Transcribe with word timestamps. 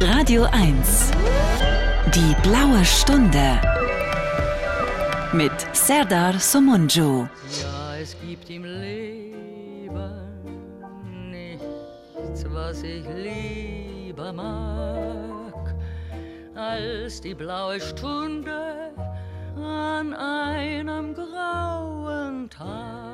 Radio 0.00 0.44
1. 0.44 1.10
Die 2.14 2.34
blaue 2.42 2.84
Stunde. 2.84 3.60
Mit 5.32 5.52
Serdar 5.72 6.38
Somunju. 6.38 7.26
Ja, 7.60 7.96
es 8.00 8.16
gibt 8.26 8.48
im 8.48 8.64
Leben 8.64 9.90
nichts, 11.30 12.44
was 12.48 12.82
ich 12.82 13.04
lieber 13.14 14.32
mag, 14.32 15.74
als 16.54 17.20
die 17.20 17.34
blaue 17.34 17.80
Stunde 17.80 18.92
an 19.56 20.14
einem 20.14 21.14
grauen 21.14 22.48
Tag. 22.48 23.10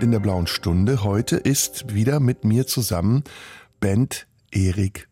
in 0.00 0.12
der 0.12 0.20
blauen 0.20 0.46
Stunde. 0.46 1.02
Heute 1.02 1.36
ist 1.36 1.92
wieder 1.92 2.20
mit 2.20 2.44
mir 2.44 2.68
zusammen 2.68 3.24
Bent 3.80 4.27
Erik 4.50 5.08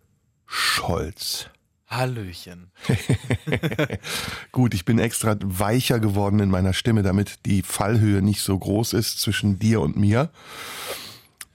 Scholz. 0.46 1.48
Hallöchen. 1.88 2.72
Gut, 4.52 4.74
ich 4.74 4.84
bin 4.84 4.98
extra 4.98 5.36
weicher 5.40 6.00
geworden 6.00 6.40
in 6.40 6.50
meiner 6.50 6.72
Stimme, 6.72 7.02
damit 7.02 7.46
die 7.46 7.62
Fallhöhe 7.62 8.22
nicht 8.22 8.40
so 8.40 8.58
groß 8.58 8.92
ist 8.92 9.20
zwischen 9.20 9.58
dir 9.58 9.80
und 9.80 9.96
mir. 9.96 10.30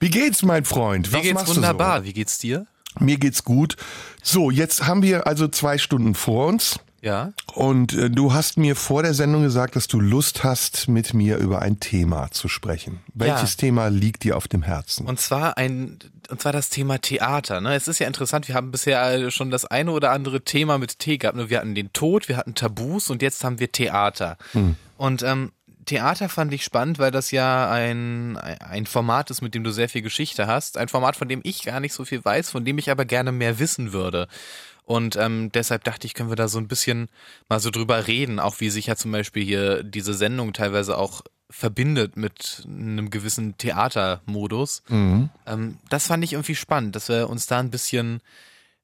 Wie 0.00 0.10
geht's, 0.10 0.42
mein 0.42 0.64
Freund? 0.64 1.12
Mir 1.12 1.18
Was 1.18 1.22
geht's 1.22 1.46
wunderbar. 1.48 2.00
Du 2.00 2.06
Wie 2.06 2.12
geht's 2.12 2.38
dir? 2.38 2.66
so? 2.98 3.04
Mir 3.04 3.18
geht's 3.18 3.44
gut. 3.44 3.76
So, 4.22 4.50
jetzt 4.50 4.86
haben 4.86 5.02
wir 5.02 5.26
also 5.26 5.48
zwei 5.48 5.78
Stunden 5.78 6.14
vor 6.14 6.46
uns. 6.46 6.78
Ja. 7.02 7.32
Und 7.54 7.92
äh, 7.94 8.10
du 8.10 8.32
hast 8.32 8.56
mir 8.58 8.76
vor 8.76 9.02
der 9.02 9.12
Sendung 9.12 9.42
gesagt, 9.42 9.74
dass 9.74 9.88
du 9.88 9.98
Lust 9.98 10.44
hast, 10.44 10.88
mit 10.88 11.14
mir 11.14 11.36
über 11.38 11.60
ein 11.60 11.80
Thema 11.80 12.30
zu 12.30 12.48
sprechen. 12.48 13.00
Welches 13.12 13.56
Thema 13.56 13.88
liegt 13.88 14.22
dir 14.22 14.36
auf 14.36 14.46
dem 14.46 14.62
Herzen? 14.62 15.06
Und 15.06 15.18
zwar 15.18 15.58
ein, 15.58 15.98
und 16.32 16.40
zwar 16.40 16.52
das 16.52 16.70
Thema 16.70 16.96
Theater. 16.98 17.60
Ne? 17.60 17.74
Es 17.74 17.88
ist 17.88 17.98
ja 17.98 18.06
interessant, 18.06 18.48
wir 18.48 18.54
haben 18.54 18.70
bisher 18.70 19.30
schon 19.30 19.50
das 19.50 19.66
eine 19.66 19.92
oder 19.92 20.12
andere 20.12 20.40
Thema 20.40 20.78
mit 20.78 20.98
T 20.98 21.18
gehabt. 21.18 21.36
Ne? 21.36 21.50
Wir 21.50 21.58
hatten 21.58 21.74
den 21.74 21.92
Tod, 21.92 22.26
wir 22.26 22.38
hatten 22.38 22.54
Tabus 22.54 23.10
und 23.10 23.20
jetzt 23.20 23.44
haben 23.44 23.60
wir 23.60 23.70
Theater. 23.70 24.38
Und 24.96 25.22
ähm, 25.22 25.52
Theater 25.84 26.30
fand 26.30 26.54
ich 26.54 26.64
spannend, 26.64 26.98
weil 26.98 27.10
das 27.10 27.32
ja 27.32 27.70
ein, 27.70 28.38
ein 28.38 28.86
Format 28.86 29.30
ist, 29.30 29.42
mit 29.42 29.54
dem 29.54 29.62
du 29.62 29.72
sehr 29.72 29.90
viel 29.90 30.00
Geschichte 30.00 30.46
hast. 30.46 30.78
Ein 30.78 30.88
Format, 30.88 31.16
von 31.16 31.28
dem 31.28 31.40
ich 31.42 31.64
gar 31.64 31.80
nicht 31.80 31.92
so 31.92 32.06
viel 32.06 32.24
weiß, 32.24 32.48
von 32.48 32.64
dem 32.64 32.78
ich 32.78 32.90
aber 32.90 33.04
gerne 33.04 33.30
mehr 33.30 33.58
wissen 33.58 33.92
würde. 33.92 34.26
Und 34.84 35.16
ähm, 35.16 35.52
deshalb 35.52 35.84
dachte 35.84 36.06
ich, 36.06 36.14
können 36.14 36.30
wir 36.30 36.36
da 36.36 36.48
so 36.48 36.58
ein 36.58 36.66
bisschen 36.66 37.08
mal 37.50 37.60
so 37.60 37.68
drüber 37.68 38.06
reden, 38.06 38.40
auch 38.40 38.60
wie 38.60 38.70
sich 38.70 38.86
ja 38.86 38.96
zum 38.96 39.12
Beispiel 39.12 39.44
hier 39.44 39.82
diese 39.82 40.14
Sendung 40.14 40.54
teilweise 40.54 40.96
auch 40.96 41.20
verbindet 41.52 42.16
mit 42.16 42.64
einem 42.66 43.10
gewissen 43.10 43.56
Theatermodus. 43.58 44.82
Ähm, 45.46 45.76
das 45.90 46.06
fand 46.06 46.24
ich 46.24 46.32
irgendwie 46.32 46.56
spannend, 46.56 46.96
dass 46.96 47.08
wir 47.08 47.28
uns 47.30 47.46
da 47.46 47.60
ein 47.60 47.70
bisschen 47.70 48.20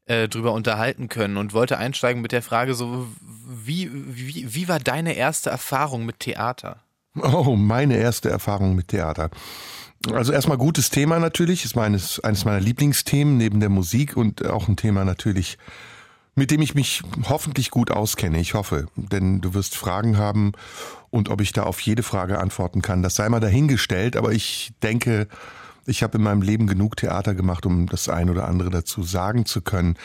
äh, 0.04 0.28
drüber 0.28 0.52
unterhalten 0.52 1.08
können 1.08 1.36
und 1.36 1.52
wollte 1.52 1.78
einsteigen 1.78 2.22
mit 2.22 2.32
der 2.32 2.42
Frage 2.42 2.74
so, 2.74 3.08
wie, 3.20 3.90
wie, 3.92 4.54
wie 4.54 4.68
war 4.68 4.78
deine 4.78 5.14
erste 5.14 5.50
Erfahrung 5.50 6.06
mit 6.06 6.20
Theater? 6.20 6.82
Oh, 7.20 7.56
meine 7.56 7.96
erste 7.96 8.28
Erfahrung 8.28 8.74
mit 8.74 8.88
Theater. 8.88 9.30
Also 10.12 10.32
erstmal 10.32 10.58
gutes 10.58 10.90
Thema 10.90 11.18
natürlich, 11.18 11.64
ist 11.64 11.74
meines, 11.74 12.20
eines 12.20 12.44
meiner 12.44 12.60
Lieblingsthemen 12.60 13.36
neben 13.36 13.58
der 13.60 13.68
Musik 13.68 14.16
und 14.16 14.46
auch 14.46 14.68
ein 14.68 14.76
Thema 14.76 15.04
natürlich, 15.04 15.58
mit 16.38 16.52
dem 16.52 16.62
ich 16.62 16.74
mich 16.74 17.02
hoffentlich 17.28 17.70
gut 17.70 17.90
auskenne. 17.90 18.38
Ich 18.38 18.54
hoffe, 18.54 18.86
denn 18.94 19.40
du 19.40 19.54
wirst 19.54 19.76
Fragen 19.76 20.16
haben 20.16 20.52
und 21.10 21.28
ob 21.28 21.40
ich 21.40 21.52
da 21.52 21.64
auf 21.64 21.80
jede 21.80 22.04
Frage 22.04 22.38
antworten 22.38 22.80
kann, 22.80 23.02
das 23.02 23.16
sei 23.16 23.28
mal 23.28 23.40
dahingestellt, 23.40 24.16
aber 24.16 24.32
ich 24.32 24.72
denke, 24.82 25.26
ich 25.84 26.02
habe 26.02 26.18
in 26.18 26.24
meinem 26.24 26.42
Leben 26.42 26.66
genug 26.66 26.96
Theater 26.96 27.34
gemacht, 27.34 27.66
um 27.66 27.86
das 27.86 28.08
ein 28.08 28.30
oder 28.30 28.46
andere 28.46 28.70
dazu 28.70 29.02
sagen 29.02 29.46
zu 29.46 29.62
können. 29.62 29.96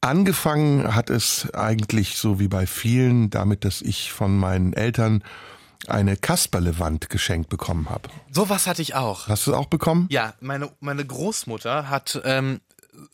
Angefangen 0.00 0.94
hat 0.94 1.10
es 1.10 1.52
eigentlich 1.52 2.16
so 2.16 2.38
wie 2.38 2.48
bei 2.48 2.66
vielen 2.66 3.28
damit, 3.28 3.64
dass 3.64 3.82
ich 3.82 4.12
von 4.12 4.38
meinen 4.38 4.72
Eltern 4.72 5.24
eine 5.88 6.16
Kasperlewand 6.16 7.08
geschenkt 7.08 7.48
bekommen 7.48 7.88
habe. 7.88 8.08
Sowas 8.30 8.66
hatte 8.66 8.82
ich 8.82 8.94
auch. 8.94 9.28
Hast 9.28 9.46
du 9.46 9.52
es 9.52 9.56
auch 9.56 9.66
bekommen? 9.66 10.06
Ja, 10.10 10.34
meine, 10.40 10.70
meine 10.80 11.04
Großmutter 11.04 11.88
hat 11.88 12.20
ähm, 12.24 12.60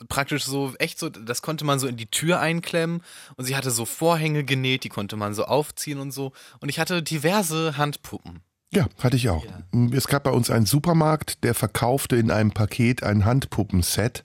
praktisch 0.08 0.44
so 0.44 0.74
echt 0.78 0.98
so, 0.98 1.08
das 1.08 1.42
konnte 1.42 1.64
man 1.64 1.78
so 1.78 1.86
in 1.86 1.96
die 1.96 2.06
Tür 2.06 2.40
einklemmen 2.40 3.02
und 3.36 3.44
sie 3.44 3.56
hatte 3.56 3.70
so 3.70 3.84
Vorhänge 3.84 4.44
genäht, 4.44 4.84
die 4.84 4.88
konnte 4.88 5.16
man 5.16 5.34
so 5.34 5.44
aufziehen 5.44 5.98
und 5.98 6.12
so. 6.12 6.32
Und 6.60 6.68
ich 6.68 6.78
hatte 6.78 7.02
diverse 7.02 7.76
Handpuppen. 7.76 8.40
Ja, 8.72 8.86
hatte 8.98 9.16
ich 9.16 9.28
auch. 9.30 9.44
Es 9.92 10.08
gab 10.08 10.24
bei 10.24 10.30
uns 10.32 10.50
einen 10.50 10.66
Supermarkt, 10.66 11.44
der 11.44 11.54
verkaufte 11.54 12.16
in 12.16 12.30
einem 12.30 12.50
Paket 12.50 13.02
ein 13.02 13.24
Handpuppenset. 13.24 14.24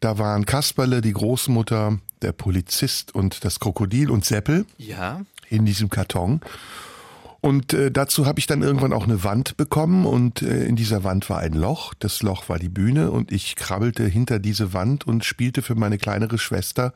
Da 0.00 0.18
waren 0.18 0.44
Kasperle, 0.44 1.00
die 1.00 1.12
Großmutter, 1.12 1.98
der 2.20 2.32
Polizist 2.32 3.14
und 3.14 3.44
das 3.44 3.60
Krokodil 3.60 4.10
und 4.10 4.24
Seppel 4.24 4.66
Ja. 4.76 5.22
in 5.48 5.64
diesem 5.64 5.88
Karton. 5.88 6.40
Und 7.44 7.74
äh, 7.74 7.90
dazu 7.90 8.24
habe 8.24 8.40
ich 8.40 8.46
dann 8.46 8.62
irgendwann 8.62 8.94
auch 8.94 9.04
eine 9.04 9.22
Wand 9.22 9.58
bekommen 9.58 10.06
und 10.06 10.40
äh, 10.40 10.64
in 10.64 10.76
dieser 10.76 11.04
Wand 11.04 11.28
war 11.28 11.40
ein 11.40 11.52
Loch. 11.52 11.92
Das 11.92 12.22
Loch 12.22 12.48
war 12.48 12.58
die 12.58 12.70
Bühne 12.70 13.10
und 13.10 13.30
ich 13.32 13.54
krabbelte 13.54 14.06
hinter 14.06 14.38
diese 14.38 14.72
Wand 14.72 15.06
und 15.06 15.26
spielte 15.26 15.60
für 15.60 15.74
meine 15.74 15.98
kleinere 15.98 16.38
Schwester 16.38 16.94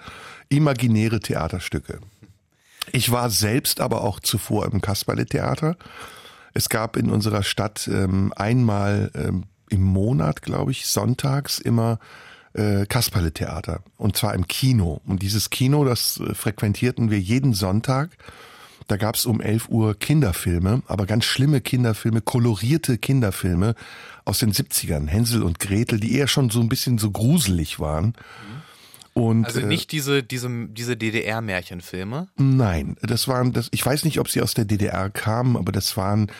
imaginäre 0.48 1.20
Theaterstücke. 1.20 1.98
Ich 2.92 3.10
war 3.10 3.28
selbst 3.28 3.82
aber 3.82 4.00
auch 4.00 4.20
zuvor 4.20 4.72
im 4.72 4.80
Kasperle-Theater. 4.80 5.76
Es 6.54 6.70
gab 6.70 6.96
in 6.96 7.10
unserer 7.10 7.42
Stadt 7.42 7.86
ähm, 7.92 8.32
einmal 8.34 9.10
ähm, 9.14 9.44
im 9.68 9.82
Monat, 9.82 10.40
glaube 10.40 10.70
ich, 10.70 10.86
sonntags 10.86 11.58
immer 11.58 11.98
äh, 12.54 12.86
Kasperle-Theater. 12.86 13.82
Und 13.98 14.16
zwar 14.16 14.32
im 14.32 14.48
Kino. 14.48 15.02
Und 15.04 15.20
dieses 15.20 15.50
Kino, 15.50 15.84
das 15.84 16.18
äh, 16.20 16.32
frequentierten 16.32 17.10
wir 17.10 17.20
jeden 17.20 17.52
Sonntag. 17.52 18.16
Da 18.88 18.96
gab's 18.96 19.26
um 19.26 19.40
11 19.40 19.68
Uhr 19.68 19.94
Kinderfilme, 19.98 20.82
aber 20.86 21.04
ganz 21.06 21.26
schlimme 21.26 21.60
Kinderfilme, 21.60 22.22
kolorierte 22.22 22.96
Kinderfilme 22.96 23.74
aus 24.24 24.38
den 24.38 24.52
70ern. 24.52 25.06
Hänsel 25.06 25.42
und 25.42 25.58
Gretel, 25.58 26.00
die 26.00 26.14
eher 26.16 26.26
schon 26.26 26.48
so 26.48 26.60
ein 26.60 26.70
bisschen 26.70 26.96
so 26.96 27.10
gruselig 27.10 27.78
waren. 27.78 28.14
Und, 29.12 29.44
Also 29.44 29.60
äh, 29.60 29.66
nicht 29.66 29.92
diese, 29.92 30.22
diese, 30.22 30.48
diese 30.68 30.96
DDR-Märchenfilme. 30.96 32.28
Nein, 32.36 32.96
das 33.02 33.28
waren 33.28 33.52
das. 33.52 33.68
Ich 33.72 33.84
weiß 33.84 34.04
nicht, 34.04 34.20
ob 34.20 34.30
sie 34.30 34.40
aus 34.40 34.54
der 34.54 34.64
DDR 34.64 35.10
kamen, 35.10 35.56
aber 35.56 35.70
das 35.70 35.96
waren 35.98 36.32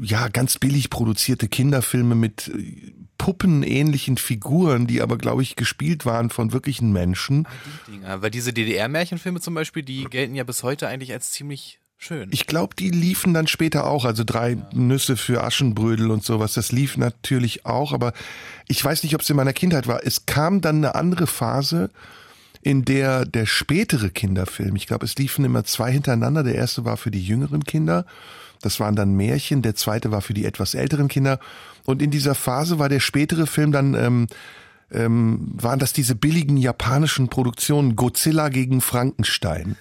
ja 0.00 0.28
ganz 0.28 0.58
billig 0.58 0.88
produzierte 0.88 1.48
Kinderfilme 1.48 2.14
mit 2.14 2.48
äh, 2.48 2.92
puppenähnlichen 3.18 4.16
Figuren, 4.16 4.86
die 4.86 5.02
aber 5.02 5.18
glaube 5.18 5.42
ich 5.42 5.56
gespielt 5.56 6.06
waren 6.06 6.30
von 6.30 6.52
wirklichen 6.52 6.90
Menschen. 6.90 7.46
Dinger. 7.86 8.22
Weil 8.22 8.30
diese 8.30 8.54
DDR-Märchenfilme 8.54 9.40
zum 9.40 9.54
Beispiel, 9.54 9.82
die 9.82 10.04
gelten 10.04 10.34
ja 10.34 10.44
bis 10.44 10.62
heute 10.62 10.88
eigentlich 10.88 11.12
als 11.12 11.32
ziemlich 11.32 11.81
schön. 12.02 12.28
Ich 12.32 12.46
glaube, 12.46 12.74
die 12.76 12.90
liefen 12.90 13.32
dann 13.34 13.46
später 13.46 13.86
auch, 13.86 14.04
also 14.04 14.24
drei 14.24 14.58
Nüsse 14.72 15.16
für 15.16 15.44
Aschenbrödel 15.44 16.10
und 16.10 16.24
sowas. 16.24 16.54
Das 16.54 16.72
lief 16.72 16.96
natürlich 16.96 17.64
auch, 17.64 17.92
aber 17.92 18.12
ich 18.68 18.84
weiß 18.84 19.02
nicht, 19.02 19.14
ob 19.14 19.20
es 19.20 19.30
in 19.30 19.36
meiner 19.36 19.52
Kindheit 19.52 19.86
war. 19.86 20.04
Es 20.04 20.26
kam 20.26 20.60
dann 20.60 20.76
eine 20.76 20.94
andere 20.94 21.26
Phase, 21.26 21.90
in 22.62 22.84
der 22.84 23.24
der 23.24 23.46
spätere 23.46 24.10
Kinderfilm, 24.10 24.76
ich 24.76 24.86
glaube, 24.86 25.04
es 25.04 25.16
liefen 25.16 25.44
immer 25.44 25.64
zwei 25.64 25.90
hintereinander. 25.90 26.44
Der 26.44 26.54
erste 26.54 26.84
war 26.84 26.96
für 26.96 27.10
die 27.10 27.24
jüngeren 27.24 27.64
Kinder. 27.64 28.06
Das 28.60 28.78
waren 28.78 28.94
dann 28.94 29.16
Märchen. 29.16 29.62
Der 29.62 29.74
zweite 29.74 30.12
war 30.12 30.22
für 30.22 30.34
die 30.34 30.44
etwas 30.44 30.74
älteren 30.74 31.08
Kinder. 31.08 31.40
Und 31.84 32.00
in 32.00 32.12
dieser 32.12 32.36
Phase 32.36 32.78
war 32.78 32.88
der 32.88 33.00
spätere 33.00 33.46
Film 33.46 33.72
dann, 33.72 33.94
ähm, 33.94 34.28
ähm, 34.92 35.48
waren 35.54 35.78
das 35.78 35.92
diese 35.92 36.14
billigen 36.14 36.56
japanischen 36.56 37.28
Produktionen 37.28 37.96
Godzilla 37.96 38.48
gegen 38.48 38.80
Frankenstein. 38.80 39.76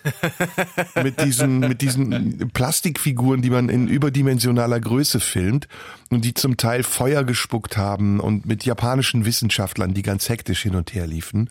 mit 1.04 1.22
diesen, 1.22 1.60
mit 1.60 1.82
diesen 1.82 2.50
Plastikfiguren, 2.54 3.42
die 3.42 3.50
man 3.50 3.70
in 3.70 3.88
überdimensionaler 3.88 4.80
Größe 4.80 5.20
filmt 5.20 5.68
und 6.10 6.26
die 6.26 6.34
zum 6.34 6.58
Teil 6.58 6.84
Feuer 6.84 7.24
gespuckt 7.24 7.78
haben 7.78 8.20
und 8.20 8.46
mit 8.46 8.66
japanischen 8.66 9.26
Wissenschaftlern, 9.26 9.94
die 9.94 10.04
ganz 10.04 10.30
hektisch 10.30 10.64
hin 10.64 10.76
und 10.76 10.94
her 10.94 11.08
liefen. 11.08 11.50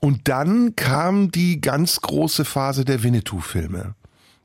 Und 0.00 0.26
dann 0.28 0.74
kam 0.74 1.30
die 1.30 1.60
ganz 1.60 2.00
große 2.00 2.44
Phase 2.44 2.84
der 2.84 3.04
Winnetou-Filme. 3.04 3.94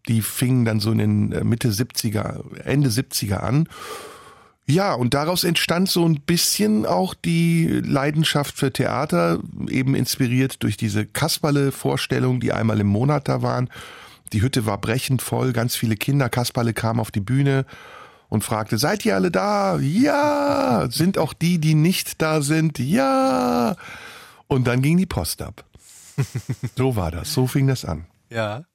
Die 0.07 0.21
fingen 0.21 0.65
dann 0.65 0.79
so 0.79 0.91
in 0.91 0.99
den 0.99 1.31
äh, 1.31 1.43
Mitte 1.43 1.69
70er, 1.69 2.59
Ende 2.63 2.89
70er 2.89 3.37
an. 3.37 3.67
Ja, 4.69 4.93
und 4.93 5.13
daraus 5.13 5.45
entstand 5.45 5.89
so 5.89 6.05
ein 6.05 6.19
bisschen 6.21 6.85
auch 6.85 7.13
die 7.13 7.67
Leidenschaft 7.67 8.57
für 8.57 8.73
Theater, 8.73 9.39
eben 9.69 9.95
inspiriert 9.95 10.61
durch 10.61 10.75
diese 10.75 11.05
Kasperle-Vorstellungen, 11.05 12.41
die 12.41 12.51
einmal 12.51 12.79
im 12.81 12.87
Monat 12.87 13.29
da 13.29 13.41
waren. 13.41 13.69
Die 14.33 14.41
Hütte 14.41 14.65
war 14.65 14.77
brechend 14.77 15.21
voll, 15.21 15.53
ganz 15.53 15.75
viele 15.77 15.95
Kinder. 15.95 16.27
Kasperle 16.27 16.73
kam 16.73 16.99
auf 16.99 17.11
die 17.11 17.21
Bühne 17.21 17.65
und 18.27 18.43
fragte, 18.43 18.77
seid 18.77 19.05
ihr 19.05 19.15
alle 19.15 19.31
da? 19.31 19.77
Ja! 19.79 20.87
Sind 20.91 21.17
auch 21.17 21.31
die, 21.31 21.59
die 21.59 21.73
nicht 21.75 22.21
da 22.21 22.41
sind? 22.41 22.77
Ja! 22.77 23.77
Und 24.47 24.67
dann 24.67 24.81
ging 24.81 24.97
die 24.97 25.05
Post 25.05 25.41
ab. 25.41 25.63
so 26.75 26.97
war 26.97 27.11
das, 27.11 27.33
so 27.33 27.47
fing 27.47 27.67
das 27.67 27.85
an. 27.85 28.05
Ja. 28.29 28.65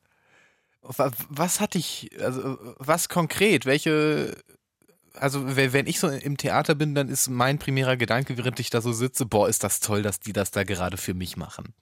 Wa- 0.83 1.11
Was 1.29 1.61
hatte 1.61 1.77
ich, 1.77 2.11
also 2.23 2.59
was 2.79 3.11
konkret, 3.11 3.67
welche, 3.67 4.35
also 5.19 5.57
wenn 5.57 5.87
ich 5.87 5.99
so 5.99 6.09
im 6.09 6.37
Theater 6.37 6.75
bin, 6.75 6.95
dann 6.95 7.09
ist 7.09 7.29
mein 7.29 7.59
primärer 7.59 7.97
Gedanke, 7.97 8.37
während 8.37 8.59
ich 8.61 8.71
da 8.71 8.81
so 8.81 8.93
sitze, 8.93 9.27
boah, 9.27 9.49
ist 9.49 9.65
das 9.65 9.81
toll, 9.81 10.03
dass 10.03 10.21
die 10.21 10.33
das 10.33 10.51
da 10.51 10.65
gerade 10.65 10.97
für 10.97 11.15
mich 11.15 11.37
machen. 11.37 11.75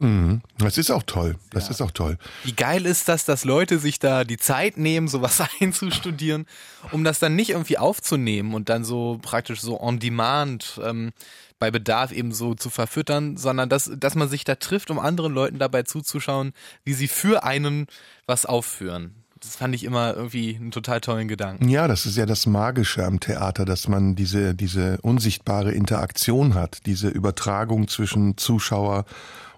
Mhm. 0.00 0.42
Das 0.58 0.78
ist 0.78 0.90
auch 0.90 1.02
toll. 1.02 1.36
Das 1.50 1.64
ja. 1.64 1.70
ist 1.70 1.82
auch 1.82 1.90
toll. 1.90 2.18
Wie 2.44 2.52
geil 2.52 2.86
ist 2.86 3.08
das, 3.08 3.24
dass 3.24 3.44
Leute 3.44 3.78
sich 3.78 3.98
da 3.98 4.24
die 4.24 4.36
Zeit 4.36 4.76
nehmen, 4.76 5.08
sowas 5.08 5.42
einzustudieren, 5.60 6.46
um 6.92 7.02
das 7.04 7.18
dann 7.18 7.34
nicht 7.34 7.50
irgendwie 7.50 7.78
aufzunehmen 7.78 8.54
und 8.54 8.68
dann 8.68 8.84
so 8.84 9.18
praktisch 9.20 9.60
so 9.60 9.80
on 9.80 9.98
demand 9.98 10.80
ähm, 10.84 11.10
bei 11.58 11.72
Bedarf 11.72 12.12
eben 12.12 12.32
so 12.32 12.54
zu 12.54 12.70
verfüttern, 12.70 13.36
sondern 13.36 13.68
dass, 13.68 13.90
dass 13.96 14.14
man 14.14 14.28
sich 14.28 14.44
da 14.44 14.54
trifft, 14.54 14.90
um 14.92 15.00
anderen 15.00 15.34
Leuten 15.34 15.58
dabei 15.58 15.82
zuzuschauen, 15.82 16.52
wie 16.84 16.94
sie 16.94 17.08
für 17.08 17.42
einen 17.42 17.86
was 18.26 18.46
aufführen. 18.46 19.17
Das 19.40 19.56
fand 19.56 19.74
ich 19.74 19.84
immer 19.84 20.14
irgendwie 20.14 20.56
einen 20.56 20.70
total 20.70 21.00
tollen 21.00 21.28
Gedanken. 21.28 21.68
Ja, 21.68 21.86
das 21.86 22.06
ist 22.06 22.16
ja 22.16 22.26
das 22.26 22.46
Magische 22.46 23.04
am 23.04 23.20
Theater, 23.20 23.64
dass 23.64 23.86
man 23.86 24.16
diese, 24.16 24.54
diese 24.54 24.98
unsichtbare 25.02 25.72
Interaktion 25.72 26.54
hat, 26.54 26.86
diese 26.86 27.08
Übertragung 27.08 27.88
zwischen 27.88 28.36
Zuschauer 28.36 29.04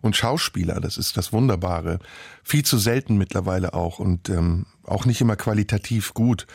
und 0.02 0.16
Schauspieler. 0.16 0.80
Das 0.80 0.98
ist 0.98 1.16
das 1.16 1.32
Wunderbare. 1.32 1.98
Viel 2.42 2.64
zu 2.64 2.78
selten 2.78 3.16
mittlerweile 3.16 3.74
auch 3.74 3.98
und 3.98 4.28
ähm, 4.28 4.66
auch 4.84 5.06
nicht 5.06 5.20
immer 5.20 5.36
qualitativ 5.36 6.14
gut. 6.14 6.46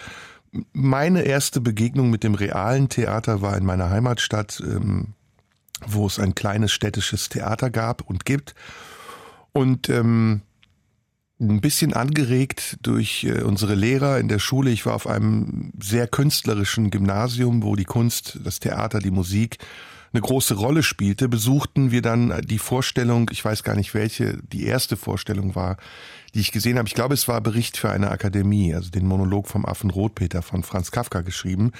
Meine 0.73 1.23
erste 1.23 1.61
Begegnung 1.61 2.09
mit 2.09 2.23
dem 2.23 2.35
realen 2.35 2.89
Theater 2.89 3.41
war 3.41 3.57
in 3.57 3.65
meiner 3.65 3.89
Heimatstadt, 3.89 4.61
ähm, 4.63 5.13
wo 5.85 6.05
es 6.07 6.19
ein 6.19 6.35
kleines 6.35 6.71
städtisches 6.71 7.29
Theater 7.29 7.69
gab 7.69 8.01
und 8.01 8.25
gibt. 8.25 8.55
Und 9.51 9.89
ähm, 9.89 10.41
ein 11.39 11.61
bisschen 11.61 11.93
angeregt 11.93 12.77
durch 12.81 13.25
äh, 13.25 13.41
unsere 13.41 13.75
Lehrer 13.75 14.19
in 14.19 14.27
der 14.27 14.39
Schule. 14.39 14.71
Ich 14.71 14.85
war 14.85 14.95
auf 14.95 15.07
einem 15.07 15.71
sehr 15.79 16.07
künstlerischen 16.07 16.91
Gymnasium, 16.91 17.63
wo 17.63 17.75
die 17.75 17.83
Kunst, 17.83 18.39
das 18.43 18.59
Theater, 18.59 18.99
die 18.99 19.11
Musik 19.11 19.57
eine 20.13 20.21
große 20.21 20.53
Rolle 20.53 20.81
spielte, 20.81 21.27
besuchten 21.27 21.91
wir 21.91 22.01
dann 22.01 22.41
die 22.45 22.57
Vorstellung, 22.57 23.29
ich 23.33 23.43
weiß 23.43 23.63
gar 23.63 23.75
nicht 23.75 23.93
welche, 23.93 24.37
die 24.43 24.65
erste 24.65 24.95
Vorstellung 24.95 25.55
war, 25.55 25.75
die 26.33 26.39
ich 26.39 26.53
gesehen 26.53 26.77
habe. 26.77 26.87
Ich 26.87 26.93
glaube, 26.93 27.13
es 27.13 27.27
war 27.27 27.41
Bericht 27.41 27.75
für 27.75 27.91
eine 27.91 28.11
Akademie, 28.11 28.73
also 28.73 28.89
den 28.89 29.07
Monolog 29.07 29.49
vom 29.49 29.65
Affen 29.65 29.89
Rotpeter 29.89 30.41
von 30.41 30.63
Franz 30.63 30.91
Kafka 30.91 31.19
geschrieben. 31.19 31.73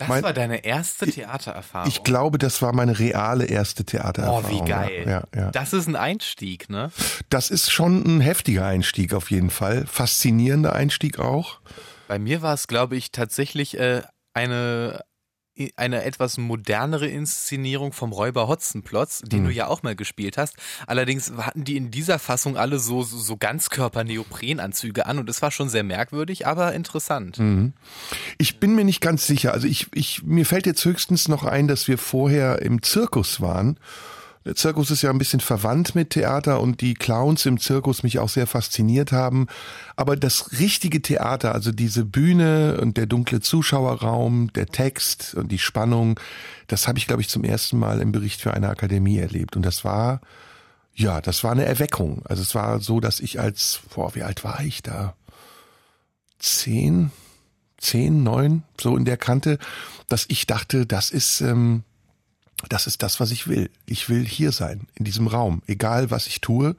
Das 0.00 0.08
mein, 0.08 0.22
war 0.22 0.32
deine 0.32 0.64
erste 0.64 1.06
Theatererfahrung. 1.06 1.86
Ich 1.86 2.02
glaube, 2.04 2.38
das 2.38 2.62
war 2.62 2.72
meine 2.72 2.98
reale 2.98 3.44
erste 3.44 3.84
Theatererfahrung. 3.84 4.62
Oh, 4.62 4.64
wie 4.64 4.66
geil. 4.66 5.04
Ja, 5.06 5.24
ja. 5.38 5.50
Das 5.50 5.74
ist 5.74 5.88
ein 5.88 5.96
Einstieg, 5.96 6.70
ne? 6.70 6.90
Das 7.28 7.50
ist 7.50 7.70
schon 7.70 8.02
ein 8.06 8.20
heftiger 8.22 8.64
Einstieg 8.64 9.12
auf 9.12 9.30
jeden 9.30 9.50
Fall. 9.50 9.84
Faszinierender 9.86 10.74
Einstieg 10.74 11.18
auch. 11.18 11.60
Bei 12.08 12.18
mir 12.18 12.40
war 12.40 12.54
es, 12.54 12.66
glaube 12.66 12.96
ich, 12.96 13.12
tatsächlich 13.12 13.78
äh, 13.78 14.00
eine 14.32 15.04
eine 15.76 16.04
etwas 16.04 16.38
modernere 16.38 17.06
Inszenierung 17.06 17.92
vom 17.92 18.12
Räuber 18.12 18.48
Hotzenplotz, 18.48 19.20
den 19.20 19.42
mhm. 19.42 19.46
du 19.46 19.52
ja 19.52 19.66
auch 19.66 19.82
mal 19.82 19.94
gespielt 19.94 20.38
hast. 20.38 20.56
Allerdings 20.86 21.32
hatten 21.36 21.64
die 21.64 21.76
in 21.76 21.90
dieser 21.90 22.18
Fassung 22.18 22.56
alle 22.56 22.78
so, 22.78 23.02
so, 23.02 23.18
so 23.18 23.36
Ganzkörper-Neoprenanzüge 23.36 25.06
an 25.06 25.18
und 25.18 25.28
es 25.28 25.42
war 25.42 25.50
schon 25.50 25.68
sehr 25.68 25.82
merkwürdig, 25.82 26.46
aber 26.46 26.72
interessant. 26.72 27.38
Mhm. 27.38 27.72
Ich 28.38 28.58
bin 28.58 28.74
mir 28.74 28.84
nicht 28.84 29.00
ganz 29.00 29.26
sicher. 29.26 29.52
Also 29.52 29.66
ich, 29.66 29.88
ich, 29.94 30.22
mir 30.22 30.46
fällt 30.46 30.66
jetzt 30.66 30.84
höchstens 30.84 31.28
noch 31.28 31.44
ein, 31.44 31.68
dass 31.68 31.88
wir 31.88 31.98
vorher 31.98 32.62
im 32.62 32.82
Zirkus 32.82 33.40
waren 33.40 33.78
Zirkus 34.54 34.90
ist 34.90 35.02
ja 35.02 35.10
ein 35.10 35.18
bisschen 35.18 35.40
verwandt 35.40 35.94
mit 35.94 36.10
Theater 36.10 36.60
und 36.60 36.80
die 36.80 36.94
Clowns 36.94 37.44
im 37.44 37.60
Zirkus 37.60 38.02
mich 38.02 38.18
auch 38.18 38.30
sehr 38.30 38.46
fasziniert 38.46 39.12
haben. 39.12 39.48
Aber 39.96 40.16
das 40.16 40.58
richtige 40.58 41.02
Theater, 41.02 41.52
also 41.52 41.72
diese 41.72 42.06
Bühne 42.06 42.78
und 42.80 42.96
der 42.96 43.04
dunkle 43.04 43.40
Zuschauerraum, 43.40 44.50
der 44.54 44.66
Text 44.66 45.34
und 45.34 45.52
die 45.52 45.58
Spannung, 45.58 46.18
das 46.68 46.88
habe 46.88 46.98
ich, 46.98 47.06
glaube 47.06 47.20
ich, 47.20 47.28
zum 47.28 47.44
ersten 47.44 47.78
Mal 47.78 48.00
im 48.00 48.12
Bericht 48.12 48.40
für 48.40 48.54
eine 48.54 48.70
Akademie 48.70 49.18
erlebt. 49.18 49.56
Und 49.56 49.62
das 49.62 49.84
war, 49.84 50.22
ja, 50.94 51.20
das 51.20 51.44
war 51.44 51.52
eine 51.52 51.66
Erweckung. 51.66 52.22
Also 52.24 52.40
es 52.40 52.54
war 52.54 52.80
so, 52.80 52.98
dass 53.00 53.20
ich 53.20 53.40
als, 53.40 53.80
boah, 53.94 54.14
wie 54.14 54.22
alt 54.22 54.42
war 54.42 54.60
ich 54.62 54.82
da? 54.82 55.14
Zehn, 56.38 57.10
zehn, 57.76 58.22
neun, 58.22 58.62
so 58.80 58.96
in 58.96 59.04
der 59.04 59.18
Kante, 59.18 59.58
dass 60.08 60.24
ich 60.28 60.46
dachte, 60.46 60.86
das 60.86 61.10
ist, 61.10 61.42
ähm, 61.42 61.84
das 62.68 62.86
ist 62.86 63.02
das, 63.02 63.20
was 63.20 63.30
ich 63.30 63.48
will. 63.48 63.70
Ich 63.86 64.08
will 64.08 64.24
hier 64.24 64.52
sein, 64.52 64.86
in 64.94 65.04
diesem 65.04 65.26
Raum. 65.26 65.62
Egal, 65.66 66.10
was 66.10 66.26
ich 66.26 66.40
tue, 66.40 66.76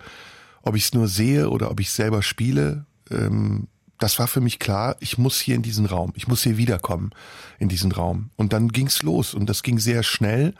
ob 0.61 0.75
ich 0.75 0.85
es 0.85 0.93
nur 0.93 1.07
sehe 1.07 1.49
oder 1.49 1.71
ob 1.71 1.79
ich 1.79 1.91
selber 1.91 2.21
spiele. 2.21 2.85
Ähm, 3.09 3.67
das 4.01 4.17
war 4.17 4.27
für 4.27 4.41
mich 4.41 4.59
klar, 4.59 4.95
ich 4.99 5.17
muss 5.17 5.39
hier 5.39 5.55
in 5.55 5.61
diesen 5.61 5.85
Raum. 5.85 6.11
Ich 6.15 6.27
muss 6.27 6.43
hier 6.43 6.57
wiederkommen 6.57 7.11
in 7.59 7.69
diesen 7.69 7.91
Raum. 7.91 8.31
Und 8.35 8.51
dann 8.51 8.69
ging's 8.69 9.03
los 9.03 9.33
und 9.33 9.47
das 9.47 9.63
ging 9.63 9.79
sehr 9.79 10.03
schnell. 10.03 10.55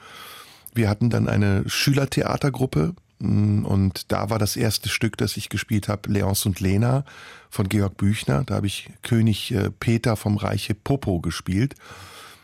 Wir 0.74 0.90
hatten 0.90 1.10
dann 1.10 1.28
eine 1.28 1.68
Schülertheatergruppe 1.68 2.94
mm, 3.20 3.66
und 3.66 4.12
da 4.12 4.30
war 4.30 4.38
das 4.38 4.56
erste 4.56 4.90
Stück, 4.90 5.18
das 5.18 5.38
ich 5.38 5.50
gespielt 5.50 5.88
habe, 5.88 6.12
Leonce 6.12 6.46
und 6.46 6.60
Lena 6.60 7.04
von 7.50 7.68
Georg 7.68 7.98
Büchner. 7.98 8.44
Da 8.46 8.56
habe 8.56 8.68
ich 8.68 8.90
König 9.02 9.52
äh, 9.52 9.72
Peter 9.72 10.16
vom 10.16 10.38
Reiche 10.38 10.76
Popo 10.76 11.20
gespielt. 11.20 11.76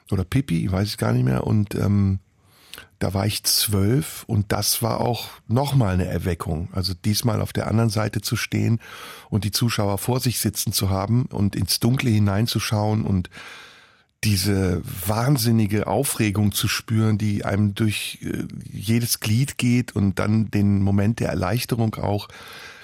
Oder 0.10 0.24
Pippi, 0.24 0.72
weiß 0.72 0.88
ich 0.88 0.98
gar 0.98 1.14
nicht 1.14 1.26
mehr. 1.26 1.46
Und 1.46 1.76
ähm, 1.76 2.20
da 3.00 3.14
war 3.14 3.26
ich 3.26 3.44
zwölf 3.44 4.24
und 4.28 4.52
das 4.52 4.82
war 4.82 5.02
auch 5.02 5.30
nochmal 5.48 5.94
eine 5.94 6.08
Erweckung. 6.08 6.70
Also 6.72 6.94
diesmal 6.94 7.42
auf 7.42 7.54
der 7.54 7.68
anderen 7.68 7.90
Seite 7.90 8.22
zu 8.22 8.36
stehen 8.36 8.80
und 9.30 9.44
die 9.44 9.52
Zuschauer 9.52 9.98
vor 9.98 10.20
sich 10.20 10.40
sitzen 10.40 10.74
zu 10.74 10.90
haben 10.90 11.26
und 11.26 11.56
ins 11.56 11.80
Dunkle 11.80 12.10
hineinzuschauen 12.10 13.06
und 13.06 13.30
diese 14.24 14.82
wahnsinnige 15.06 15.86
Aufregung 15.86 16.52
zu 16.52 16.68
spüren, 16.68 17.18
die 17.18 17.46
einem 17.46 17.76
durch 17.76 18.20
äh, 18.24 18.46
jedes 18.64 19.20
Glied 19.20 19.58
geht 19.58 19.96
und 19.96 20.18
dann 20.18 20.50
den 20.50 20.82
Moment 20.82 21.20
der 21.20 21.30
Erleichterung 21.30 21.96
auch, 21.96 22.28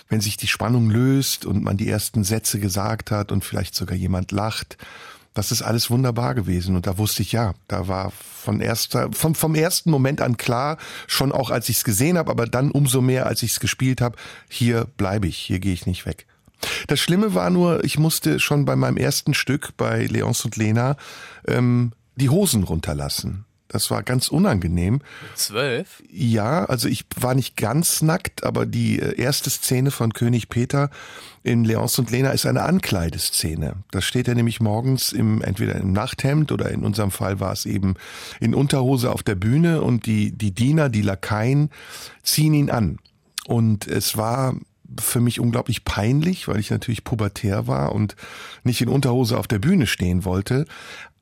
wenn 0.10 0.22
sich 0.22 0.38
die 0.38 0.48
Spannung 0.48 0.92
löst 0.92 1.46
und 1.46 1.64
man 1.64 1.78
die 1.78 1.90
ersten 1.90 2.24
Sätze 2.24 2.60
gesagt 2.60 3.10
hat 3.10 3.32
und 3.32 3.44
vielleicht 3.44 3.74
sogar 3.74 3.98
jemand 3.98 4.32
lacht 4.32 4.78
das 5.34 5.52
ist 5.52 5.62
alles 5.62 5.90
wunderbar 5.90 6.36
gewesen. 6.36 6.76
Und 6.76 6.88
da 6.88 6.98
wusste 6.98 7.22
ich, 7.22 7.32
ja, 7.32 7.54
da 7.68 7.88
war 7.88 8.12
von 8.12 8.60
erster, 8.60 9.10
vom, 9.12 9.36
vom 9.36 9.56
ersten 9.56 9.90
Moment 9.90 10.22
an 10.22 10.38
klar, 10.38 10.78
schon 11.08 11.32
auch 11.32 11.50
als 11.50 11.70
ich 11.70 11.78
es 11.78 11.84
gesehen 11.84 12.18
habe, 12.18 12.32
aber 12.32 12.46
dann 12.46 12.72
umso 12.72 13.02
mehr, 13.02 13.26
als 13.26 13.44
ich 13.44 13.52
es 13.52 13.60
gespielt 13.60 14.02
habe, 14.02 14.18
hier 14.50 14.86
bleibe 14.98 15.28
ich, 15.28 15.38
hier 15.38 15.60
gehe 15.60 15.74
ich 15.74 15.86
nicht 15.86 16.06
weg. 16.06 16.28
Das 16.88 17.00
Schlimme 17.00 17.34
war 17.34 17.50
nur, 17.50 17.84
ich 17.84 18.00
musste 18.00 18.40
schon 18.40 18.66
bei 18.66 18.76
meinem 18.76 18.98
ersten 18.98 19.34
Stück 19.34 19.76
bei 19.76 20.06
Leonce 20.06 20.46
und 20.46 20.56
Lena 20.56 20.98
ähm, 21.48 21.92
die 22.16 22.30
Hosen 22.30 22.64
runterlassen. 22.64 23.46
Das 23.68 23.90
war 23.90 24.04
ganz 24.04 24.28
unangenehm. 24.28 25.02
Zwölf? 25.36 26.04
Ja, 26.12 26.66
also 26.66 26.88
ich 26.88 27.06
war 27.20 27.34
nicht 27.34 27.58
ganz 27.58 28.02
nackt, 28.02 28.44
aber 28.44 28.66
die 28.66 29.00
äh, 29.00 29.20
erste 29.20 29.50
Szene 29.50 29.90
von 29.90 30.14
König 30.14 30.50
Peter 30.50 30.90
in 31.44 31.64
Leonce 31.64 32.00
und 32.00 32.12
Lena 32.12 32.32
ist 32.32 32.46
eine 32.46 32.64
Ankleideszene. 32.64 33.76
Da 33.92 34.02
steht 34.02 34.28
er 34.28 34.36
nämlich 34.36 34.62
morgens 34.62 35.12
im, 35.12 35.42
entweder 35.42 35.76
im 35.76 35.92
Nachthemd 35.92 36.52
oder 36.52 36.70
in 36.72 36.84
unserem 36.84 37.12
Fall 37.12 37.40
war 37.40 37.52
es 37.52 37.66
eben 37.66 37.96
in 38.40 38.54
Unterhose 38.54 39.12
auf 39.12 39.24
der 39.24 39.36
Bühne 39.36 39.82
und 39.82 40.06
die, 40.06 40.32
die 40.32 40.52
Diener, 40.52 40.90
die 40.90 41.02
Lakaien 41.02 41.70
ziehen 42.22 42.54
ihn 42.54 42.70
an. 42.70 43.00
Und 43.46 43.88
es 43.88 44.16
war 44.16 44.56
für 45.00 45.20
mich 45.20 45.40
unglaublich 45.40 45.86
peinlich, 45.86 46.48
weil 46.48 46.60
ich 46.60 46.70
natürlich 46.70 47.04
pubertär 47.04 47.68
war 47.68 47.94
und 47.94 48.16
nicht 48.64 48.82
in 48.82 48.90
Unterhose 48.90 49.38
auf 49.38 49.48
der 49.48 49.60
Bühne 49.60 49.88
stehen 49.88 50.26
wollte. 50.26 50.66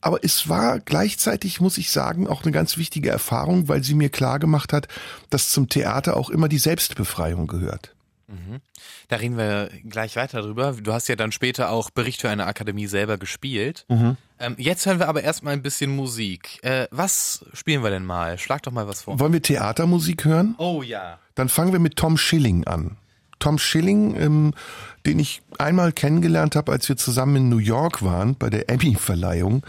Aber 0.01 0.23
es 0.23 0.49
war 0.49 0.79
gleichzeitig, 0.79 1.61
muss 1.61 1.77
ich 1.77 1.91
sagen, 1.91 2.27
auch 2.27 2.43
eine 2.43 2.51
ganz 2.51 2.77
wichtige 2.77 3.09
Erfahrung, 3.09 3.67
weil 3.67 3.83
sie 3.83 3.93
mir 3.93 4.09
klar 4.09 4.39
gemacht 4.39 4.73
hat, 4.73 4.87
dass 5.29 5.49
zum 5.49 5.69
Theater 5.69 6.17
auch 6.17 6.29
immer 6.29 6.49
die 6.49 6.57
Selbstbefreiung 6.57 7.47
gehört. 7.47 7.93
Mhm. 8.27 8.61
Da 9.09 9.17
reden 9.17 9.37
wir 9.37 9.69
gleich 9.87 10.15
weiter 10.15 10.41
drüber. 10.41 10.73
Du 10.81 10.93
hast 10.93 11.07
ja 11.09 11.15
dann 11.15 11.31
später 11.31 11.69
auch 11.69 11.89
Bericht 11.89 12.21
für 12.21 12.29
eine 12.29 12.45
Akademie 12.45 12.87
selber 12.87 13.17
gespielt. 13.17 13.85
Mhm. 13.89 14.17
Ähm, 14.39 14.55
jetzt 14.57 14.85
hören 14.85 14.99
wir 14.99 15.09
aber 15.09 15.21
erstmal 15.21 15.53
ein 15.53 15.61
bisschen 15.61 15.95
Musik. 15.95 16.59
Äh, 16.63 16.87
was 16.91 17.45
spielen 17.53 17.83
wir 17.83 17.89
denn 17.89 18.05
mal? 18.05 18.37
Schlag 18.37 18.63
doch 18.63 18.71
mal 18.71 18.87
was 18.87 19.03
vor. 19.03 19.19
Wollen 19.19 19.33
wir 19.33 19.41
Theatermusik 19.41 20.25
hören? 20.25 20.55
Oh 20.57 20.81
ja. 20.81 21.19
Dann 21.35 21.49
fangen 21.49 21.73
wir 21.73 21.79
mit 21.79 21.97
Tom 21.97 22.17
Schilling 22.17 22.65
an. 22.65 22.97
Tom 23.39 23.57
Schilling, 23.57 24.15
ähm, 24.15 24.53
den 25.05 25.19
ich 25.19 25.41
einmal 25.57 25.91
kennengelernt 25.91 26.55
habe, 26.55 26.71
als 26.71 26.87
wir 26.87 26.97
zusammen 26.97 27.35
in 27.37 27.49
New 27.49 27.57
York 27.57 28.03
waren 28.03 28.35
bei 28.35 28.49
der 28.49 28.69
Emmy-Verleihung. 28.69 29.63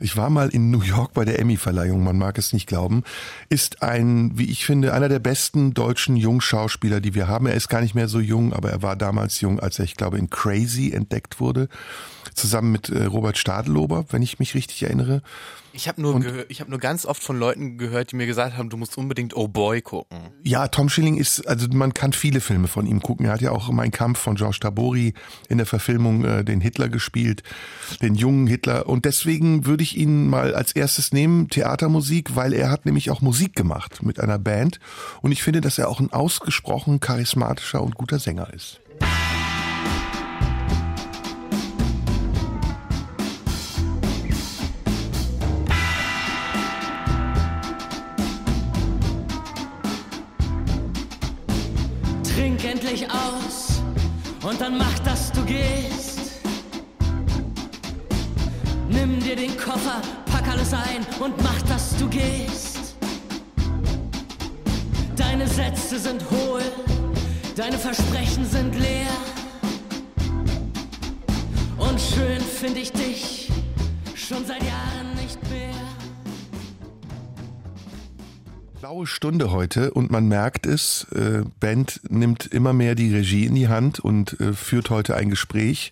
Ich 0.00 0.16
war 0.16 0.30
mal 0.30 0.48
in 0.48 0.70
New 0.70 0.82
York 0.82 1.14
bei 1.14 1.24
der 1.24 1.38
Emmy-Verleihung, 1.38 2.04
man 2.04 2.18
mag 2.18 2.36
es 2.38 2.52
nicht 2.52 2.66
glauben. 2.66 3.02
Ist 3.48 3.82
ein, 3.82 4.32
wie 4.38 4.50
ich 4.50 4.66
finde, 4.66 4.92
einer 4.92 5.08
der 5.08 5.20
besten 5.20 5.74
deutschen 5.74 6.16
Jungschauspieler, 6.16 7.00
die 7.00 7.14
wir 7.14 7.28
haben. 7.28 7.46
Er 7.46 7.54
ist 7.54 7.68
gar 7.68 7.80
nicht 7.80 7.94
mehr 7.94 8.08
so 8.08 8.20
jung, 8.20 8.52
aber 8.52 8.70
er 8.70 8.82
war 8.82 8.96
damals 8.96 9.40
jung, 9.40 9.60
als 9.60 9.78
er, 9.78 9.86
ich 9.86 9.96
glaube, 9.96 10.18
in 10.18 10.30
Crazy 10.30 10.92
entdeckt 10.92 11.40
wurde. 11.40 11.68
Zusammen 12.34 12.72
mit 12.72 12.88
äh, 12.88 13.04
Robert 13.04 13.38
Stadelober, 13.38 14.06
wenn 14.10 14.22
ich 14.22 14.38
mich 14.38 14.54
richtig 14.54 14.82
erinnere. 14.82 15.22
Ich 15.76 15.88
habe 15.88 16.00
nur, 16.00 16.22
ich 16.48 16.60
habe 16.60 16.70
nur 16.70 16.78
ganz 16.78 17.04
oft 17.04 17.20
von 17.20 17.36
Leuten 17.36 17.78
gehört, 17.78 18.12
die 18.12 18.16
mir 18.16 18.26
gesagt 18.26 18.56
haben, 18.56 18.70
du 18.70 18.76
musst 18.76 18.96
unbedingt 18.96 19.36
Oh 19.36 19.48
Boy 19.48 19.82
gucken. 19.82 20.18
Ja, 20.44 20.68
Tom 20.68 20.88
Schilling 20.88 21.16
ist, 21.16 21.48
also 21.48 21.66
man 21.72 21.92
kann 21.92 22.12
viele 22.12 22.40
Filme 22.40 22.68
von 22.68 22.86
ihm 22.86 23.02
gucken. 23.02 23.26
Er 23.26 23.32
hat 23.32 23.40
ja 23.40 23.50
auch 23.50 23.68
Mein 23.72 23.90
Kampf 23.90 24.20
von 24.20 24.36
George 24.36 24.60
W. 24.62 24.73
Gabori 24.74 25.14
in 25.48 25.58
der 25.58 25.66
Verfilmung 25.66 26.24
äh, 26.24 26.44
den 26.44 26.60
Hitler 26.60 26.88
gespielt, 26.88 27.42
den 28.02 28.14
jungen 28.14 28.46
Hitler. 28.46 28.88
Und 28.88 29.04
deswegen 29.04 29.66
würde 29.66 29.82
ich 29.82 29.96
ihn 29.96 30.28
mal 30.28 30.54
als 30.54 30.72
erstes 30.72 31.12
nehmen, 31.12 31.48
Theatermusik, 31.48 32.34
weil 32.34 32.52
er 32.52 32.70
hat 32.70 32.84
nämlich 32.84 33.10
auch 33.10 33.20
Musik 33.20 33.54
gemacht 33.54 34.02
mit 34.02 34.18
einer 34.20 34.38
Band. 34.38 34.80
Und 35.22 35.32
ich 35.32 35.42
finde, 35.42 35.60
dass 35.60 35.78
er 35.78 35.88
auch 35.88 36.00
ein 36.00 36.12
ausgesprochen 36.12 37.00
charismatischer 37.00 37.82
und 37.82 37.94
guter 37.94 38.18
Sänger 38.18 38.52
ist. 38.52 38.80
endlich 52.84 53.08
aus 53.10 53.63
und 54.44 54.60
dann 54.60 54.76
mach, 54.76 54.98
dass 55.00 55.32
du 55.32 55.44
gehst. 55.44 56.40
Nimm 58.88 59.18
dir 59.20 59.36
den 59.36 59.56
Koffer, 59.56 60.00
pack 60.26 60.46
alles 60.48 60.72
ein 60.72 61.04
und 61.20 61.42
mach, 61.42 61.60
dass 61.62 61.96
du 61.96 62.08
gehst. 62.08 62.96
Deine 65.16 65.46
Sätze 65.46 65.98
sind 65.98 66.22
hohl, 66.30 66.62
deine 67.56 67.78
Versprechen 67.78 68.44
sind 68.44 68.74
leer. 68.78 69.16
Und 71.78 72.00
schön 72.00 72.40
finde 72.40 72.80
ich 72.80 72.92
dich 72.92 73.50
schon 74.14 74.44
seit 74.46 74.62
Jahren 74.62 75.14
nicht 75.20 75.40
mehr 75.50 75.63
blaue 78.84 79.06
Stunde 79.06 79.50
heute 79.50 79.92
und 79.92 80.10
man 80.10 80.28
merkt 80.28 80.66
es, 80.66 81.06
äh, 81.14 81.42
Band 81.58 82.02
nimmt 82.10 82.44
immer 82.44 82.74
mehr 82.74 82.94
die 82.94 83.14
Regie 83.14 83.46
in 83.46 83.54
die 83.54 83.68
Hand 83.68 83.98
und 83.98 84.38
äh, 84.40 84.52
führt 84.52 84.90
heute 84.90 85.16
ein 85.16 85.30
Gespräch, 85.30 85.90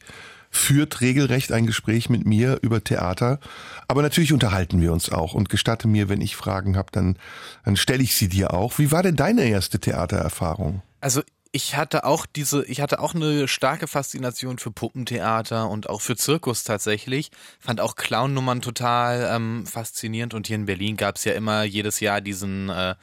führt 0.51 1.01
regelrecht 1.01 1.53
ein 1.53 1.65
Gespräch 1.65 2.11
mit 2.11 2.27
mir 2.27 2.59
über 2.61 2.85
Theater. 2.85 3.41
Aber 3.89 4.03
natürlich 4.03 4.35
unterhalten 4.35 4.83
wir 4.83 4.93
uns 4.93 5.11
auch 5.11 5.33
und 5.33 5.49
gestatte 5.49 5.89
mir, 5.89 6.11
wenn 6.11 6.21
ich 6.21 6.37
Fragen 6.37 6.77
habe, 6.77 6.91
dann, 6.93 7.17
dann 7.65 7.77
stelle 7.77 8.03
ich 8.03 8.15
sie 8.15 8.29
dir 8.29 8.53
auch. 8.53 8.79
Wie 8.79 8.93
war 8.93 9.03
denn 9.03 9.17
deine 9.17 9.45
erste 9.45 9.81
Theatererfahrung? 9.81 10.83
Also 11.01 11.23
ich 11.55 11.77
hatte 11.77 12.05
auch 12.05 12.25
diese, 12.25 12.65
ich 12.65 12.81
hatte 12.81 12.99
auch 12.99 13.15
eine 13.15 13.47
starke 13.47 13.87
Faszination 13.87 14.59
für 14.59 14.71
Puppentheater 14.71 15.69
und 15.69 15.89
auch 15.91 16.01
für 16.01 16.17
Zirkus 16.17 16.65
tatsächlich. 16.65 17.31
Fand 17.61 17.79
auch 17.79 17.95
Clownnummern 17.95 18.63
total 18.63 19.31
ähm, 19.31 19.67
faszinierend 19.67 20.33
und 20.33 20.47
hier 20.47 20.57
in 20.57 20.65
Berlin 20.65 20.97
gab's 20.97 21.25
ja 21.25 21.35
immer 21.35 21.63
jedes 21.65 22.01
Jahr 22.01 22.23
diesen, 22.23 22.71
äh, 22.71 22.95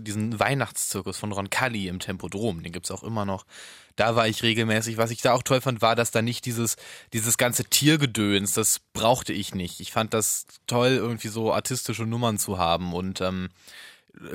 diesen 0.00 0.40
Weihnachtszirkus 0.40 1.18
von 1.18 1.30
Ron 1.30 1.50
Kalli 1.50 1.86
im 1.86 2.00
Tempodrom. 2.00 2.64
Den 2.64 2.72
gibt's 2.72 2.90
auch 2.90 3.04
immer 3.04 3.24
noch. 3.24 3.46
Da 3.94 4.16
war 4.16 4.26
ich 4.26 4.42
regelmäßig. 4.42 4.96
Was 4.96 5.12
ich 5.12 5.22
da 5.22 5.32
auch 5.32 5.44
toll 5.44 5.60
fand, 5.60 5.80
war, 5.80 5.94
dass 5.94 6.10
da 6.10 6.20
nicht 6.20 6.46
dieses, 6.46 6.76
dieses 7.12 7.38
ganze 7.38 7.64
Tiergedöns, 7.64 8.54
das 8.54 8.80
brauchte 8.92 9.32
ich 9.32 9.54
nicht. 9.54 9.78
Ich 9.78 9.92
fand 9.92 10.14
das 10.14 10.46
toll, 10.66 10.90
irgendwie 10.90 11.28
so 11.28 11.52
artistische 11.52 12.06
Nummern 12.06 12.38
zu 12.38 12.58
haben 12.58 12.92
und 12.92 13.20
ähm, 13.20 13.50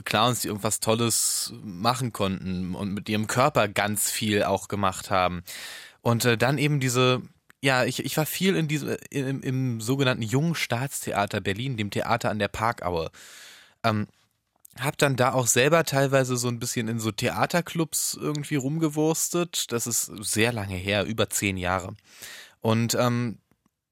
Clowns, 0.06 0.42
die 0.42 0.48
irgendwas 0.48 0.80
Tolles 0.80 1.54
machen 1.64 2.14
konnten 2.14 2.76
und 2.76 2.94
mit 2.94 3.10
ihrem 3.10 3.28
Körper 3.28 3.68
ganz 3.68 4.12
viel 4.12 4.44
auch 4.44 4.68
gemacht 4.68 5.10
haben. 5.10 5.44
Und 6.02 6.26
äh, 6.26 6.38
dann 6.38 6.58
eben 6.58 6.80
diese, 6.80 7.22
ja, 7.62 7.86
ich, 7.86 8.04
ich 8.04 8.18
war 8.18 8.26
viel 8.26 8.56
in 8.56 8.68
diesem, 8.68 8.98
im, 9.10 9.42
im 9.42 9.82
sogenannten 9.82 10.24
Jungen 10.24 10.56
Staatstheater 10.56 11.42
Berlin, 11.42 11.78
dem 11.78 11.92
Theater 11.92 12.30
an 12.30 12.40
der 12.40 12.50
Parkaue. 12.50 13.10
Ähm, 13.84 14.08
hab 14.80 14.98
dann 14.98 15.16
da 15.16 15.34
auch 15.34 15.48
selber 15.48 15.84
teilweise 15.84 16.36
so 16.36 16.48
ein 16.48 16.60
bisschen 16.60 16.88
in 16.88 17.00
so 17.00 17.12
Theaterclubs 17.12 18.18
irgendwie 18.20 18.56
rumgewurstet. 18.56 19.72
Das 19.72 19.86
ist 19.86 20.12
sehr 20.22 20.52
lange 20.52 20.76
her, 20.76 21.06
über 21.06 21.30
zehn 21.30 21.58
Jahre. 21.58 21.96
Und 22.60 22.96
ähm, 22.96 23.38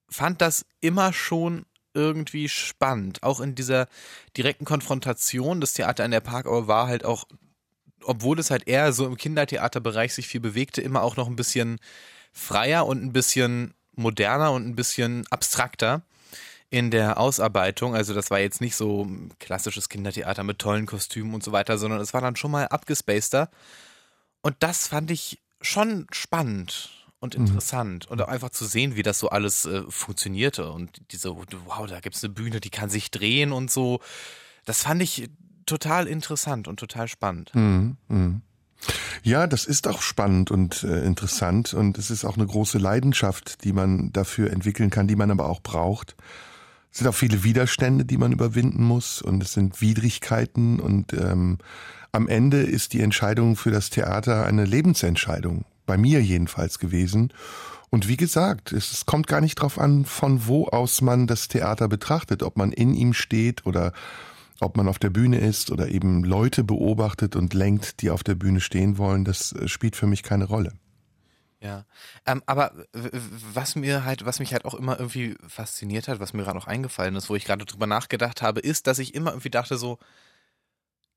fand 0.10 0.42
das 0.42 0.66
immer 0.80 1.14
schon 1.14 1.66
irgendwie 1.94 2.50
spannend. 2.50 3.24
Auch 3.24 3.40
in 3.40 3.56
dieser 3.56 3.88
direkten 4.38 4.66
Konfrontation. 4.66 5.62
Das 5.62 5.74
Theater 5.74 6.04
an 6.04 6.12
der 6.12 6.22
Parkauer 6.22 6.68
war 6.68 6.88
halt 6.88 7.06
auch, 7.06 7.26
obwohl 8.04 8.40
es 8.40 8.52
halt 8.52 8.68
eher 8.68 8.94
so 8.94 9.06
im 9.06 9.18
Kindertheaterbereich 9.18 10.14
sich 10.14 10.28
viel 10.28 10.42
bewegte, 10.42 10.82
immer 10.82 11.04
auch 11.04 11.18
noch 11.18 11.28
ein 11.28 11.36
bisschen 11.36 11.80
freier 12.32 12.86
und 12.86 13.04
ein 13.04 13.14
bisschen 13.14 13.74
moderner 13.96 14.52
und 14.52 14.68
ein 14.68 14.76
bisschen 14.76 15.26
abstrakter 15.30 16.04
in 16.70 16.90
der 16.90 17.20
Ausarbeitung. 17.20 17.96
Also 17.96 18.14
das 18.14 18.32
war 18.32 18.40
jetzt 18.40 18.62
nicht 18.62 18.76
so 18.76 19.08
klassisches 19.40 19.90
Kindertheater 19.90 20.44
mit 20.44 20.60
tollen 20.60 20.86
Kostümen 20.86 21.34
und 21.34 21.44
so 21.44 21.52
weiter, 21.52 21.78
sondern 21.78 22.00
es 22.00 22.14
war 22.14 22.22
dann 22.22 22.38
schon 22.38 22.52
mal 22.52 22.68
abgespaceder. 22.68 23.50
Und 24.42 24.56
das 24.60 24.88
fand 24.88 25.12
ich 25.12 25.40
schon 25.62 26.08
spannend 26.12 27.01
und 27.22 27.38
mhm. 27.38 27.46
interessant 27.46 28.08
mhm. 28.08 28.12
und 28.12 28.22
auch 28.22 28.28
einfach 28.28 28.50
zu 28.50 28.66
sehen, 28.66 28.98
wie 28.98 29.04
das 29.04 29.20
so 29.20 29.30
alles 29.30 29.66
äh, 29.66 29.84
funktionierte 29.88 30.70
und 30.70 31.02
diese, 31.12 31.30
wow, 31.30 31.88
da 31.88 32.02
gibt's 32.02 32.24
eine 32.24 32.34
Bühne, 32.34 32.60
die 32.60 32.70
kann 32.70 32.90
sich 32.90 33.12
drehen 33.12 33.54
und 33.54 33.72
so. 33.72 34.02
Das 34.66 34.84
fand 34.84 35.02
ich 35.02 35.30
total 35.66 36.08
interessant 36.08 36.68
und 36.68 36.80
total 36.80 37.08
spannend. 37.08 37.52
Mhm. 37.56 37.96
Mhm. 38.10 38.42
Ja, 39.22 39.46
das 39.46 39.66
ist 39.66 39.88
auch 39.88 40.02
spannend 40.02 40.50
und 40.50 40.84
äh, 40.84 41.06
interessant 41.06 41.76
und 41.76 42.00
es 42.00 42.10
ist 42.10 42.26
auch 42.26 42.36
eine 42.36 42.48
große 42.48 42.80
Leidenschaft, 42.80 43.64
die 43.64 43.74
man 43.74 44.12
dafür 44.12 44.52
entwickeln 44.52 44.90
kann, 44.90 45.08
die 45.08 45.16
man 45.16 45.30
aber 45.30 45.48
auch 45.48 45.62
braucht. 45.62 46.16
Es 46.92 46.98
sind 46.98 47.08
auch 47.08 47.16
viele 47.16 47.44
Widerstände, 47.44 48.04
die 48.04 48.18
man 48.18 48.32
überwinden 48.32 48.84
muss 48.84 49.22
und 49.22 49.44
es 49.44 49.54
sind 49.54 49.80
Widrigkeiten 49.80 50.80
und 50.80 51.14
ähm, 51.14 51.60
am 52.12 52.28
Ende 52.28 52.64
ist 52.64 52.94
die 52.94 53.02
Entscheidung 53.02 53.56
für 53.56 53.70
das 53.70 53.92
Theater 53.92 54.46
eine 54.46 54.66
Lebensentscheidung 54.66 55.66
bei 55.92 55.98
mir 55.98 56.24
jedenfalls 56.24 56.80
gewesen. 56.80 57.34
Und 57.90 58.08
wie 58.08 58.16
gesagt, 58.16 58.72
es 58.72 59.06
kommt 59.06 59.28
gar 59.28 59.42
nicht 59.42 59.56
drauf 59.56 59.78
an, 59.78 60.06
von 60.06 60.48
wo 60.48 60.70
aus 60.70 61.02
man 61.02 61.28
das 61.28 61.50
Theater 61.50 61.90
betrachtet, 61.90 62.44
ob 62.44 62.56
man 62.56 62.72
in 62.72 62.94
ihm 62.94 63.12
steht 63.12 63.66
oder 63.66 63.92
ob 64.62 64.78
man 64.78 64.88
auf 64.88 65.00
der 65.00 65.10
Bühne 65.10 65.40
ist 65.40 65.70
oder 65.70 65.90
eben 65.90 66.24
Leute 66.24 66.64
beobachtet 66.64 67.36
und 67.36 67.54
lenkt, 67.54 68.02
die 68.02 68.10
auf 68.10 68.24
der 68.24 68.36
Bühne 68.36 68.62
stehen 68.62 68.98
wollen, 68.98 69.26
das 69.26 69.52
äh, 69.52 69.68
spielt 69.68 69.98
für 69.98 70.08
mich 70.08 70.24
keine 70.24 70.46
Rolle. 70.46 70.72
Ja, 71.60 71.84
ähm, 72.26 72.42
aber 72.46 72.72
was 73.54 73.76
mir 73.76 74.06
halt, 74.06 74.24
was 74.24 74.40
mich 74.40 74.54
halt 74.54 74.64
auch 74.64 74.76
immer 74.76 74.98
irgendwie 74.98 75.36
fasziniert 75.46 76.08
hat, 76.08 76.22
was 76.22 76.32
mir 76.32 76.44
gerade 76.44 76.58
noch 76.58 76.68
eingefallen 76.68 77.18
ist, 77.18 77.30
wo 77.30 77.36
ich 77.36 77.44
gerade 77.44 77.66
drüber 77.66 77.86
nachgedacht 77.86 78.42
habe, 78.42 78.62
ist, 78.62 78.88
dass 78.88 78.98
ich 78.98 79.14
immer 79.14 79.32
irgendwie 79.32 79.50
dachte 79.50 79.78
so, 79.78 80.00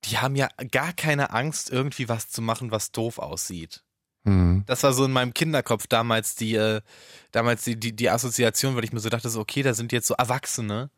die 0.07 0.19
haben 0.19 0.35
ja 0.35 0.49
gar 0.73 0.93
keine 0.93 1.31
Angst, 1.31 1.71
irgendwie 1.71 2.09
was 2.09 2.29
zu 2.29 2.43
machen, 2.43 2.73
was 2.73 2.91
doof 2.91 3.21
aussieht. 3.21 3.85
Mhm. 4.25 4.65
Das 4.67 4.83
war 4.83 4.93
so 4.93 5.05
in 5.05 5.13
meinem 5.13 5.35
Kinderkopf 5.35 5.87
damals 5.87 6.35
die, 6.35 6.55
äh, 6.55 6.81
damals 7.33 7.65
die, 7.65 7.77
die, 7.79 7.95
die 7.95 8.11
Assoziation, 8.11 8.77
weil 8.77 8.85
ich 8.85 8.93
mir 8.93 9.01
so 9.01 9.09
dachte, 9.09 9.31
so, 9.31 9.41
okay, 9.41 9.63
da 9.63 9.75
sind 9.75 9.93
jetzt 9.93 10.07
so 10.07 10.15
Erwachsene 10.15 10.91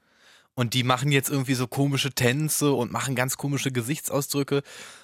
und 0.54 0.74
die 0.74 0.84
machen 0.84 1.12
jetzt 1.12 1.28
irgendwie 1.28 1.54
so 1.54 1.66
komische 1.66 2.10
Tänze 2.10 2.72
und 2.72 2.90
machen 2.90 3.14
ganz 3.14 3.36
komische 3.36 3.72
Gesichtsausdrücke 3.72 4.62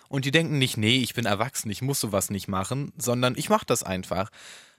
und 0.08 0.24
die 0.24 0.30
denken 0.30 0.58
nicht, 0.58 0.76
nee, 0.76 0.98
ich 0.98 1.14
bin 1.14 1.26
erwachsen, 1.26 1.70
ich 1.70 1.82
muss 1.82 2.00
sowas 2.00 2.30
nicht 2.30 2.48
machen, 2.48 2.92
sondern 2.96 3.34
ich 3.36 3.48
mach 3.48 3.64
das 3.64 3.82
einfach. 3.82 4.30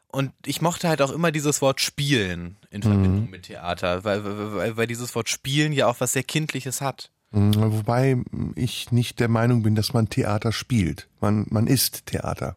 Und 0.07 0.31
ich 0.45 0.61
mochte 0.61 0.89
halt 0.89 1.01
auch 1.01 1.09
immer 1.09 1.31
dieses 1.31 1.59
Wort 1.61 1.81
spielen 1.81 2.57
in 2.69 2.81
mhm. 2.81 2.83
Verbindung 2.83 3.29
mit 3.31 3.43
Theater, 3.43 4.03
weil, 4.03 4.23
weil, 4.23 4.77
weil 4.77 4.87
dieses 4.87 5.15
Wort 5.15 5.29
spielen 5.29 5.73
ja 5.73 5.87
auch 5.87 5.99
was 5.99 6.13
sehr 6.13 6.23
Kindliches 6.23 6.81
hat. 6.81 7.09
Mhm, 7.31 7.53
wobei 7.55 8.17
ich 8.55 8.91
nicht 8.91 9.19
der 9.19 9.27
Meinung 9.27 9.63
bin, 9.63 9.73
dass 9.73 9.91
man 9.93 10.09
Theater 10.09 10.51
spielt. 10.51 11.07
Man, 11.19 11.47
man 11.49 11.65
ist 11.65 12.05
Theater. 12.05 12.55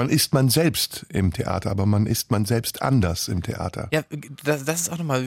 Man 0.00 0.08
ist 0.08 0.32
man 0.32 0.48
selbst 0.48 1.06
im 1.10 1.32
Theater, 1.32 1.70
aber 1.70 1.84
man 1.84 2.06
ist 2.06 2.30
man 2.30 2.46
selbst 2.46 2.80
anders 2.80 3.28
im 3.28 3.42
Theater. 3.42 3.88
Ja, 3.92 4.02
das, 4.44 4.64
das 4.64 4.80
ist 4.82 4.88
auch 4.90 4.98
nochmal 4.98 5.26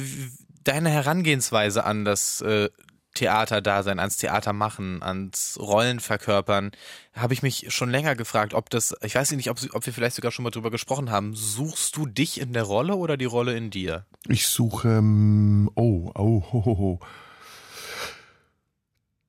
deine 0.64 0.90
Herangehensweise 0.90 1.84
an 1.86 2.06
das 2.06 2.42
äh, 2.42 2.70
Theaterdasein, 3.14 4.00
ans 4.00 4.18
Theater 4.18 4.54
machen, 4.54 5.04
ans 5.04 5.58
Rollen 5.60 6.00
verkörpern, 6.00 6.72
habe 7.14 7.34
ich 7.34 7.44
mich 7.44 7.68
schon 7.70 7.92
länger 7.92 8.16
gefragt, 8.16 8.54
ob 8.54 8.70
das, 8.70 8.96
ich 9.04 9.14
weiß 9.14 9.32
nicht, 9.34 9.52
ob, 9.52 9.60
ob 9.74 9.86
wir 9.86 9.94
vielleicht 9.94 10.16
sogar 10.16 10.32
schon 10.32 10.44
mal 10.44 10.50
drüber 10.50 10.72
gesprochen 10.72 11.12
haben. 11.12 11.36
Suchst 11.36 11.96
du 11.96 12.08
dich 12.08 12.42
in 12.42 12.54
der 12.54 12.64
Rolle 12.64 12.96
oder 12.96 13.18
die 13.18 13.26
Rolle 13.26 13.56
in 13.56 13.70
dir? 13.70 14.06
Ich 14.28 14.48
suche, 14.48 14.88
ähm, 14.88 15.70
oh, 15.76 16.12
oh, 16.16 16.44
ho, 16.52 16.66
ho, 16.66 16.78
ho. 16.78 17.00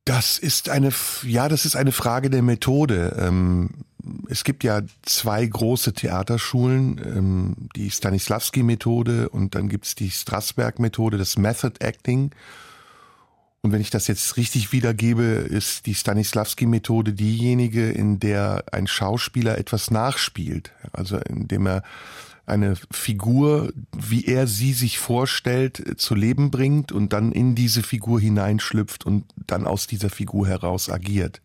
Das 0.06 0.38
ist 0.38 0.68
eine, 0.68 0.92
ja, 1.22 1.48
das 1.48 1.64
ist 1.64 1.76
eine 1.76 1.92
Frage 1.92 2.30
der 2.30 2.42
Methode. 2.42 3.16
Ähm, 3.18 3.84
es 4.28 4.44
gibt 4.44 4.64
ja 4.64 4.82
zwei 5.02 5.44
große 5.44 5.92
Theaterschulen, 5.92 7.00
ähm, 7.04 7.68
die 7.76 7.90
Stanislavski-Methode 7.90 9.28
und 9.28 9.54
dann 9.54 9.68
gibt's 9.68 9.94
die 9.94 10.10
Strasberg-Methode, 10.10 11.18
das 11.18 11.38
Method 11.38 11.74
Acting. 11.80 12.30
Und 13.62 13.72
wenn 13.72 13.80
ich 13.80 13.90
das 13.90 14.08
jetzt 14.08 14.36
richtig 14.36 14.72
wiedergebe, 14.72 15.22
ist 15.22 15.86
die 15.86 15.94
Stanislavski-Methode 15.94 17.14
diejenige, 17.14 17.90
in 17.90 18.20
der 18.20 18.64
ein 18.72 18.86
Schauspieler 18.86 19.56
etwas 19.56 19.90
nachspielt. 19.90 20.72
Also 20.92 21.16
indem 21.18 21.66
er 21.66 21.82
eine 22.46 22.76
Figur, 22.90 23.72
wie 23.96 24.26
er 24.26 24.46
sie 24.46 24.74
sich 24.74 24.98
vorstellt, 24.98 25.98
zu 25.98 26.14
Leben 26.14 26.50
bringt 26.50 26.92
und 26.92 27.14
dann 27.14 27.32
in 27.32 27.54
diese 27.54 27.82
Figur 27.82 28.20
hineinschlüpft 28.20 29.06
und 29.06 29.24
dann 29.46 29.66
aus 29.66 29.86
dieser 29.86 30.10
Figur 30.10 30.46
heraus 30.46 30.90
agiert 30.90 31.40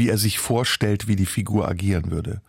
wie 0.00 0.08
er 0.08 0.16
sich 0.16 0.38
vorstellt, 0.38 1.08
wie 1.08 1.16
die 1.16 1.26
Figur 1.26 1.68
agieren 1.68 2.10
würde. 2.10 2.40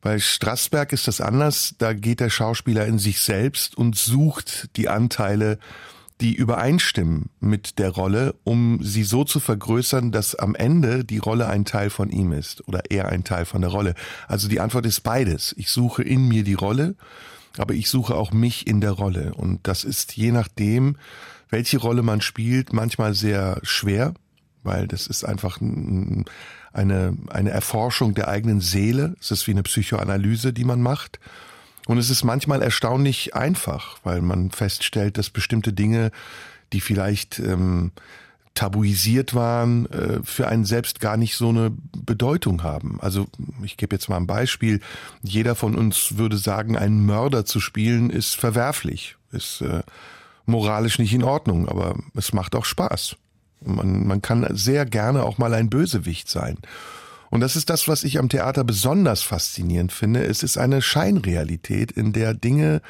Bei 0.00 0.18
Strassberg 0.18 0.94
ist 0.94 1.06
das 1.06 1.20
anders. 1.20 1.74
Da 1.76 1.92
geht 1.92 2.20
der 2.20 2.30
Schauspieler 2.30 2.86
in 2.86 2.98
sich 2.98 3.20
selbst 3.20 3.76
und 3.76 3.94
sucht 3.94 4.70
die 4.76 4.88
Anteile, 4.88 5.58
die 6.22 6.34
übereinstimmen 6.34 7.28
mit 7.40 7.78
der 7.78 7.90
Rolle, 7.90 8.34
um 8.42 8.82
sie 8.82 9.04
so 9.04 9.22
zu 9.24 9.38
vergrößern, 9.38 10.12
dass 10.12 10.34
am 10.34 10.54
Ende 10.54 11.04
die 11.04 11.18
Rolle 11.18 11.46
ein 11.46 11.66
Teil 11.66 11.90
von 11.90 12.08
ihm 12.08 12.32
ist 12.32 12.66
oder 12.66 12.84
er 12.88 13.10
ein 13.10 13.22
Teil 13.22 13.44
von 13.44 13.60
der 13.60 13.70
Rolle. 13.70 13.94
Also 14.26 14.48
die 14.48 14.60
Antwort 14.60 14.86
ist 14.86 15.02
beides. 15.02 15.54
Ich 15.58 15.68
suche 15.68 16.02
in 16.02 16.26
mir 16.26 16.42
die 16.42 16.54
Rolle, 16.54 16.94
aber 17.58 17.74
ich 17.74 17.90
suche 17.90 18.14
auch 18.14 18.32
mich 18.32 18.66
in 18.66 18.80
der 18.80 18.92
Rolle. 18.92 19.34
Und 19.34 19.68
das 19.68 19.84
ist 19.84 20.16
je 20.16 20.32
nachdem, 20.32 20.96
welche 21.50 21.76
Rolle 21.76 22.02
man 22.02 22.22
spielt, 22.22 22.72
manchmal 22.72 23.12
sehr 23.12 23.60
schwer, 23.62 24.14
weil 24.62 24.88
das 24.88 25.06
ist 25.06 25.24
einfach 25.24 25.58
eine, 26.72 27.16
eine 27.30 27.50
Erforschung 27.50 28.14
der 28.14 28.28
eigenen 28.28 28.60
Seele. 28.60 29.14
Es 29.20 29.30
ist 29.30 29.46
wie 29.46 29.52
eine 29.52 29.62
Psychoanalyse, 29.62 30.52
die 30.52 30.64
man 30.64 30.80
macht. 30.80 31.20
Und 31.86 31.98
es 31.98 32.10
ist 32.10 32.24
manchmal 32.24 32.62
erstaunlich 32.62 33.34
einfach, 33.34 33.98
weil 34.04 34.22
man 34.22 34.50
feststellt, 34.50 35.18
dass 35.18 35.30
bestimmte 35.30 35.72
Dinge, 35.72 36.12
die 36.72 36.80
vielleicht 36.80 37.38
ähm, 37.40 37.90
tabuisiert 38.54 39.34
waren, 39.34 39.86
äh, 39.86 40.20
für 40.22 40.46
einen 40.48 40.64
selbst 40.64 41.00
gar 41.00 41.16
nicht 41.16 41.36
so 41.36 41.48
eine 41.48 41.72
Bedeutung 41.96 42.62
haben. 42.62 42.98
Also 43.00 43.26
ich 43.62 43.76
gebe 43.76 43.96
jetzt 43.96 44.08
mal 44.08 44.18
ein 44.18 44.26
Beispiel. 44.26 44.80
Jeder 45.22 45.54
von 45.54 45.74
uns 45.74 46.18
würde 46.18 46.36
sagen, 46.36 46.76
einen 46.76 47.04
Mörder 47.04 47.44
zu 47.44 47.60
spielen 47.60 48.10
ist 48.10 48.34
verwerflich, 48.34 49.16
ist 49.32 49.62
äh, 49.62 49.82
moralisch 50.46 50.98
nicht 50.98 51.14
in 51.14 51.24
Ordnung, 51.24 51.68
aber 51.68 51.96
es 52.14 52.32
macht 52.32 52.54
auch 52.54 52.64
Spaß. 52.64 53.16
Man, 53.64 54.06
man 54.06 54.22
kann 54.22 54.46
sehr 54.50 54.84
gerne 54.86 55.24
auch 55.24 55.38
mal 55.38 55.54
ein 55.54 55.70
Bösewicht 55.70 56.28
sein. 56.28 56.58
Und 57.30 57.40
das 57.40 57.56
ist 57.56 57.70
das, 57.70 57.88
was 57.88 58.04
ich 58.04 58.18
am 58.18 58.28
Theater 58.28 58.62
besonders 58.62 59.22
faszinierend 59.22 59.92
finde. 59.92 60.24
Es 60.24 60.42
ist 60.42 60.58
eine 60.58 60.82
Scheinrealität, 60.82 61.90
in 61.90 62.12
der 62.12 62.34
Dinge, 62.34 62.82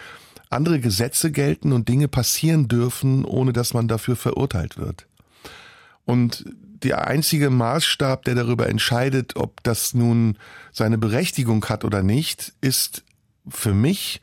andere 0.50 0.80
Gesetze 0.80 1.30
gelten 1.30 1.72
und 1.72 1.88
Dinge 1.88 2.08
passieren 2.08 2.68
dürfen, 2.68 3.24
ohne 3.24 3.52
dass 3.52 3.72
man 3.72 3.88
dafür 3.88 4.16
verurteilt 4.16 4.78
wird. 4.78 5.06
Und 6.04 6.44
der 6.82 7.06
einzige 7.06 7.50
Maßstab, 7.50 8.24
der 8.24 8.34
darüber 8.34 8.68
entscheidet, 8.68 9.36
ob 9.36 9.62
das 9.62 9.94
nun 9.94 10.36
seine 10.72 10.98
Berechtigung 10.98 11.64
hat 11.66 11.84
oder 11.84 12.02
nicht, 12.02 12.52
ist 12.60 13.04
für 13.48 13.72
mich, 13.74 14.20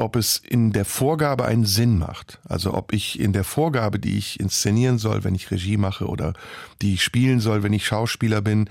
ob 0.00 0.16
es 0.16 0.38
in 0.38 0.72
der 0.72 0.86
Vorgabe 0.86 1.44
einen 1.44 1.66
Sinn 1.66 1.98
macht. 1.98 2.40
Also 2.48 2.72
ob 2.72 2.94
ich 2.94 3.20
in 3.20 3.34
der 3.34 3.44
Vorgabe, 3.44 3.98
die 3.98 4.16
ich 4.16 4.40
inszenieren 4.40 4.98
soll, 4.98 5.24
wenn 5.24 5.34
ich 5.34 5.50
Regie 5.50 5.76
mache 5.76 6.06
oder 6.06 6.32
die 6.80 6.94
ich 6.94 7.04
spielen 7.04 7.38
soll, 7.38 7.62
wenn 7.62 7.74
ich 7.74 7.84
Schauspieler 7.84 8.40
bin, 8.40 8.70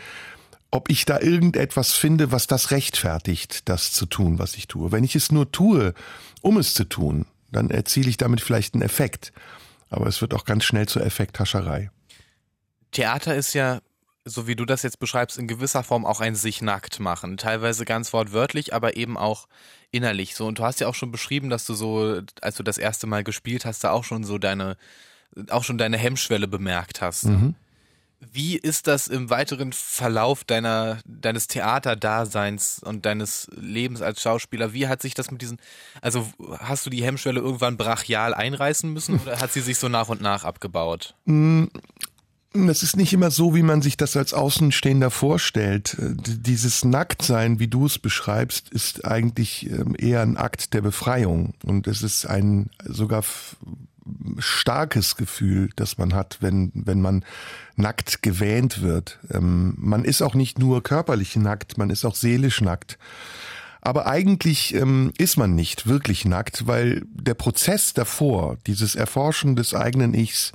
ob 0.72 0.90
ich 0.90 1.06
da 1.06 1.20
irgendetwas 1.20 1.94
finde, 1.94 2.32
was 2.32 2.48
das 2.48 2.72
rechtfertigt, 2.72 3.70
das 3.70 3.92
zu 3.92 4.08
tun, 4.08 4.40
was 4.40 4.56
ich 4.56 4.68
tue. 4.68 4.92
Wenn 4.92 5.04
ich 5.04 5.16
es 5.16 5.32
nur 5.32 5.52
tue, 5.52 5.94
um 6.42 6.58
es 6.58 6.74
zu 6.74 6.84
tun, 6.84 7.28
dann 7.52 7.70
erziele 7.70 8.10
ich 8.10 8.18
damit 8.18 8.42
vielleicht 8.42 8.74
einen 8.74 8.84
Effekt. 8.84 9.32
Aber 9.90 10.08
es 10.08 10.22
wird 10.22 10.34
auch 10.34 10.46
ganz 10.46 10.64
schnell 10.64 10.88
zur 10.88 11.06
Effekthascherei. 11.06 11.92
Theater 12.92 13.36
ist 13.36 13.54
ja, 13.54 13.82
so 14.26 14.48
wie 14.48 14.56
du 14.56 14.66
das 14.66 14.82
jetzt 14.82 15.00
beschreibst, 15.00 15.38
in 15.38 15.48
gewisser 15.48 15.84
Form 15.84 16.08
auch 16.08 16.22
ein 16.22 16.34
sich 16.34 16.64
nackt 16.64 17.00
machen. 17.00 17.38
Teilweise 17.38 17.86
ganz 17.86 18.14
wortwörtlich, 18.14 18.74
aber 18.74 18.98
eben 18.98 19.16
auch 19.16 19.48
innerlich 19.92 20.36
so. 20.36 20.48
Und 20.48 20.60
du 20.60 20.64
hast 20.64 20.80
ja 20.80 20.88
auch 20.88 20.96
schon 20.96 21.12
beschrieben, 21.12 21.50
dass 21.50 21.66
du 21.66 21.74
so, 21.74 22.22
als 22.42 22.56
du 22.56 22.64
das 22.64 22.78
erste 22.78 23.08
Mal 23.08 23.24
gespielt 23.24 23.66
hast, 23.66 23.84
da 23.84 23.92
auch 23.92 24.04
schon 24.04 24.24
so 24.24 24.38
deine, 24.38 24.78
auch 25.50 25.64
schon 25.64 25.78
deine 25.78 25.98
Hemmschwelle 25.98 26.48
bemerkt 26.48 27.02
hast. 27.02 27.26
Mhm. 27.26 27.56
Wie 28.20 28.58
ist 28.58 28.88
das 28.88 29.08
im 29.08 29.30
weiteren 29.30 29.72
Verlauf 29.72 30.44
deiner, 30.44 31.00
deines 31.06 31.48
Theaterdaseins 31.48 32.82
und 32.84 33.06
deines 33.06 33.50
Lebens 33.56 34.02
als 34.02 34.22
Schauspieler? 34.22 34.74
Wie 34.74 34.90
hat 34.90 35.02
sich 35.02 35.14
das 35.14 35.32
mit 35.32 35.42
diesen, 35.42 35.58
also 36.02 36.30
hast 36.60 36.86
du 36.86 36.90
die 36.90 37.02
Hemmschwelle 37.02 37.40
irgendwann 37.40 37.78
brachial 37.78 38.34
einreißen 38.34 38.92
müssen 38.92 39.22
oder 39.22 39.40
hat 39.40 39.54
sie 39.54 39.62
sich 39.62 39.78
so 39.78 39.88
nach 39.88 40.10
und 40.10 40.20
nach 40.20 40.44
abgebaut? 40.44 41.16
Mm, 42.54 42.68
das 42.68 42.84
ist 42.84 42.98
nicht 42.98 43.14
immer 43.14 43.32
so, 43.32 43.56
wie 43.56 43.64
man 43.64 43.82
sich 43.82 43.98
das 43.98 44.18
als 44.18 44.34
Außenstehender 44.34 45.12
vorstellt. 45.12 45.98
Dieses 46.00 46.84
Nacktsein, 46.84 47.60
wie 47.60 47.68
du 47.68 47.86
es 47.86 48.00
beschreibst, 48.00 48.70
ist 48.70 49.06
eigentlich 49.06 49.70
ähm, 49.70 49.96
eher 49.98 50.22
ein 50.22 50.38
Akt 50.38 50.74
der 50.74 50.82
Befreiung. 50.82 51.54
Und 51.64 51.88
es 51.88 52.02
ist 52.02 52.26
ein 52.26 52.70
sogar 52.84 53.24
starkes 54.40 55.16
Gefühl, 55.16 55.70
das 55.76 55.98
man 55.98 56.14
hat, 56.14 56.38
wenn, 56.42 56.72
wenn 56.74 57.02
man 57.02 57.24
nackt 57.76 58.22
gewähnt 58.22 58.82
wird. 58.82 59.20
Ähm, 59.32 59.74
man 59.78 60.04
ist 60.04 60.22
auch 60.22 60.34
nicht 60.34 60.60
nur 60.60 60.84
körperlich 60.84 61.36
nackt, 61.36 61.78
man 61.78 61.90
ist 61.90 62.06
auch 62.06 62.16
seelisch 62.16 62.62
nackt. 62.62 62.98
Aber 63.82 64.08
eigentlich 64.08 64.74
ähm, 64.74 65.14
ist 65.18 65.38
man 65.38 65.56
nicht 65.56 65.88
wirklich 65.88 66.26
nackt, 66.26 66.68
weil 66.68 67.04
der 67.14 67.34
Prozess 67.34 67.94
davor, 67.94 68.58
dieses 68.68 68.96
Erforschen 68.96 69.56
des 69.56 69.74
eigenen 69.74 70.14
Ichs, 70.14 70.52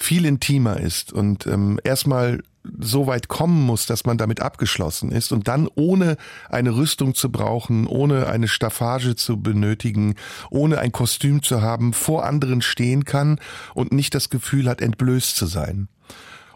viel 0.00 0.24
intimer 0.24 0.80
ist 0.80 1.12
und 1.12 1.46
ähm, 1.46 1.78
erstmal 1.84 2.40
so 2.78 3.06
weit 3.06 3.28
kommen 3.28 3.62
muss, 3.62 3.86
dass 3.86 4.04
man 4.04 4.18
damit 4.18 4.40
abgeschlossen 4.40 5.12
ist 5.12 5.32
und 5.32 5.48
dann 5.48 5.68
ohne 5.74 6.16
eine 6.48 6.74
Rüstung 6.74 7.14
zu 7.14 7.30
brauchen, 7.30 7.86
ohne 7.86 8.26
eine 8.26 8.48
Staffage 8.48 9.14
zu 9.16 9.40
benötigen, 9.40 10.16
ohne 10.50 10.78
ein 10.78 10.92
Kostüm 10.92 11.42
zu 11.42 11.62
haben, 11.62 11.92
vor 11.92 12.24
anderen 12.24 12.62
stehen 12.62 13.04
kann 13.04 13.38
und 13.74 13.92
nicht 13.92 14.14
das 14.14 14.30
Gefühl 14.30 14.68
hat, 14.68 14.80
entblößt 14.80 15.36
zu 15.36 15.46
sein 15.46 15.88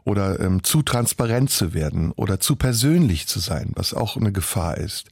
oder 0.04 0.40
ähm, 0.40 0.62
zu 0.62 0.82
transparent 0.82 1.50
zu 1.50 1.74
werden 1.74 2.12
oder 2.12 2.40
zu 2.40 2.56
persönlich 2.56 3.26
zu 3.26 3.40
sein, 3.40 3.72
was 3.74 3.94
auch 3.94 4.16
eine 4.16 4.32
Gefahr 4.32 4.76
ist. 4.76 5.08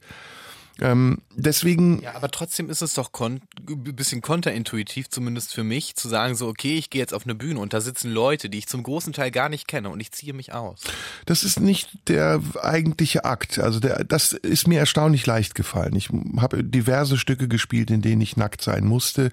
Ähm, 0.83 1.19
deswegen. 1.33 2.01
Ja, 2.01 2.13
aber 2.15 2.29
trotzdem 2.29 2.69
ist 2.69 2.81
es 2.81 2.93
doch 2.93 3.13
kon 3.13 3.41
ein 3.69 3.95
bisschen 3.95 4.21
konterintuitiv, 4.21 5.09
zumindest 5.09 5.53
für 5.53 5.63
mich, 5.63 5.95
zu 5.95 6.09
sagen 6.09 6.35
so, 6.35 6.47
okay, 6.47 6.77
ich 6.77 6.89
gehe 6.89 6.99
jetzt 6.99 7.13
auf 7.13 7.23
eine 7.23 7.35
Bühne 7.35 7.59
und 7.61 7.73
da 7.73 7.79
sitzen 7.79 8.11
Leute, 8.11 8.49
die 8.49 8.57
ich 8.57 8.67
zum 8.67 8.83
großen 8.83 9.13
Teil 9.13 9.31
gar 9.31 9.47
nicht 9.47 9.65
kenne 9.65 9.89
und 9.89 10.01
ich 10.01 10.11
ziehe 10.11 10.33
mich 10.33 10.51
aus. 10.53 10.81
Das 11.25 11.45
ist 11.45 11.61
nicht 11.61 11.89
der 12.09 12.41
eigentliche 12.61 13.23
Akt. 13.23 13.59
Also 13.59 13.79
der, 13.79 14.03
das 14.03 14.33
ist 14.33 14.67
mir 14.67 14.79
erstaunlich 14.79 15.25
leicht 15.25 15.55
gefallen. 15.55 15.95
Ich 15.95 16.09
habe 16.37 16.65
diverse 16.65 17.17
Stücke 17.17 17.47
gespielt, 17.47 17.89
in 17.89 18.01
denen 18.01 18.21
ich 18.21 18.35
nackt 18.35 18.61
sein 18.61 18.83
musste 18.83 19.31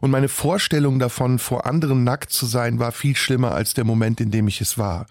und 0.00 0.10
meine 0.10 0.28
Vorstellung 0.28 0.98
davon, 0.98 1.38
vor 1.38 1.64
anderen 1.64 2.02
nackt 2.02 2.32
zu 2.32 2.46
sein, 2.46 2.80
war 2.80 2.90
viel 2.90 3.14
schlimmer 3.14 3.52
als 3.52 3.72
der 3.72 3.84
Moment, 3.84 4.20
in 4.20 4.32
dem 4.32 4.48
ich 4.48 4.60
es 4.60 4.78
war. 4.78 5.06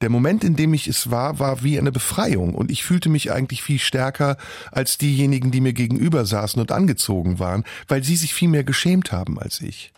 Der 0.00 0.08
Moment, 0.08 0.44
in 0.44 0.56
dem 0.56 0.72
ich 0.72 0.88
es 0.88 1.10
war, 1.10 1.38
war 1.38 1.62
wie 1.62 1.78
eine 1.78 1.92
Befreiung 1.92 2.54
und 2.54 2.70
ich 2.70 2.84
fühlte 2.84 3.10
mich 3.10 3.32
eigentlich 3.32 3.62
viel 3.62 3.78
stärker 3.78 4.38
als 4.72 4.96
diejenigen, 4.96 5.50
die 5.50 5.60
mir 5.60 5.74
gegenüber 5.74 6.24
saßen 6.24 6.60
und 6.60 6.72
angezogen 6.72 7.38
waren, 7.38 7.64
weil 7.86 8.02
sie 8.02 8.16
sich 8.16 8.32
viel 8.32 8.48
mehr 8.48 8.64
geschämt 8.64 9.12
haben 9.12 9.38
als 9.38 9.60
ich. 9.60 9.92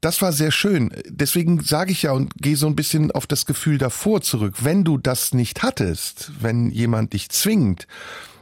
Das 0.00 0.22
war 0.22 0.32
sehr 0.32 0.50
schön. 0.50 0.90
Deswegen 1.06 1.60
sage 1.60 1.92
ich 1.92 2.02
ja 2.02 2.12
und 2.12 2.32
gehe 2.36 2.56
so 2.56 2.66
ein 2.66 2.76
bisschen 2.76 3.10
auf 3.10 3.26
das 3.26 3.44
Gefühl 3.44 3.76
davor 3.76 4.22
zurück. 4.22 4.54
Wenn 4.62 4.84
du 4.84 4.96
das 4.96 5.34
nicht 5.34 5.62
hattest, 5.62 6.32
wenn 6.40 6.70
jemand 6.70 7.12
dich 7.12 7.28
zwingt, 7.28 7.86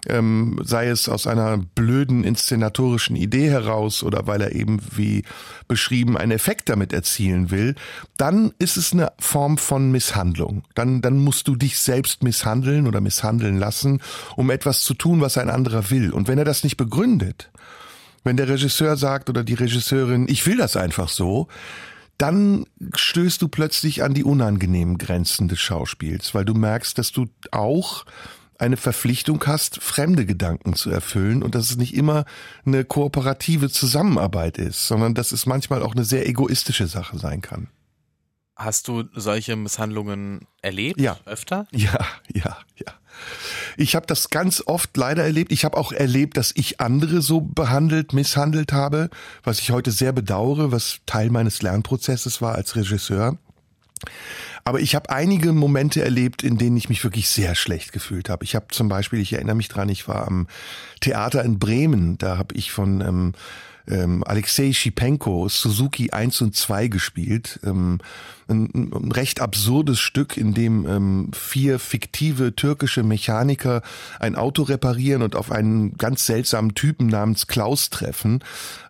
ähm, 0.09 0.61
sei 0.63 0.89
es 0.89 1.09
aus 1.09 1.27
einer 1.27 1.59
blöden 1.59 2.25
inszenatorischen 2.25 3.17
Idee 3.17 3.51
heraus 3.51 4.03
oder 4.03 4.27
weil 4.27 4.41
er 4.41 4.53
eben 4.53 4.81
wie 4.95 5.25
beschrieben 5.67 6.17
einen 6.17 6.33
Effekt 6.33 6.69
damit 6.69 6.93
erzielen 6.93 7.51
will, 7.51 7.75
dann 8.17 8.53
ist 8.59 8.77
es 8.77 8.93
eine 8.93 9.13
Form 9.19 9.59
von 9.59 9.91
Misshandlung. 9.91 10.65
Dann, 10.75 11.01
dann 11.01 11.19
musst 11.19 11.49
du 11.49 11.57
dich 11.57 11.79
selbst 11.79 12.23
misshandeln 12.23 12.87
oder 12.87 13.01
misshandeln 13.01 13.59
lassen, 13.59 14.01
um 14.37 14.51
etwas 14.51 14.81
zu 14.81 14.95
tun, 14.95 15.21
was 15.21 15.39
ein 15.39 15.51
anderer 15.51 15.91
will. 15.91 16.11
Und 16.11 16.29
wenn 16.29 16.39
er 16.39 16.45
das 16.45 16.65
nicht 16.65 16.77
begründet, 16.77 17.51
wenn 18.25 18.37
der 18.37 18.49
Regisseur 18.49 18.97
sagt 18.97 19.31
oder 19.31 19.45
die 19.45 19.55
Regisseurin, 19.55 20.27
ich 20.29 20.47
will 20.47 20.57
das 20.57 20.77
einfach 20.77 21.09
so, 21.09 21.49
dann 22.19 22.67
stößt 22.95 23.41
du 23.41 23.49
plötzlich 23.49 24.03
an 24.03 24.13
die 24.13 24.25
unangenehmen 24.25 24.99
Grenzen 24.99 25.47
des 25.47 25.61
Schauspiels, 25.61 26.35
weil 26.35 26.45
du 26.45 26.53
merkst, 26.55 26.99
dass 26.99 27.13
du 27.13 27.27
auch 27.53 28.05
eine 28.59 28.77
Verpflichtung 28.77 29.43
hast, 29.47 29.81
fremde 29.81 30.27
Gedanken 30.27 30.75
zu 30.75 30.91
erfüllen 30.91 31.43
und 31.43 31.55
dass 31.55 31.71
es 31.71 31.77
nicht 31.77 31.95
immer 31.95 32.25
eine 32.67 32.85
kooperative 32.85 33.71
Zusammenarbeit 33.71 34.59
ist, 34.59 34.87
sondern 34.87 35.15
dass 35.15 35.33
es 35.33 35.47
manchmal 35.47 35.83
auch 35.83 35.95
eine 35.95 36.05
sehr 36.05 36.29
egoistische 36.29 36.89
Sache 36.89 37.19
sein 37.19 37.41
kann. 37.41 37.69
Hast 38.57 38.89
du 38.89 39.05
solche 39.15 39.55
Misshandlungen 39.55 40.49
erlebt? 40.63 41.01
Ja. 41.01 41.17
Öfter? 41.25 41.69
Ja, 41.71 42.05
ja, 42.35 42.59
ja. 42.75 42.93
Ich 43.77 43.95
habe 43.95 44.07
das 44.07 44.31
ganz 44.31 44.63
oft 44.67 44.97
leider 44.97 45.23
erlebt. 45.23 45.53
Ich 45.53 45.65
habe 45.65 45.77
auch 45.77 45.93
erlebt, 45.93 46.37
dass 46.37 46.53
ich 46.57 46.81
andere 46.81 47.23
so 47.23 47.41
behandelt, 47.41 48.13
misshandelt 48.13 48.73
habe, 48.73 49.11
was 49.45 49.61
ich 49.61 49.71
heute 49.71 49.93
sehr 49.93 50.13
bedauere, 50.13 50.73
was 50.73 50.99
Teil 51.07 51.31
meines 51.31 51.63
Lernprozesses 51.63 52.43
war 52.43 52.57
als 52.57 52.75
Regisseur. 52.75 53.39
Aber 54.69 54.81
ich 54.81 54.95
habe 54.95 55.09
einige 55.09 55.55
Momente 55.55 56.05
erlebt, 56.05 56.43
in 56.43 56.59
denen 56.59 56.77
ich 56.77 56.91
mich 56.91 57.03
wirklich 57.03 57.31
sehr 57.31 57.55
schlecht 57.55 57.91
gefühlt 57.91 58.29
habe. 58.29 58.45
Ich 58.45 58.55
habe 58.55 58.67
zum 58.69 58.91
Beispiel, 58.91 59.19
ich 59.19 59.33
erinnere 59.33 59.57
mich 59.57 59.69
dran, 59.69 59.89
ich 59.89 60.09
war 60.09 60.27
am 60.27 60.47
Theater 61.01 61.43
in 61.43 61.59
Bremen, 61.59 62.19
da 62.19 62.37
habe 62.37 62.55
ich 62.55 62.71
von 62.71 63.01
ähm, 63.01 63.33
ähm, 63.89 64.23
Alexei 64.25 64.75
Shipenko 64.75 65.49
Suzuki 65.49 66.11
1 66.11 66.43
und 66.43 66.55
2 66.55 66.89
gespielt. 66.89 67.61
Ähm, 67.65 68.01
ein, 68.47 68.93
ein 68.93 69.11
recht 69.11 69.41
absurdes 69.41 70.01
Stück, 70.01 70.37
in 70.37 70.53
dem 70.53 70.87
ähm, 70.87 71.31
vier 71.33 71.79
fiktive 71.79 72.55
türkische 72.55 73.03
Mechaniker 73.03 73.81
ein 74.21 74.37
Auto 74.37 74.65
reparieren 74.65 75.23
und 75.23 75.35
auf 75.35 75.51
einen 75.51 75.97
ganz 75.97 76.27
seltsamen 76.27 76.75
Typen 76.75 77.07
namens 77.07 77.47
Klaus 77.47 77.89
treffen. 77.89 78.45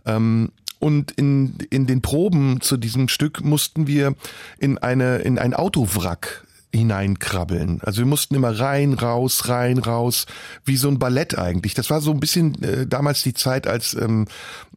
Ähm, 0.06 0.50
und 0.78 1.12
in, 1.12 1.54
in 1.70 1.86
den 1.86 2.02
Proben 2.02 2.60
zu 2.60 2.76
diesem 2.76 3.08
Stück 3.08 3.44
mussten 3.44 3.86
wir 3.86 4.14
in 4.58 4.78
eine, 4.78 5.18
in 5.18 5.38
ein 5.38 5.54
Autowrack 5.54 6.44
hineinkrabbeln. 6.72 7.80
Also 7.82 8.00
wir 8.00 8.06
mussten 8.06 8.34
immer 8.34 8.58
rein, 8.60 8.92
raus, 8.92 9.48
rein, 9.48 9.78
raus, 9.78 10.26
wie 10.64 10.76
so 10.76 10.88
ein 10.88 10.98
Ballett 10.98 11.38
eigentlich. 11.38 11.72
Das 11.72 11.88
war 11.88 12.02
so 12.02 12.10
ein 12.10 12.20
bisschen 12.20 12.62
äh, 12.62 12.86
damals 12.86 13.22
die 13.22 13.32
Zeit, 13.32 13.66
als 13.66 13.94
ähm, 13.94 14.26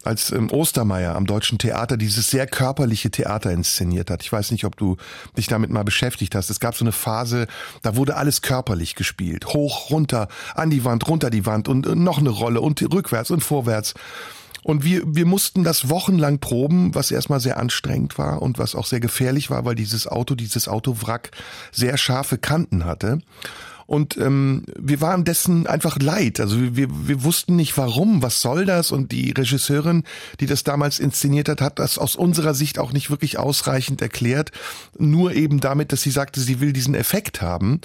als 0.02 0.32
ähm, 0.32 0.50
Ostermeier 0.50 1.14
am 1.14 1.26
Deutschen 1.26 1.58
Theater 1.58 1.96
dieses 1.96 2.30
sehr 2.30 2.46
körperliche 2.46 3.10
Theater 3.10 3.52
inszeniert 3.52 4.10
hat. 4.10 4.22
Ich 4.22 4.32
weiß 4.32 4.50
nicht, 4.52 4.64
ob 4.64 4.76
du 4.76 4.96
dich 5.36 5.46
damit 5.46 5.70
mal 5.70 5.84
beschäftigt 5.84 6.34
hast. 6.34 6.50
Es 6.50 6.60
gab 6.60 6.74
so 6.74 6.84
eine 6.84 6.92
Phase, 6.92 7.46
da 7.82 7.94
wurde 7.94 8.16
alles 8.16 8.42
körperlich 8.42 8.94
gespielt, 8.94 9.46
hoch, 9.46 9.90
runter, 9.90 10.28
an 10.54 10.70
die 10.70 10.84
Wand, 10.84 11.06
runter 11.08 11.30
die 11.30 11.46
Wand 11.46 11.68
und, 11.68 11.86
und 11.86 12.02
noch 12.02 12.18
eine 12.18 12.30
Rolle 12.30 12.60
und 12.60 12.82
rückwärts 12.92 13.30
und 13.30 13.42
vorwärts. 13.44 13.94
Und 14.64 14.84
wir, 14.84 15.02
wir 15.04 15.26
mussten 15.26 15.64
das 15.64 15.88
wochenlang 15.88 16.38
proben, 16.38 16.94
was 16.94 17.10
erstmal 17.10 17.40
sehr 17.40 17.58
anstrengend 17.58 18.16
war 18.18 18.42
und 18.42 18.58
was 18.58 18.74
auch 18.74 18.86
sehr 18.86 19.00
gefährlich 19.00 19.50
war, 19.50 19.64
weil 19.64 19.74
dieses 19.74 20.06
Auto, 20.06 20.34
dieses 20.34 20.68
Autowrack 20.68 21.30
sehr 21.72 21.96
scharfe 21.96 22.38
Kanten 22.38 22.84
hatte. 22.84 23.20
Und 23.92 24.16
ähm, 24.16 24.64
wir 24.74 25.02
waren 25.02 25.22
dessen 25.22 25.66
einfach 25.66 25.98
leid. 25.98 26.40
Also 26.40 26.56
wir, 26.58 26.88
wir 26.90 27.24
wussten 27.24 27.56
nicht 27.56 27.76
warum, 27.76 28.22
was 28.22 28.40
soll 28.40 28.64
das? 28.64 28.90
Und 28.90 29.12
die 29.12 29.32
Regisseurin, 29.32 30.04
die 30.40 30.46
das 30.46 30.64
damals 30.64 30.98
inszeniert 30.98 31.50
hat, 31.50 31.60
hat 31.60 31.78
das 31.78 31.98
aus 31.98 32.16
unserer 32.16 32.54
Sicht 32.54 32.78
auch 32.78 32.94
nicht 32.94 33.10
wirklich 33.10 33.36
ausreichend 33.36 34.00
erklärt. 34.00 34.50
Nur 34.96 35.34
eben 35.34 35.60
damit, 35.60 35.92
dass 35.92 36.00
sie 36.00 36.10
sagte, 36.10 36.40
sie 36.40 36.58
will 36.58 36.72
diesen 36.72 36.94
Effekt 36.94 37.42
haben. 37.42 37.82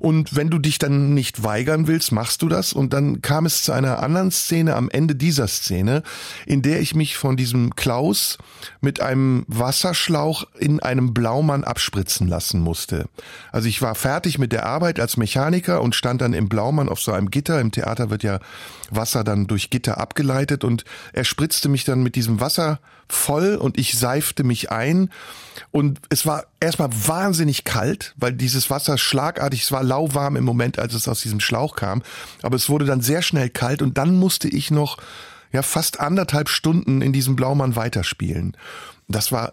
Und 0.00 0.34
wenn 0.34 0.50
du 0.50 0.58
dich 0.58 0.80
dann 0.80 1.14
nicht 1.14 1.44
weigern 1.44 1.86
willst, 1.86 2.10
machst 2.10 2.42
du 2.42 2.48
das. 2.48 2.72
Und 2.72 2.92
dann 2.92 3.22
kam 3.22 3.46
es 3.46 3.62
zu 3.62 3.70
einer 3.70 4.02
anderen 4.02 4.32
Szene 4.32 4.74
am 4.74 4.90
Ende 4.90 5.14
dieser 5.14 5.46
Szene, 5.46 6.02
in 6.44 6.60
der 6.60 6.80
ich 6.80 6.96
mich 6.96 7.16
von 7.16 7.36
diesem 7.36 7.76
Klaus 7.76 8.36
mit 8.80 9.00
einem 9.00 9.44
Wasserschlauch 9.46 10.48
in 10.58 10.80
einem 10.80 11.14
Blaumann 11.14 11.62
abspritzen 11.62 12.26
lassen 12.26 12.60
musste. 12.60 13.06
Also 13.52 13.68
ich 13.68 13.80
war 13.80 13.94
fertig 13.94 14.40
mit 14.40 14.52
der 14.52 14.66
Arbeit 14.66 14.98
als 14.98 15.16
Mechaniker 15.16 15.35
und 15.36 15.94
stand 15.94 16.22
dann 16.22 16.32
im 16.32 16.48
Blaumann 16.48 16.88
auf 16.88 17.00
so 17.00 17.12
einem 17.12 17.30
Gitter. 17.30 17.60
Im 17.60 17.70
Theater 17.70 18.10
wird 18.10 18.22
ja 18.22 18.40
Wasser 18.90 19.22
dann 19.22 19.46
durch 19.46 19.70
Gitter 19.70 19.98
abgeleitet 19.98 20.64
und 20.64 20.84
er 21.12 21.24
spritzte 21.24 21.68
mich 21.68 21.84
dann 21.84 22.02
mit 22.02 22.14
diesem 22.14 22.40
Wasser 22.40 22.80
voll 23.08 23.56
und 23.56 23.78
ich 23.78 23.98
seifte 23.98 24.44
mich 24.44 24.72
ein 24.72 25.10
und 25.70 26.00
es 26.08 26.26
war 26.26 26.46
erstmal 26.58 26.90
wahnsinnig 26.90 27.64
kalt, 27.64 28.14
weil 28.16 28.32
dieses 28.32 28.70
Wasser 28.70 28.98
schlagartig, 28.98 29.62
es 29.62 29.72
war 29.72 29.82
lauwarm 29.82 30.36
im 30.36 30.44
Moment, 30.44 30.78
als 30.78 30.94
es 30.94 31.06
aus 31.06 31.20
diesem 31.20 31.40
Schlauch 31.40 31.76
kam, 31.76 32.02
aber 32.42 32.56
es 32.56 32.68
wurde 32.68 32.86
dann 32.86 33.02
sehr 33.02 33.22
schnell 33.22 33.50
kalt 33.50 33.82
und 33.82 33.98
dann 33.98 34.16
musste 34.16 34.48
ich 34.48 34.70
noch 34.70 34.96
ja 35.52 35.62
fast 35.62 36.00
anderthalb 36.00 36.48
Stunden 36.48 37.02
in 37.02 37.12
diesem 37.12 37.36
Blaumann 37.36 37.76
weiterspielen. 37.76 38.56
Das 39.08 39.32
war 39.32 39.52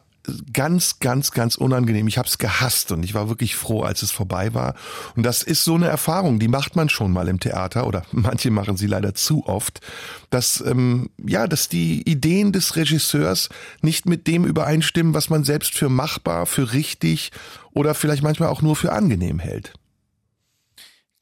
ganz, 0.53 0.99
ganz, 0.99 1.31
ganz 1.31 1.55
unangenehm. 1.55 2.07
Ich 2.07 2.17
habe 2.17 2.27
es 2.27 2.37
gehasst 2.37 2.91
und 2.91 3.03
ich 3.03 3.13
war 3.13 3.29
wirklich 3.29 3.55
froh, 3.55 3.81
als 3.81 4.03
es 4.03 4.11
vorbei 4.11 4.53
war. 4.53 4.75
Und 5.15 5.23
das 5.23 5.43
ist 5.43 5.63
so 5.63 5.75
eine 5.75 5.87
Erfahrung, 5.87 6.39
die 6.39 6.47
macht 6.47 6.75
man 6.75 6.89
schon 6.89 7.11
mal 7.11 7.27
im 7.27 7.39
Theater 7.39 7.87
oder 7.87 8.03
manche 8.11 8.51
machen 8.51 8.77
sie 8.77 8.87
leider 8.87 9.13
zu 9.13 9.45
oft, 9.45 9.81
dass 10.29 10.61
ähm, 10.65 11.09
ja, 11.17 11.47
dass 11.47 11.69
die 11.69 12.09
Ideen 12.09 12.51
des 12.51 12.75
Regisseurs 12.75 13.49
nicht 13.81 14.05
mit 14.05 14.27
dem 14.27 14.45
übereinstimmen, 14.45 15.13
was 15.13 15.29
man 15.29 15.43
selbst 15.43 15.75
für 15.75 15.89
machbar, 15.89 16.45
für 16.45 16.73
richtig 16.73 17.31
oder 17.71 17.93
vielleicht 17.93 18.23
manchmal 18.23 18.49
auch 18.49 18.61
nur 18.61 18.75
für 18.75 18.93
angenehm 18.93 19.39
hält. 19.39 19.73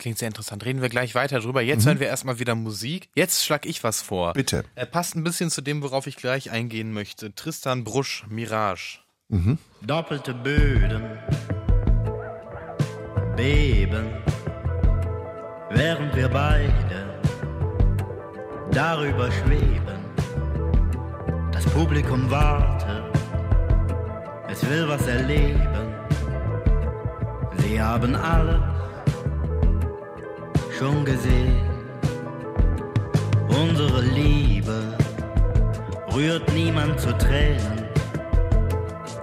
Klingt 0.02 0.18
sehr 0.18 0.30
interessant. 0.30 0.66
Reden 0.66 0.82
wir 0.82 0.90
gleich 0.90 1.14
weiter 1.14 1.40
drüber. 1.42 1.62
Jetzt 1.62 1.84
mhm. 1.84 1.90
hören 1.90 2.00
wir 2.00 2.08
erstmal 2.08 2.40
wieder 2.40 2.56
Musik. 2.56 3.10
Jetzt 3.14 3.46
schlag 3.46 3.68
ich 3.68 3.84
was 3.84 4.02
vor. 4.02 4.34
Bitte. 4.34 4.66
Er 4.74 4.88
passt 4.88 5.16
ein 5.16 5.24
bisschen 5.24 5.52
zu 5.52 5.62
dem, 5.62 5.84
worauf 5.84 6.08
ich 6.08 6.16
gleich 6.16 6.50
eingehen 6.50 6.92
möchte. 6.92 7.36
Tristan 7.36 7.84
Brusch, 7.84 8.26
Mirage. 8.28 8.98
Mhm. 9.28 9.60
Doppelte 9.82 10.34
Böden 10.34 11.04
beben, 13.38 14.10
während 15.70 16.16
wir 16.16 16.30
beide 16.30 17.20
darüber 18.72 19.30
schweben. 19.32 20.00
Das 21.52 21.64
Publikum 21.66 22.28
wartet, 22.32 23.04
es 24.50 24.68
will 24.68 24.88
was 24.88 25.06
erleben. 25.06 25.94
Sie 27.60 27.80
haben 27.80 28.16
alle 28.16 28.81
schon 30.82 31.06
gesehen. 31.06 31.62
Unsere 33.50 34.02
Liebe 34.02 34.98
rührt 36.12 36.52
niemand 36.54 37.00
zu 37.00 37.16
Tränen, 37.20 37.86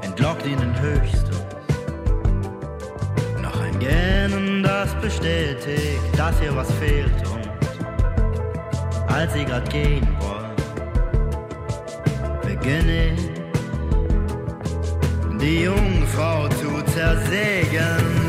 entlockt 0.02 0.46
ihnen 0.46 0.72
höchstens 0.80 1.42
noch 3.42 3.60
ein 3.60 3.76
Gähnen, 3.80 4.62
das 4.62 4.94
bestätigt, 5.00 6.00
dass 6.16 6.38
hier 6.38 6.54
was 6.54 6.70
fehlt 6.74 7.10
und 7.34 7.50
als 9.12 9.32
sie 9.32 9.44
grad 9.44 9.68
gehen 9.68 10.06
wollen, 10.20 10.54
beginne 12.42 13.14
ich 13.14 13.30
die 15.40 15.64
Jungfrau 15.64 16.46
zu 16.60 16.84
zersägen. 16.92 18.27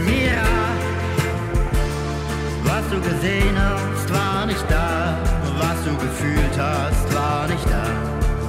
Was 2.80 2.89
du 2.92 3.02
gesehen 3.02 3.58
hast, 3.60 4.10
war 4.10 4.46
nicht 4.46 4.65
da. 4.70 5.13
Was 5.60 5.84
du 5.84 5.98
gefühlt 5.98 6.58
hast, 6.58 7.13
war 7.13 7.46
nicht 7.46 7.70
da. 7.70 7.84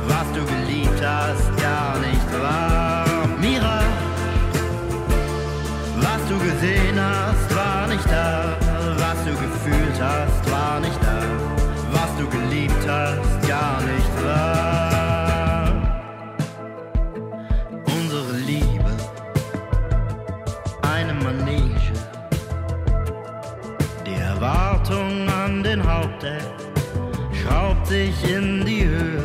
Was 0.07 0.29
du 0.33 0.45
geliebt 0.47 1.03
hast, 1.05 1.51
gar 1.61 1.99
nicht 1.99 2.41
wahr. 2.41 3.29
Mira, 3.41 3.81
was 5.97 6.23
du 6.29 6.39
gesehen 6.39 6.97
hast, 6.97 7.57
war 7.57 7.89
nicht 7.89 8.07
da. 8.09 8.57
Was 8.99 9.19
du 9.25 9.33
gefühlt 9.33 10.01
hast, 10.01 10.49
war 10.49 10.79
nicht 10.79 11.03
da. 11.03 11.19
Was 11.91 12.17
du 12.17 12.29
geliebt 12.29 12.87
hast, 12.87 13.49
gar 13.49 13.81
nicht 13.81 14.25
wahr. 14.25 14.70
Sich 28.21 28.35
in 28.35 28.65
die 28.65 28.85
Höhe. 28.85 29.23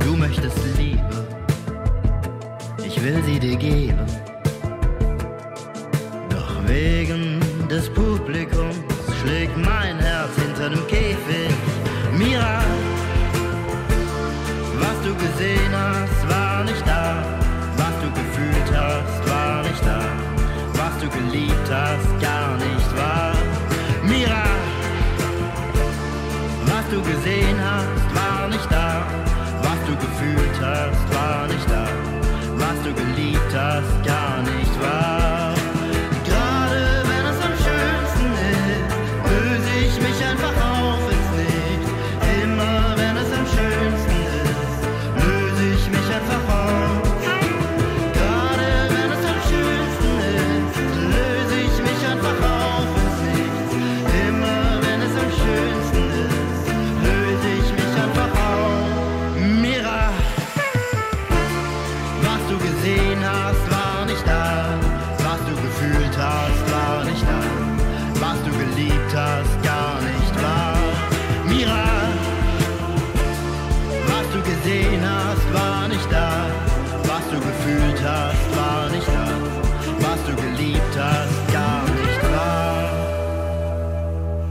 Du 0.00 0.16
möchtest 0.16 0.56
Liebe, 0.76 1.26
ich 2.84 3.02
will 3.02 3.22
sie 3.24 3.38
dir 3.38 3.56
geben. 3.56 4.06
Doch 6.30 6.66
wegen 6.66 7.40
des 7.70 7.88
Publikums 7.90 8.76
schlägt 9.20 9.56
mein 9.56 9.98
Herz 9.98 10.30
hinter 10.36 10.70
dem 10.70 10.86
Käfig. 10.86 11.50
Mira, 12.16 12.62
was 14.80 14.96
du 15.04 15.14
gesehen 15.14 15.72
hast, 15.72 16.28
war 16.30 16.47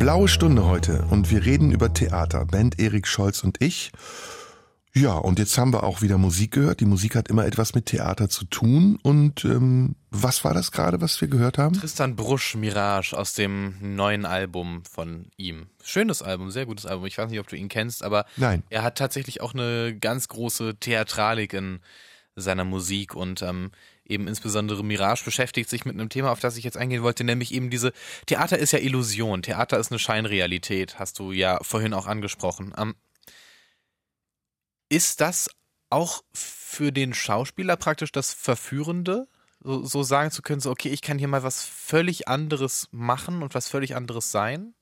blaue 0.07 0.29
Stunde 0.29 0.65
heute 0.65 1.05
und 1.09 1.31
wir 1.31 1.43
reden 1.43 1.73
über 1.73 1.93
Theater. 1.93 2.45
Band 2.45 2.79
Erik 2.79 3.07
Scholz 3.07 3.43
und 3.43 3.61
ich. 3.61 3.91
Ja, 4.93 5.15
und 5.15 5.37
jetzt 5.37 5.57
haben 5.57 5.73
wir 5.73 5.83
auch 5.83 6.01
wieder 6.01 6.17
Musik 6.17 6.53
gehört. 6.53 6.79
Die 6.79 6.85
Musik 6.85 7.13
hat 7.13 7.27
immer 7.27 7.45
etwas 7.45 7.75
mit 7.75 7.87
Theater 7.87 8.29
zu 8.29 8.45
tun. 8.45 8.97
Und 9.03 9.43
ähm, 9.43 9.97
was 10.09 10.45
war 10.45 10.53
das 10.53 10.71
gerade, 10.71 11.01
was 11.01 11.19
wir 11.19 11.27
gehört 11.27 11.57
haben? 11.57 11.75
Tristan 11.75 12.15
Brusch 12.15 12.55
Mirage 12.55 13.17
aus 13.17 13.33
dem 13.33 13.75
neuen 13.81 14.25
Album 14.25 14.85
von 14.89 15.27
ihm. 15.35 15.67
Schönes 15.83 16.21
Album, 16.21 16.51
sehr 16.51 16.65
gutes 16.65 16.85
Album. 16.85 17.05
Ich 17.05 17.17
weiß 17.17 17.29
nicht, 17.29 17.41
ob 17.41 17.49
du 17.49 17.57
ihn 17.57 17.67
kennst, 17.67 18.01
aber 18.01 18.23
Nein. 18.37 18.63
er 18.69 18.83
hat 18.83 18.97
tatsächlich 18.97 19.41
auch 19.41 19.53
eine 19.53 19.93
ganz 19.99 20.29
große 20.29 20.77
Theatralik 20.79 21.51
in 21.51 21.81
seiner 22.37 22.63
Musik 22.63 23.13
und 23.13 23.41
ähm, 23.41 23.71
eben 24.09 24.27
insbesondere 24.27 24.83
Mirage 24.83 25.23
beschäftigt 25.23 25.69
sich 25.69 25.85
mit 25.85 25.95
einem 25.95 26.09
Thema, 26.09 26.31
auf 26.31 26.39
das 26.39 26.57
ich 26.57 26.63
jetzt 26.63 26.77
eingehen 26.77 27.03
wollte, 27.03 27.23
nämlich 27.23 27.53
eben 27.53 27.69
diese 27.69 27.93
Theater 28.25 28.57
ist 28.57 28.71
ja 28.71 28.79
Illusion, 28.79 29.41
Theater 29.41 29.79
ist 29.79 29.91
eine 29.91 29.99
Scheinrealität, 29.99 30.99
hast 30.99 31.19
du 31.19 31.31
ja 31.31 31.59
vorhin 31.61 31.93
auch 31.93 32.07
angesprochen. 32.07 32.73
Ähm, 32.77 32.95
ist 34.89 35.21
das 35.21 35.49
auch 35.89 36.23
für 36.33 36.91
den 36.91 37.13
Schauspieler 37.13 37.77
praktisch 37.77 38.11
das 38.11 38.33
Verführende, 38.33 39.27
so, 39.61 39.83
so 39.83 40.03
sagen 40.03 40.31
zu 40.31 40.41
können, 40.41 40.61
so 40.61 40.71
okay, 40.71 40.89
ich 40.89 41.01
kann 41.01 41.17
hier 41.17 41.27
mal 41.27 41.43
was 41.43 41.63
völlig 41.63 42.27
anderes 42.27 42.87
machen 42.91 43.41
und 43.41 43.53
was 43.53 43.67
völlig 43.67 43.95
anderes 43.95 44.31
sein? 44.31 44.73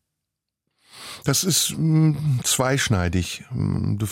Das 1.24 1.44
ist 1.44 1.74
mh, 1.78 2.44
zweischneidig. 2.44 3.44
Mm, 3.52 3.98
Du 3.98 4.08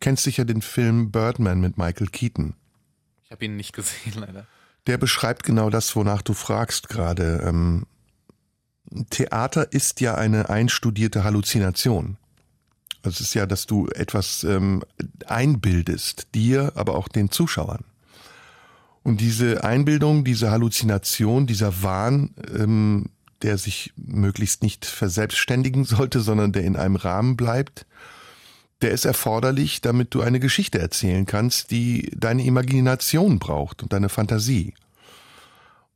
kennst 0.00 0.24
sicher 0.24 0.44
den 0.44 0.62
Film 0.62 1.10
Birdman 1.10 1.60
mit 1.60 1.78
Michael 1.78 2.08
Keaton. 2.08 2.54
Ich 3.24 3.30
habe 3.30 3.44
ihn 3.44 3.56
nicht 3.56 3.72
gesehen, 3.72 4.12
leider. 4.16 4.46
Der 4.86 4.98
beschreibt 4.98 5.42
genau 5.42 5.70
das, 5.70 5.94
wonach 5.96 6.22
du 6.22 6.32
fragst 6.32 6.88
gerade. 6.88 7.42
Ähm, 7.44 7.86
Theater 9.10 9.72
ist 9.72 10.00
ja 10.00 10.14
eine 10.14 10.48
einstudierte 10.48 11.24
Halluzination. 11.24 12.16
Es 13.02 13.20
ist 13.20 13.34
ja, 13.34 13.46
dass 13.46 13.66
du 13.66 13.88
etwas 13.88 14.44
ähm, 14.44 14.82
einbildest, 15.26 16.28
dir, 16.34 16.72
aber 16.74 16.94
auch 16.94 17.08
den 17.08 17.30
Zuschauern. 17.30 17.84
Und 19.02 19.20
diese 19.20 19.64
Einbildung, 19.64 20.24
diese 20.24 20.50
Halluzination, 20.50 21.46
dieser 21.46 21.82
Wahn, 21.82 22.34
ähm, 22.54 23.06
der 23.42 23.56
sich 23.56 23.92
möglichst 23.96 24.62
nicht 24.62 24.84
verselbstständigen 24.84 25.84
sollte, 25.86 26.20
sondern 26.20 26.52
der 26.52 26.64
in 26.64 26.76
einem 26.76 26.96
Rahmen 26.96 27.36
bleibt, 27.36 27.86
der 28.82 28.92
ist 28.92 29.04
erforderlich, 29.04 29.80
damit 29.80 30.14
du 30.14 30.22
eine 30.22 30.40
Geschichte 30.40 30.78
erzählen 30.78 31.26
kannst, 31.26 31.70
die 31.70 32.10
deine 32.16 32.44
Imagination 32.44 33.38
braucht 33.38 33.82
und 33.82 33.92
deine 33.92 34.08
Fantasie. 34.08 34.74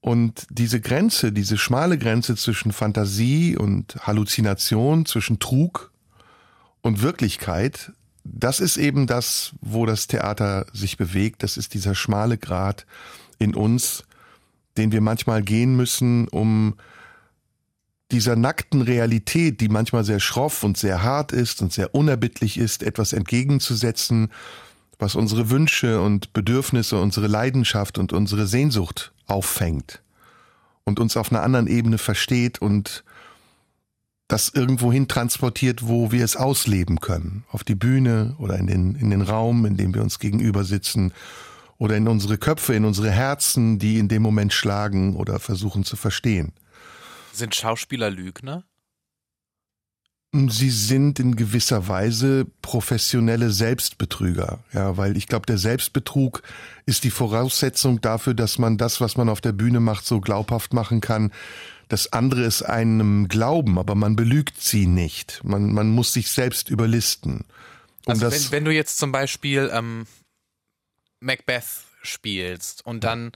Und 0.00 0.46
diese 0.50 0.80
Grenze, 0.80 1.30
diese 1.30 1.56
schmale 1.56 1.96
Grenze 1.96 2.34
zwischen 2.34 2.72
Fantasie 2.72 3.56
und 3.56 3.94
Halluzination, 4.00 5.06
zwischen 5.06 5.38
Trug 5.38 5.92
und 6.80 7.02
Wirklichkeit, 7.02 7.92
das 8.24 8.58
ist 8.58 8.76
eben 8.76 9.06
das, 9.06 9.52
wo 9.60 9.86
das 9.86 10.08
Theater 10.08 10.66
sich 10.72 10.96
bewegt. 10.96 11.44
Das 11.44 11.56
ist 11.56 11.74
dieser 11.74 11.94
schmale 11.94 12.36
Grat 12.36 12.84
in 13.38 13.54
uns, 13.54 14.04
den 14.76 14.90
wir 14.90 15.00
manchmal 15.00 15.42
gehen 15.42 15.76
müssen, 15.76 16.26
um 16.28 16.74
dieser 18.12 18.36
nackten 18.36 18.82
Realität, 18.82 19.60
die 19.60 19.68
manchmal 19.68 20.04
sehr 20.04 20.20
schroff 20.20 20.62
und 20.62 20.76
sehr 20.76 21.02
hart 21.02 21.32
ist 21.32 21.62
und 21.62 21.72
sehr 21.72 21.94
unerbittlich 21.94 22.58
ist, 22.58 22.82
etwas 22.82 23.12
entgegenzusetzen, 23.12 24.30
was 24.98 25.16
unsere 25.16 25.50
Wünsche 25.50 26.00
und 26.00 26.32
Bedürfnisse, 26.32 27.00
unsere 27.00 27.26
Leidenschaft 27.26 27.98
und 27.98 28.12
unsere 28.12 28.46
Sehnsucht 28.46 29.12
auffängt 29.26 30.02
und 30.84 31.00
uns 31.00 31.16
auf 31.16 31.32
einer 31.32 31.42
anderen 31.42 31.66
Ebene 31.66 31.98
versteht 31.98 32.60
und 32.60 33.02
das 34.28 34.48
irgendwohin 34.50 35.08
transportiert, 35.08 35.88
wo 35.88 36.12
wir 36.12 36.24
es 36.24 36.36
ausleben 36.36 37.00
können. 37.00 37.44
Auf 37.50 37.64
die 37.64 37.74
Bühne 37.74 38.34
oder 38.38 38.58
in 38.58 38.66
den, 38.66 38.94
in 38.94 39.10
den 39.10 39.22
Raum, 39.22 39.66
in 39.66 39.76
dem 39.76 39.94
wir 39.94 40.02
uns 40.02 40.18
gegenüber 40.18 40.64
sitzen 40.64 41.12
oder 41.78 41.96
in 41.96 42.08
unsere 42.08 42.38
Köpfe, 42.38 42.74
in 42.74 42.84
unsere 42.84 43.10
Herzen, 43.10 43.78
die 43.78 43.98
in 43.98 44.08
dem 44.08 44.22
Moment 44.22 44.52
schlagen 44.52 45.16
oder 45.16 45.40
versuchen 45.40 45.84
zu 45.84 45.96
verstehen. 45.96 46.52
Sind 47.32 47.54
Schauspieler 47.54 48.10
Lügner? 48.10 48.64
Sie 50.48 50.70
sind 50.70 51.18
in 51.20 51.36
gewisser 51.36 51.88
Weise 51.88 52.46
professionelle 52.62 53.50
Selbstbetrüger, 53.50 54.60
ja, 54.72 54.96
weil 54.96 55.18
ich 55.18 55.26
glaube, 55.26 55.44
der 55.44 55.58
Selbstbetrug 55.58 56.42
ist 56.86 57.04
die 57.04 57.10
Voraussetzung 57.10 58.00
dafür, 58.00 58.32
dass 58.32 58.58
man 58.58 58.78
das, 58.78 59.02
was 59.02 59.18
man 59.18 59.28
auf 59.28 59.42
der 59.42 59.52
Bühne 59.52 59.80
macht, 59.80 60.06
so 60.06 60.22
glaubhaft 60.22 60.72
machen 60.72 61.02
kann, 61.02 61.32
dass 61.88 62.14
andere 62.14 62.44
es 62.44 62.62
einem 62.62 63.28
glauben, 63.28 63.78
aber 63.78 63.94
man 63.94 64.16
belügt 64.16 64.58
sie 64.58 64.86
nicht. 64.86 65.42
Man, 65.44 65.74
man 65.74 65.90
muss 65.90 66.14
sich 66.14 66.30
selbst 66.30 66.70
überlisten. 66.70 67.44
Um 68.06 68.12
Also 68.12 68.30
wenn, 68.30 68.50
wenn 68.52 68.64
du 68.64 68.72
jetzt 68.72 68.96
zum 68.96 69.12
Beispiel 69.12 69.70
ähm, 69.70 70.06
Macbeth 71.20 71.84
spielst 72.02 72.86
und 72.86 73.04
dann 73.04 73.32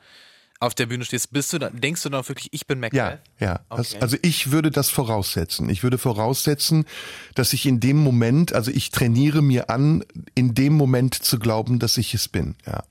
auf 0.61 0.75
der 0.75 0.87
Bühne 0.87 1.05
stehst, 1.05 1.33
bist 1.33 1.53
du 1.53 1.59
dann, 1.59 1.81
denkst 1.81 2.03
du 2.03 2.09
dann 2.09 2.27
wirklich, 2.27 2.49
ich 2.53 2.67
bin 2.67 2.81
Macbeth? 2.81 2.97
Ja, 2.99 3.19
ja. 3.39 3.61
Das, 3.71 3.93
Okay. 3.93 4.03
also 4.03 4.17
ich 4.23 4.51
würde 4.51 4.71
das 4.71 4.91
voraussetzen. 4.91 5.69
Ich 5.69 5.83
würde 5.83 5.99
voraussetzen, 5.99 6.87
dass 7.35 7.53
ich 7.53 7.67
in 7.67 7.81
dem 7.81 7.99
Moment, 7.99 8.53
also 8.53 8.71
ich 8.71 8.91
trainiere 8.91 9.43
mir 9.43 9.69
an, 9.71 10.05
in 10.35 10.55
dem 10.55 10.73
Moment 10.75 11.15
zu 11.15 11.39
glauben, 11.39 11.79
dass 11.79 11.99
ich 11.99 12.15
es 12.15 12.29
bin. 12.29 12.55
Ja. 12.67 12.85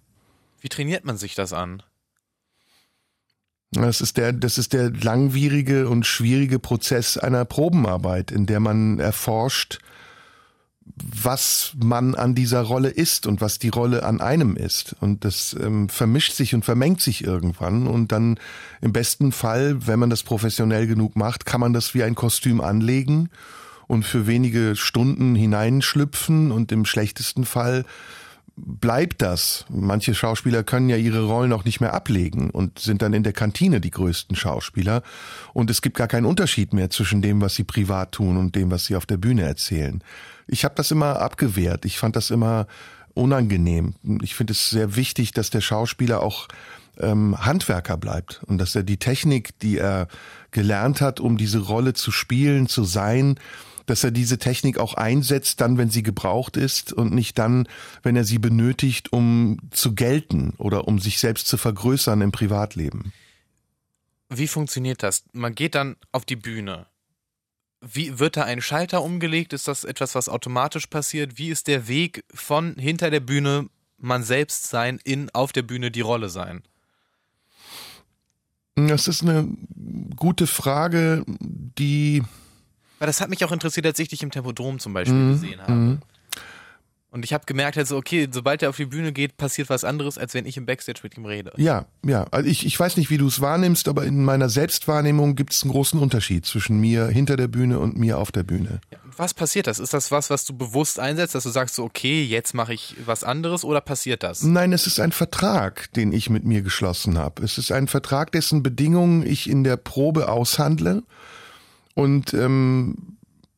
Wie 0.62 0.70
trainiert 0.70 1.06
man 1.06 1.18
sich 1.18 1.36
das 1.36 1.54
an? 1.54 1.82
Das 3.72 4.00
ist 4.00 4.18
der, 4.18 4.32
das 4.32 4.58
ist 4.58 4.74
der 4.74 4.92
langwierige 4.92 5.90
und 5.90 6.06
schwierige 6.06 6.60
Prozess 6.60 7.18
einer 7.18 7.44
Probenarbeit, 7.46 8.32
in 8.32 8.46
der 8.46 8.60
man 8.60 9.00
erforscht, 9.00 9.80
was 10.98 11.74
man 11.82 12.14
an 12.16 12.36
dieser 12.36 12.62
Rolle 12.62 12.90
ist 12.90 13.26
und 13.26 13.42
was 13.42 13.58
die 13.60 13.70
Rolle 13.70 14.04
an 14.04 14.22
einem 14.22 14.56
ist. 14.56 14.96
Und 15.00 15.26
das 15.26 15.56
ähm, 15.60 15.90
vermischt 15.90 16.34
sich 16.34 16.54
und 16.54 16.64
vermengt 16.64 17.02
sich 17.02 17.24
irgendwann. 17.24 17.88
Und 17.88 18.12
dann 18.12 18.40
im 18.82 18.94
besten 18.94 19.32
Fall, 19.32 19.88
wenn 19.88 20.00
man 20.00 20.10
das 20.10 20.24
professionell 20.24 20.88
genug 20.88 21.16
macht, 21.16 21.46
kann 21.46 21.60
man 21.60 21.74
das 21.74 21.96
wie 21.96 22.04
ein 22.04 22.16
Kostüm 22.16 22.62
anlegen 22.62 23.30
und 23.88 24.04
für 24.04 24.28
wenige 24.28 24.76
Stunden 24.76 25.36
hineinschlüpfen 25.36 26.52
und 26.52 26.72
im 26.72 26.86
schlechtesten 26.86 27.46
Fall 27.46 27.84
bleibt 28.58 29.22
das. 29.22 29.66
Manche 29.70 30.16
Schauspieler 30.16 30.64
können 30.64 30.90
ja 30.90 30.96
ihre 30.96 31.26
Rollen 31.26 31.52
auch 31.52 31.66
nicht 31.66 31.82
mehr 31.82 31.94
ablegen 31.94 32.50
und 32.52 32.80
sind 32.80 33.02
dann 33.02 33.14
in 33.14 33.24
der 33.24 33.34
Kantine 33.34 33.82
die 33.82 33.92
größten 33.92 34.36
Schauspieler. 34.36 35.04
Und 35.54 35.70
es 35.70 35.82
gibt 35.82 35.98
gar 35.98 36.08
keinen 36.08 36.26
Unterschied 36.26 36.74
mehr 36.74 36.90
zwischen 36.90 37.22
dem, 37.22 37.42
was 37.42 37.56
sie 37.56 37.64
privat 37.64 38.14
tun 38.14 38.38
und 38.38 38.56
dem, 38.56 38.72
was 38.72 38.86
sie 38.86 38.96
auf 38.96 39.06
der 39.06 39.18
Bühne 39.18 39.44
erzählen. 39.44 40.02
Ich 40.48 40.64
habe 40.64 40.76
das 40.76 40.92
immer 40.92 41.20
abgewehrt. 41.20 41.86
Ich 41.86 41.98
fand 41.98 42.16
das 42.16 42.30
immer 42.30 42.68
unangenehm. 43.14 43.96
Ich 44.22 44.36
finde 44.36 44.54
es 44.54 44.70
sehr 44.70 44.96
wichtig, 44.96 45.32
dass 45.32 45.50
der 45.50 45.62
Schauspieler 45.62 46.22
auch 46.22 46.48
ähm, 47.00 47.36
Handwerker 47.38 47.98
bleibt 47.98 48.42
und 48.46 48.58
dass 48.58 48.76
er 48.76 48.84
die 48.84 48.98
Technik, 48.98 49.58
die 49.60 49.78
er 49.78 50.08
gelernt 50.52 51.02
hat, 51.02 51.20
um 51.20 51.38
diese 51.38 51.60
Rolle 51.60 51.94
zu 51.94 52.12
spielen, 52.12 52.68
zu 52.68 52.84
sein, 52.84 53.40
dass 53.86 54.04
er 54.04 54.12
diese 54.12 54.38
Technik 54.38 54.78
auch 54.78 54.96
einsetzt, 54.96 55.62
dann, 55.62 55.78
wenn 55.78 55.90
sie 55.90 56.04
gebraucht 56.04 56.58
ist 56.58 56.92
und 56.92 57.14
nicht 57.14 57.38
dann, 57.38 57.68
wenn 58.04 58.16
er 58.16 58.24
sie 58.24 58.40
benötigt, 58.40 59.14
um 59.14 59.60
zu 59.72 59.94
gelten 59.94 60.54
oder 60.58 60.88
um 60.88 61.00
sich 61.00 61.20
selbst 61.20 61.48
zu 61.48 61.58
vergrößern 61.58 62.22
im 62.22 62.32
Privatleben. 62.32 63.14
Wie 64.30 64.48
funktioniert 64.48 65.04
das? 65.04 65.24
Man 65.34 65.54
geht 65.54 65.76
dann 65.76 65.98
auf 66.12 66.26
die 66.26 66.36
Bühne. 66.36 66.88
Wie 67.88 68.18
wird 68.18 68.36
da 68.36 68.44
ein 68.44 68.62
Schalter 68.62 69.04
umgelegt? 69.04 69.54
Ist 69.54 69.68
das 69.68 69.84
etwas, 69.84 70.16
was 70.16 70.28
automatisch 70.28 70.88
passiert? 70.88 71.38
Wie 71.38 71.50
ist 71.50 71.68
der 71.68 71.88
Weg 71.88 72.24
von 72.34 72.76
hinter 72.78 73.12
der 73.12 73.20
Bühne 73.20 73.70
man 73.98 74.24
selbst 74.24 74.68
sein 74.68 75.00
in 75.04 75.30
auf 75.36 75.52
der 75.52 75.62
Bühne 75.62 75.92
die 75.92 76.02
Rolle 76.02 76.30
sein? 76.30 76.64
Das 78.76 79.08
ist 79.08 79.22
eine 79.22 79.48
gute 80.16 80.48
Frage, 80.48 81.24
die 81.28 82.24
Weil 83.00 83.08
das 83.08 83.22
hat 83.22 83.30
mich 83.30 83.46
auch 83.46 83.52
interessiert, 83.52 83.86
als 83.86 84.00
ich 84.00 84.10
dich 84.10 84.24
im 84.24 84.32
Tempodrom 84.32 84.80
zum 84.80 84.94
Beispiel 84.94 85.32
gesehen 85.34 85.62
habe. 85.62 86.00
Und 87.16 87.24
ich 87.24 87.32
habe 87.32 87.46
gemerkt, 87.46 87.78
also 87.78 87.96
okay, 87.96 88.28
sobald 88.30 88.62
er 88.62 88.68
auf 88.68 88.76
die 88.76 88.88
Bühne 88.88 89.14
geht, 89.14 89.38
passiert 89.38 89.70
was 89.70 89.86
anderes, 89.86 90.18
als 90.18 90.34
wenn 90.34 90.46
ich 90.46 90.58
im 90.58 90.66
Backstage 90.66 91.00
mit 91.02 91.16
ihm 91.16 91.24
rede. 91.24 91.54
Ja, 91.56 91.86
ja. 92.06 92.26
Also 92.30 92.50
ich, 92.50 92.66
ich 92.66 92.78
weiß 92.78 92.98
nicht, 92.98 93.10
wie 93.10 93.18
du 93.18 93.26
es 93.26 93.40
wahrnimmst, 93.40 93.88
aber 93.88 94.04
in 94.04 94.26
meiner 94.26 94.50
Selbstwahrnehmung 94.50 95.36
gibt 95.36 95.54
es 95.54 95.64
einen 95.64 95.72
großen 95.72 95.98
Unterschied 95.98 96.46
zwischen 96.46 96.78
mir 96.78 97.08
hinter 97.08 97.38
der 97.38 97.48
Bühne 97.48 97.80
und 97.80 97.98
mir 97.98 98.18
auf 98.18 98.34
der 98.34 98.44
Bühne. 98.44 98.82
Was 99.16 99.34
passiert 99.34 99.68
das? 99.68 99.80
Ist 99.80 99.94
das 99.94 100.12
was, 100.12 100.30
was 100.30 100.44
du 100.44 100.58
bewusst 100.58 101.00
einsetzt, 101.00 101.36
dass 101.36 101.44
du 101.44 101.52
sagst, 101.52 101.76
so, 101.76 101.86
okay, 101.86 102.22
jetzt 102.22 102.54
mache 102.54 102.74
ich 102.74 102.98
was 103.06 103.24
anderes 103.24 103.64
oder 103.64 103.80
passiert 103.80 104.22
das? 104.22 104.44
Nein, 104.44 104.74
es 104.74 104.86
ist 104.86 105.00
ein 105.00 105.14
Vertrag, 105.14 105.94
den 105.94 106.12
ich 106.12 106.30
mit 106.30 106.44
mir 106.44 106.64
geschlossen 106.64 107.18
habe. 107.18 107.44
Es 107.44 107.58
ist 107.58 107.72
ein 107.72 107.88
Vertrag, 107.88 108.34
dessen 108.34 108.62
Bedingungen 108.62 109.26
ich 109.26 109.50
in 109.50 109.64
der 109.64 109.78
Probe 109.78 110.28
aushandle. 110.28 111.04
Und 111.94 112.34
ähm, 112.34 113.15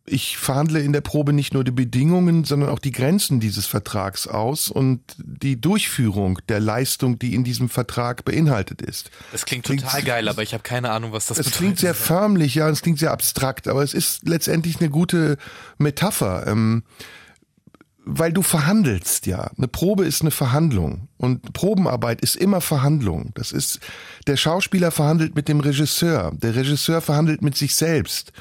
ich 0.09 0.37
verhandle 0.37 0.79
in 0.79 0.93
der 0.93 1.01
Probe 1.01 1.33
nicht 1.33 1.53
nur 1.53 1.65
die 1.65 1.71
Bedingungen, 1.71 2.45
sondern 2.45 2.69
auch 2.69 2.79
die 2.79 2.91
Grenzen 2.91 3.41
dieses 3.41 3.65
Vertrags 3.65 4.25
aus 4.25 4.69
und 4.69 5.01
die 5.17 5.59
Durchführung 5.59 6.39
der 6.47 6.61
Leistung, 6.61 7.19
die 7.19 7.35
in 7.35 7.43
diesem 7.43 7.67
Vertrag 7.67 8.23
beinhaltet 8.23 8.81
ist. 8.81 9.11
Das 9.33 9.45
klingt 9.45 9.65
total 9.65 10.01
geil, 10.03 10.29
aber 10.29 10.41
ich 10.43 10.53
habe 10.53 10.63
keine 10.63 10.91
Ahnung, 10.91 11.11
was 11.11 11.25
das 11.27 11.37
Es 11.37 11.45
bedeutet. 11.45 11.57
klingt 11.57 11.79
sehr 11.79 11.93
förmlich, 11.93 12.55
ja, 12.55 12.69
es 12.69 12.81
klingt 12.81 12.99
sehr 12.99 13.11
abstrakt, 13.11 13.67
aber 13.67 13.83
es 13.83 13.93
ist 13.93 14.27
letztendlich 14.27 14.79
eine 14.79 14.89
gute 14.89 15.37
Metapher. 15.77 16.47
Ähm, 16.47 16.83
weil 18.09 18.31
du 18.31 18.41
verhandelst, 18.41 19.25
ja. 19.25 19.51
Eine 19.57 19.67
Probe 19.67 20.05
ist 20.05 20.21
eine 20.21 20.31
Verhandlung 20.31 21.09
und 21.17 21.51
Probenarbeit 21.51 22.21
ist 22.21 22.37
immer 22.37 22.61
Verhandlung. 22.61 23.31
Das 23.33 23.51
ist, 23.51 23.81
der 24.27 24.37
Schauspieler 24.37 24.91
verhandelt 24.91 25.35
mit 25.35 25.49
dem 25.49 25.59
Regisseur, 25.59 26.31
der 26.33 26.55
Regisseur 26.55 27.01
verhandelt 27.01 27.41
mit 27.41 27.57
sich 27.57 27.75
selbst. 27.75 28.31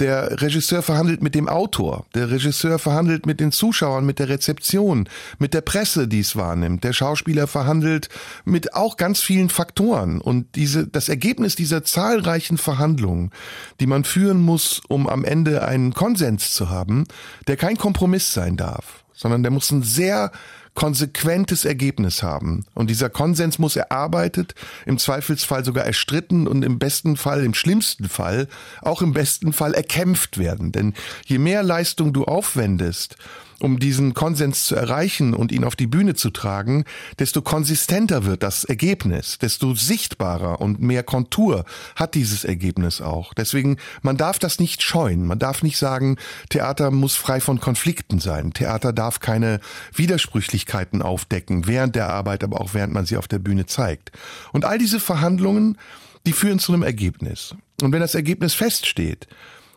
Der 0.00 0.40
Regisseur 0.40 0.82
verhandelt 0.82 1.22
mit 1.22 1.36
dem 1.36 1.48
Autor, 1.48 2.04
der 2.14 2.30
Regisseur 2.30 2.80
verhandelt 2.80 3.26
mit 3.26 3.38
den 3.38 3.52
Zuschauern, 3.52 4.04
mit 4.04 4.18
der 4.18 4.28
Rezeption, 4.28 5.08
mit 5.38 5.54
der 5.54 5.60
Presse, 5.60 6.08
die 6.08 6.18
es 6.20 6.34
wahrnimmt. 6.34 6.82
Der 6.82 6.92
Schauspieler 6.92 7.46
verhandelt 7.46 8.08
mit 8.44 8.74
auch 8.74 8.96
ganz 8.96 9.20
vielen 9.20 9.50
Faktoren. 9.50 10.20
Und 10.20 10.56
diese, 10.56 10.88
das 10.88 11.08
Ergebnis 11.08 11.54
dieser 11.54 11.84
zahlreichen 11.84 12.58
Verhandlungen, 12.58 13.30
die 13.78 13.86
man 13.86 14.02
führen 14.02 14.40
muss, 14.40 14.82
um 14.88 15.08
am 15.08 15.24
Ende 15.24 15.62
einen 15.62 15.94
Konsens 15.94 16.54
zu 16.54 16.70
haben, 16.70 17.04
der 17.46 17.56
kein 17.56 17.76
Kompromiss 17.76 18.32
sein 18.32 18.56
darf, 18.56 19.04
sondern 19.12 19.44
der 19.44 19.52
muss 19.52 19.70
ein 19.70 19.84
sehr 19.84 20.32
konsequentes 20.74 21.64
Ergebnis 21.64 22.22
haben. 22.22 22.66
Und 22.74 22.90
dieser 22.90 23.08
Konsens 23.08 23.58
muss 23.58 23.76
erarbeitet, 23.76 24.54
im 24.86 24.98
Zweifelsfall 24.98 25.64
sogar 25.64 25.84
erstritten 25.84 26.46
und 26.46 26.64
im 26.64 26.78
besten 26.78 27.16
Fall, 27.16 27.44
im 27.44 27.54
schlimmsten 27.54 28.08
Fall, 28.08 28.48
auch 28.82 29.00
im 29.00 29.12
besten 29.12 29.52
Fall 29.52 29.74
erkämpft 29.74 30.38
werden. 30.38 30.72
Denn 30.72 30.94
je 31.26 31.38
mehr 31.38 31.62
Leistung 31.62 32.12
du 32.12 32.24
aufwendest, 32.24 33.16
um 33.64 33.78
diesen 33.78 34.12
Konsens 34.12 34.66
zu 34.66 34.76
erreichen 34.76 35.32
und 35.32 35.50
ihn 35.50 35.64
auf 35.64 35.74
die 35.74 35.86
Bühne 35.86 36.14
zu 36.14 36.28
tragen, 36.28 36.84
desto 37.18 37.40
konsistenter 37.40 38.26
wird 38.26 38.42
das 38.42 38.64
Ergebnis, 38.64 39.38
desto 39.38 39.74
sichtbarer 39.74 40.60
und 40.60 40.82
mehr 40.82 41.02
Kontur 41.02 41.64
hat 41.96 42.14
dieses 42.14 42.44
Ergebnis 42.44 43.00
auch. 43.00 43.32
Deswegen, 43.32 43.78
man 44.02 44.18
darf 44.18 44.38
das 44.38 44.60
nicht 44.60 44.82
scheuen. 44.82 45.26
Man 45.26 45.38
darf 45.38 45.62
nicht 45.62 45.78
sagen, 45.78 46.16
Theater 46.50 46.90
muss 46.90 47.16
frei 47.16 47.40
von 47.40 47.58
Konflikten 47.58 48.20
sein. 48.20 48.52
Theater 48.52 48.92
darf 48.92 49.20
keine 49.20 49.60
Widersprüchlichkeiten 49.94 51.00
aufdecken, 51.00 51.66
während 51.66 51.96
der 51.96 52.10
Arbeit, 52.10 52.44
aber 52.44 52.60
auch 52.60 52.74
während 52.74 52.92
man 52.92 53.06
sie 53.06 53.16
auf 53.16 53.28
der 53.28 53.38
Bühne 53.38 53.64
zeigt. 53.64 54.12
Und 54.52 54.66
all 54.66 54.76
diese 54.76 55.00
Verhandlungen, 55.00 55.78
die 56.26 56.32
führen 56.32 56.58
zu 56.58 56.74
einem 56.74 56.82
Ergebnis. 56.82 57.54
Und 57.80 57.92
wenn 57.92 58.00
das 58.00 58.14
Ergebnis 58.14 58.52
feststeht, 58.52 59.26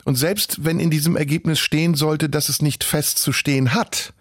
und 0.07 0.15
selbst 0.15 0.63
wenn 0.63 0.79
in 0.79 0.89
diesem 0.89 1.17
Ergebnis 1.17 1.59
stehen 1.59 1.93
sollte, 1.93 2.29
dass 2.29 2.47
es 2.47 2.61
nicht 2.61 2.85
festzustehen 2.85 3.73
hat, 3.73 4.13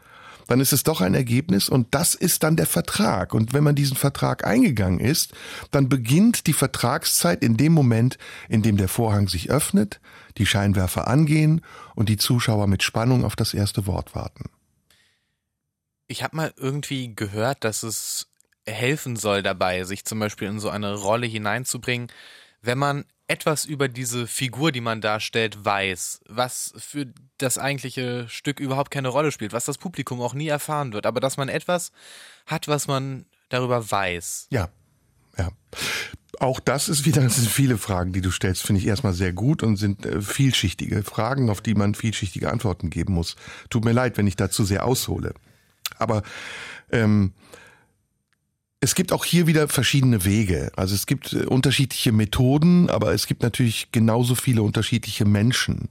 dann 0.48 0.58
ist 0.58 0.72
es 0.72 0.82
doch 0.82 1.00
ein 1.00 1.14
Ergebnis 1.14 1.68
und 1.68 1.94
das 1.94 2.16
ist 2.16 2.42
dann 2.42 2.56
der 2.56 2.66
Vertrag. 2.66 3.32
Und 3.34 3.52
wenn 3.52 3.62
man 3.62 3.76
diesen 3.76 3.96
Vertrag 3.96 4.44
eingegangen 4.44 4.98
ist, 4.98 5.32
dann 5.70 5.88
beginnt 5.88 6.48
die 6.48 6.54
Vertragszeit 6.54 7.44
in 7.44 7.56
dem 7.56 7.72
Moment, 7.72 8.18
in 8.48 8.62
dem 8.62 8.78
der 8.78 8.88
Vorhang 8.88 9.28
sich 9.28 9.48
öffnet, 9.48 10.00
die 10.38 10.46
Scheinwerfer 10.46 11.06
angehen 11.06 11.60
und 11.94 12.08
die 12.08 12.16
Zuschauer 12.16 12.66
mit 12.66 12.82
Spannung 12.82 13.24
auf 13.24 13.36
das 13.36 13.54
erste 13.54 13.86
Wort 13.86 14.16
warten. 14.16 14.50
Ich 16.08 16.24
habe 16.24 16.34
mal 16.34 16.52
irgendwie 16.56 17.14
gehört, 17.14 17.62
dass 17.62 17.84
es 17.84 18.26
helfen 18.66 19.14
soll 19.14 19.44
dabei, 19.44 19.84
sich 19.84 20.04
zum 20.04 20.18
Beispiel 20.18 20.48
in 20.48 20.58
so 20.58 20.68
eine 20.68 20.94
Rolle 20.94 21.28
hineinzubringen, 21.28 22.08
wenn 22.60 22.78
man 22.78 23.04
etwas 23.28 23.64
über 23.64 23.88
diese 23.88 24.26
Figur, 24.26 24.72
die 24.72 24.80
man 24.80 25.00
darstellt, 25.00 25.64
weiß, 25.64 26.20
was 26.28 26.72
für 26.76 27.06
das 27.38 27.58
eigentliche 27.58 28.28
Stück 28.28 28.60
überhaupt 28.60 28.90
keine 28.90 29.08
Rolle 29.08 29.32
spielt, 29.32 29.52
was 29.52 29.64
das 29.64 29.78
Publikum 29.78 30.20
auch 30.20 30.34
nie 30.34 30.48
erfahren 30.48 30.92
wird, 30.92 31.06
aber 31.06 31.20
dass 31.20 31.36
man 31.36 31.48
etwas 31.48 31.92
hat, 32.46 32.68
was 32.68 32.86
man 32.86 33.26
darüber 33.48 33.90
weiß. 33.90 34.48
Ja, 34.50 34.68
ja. 35.36 35.50
Auch 36.38 36.60
das 36.60 36.88
ist 36.88 37.06
wieder, 37.06 37.22
das 37.22 37.36
sind 37.36 37.48
viele 37.48 37.78
Fragen, 37.78 38.12
die 38.12 38.20
du 38.20 38.30
stellst, 38.30 38.62
finde 38.62 38.80
ich 38.80 38.86
erstmal 38.86 39.14
sehr 39.14 39.32
gut 39.32 39.62
und 39.62 39.76
sind 39.76 40.04
äh, 40.04 40.20
vielschichtige 40.20 41.02
Fragen, 41.02 41.48
auf 41.48 41.62
die 41.62 41.74
man 41.74 41.94
vielschichtige 41.94 42.50
Antworten 42.50 42.90
geben 42.90 43.14
muss. 43.14 43.36
Tut 43.70 43.84
mir 43.84 43.92
leid, 43.92 44.18
wenn 44.18 44.26
ich 44.26 44.36
dazu 44.36 44.64
sehr 44.64 44.84
aushole. 44.84 45.34
Aber 45.98 46.22
ähm, 46.92 47.32
es 48.86 48.94
gibt 48.94 49.12
auch 49.12 49.24
hier 49.24 49.48
wieder 49.48 49.66
verschiedene 49.66 50.24
Wege. 50.24 50.70
Also 50.76 50.94
es 50.94 51.06
gibt 51.06 51.32
äh, 51.32 51.44
unterschiedliche 51.44 52.12
Methoden, 52.12 52.88
aber 52.88 53.12
es 53.12 53.26
gibt 53.26 53.42
natürlich 53.42 53.88
genauso 53.90 54.36
viele 54.36 54.62
unterschiedliche 54.62 55.24
Menschen. 55.24 55.88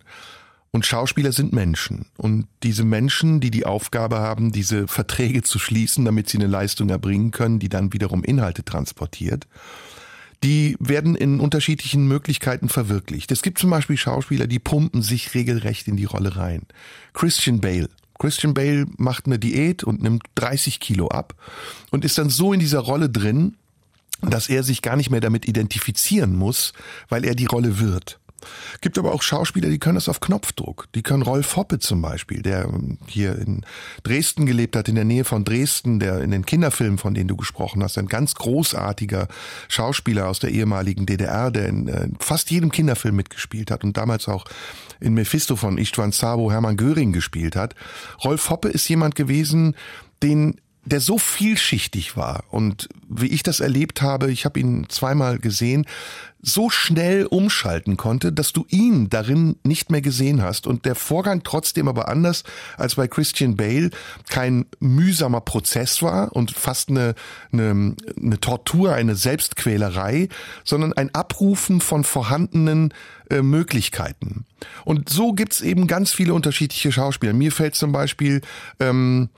Und 0.71 0.85
Schauspieler 0.85 1.33
sind 1.33 1.51
Menschen. 1.51 2.05
Und 2.15 2.47
diese 2.63 2.85
Menschen, 2.85 3.41
die 3.41 3.51
die 3.51 3.65
Aufgabe 3.65 4.19
haben, 4.19 4.53
diese 4.53 4.87
Verträge 4.87 5.43
zu 5.43 5.59
schließen, 5.59 6.05
damit 6.05 6.29
sie 6.29 6.37
eine 6.37 6.47
Leistung 6.47 6.89
erbringen 6.89 7.31
können, 7.31 7.59
die 7.59 7.67
dann 7.67 7.91
wiederum 7.91 8.23
Inhalte 8.23 8.63
transportiert, 8.63 9.45
die 10.43 10.77
werden 10.79 11.15
in 11.15 11.41
unterschiedlichen 11.41 12.07
Möglichkeiten 12.07 12.69
verwirklicht. 12.69 13.29
Es 13.31 13.41
gibt 13.41 13.59
zum 13.59 13.71
Beispiel 13.71 13.97
Schauspieler, 13.97 14.47
die 14.47 14.59
pumpen 14.59 15.01
sich 15.01 15.33
regelrecht 15.33 15.89
in 15.89 15.97
die 15.97 16.05
Rolle 16.05 16.37
rein. 16.37 16.61
Christian 17.13 17.59
Bale. 17.59 17.89
Christian 18.19 18.53
Bale 18.53 18.85
macht 18.97 19.25
eine 19.25 19.39
Diät 19.39 19.83
und 19.83 20.01
nimmt 20.01 20.23
30 20.35 20.79
Kilo 20.79 21.07
ab 21.07 21.35
und 21.91 22.05
ist 22.05 22.17
dann 22.17 22.29
so 22.29 22.53
in 22.53 22.59
dieser 22.59 22.79
Rolle 22.79 23.09
drin, 23.09 23.57
dass 24.21 24.49
er 24.49 24.63
sich 24.63 24.81
gar 24.81 24.95
nicht 24.95 25.11
mehr 25.11 25.21
damit 25.21 25.47
identifizieren 25.47 26.35
muss, 26.35 26.73
weil 27.09 27.25
er 27.25 27.35
die 27.35 27.45
Rolle 27.45 27.79
wird. 27.79 28.19
Gibt 28.81 28.97
aber 28.97 29.13
auch 29.13 29.21
Schauspieler, 29.21 29.69
die 29.69 29.79
können 29.79 29.95
das 29.95 30.09
auf 30.09 30.19
Knopfdruck. 30.19 30.87
Die 30.93 31.01
können 31.01 31.23
Rolf 31.23 31.55
Hoppe 31.55 31.79
zum 31.79 32.01
Beispiel, 32.01 32.41
der 32.41 32.65
ähm, 32.65 32.97
hier 33.07 33.37
in 33.37 33.65
Dresden 34.03 34.45
gelebt 34.45 34.75
hat, 34.75 34.87
in 34.87 34.95
der 34.95 35.05
Nähe 35.05 35.23
von 35.23 35.45
Dresden, 35.45 35.99
der 35.99 36.21
in 36.21 36.31
den 36.31 36.45
Kinderfilmen, 36.45 36.97
von 36.97 37.13
denen 37.13 37.27
du 37.27 37.35
gesprochen 37.35 37.81
hast, 37.83 37.97
ein 37.97 38.07
ganz 38.07 38.35
großartiger 38.35 39.27
Schauspieler 39.67 40.27
aus 40.27 40.39
der 40.39 40.51
ehemaligen 40.51 41.05
DDR, 41.05 41.51
der 41.51 41.67
in 41.67 41.87
äh, 41.87 42.07
fast 42.19 42.51
jedem 42.51 42.71
Kinderfilm 42.71 43.15
mitgespielt 43.15 43.71
hat 43.71 43.83
und 43.83 43.97
damals 43.97 44.27
auch 44.27 44.45
in 44.99 45.13
Mephisto 45.13 45.55
von 45.55 45.77
Istvan 45.77 46.11
Sabo 46.11 46.51
Hermann 46.51 46.77
Göring 46.77 47.13
gespielt 47.13 47.55
hat. 47.55 47.75
Rolf 48.23 48.49
Hoppe 48.49 48.69
ist 48.69 48.87
jemand 48.87 49.15
gewesen, 49.15 49.75
den 50.23 50.59
der 50.85 50.99
so 50.99 51.17
vielschichtig 51.17 52.15
war 52.15 52.43
und 52.49 52.89
wie 53.09 53.27
ich 53.27 53.43
das 53.43 53.59
erlebt 53.59 54.01
habe, 54.01 54.31
ich 54.31 54.45
habe 54.45 54.59
ihn 54.59 54.85
zweimal 54.89 55.39
gesehen, 55.39 55.85
so 56.41 56.69
schnell 56.69 57.25
umschalten 57.25 57.97
konnte, 57.97 58.31
dass 58.31 58.53
du 58.53 58.65
ihn 58.69 59.09
darin 59.09 59.55
nicht 59.63 59.89
mehr 59.89 60.01
gesehen 60.01 60.43
hast. 60.43 60.67
Und 60.67 60.85
der 60.85 60.93
Vorgang 60.93 61.41
trotzdem 61.43 61.87
aber 61.87 62.07
anders 62.07 62.43
als 62.77 62.95
bei 62.95 63.07
Christian 63.07 63.55
Bale 63.55 63.89
kein 64.29 64.67
mühsamer 64.79 65.41
Prozess 65.41 66.03
war 66.03 66.35
und 66.35 66.51
fast 66.51 66.89
eine, 66.89 67.15
eine, 67.51 67.95
eine 68.15 68.39
Tortur, 68.39 68.93
eine 68.93 69.15
Selbstquälerei, 69.15 70.29
sondern 70.63 70.93
ein 70.93 71.13
Abrufen 71.15 71.81
von 71.81 72.03
vorhandenen 72.03 72.93
äh, 73.29 73.41
Möglichkeiten. 73.41 74.45
Und 74.83 75.09
so 75.09 75.33
gibt's 75.33 75.61
eben 75.61 75.87
ganz 75.87 76.11
viele 76.11 76.33
unterschiedliche 76.33 76.91
Schauspieler. 76.91 77.33
Mir 77.33 77.51
fällt 77.51 77.75
zum 77.75 77.91
Beispiel, 77.91 78.41
ähm, 78.79 79.29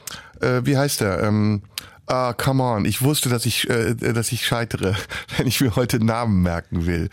äh, 0.41 0.62
wie 0.63 0.78
heißt 0.78 1.02
der? 1.02 1.23
Ähm, 1.23 1.62
Ah, 2.10 2.32
come 2.32 2.63
on. 2.63 2.86
Ich 2.86 3.02
wusste, 3.02 3.28
dass 3.28 3.45
ich, 3.45 3.69
äh, 3.69 3.93
dass 3.93 4.32
ich 4.32 4.45
scheitere, 4.45 4.95
wenn 5.38 5.45
ich 5.45 5.60
mir 5.60 5.76
heute 5.76 6.04
Namen 6.04 6.41
merken 6.41 6.86
will. 6.86 7.10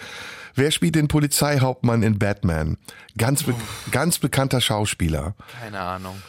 Wer 0.55 0.71
spielt 0.71 0.95
den 0.95 1.09
Polizeihauptmann 1.09 2.05
in 2.05 2.19
Batman? 2.21 2.77
Ganz, 3.19 3.43
be 3.43 3.55
ganz 3.91 4.21
bekannter 4.21 4.61
Schauspieler. 4.61 5.35
Keine 5.61 5.81
Ahnung. 5.81 6.23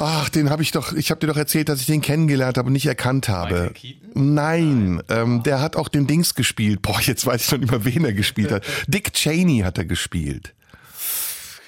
Ach, 0.00 0.28
den 0.28 0.48
habe 0.48 0.62
ich 0.62 0.70
doch, 0.70 0.92
ich 0.92 1.10
habe 1.10 1.18
dir 1.18 1.26
doch 1.26 1.36
erzählt, 1.36 1.68
dass 1.68 1.80
ich 1.80 1.86
den 1.86 2.00
kennengelernt 2.00 2.56
habe 2.56 2.68
und 2.68 2.72
nicht 2.72 2.86
erkannt 2.86 3.28
habe. 3.28 3.72
Nein, 4.14 5.02
ähm, 5.08 5.42
der 5.42 5.60
hat 5.60 5.74
auch 5.74 5.88
den 5.88 6.06
Dings 6.06 6.36
gespielt. 6.36 6.82
Boah, 6.82 7.00
jetzt 7.00 7.26
weiß 7.26 7.42
ich 7.42 7.48
schon 7.48 7.62
immer, 7.62 7.84
wen 7.84 8.04
er 8.04 8.12
gespielt 8.12 8.52
hat. 8.52 8.64
Dick 8.86 9.12
Cheney 9.12 9.60
hat 9.60 9.76
er 9.76 9.84
gespielt. 9.84 10.54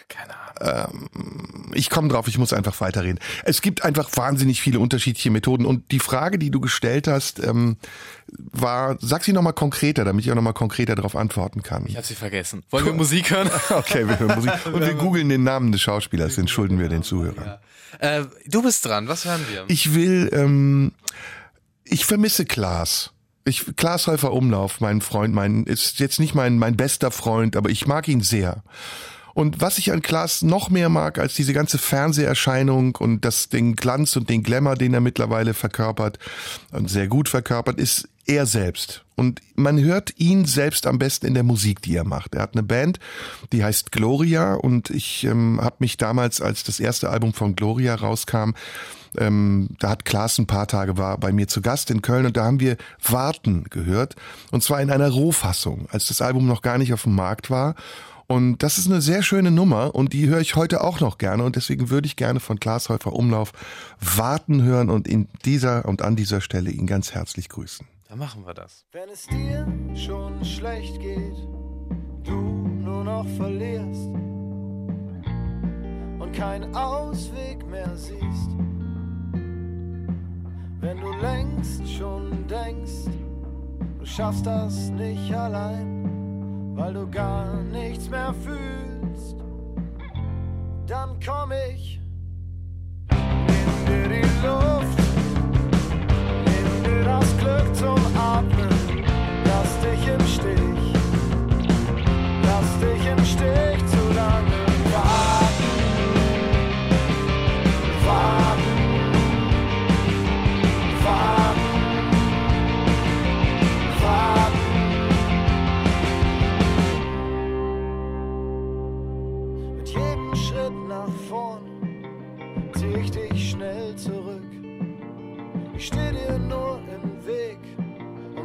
Keine 0.09 0.31
Ahnung. 0.31 0.40
Ähm, 0.61 1.71
ich 1.73 1.89
komme 1.91 2.09
drauf, 2.09 2.29
ich 2.29 2.39
muss 2.39 2.53
einfach 2.53 2.81
weiterreden. 2.81 3.19
Es 3.45 3.63
gibt 3.63 3.85
einfach 3.85 4.09
wahnsinnig 4.17 4.61
viele 4.61 4.79
unterschiedliche 4.79 5.31
Methoden 5.31 5.65
und 5.65 5.91
die 5.91 6.01
Frage, 6.01 6.39
die 6.39 6.51
du 6.51 6.61
gestellt 6.61 7.09
hast, 7.09 7.39
ähm, 7.43 7.77
war, 8.29 8.97
sag 9.01 9.25
sie 9.25 9.33
nochmal 9.33 9.53
konkreter, 9.53 10.05
damit 10.05 10.25
ich 10.25 10.31
auch 10.31 10.37
nochmal 10.37 10.53
konkreter 10.53 10.95
darauf 10.95 11.17
antworten 11.17 11.63
kann. 11.63 11.85
Ich 11.87 11.97
habe 11.97 12.07
sie 12.07 12.15
vergessen. 12.15 12.63
Wollen 12.71 12.85
wir 12.87 12.93
Musik 12.93 13.31
hören? 13.31 13.51
Okay, 13.71 14.07
wir 14.07 14.19
hören 14.19 14.37
Musik. 14.37 14.53
Und 14.67 14.81
wir 14.81 14.95
googeln 14.95 15.29
den 15.29 15.45
Namen 15.45 15.73
des 15.73 15.81
Schauspielers, 15.81 16.35
den 16.35 16.49
schulden 16.49 16.79
wir 16.79 16.89
den 16.89 17.03
Zuhörern. 17.03 17.59
Äh, 17.99 18.25
du 18.47 18.63
bist 18.63 18.85
dran. 18.85 19.09
Was 19.09 19.25
hören 19.25 19.45
wir? 19.51 19.65
Ich 19.69 19.95
will, 19.95 20.31
ähm, 20.33 20.93
ich 21.85 22.05
vermisse 22.05 22.45
Klaas. 22.45 23.13
Ich, 23.45 23.65
Klaas 23.77 24.07
Häufer 24.07 24.33
Umlauf, 24.33 24.81
mein 24.81 25.01
Freund, 25.01 25.35
mein, 25.35 25.65
ist 25.65 25.99
jetzt 25.99 26.21
nicht 26.21 26.35
mein, 26.35 26.59
mein 26.59 26.77
bester 26.77 27.11
Freund, 27.11 27.57
aber 27.57 27.71
ich 27.71 27.87
mag 27.87 28.07
ihn 28.07 28.21
sehr. 28.21 28.63
Und 29.41 29.63
was 29.63 29.79
ich 29.79 29.91
an 29.91 30.03
Klaas 30.03 30.43
noch 30.43 30.69
mehr 30.69 30.91
mag 30.91 31.19
als 31.19 31.33
diese 31.33 31.55
ganze 31.55 31.79
Fernseherscheinung 31.79 32.95
und 32.97 33.25
das, 33.25 33.49
den 33.49 33.75
Glanz 33.75 34.15
und 34.17 34.29
den 34.29 34.43
Glamour, 34.43 34.75
den 34.75 34.93
er 34.93 35.01
mittlerweile 35.01 35.55
verkörpert 35.55 36.19
und 36.73 36.91
sehr 36.91 37.09
gut 37.09 37.31
verkörpert, 37.31 37.81
ist, 37.81 38.07
er 38.27 38.45
selbst. 38.45 39.03
Und 39.17 39.41
man 39.55 39.81
hört 39.81 40.13
ihn 40.19 40.45
selbst 40.45 40.87
am 40.87 40.99
besten 40.99 41.27
in 41.27 41.33
der 41.33 41.43
Musik, 41.43 41.81
die 41.81 41.97
er 41.97 42.05
macht. 42.05 42.35
Er 42.35 42.43
hat 42.43 42.53
eine 42.53 42.63
Band, 42.63 43.01
die 43.51 43.65
heißt 43.65 43.93
Gloria 43.93 44.57
und 44.57 44.91
ich 44.91 45.25
ähm, 45.25 45.59
habe 45.63 45.77
mich 45.79 45.97
damals, 45.97 46.43
als 46.43 46.63
das 46.63 46.79
erste 46.79 47.09
Album 47.09 47.33
von 47.33 47.57
Gloria 47.57 47.95
rauskam, 47.95 48.51
ähm, 49.17 49.71
da 49.79 49.89
hat 49.89 50.05
Klaas 50.05 50.39
ein 50.39 50.47
paar 50.47 50.69
Tage 50.69 50.99
war 50.99 51.17
bei 51.19 51.33
mir 51.33 51.49
zu 51.49 51.63
Gast 51.63 51.91
in 51.91 52.03
Köln 52.03 52.27
und 52.27 52.37
da 52.37 52.45
haben 52.45 52.61
wir 52.61 52.77
Warten 53.03 53.65
gehört 53.71 54.17
und 54.51 54.63
zwar 54.63 54.83
in 54.83 54.91
einer 54.91 55.09
Rohfassung, 55.09 55.89
als 55.91 56.07
das 56.07 56.21
Album 56.21 56.47
noch 56.47 56.63
gar 56.63 56.77
nicht 56.77 56.93
auf 56.93 57.05
dem 57.05 57.15
Markt 57.15 57.51
war. 57.51 57.75
Und 58.31 58.63
das 58.63 58.79
ist 58.79 58.87
eine 58.87 59.01
sehr 59.01 59.25
schöne 59.25 59.51
Nummer 59.51 59.93
und 59.93 60.13
die 60.13 60.29
höre 60.29 60.39
ich 60.39 60.55
heute 60.55 60.85
auch 60.85 61.01
noch 61.01 61.19
gerne 61.19 61.43
und 61.43 61.57
deswegen 61.57 61.91
würde 61.91 62.07
ich 62.07 62.15
gerne 62.15 62.39
von 62.39 62.61
Klaas 62.61 62.89
Häufer 62.89 63.13
Umlauf 63.13 63.51
Warten 63.99 64.63
hören 64.63 64.89
und 64.89 65.09
in 65.09 65.27
dieser 65.45 65.85
und 65.85 66.01
an 66.01 66.15
dieser 66.15 66.41
Stelle 66.41 66.71
ihn 66.71 66.87
ganz 66.87 67.11
herzlich 67.11 67.49
grüßen. 67.49 67.89
Dann 68.09 68.21
machen 68.21 68.47
wir 68.47 68.55
das. 68.55 68.85
Wenn 68.93 69.09
es 69.09 69.27
dir 69.27 69.67
schon 69.97 70.45
schlecht 70.45 71.01
geht, 71.01 71.35
du 72.23 72.37
nur 72.37 73.03
noch 73.03 73.27
verlierst 73.37 74.07
und 76.21 76.33
keinen 76.33 76.73
Ausweg 76.73 77.67
mehr 77.69 77.97
siehst. 77.97 78.51
Wenn 80.79 81.01
du 81.01 81.13
längst 81.21 81.83
schon 81.99 82.47
denkst, 82.47 83.11
du 83.99 84.07
schaffst 84.07 84.47
das 84.47 84.91
nicht 84.91 85.35
allein, 85.35 86.00
weil 86.81 86.95
du 86.95 87.07
gar 87.11 87.63
nichts 87.65 88.09
mehr 88.09 88.35
fühlst, 88.43 89.37
dann 90.87 91.19
komm 91.25 91.53
ich, 91.69 92.01
nimm 93.11 93.87
dir 93.87 94.09
die 94.09 94.47
Luft, 94.47 94.99
nimm 96.47 96.83
dir 96.83 97.05
das 97.05 97.37
Glück 97.37 97.75
zum 97.75 97.99
Atmen, 98.17 99.05
lass 99.45 99.79
dich 99.81 100.09
im 100.09 100.27
Stich, 100.27 100.95
lass 102.45 102.79
dich 102.81 103.07
im 103.07 103.25
Stich 103.27 103.80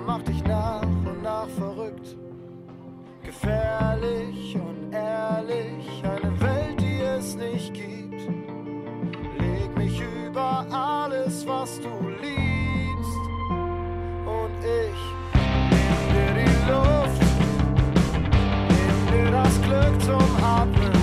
und 0.06 0.08
mach 0.08 0.22
dich 0.24 0.43
nach 0.43 0.82
und 0.82 1.24
nach 1.24 1.47
verrückt. 1.49 2.16
Gefährlich 3.24 4.56
und 4.56 4.93
ehrlich, 4.93 6.03
eine 6.03 6.39
Welt, 6.41 6.80
die 6.80 7.01
es 7.01 7.36
nicht 7.36 7.74
gibt. 7.74 8.22
Leg 9.39 9.78
mich 9.78 10.01
über 10.01 10.66
alles, 10.72 11.45
was 11.47 11.80
du 11.82 11.89
liebst. 12.22 13.24
Und 14.26 14.60
ich 14.64 15.01
nehm 15.72 16.01
dir 16.14 16.34
die 16.43 16.56
Luft, 16.72 17.22
nehm 18.70 18.99
dir 19.12 19.32
das 19.32 19.62
Glück 19.62 20.01
zum 20.01 20.43
Atmen. 20.43 20.93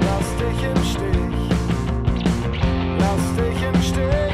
Lass 0.00 0.28
dich 0.36 0.64
im 0.64 0.84
Stich, 0.84 1.56
lass 2.98 3.36
dich 3.36 3.62
im 3.62 3.82
Stich 3.82 4.27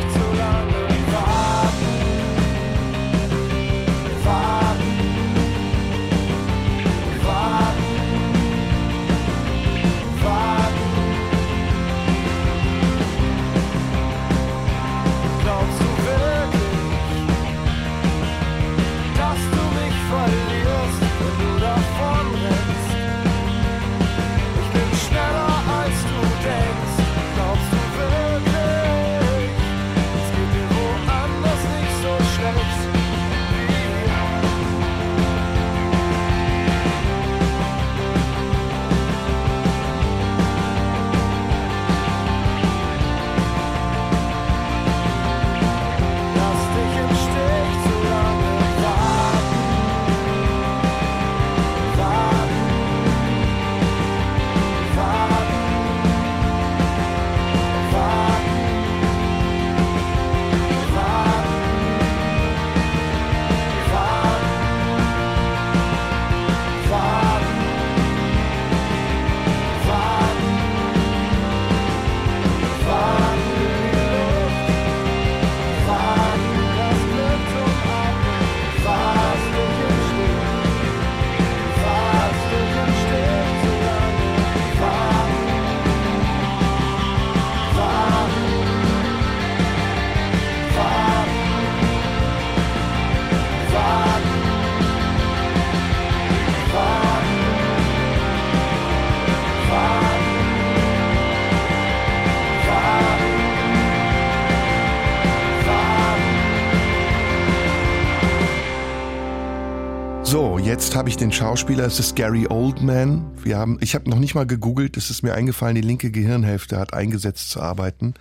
jetzt 111.15 111.21
habe 111.23 111.31
ich 111.31 111.39
den 111.39 111.47
Schauspieler, 111.47 111.85
es 111.87 112.01
ist 112.01 112.17
Gary 112.17 112.47
Oldman. 112.49 113.31
Wir 113.45 113.57
haben, 113.57 113.79
ich 113.81 113.95
habe 113.95 114.11
noch 114.11 114.19
nicht 114.19 114.35
mal 114.35 114.47
gegoogelt, 114.47 114.97
es 114.97 115.11
ist 115.11 115.23
mir 115.23 115.33
eingefallen, 115.35 115.77
die 115.77 115.81
linke 115.81 116.11
Gehirnhälfte 116.11 116.77
hat 116.77 116.93
eingesetzt 116.93 117.51
zu 117.51 117.61
arbeiten. 117.61 118.15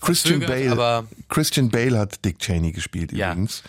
Christian 0.00 0.40
Verzögert, 0.40 0.68
Bale, 0.70 0.72
aber- 0.72 1.08
Christian 1.28 1.68
Bale 1.70 1.96
hat 1.98 2.24
Dick 2.24 2.40
Cheney 2.40 2.72
gespielt 2.72 3.12
Ja. 3.12 3.30
übrigens. 3.32 3.62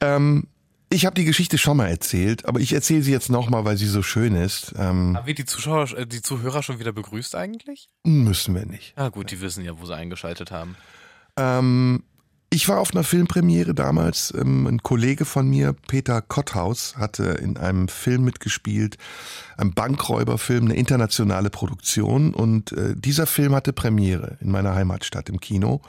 Ähm, 0.00 0.46
ich 0.90 1.06
habe 1.06 1.14
die 1.16 1.24
Geschichte 1.24 1.58
schon 1.58 1.76
mal 1.78 1.88
erzählt, 1.88 2.44
aber 2.46 2.60
ich 2.60 2.72
erzähle 2.72 3.02
sie 3.02 3.10
jetzt 3.10 3.30
nochmal, 3.30 3.64
weil 3.64 3.76
sie 3.76 3.86
so 3.86 4.02
schön 4.02 4.36
ist. 4.36 4.74
Ähm, 4.78 5.16
Haben 5.16 5.26
wir 5.26 5.34
die 5.34 5.44
Zuschauer, 5.44 5.90
äh, 5.98 6.06
die 6.06 6.22
Zuhörer 6.22 6.62
schon 6.62 6.78
wieder 6.78 6.92
begrüßt 6.92 7.34
eigentlich? 7.34 7.88
müssen 8.04 8.54
wir 8.54 8.64
nicht. 8.64 8.94
Na 8.96 9.08
gut, 9.08 9.32
die 9.32 9.40
wissen 9.40 9.64
ja, 9.64 9.72
wo 9.80 9.84
sie 9.86 9.94
eingeschaltet 9.96 10.52
haben. 10.52 10.76
Ähm, 11.36 12.04
ich 12.50 12.68
war 12.68 12.78
auf 12.78 12.94
einer 12.94 13.04
Filmpremiere 13.04 13.74
damals. 13.74 14.32
Ähm, 14.36 14.66
ein 14.66 14.82
Kollege 14.82 15.24
von 15.24 15.48
mir, 15.48 15.74
Peter 15.86 16.22
Kotthaus, 16.22 16.96
hatte 16.96 17.24
in 17.24 17.56
einem 17.56 17.88
Film 17.88 18.24
mitgespielt, 18.24 18.96
einem 19.56 19.74
Bankräuberfilm, 19.74 20.64
eine 20.64 20.76
internationale 20.76 21.50
Produktion. 21.50 22.32
Und 22.32 22.72
äh, 22.72 22.94
dieser 22.96 23.26
Film 23.26 23.54
hatte 23.54 23.72
Premiere 23.72 24.38
in 24.40 24.50
meiner 24.50 24.74
Heimatstadt 24.74 25.28
im 25.28 25.40
Kino. 25.40 25.82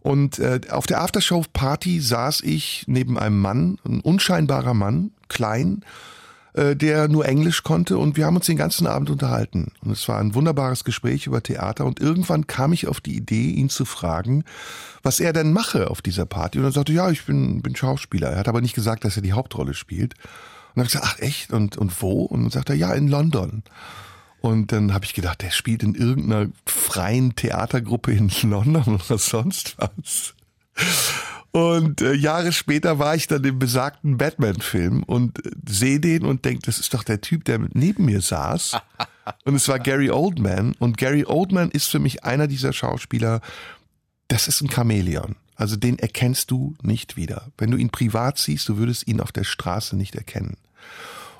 Und 0.00 0.38
äh, 0.38 0.60
auf 0.68 0.86
der 0.86 1.00
Aftershow-Party 1.00 2.00
saß 2.00 2.40
ich 2.42 2.84
neben 2.86 3.18
einem 3.18 3.40
Mann, 3.40 3.78
ein 3.86 4.00
unscheinbarer 4.00 4.74
Mann, 4.74 5.12
klein, 5.28 5.84
äh, 6.54 6.76
der 6.76 7.08
nur 7.08 7.26
Englisch 7.26 7.64
konnte 7.64 7.98
und 7.98 8.16
wir 8.16 8.26
haben 8.26 8.36
uns 8.36 8.46
den 8.46 8.56
ganzen 8.56 8.86
Abend 8.86 9.10
unterhalten. 9.10 9.72
Und 9.82 9.90
es 9.90 10.08
war 10.08 10.18
ein 10.18 10.34
wunderbares 10.34 10.84
Gespräch 10.84 11.26
über 11.26 11.42
Theater 11.42 11.84
und 11.84 12.00
irgendwann 12.00 12.46
kam 12.46 12.72
ich 12.72 12.86
auf 12.86 13.00
die 13.00 13.16
Idee, 13.16 13.50
ihn 13.50 13.68
zu 13.68 13.84
fragen, 13.84 14.44
was 15.02 15.18
er 15.18 15.32
denn 15.32 15.52
mache 15.52 15.90
auf 15.90 16.00
dieser 16.00 16.26
Party. 16.26 16.58
Und 16.58 16.64
er 16.64 16.72
sagte, 16.72 16.92
ja, 16.92 17.10
ich 17.10 17.24
bin, 17.24 17.60
bin 17.60 17.74
Schauspieler. 17.74 18.30
Er 18.30 18.38
hat 18.38 18.48
aber 18.48 18.60
nicht 18.60 18.74
gesagt, 18.74 19.04
dass 19.04 19.16
er 19.16 19.22
die 19.22 19.32
Hauptrolle 19.32 19.74
spielt. 19.74 20.14
Und 20.14 20.76
dann 20.76 20.84
habe 20.84 20.86
ich 20.86 20.92
gesagt, 20.92 21.12
ach 21.12 21.18
echt? 21.20 21.52
Und, 21.52 21.76
und 21.76 22.00
wo? 22.00 22.22
Und 22.22 22.42
dann 22.42 22.50
sagt 22.50 22.70
er, 22.70 22.76
ja, 22.76 22.92
in 22.94 23.08
London. 23.08 23.64
Und 24.40 24.72
dann 24.72 24.94
habe 24.94 25.04
ich 25.06 25.14
gedacht, 25.14 25.42
der 25.42 25.50
spielt 25.50 25.82
in 25.82 25.94
irgendeiner 25.94 26.50
freien 26.66 27.34
Theatergruppe 27.34 28.12
in 28.12 28.30
London 28.42 29.00
oder 29.04 29.18
sonst 29.18 29.76
was. 29.78 30.34
Und 31.54 32.00
äh, 32.00 32.14
Jahre 32.14 32.50
später 32.50 32.98
war 32.98 33.14
ich 33.14 33.28
dann 33.28 33.44
im 33.44 33.60
besagten 33.60 34.18
Batman-Film 34.18 35.04
und 35.04 35.46
äh, 35.46 35.50
sehe 35.68 36.00
den 36.00 36.24
und 36.24 36.44
denke, 36.44 36.62
das 36.66 36.80
ist 36.80 36.92
doch 36.94 37.04
der 37.04 37.20
Typ, 37.20 37.44
der 37.44 37.60
neben 37.74 38.06
mir 38.06 38.20
saß. 38.20 38.76
Und 39.44 39.54
es 39.54 39.68
war 39.68 39.78
Gary 39.78 40.10
Oldman. 40.10 40.74
Und 40.80 40.98
Gary 40.98 41.24
Oldman 41.24 41.70
ist 41.70 41.86
für 41.86 42.00
mich 42.00 42.24
einer 42.24 42.46
dieser 42.46 42.74
Schauspieler, 42.74 43.40
das 44.28 44.48
ist 44.48 44.60
ein 44.60 44.70
Chamäleon. 44.70 45.36
Also 45.54 45.76
den 45.76 45.98
erkennst 45.98 46.50
du 46.50 46.74
nicht 46.82 47.16
wieder. 47.16 47.46
Wenn 47.56 47.70
du 47.70 47.76
ihn 47.76 47.90
privat 47.90 48.36
siehst, 48.36 48.68
du 48.68 48.76
würdest 48.76 49.06
ihn 49.06 49.20
auf 49.20 49.30
der 49.32 49.44
Straße 49.44 49.96
nicht 49.96 50.16
erkennen. 50.16 50.56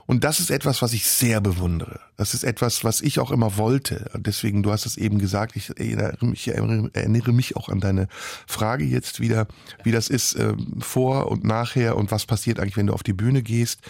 Und 0.07 0.25
das 0.25 0.41
ist 0.41 0.51
etwas, 0.51 0.83
was 0.83 0.93
ich 0.93 1.07
sehr 1.07 1.41
bewundere. 1.41 2.01
Das 2.17 2.35
ist 2.35 2.45
etwas, 2.45 2.85
was 2.85 3.01
ich 3.01 3.19
auch 3.19 3.31
immer 3.31 3.57
wollte. 3.57 4.11
Deswegen, 4.17 4.63
du 4.63 4.71
hast 4.71 4.87
es 4.87 4.97
eben 4.97 5.19
gesagt, 5.19 5.57
ich 5.57 5.71
erinnere 5.71 6.27
mich, 6.27 6.49
erinnere 6.49 7.33
mich 7.33 7.57
auch 7.57 7.69
an 7.69 7.81
deine 7.81 8.09
Frage 8.47 8.85
jetzt 8.85 9.21
wieder, 9.21 9.47
wie 9.83 9.93
das 9.93 10.09
ist 10.09 10.35
äh, 10.35 10.55
vor 10.81 11.31
und 11.31 11.45
nachher 11.45 11.97
und 11.97 12.11
was 12.11 12.27
passiert 12.27 12.61
eigentlich, 12.61 12.77
wenn 12.77 12.89
du 12.89 12.93
auf 12.93 13.03
die 13.03 13.13
Bühne 13.15 13.43
gehst. 13.43 13.81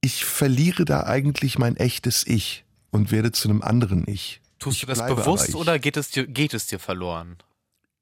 Ich 0.00 0.24
verliere 0.24 0.84
da 0.84 1.04
eigentlich 1.04 1.58
mein 1.58 1.76
echtes 1.76 2.26
Ich 2.26 2.64
und 2.90 3.10
werde 3.10 3.32
zu 3.32 3.48
einem 3.48 3.62
anderen 3.62 4.06
Ich. 4.06 4.40
Tust 4.58 4.76
ich 4.76 4.80
du 4.82 4.86
das 4.86 5.06
bewusst 5.06 5.54
oder 5.54 5.78
geht 5.78 5.96
es 5.96 6.10
dir, 6.10 6.26
geht 6.26 6.54
es 6.54 6.66
dir 6.66 6.78
verloren? 6.78 7.36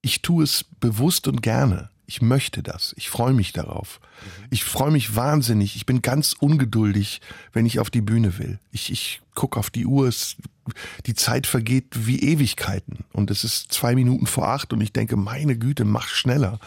ich 0.06 0.22
tue 0.22 0.44
es 0.44 0.64
bewusst 0.78 1.26
und 1.26 1.42
gerne. 1.42 1.90
Ich 2.06 2.22
möchte 2.22 2.62
das. 2.62 2.94
Ich 2.96 3.10
freue 3.10 3.32
mich 3.32 3.52
darauf. 3.52 4.00
Ich 4.50 4.64
freue 4.64 4.90
mich 4.90 5.16
wahnsinnig. 5.16 5.76
Ich 5.76 5.86
bin 5.86 6.02
ganz 6.02 6.34
ungeduldig, 6.38 7.20
wenn 7.52 7.66
ich 7.66 7.78
auf 7.78 7.90
die 7.90 8.00
Bühne 8.00 8.38
will. 8.38 8.58
Ich, 8.72 8.90
ich 8.90 9.20
gucke 9.34 9.58
auf 9.58 9.70
die 9.70 9.86
Uhr. 9.86 10.08
Es, 10.08 10.36
die 11.06 11.14
Zeit 11.14 11.46
vergeht 11.46 11.86
wie 12.06 12.20
Ewigkeiten. 12.20 13.04
Und 13.12 13.30
es 13.30 13.44
ist 13.44 13.72
zwei 13.72 13.94
Minuten 13.94 14.26
vor 14.26 14.48
acht 14.48 14.72
und 14.72 14.80
ich 14.80 14.92
denke, 14.92 15.16
meine 15.16 15.56
Güte, 15.56 15.84
mach 15.84 16.08
schneller. 16.08 16.58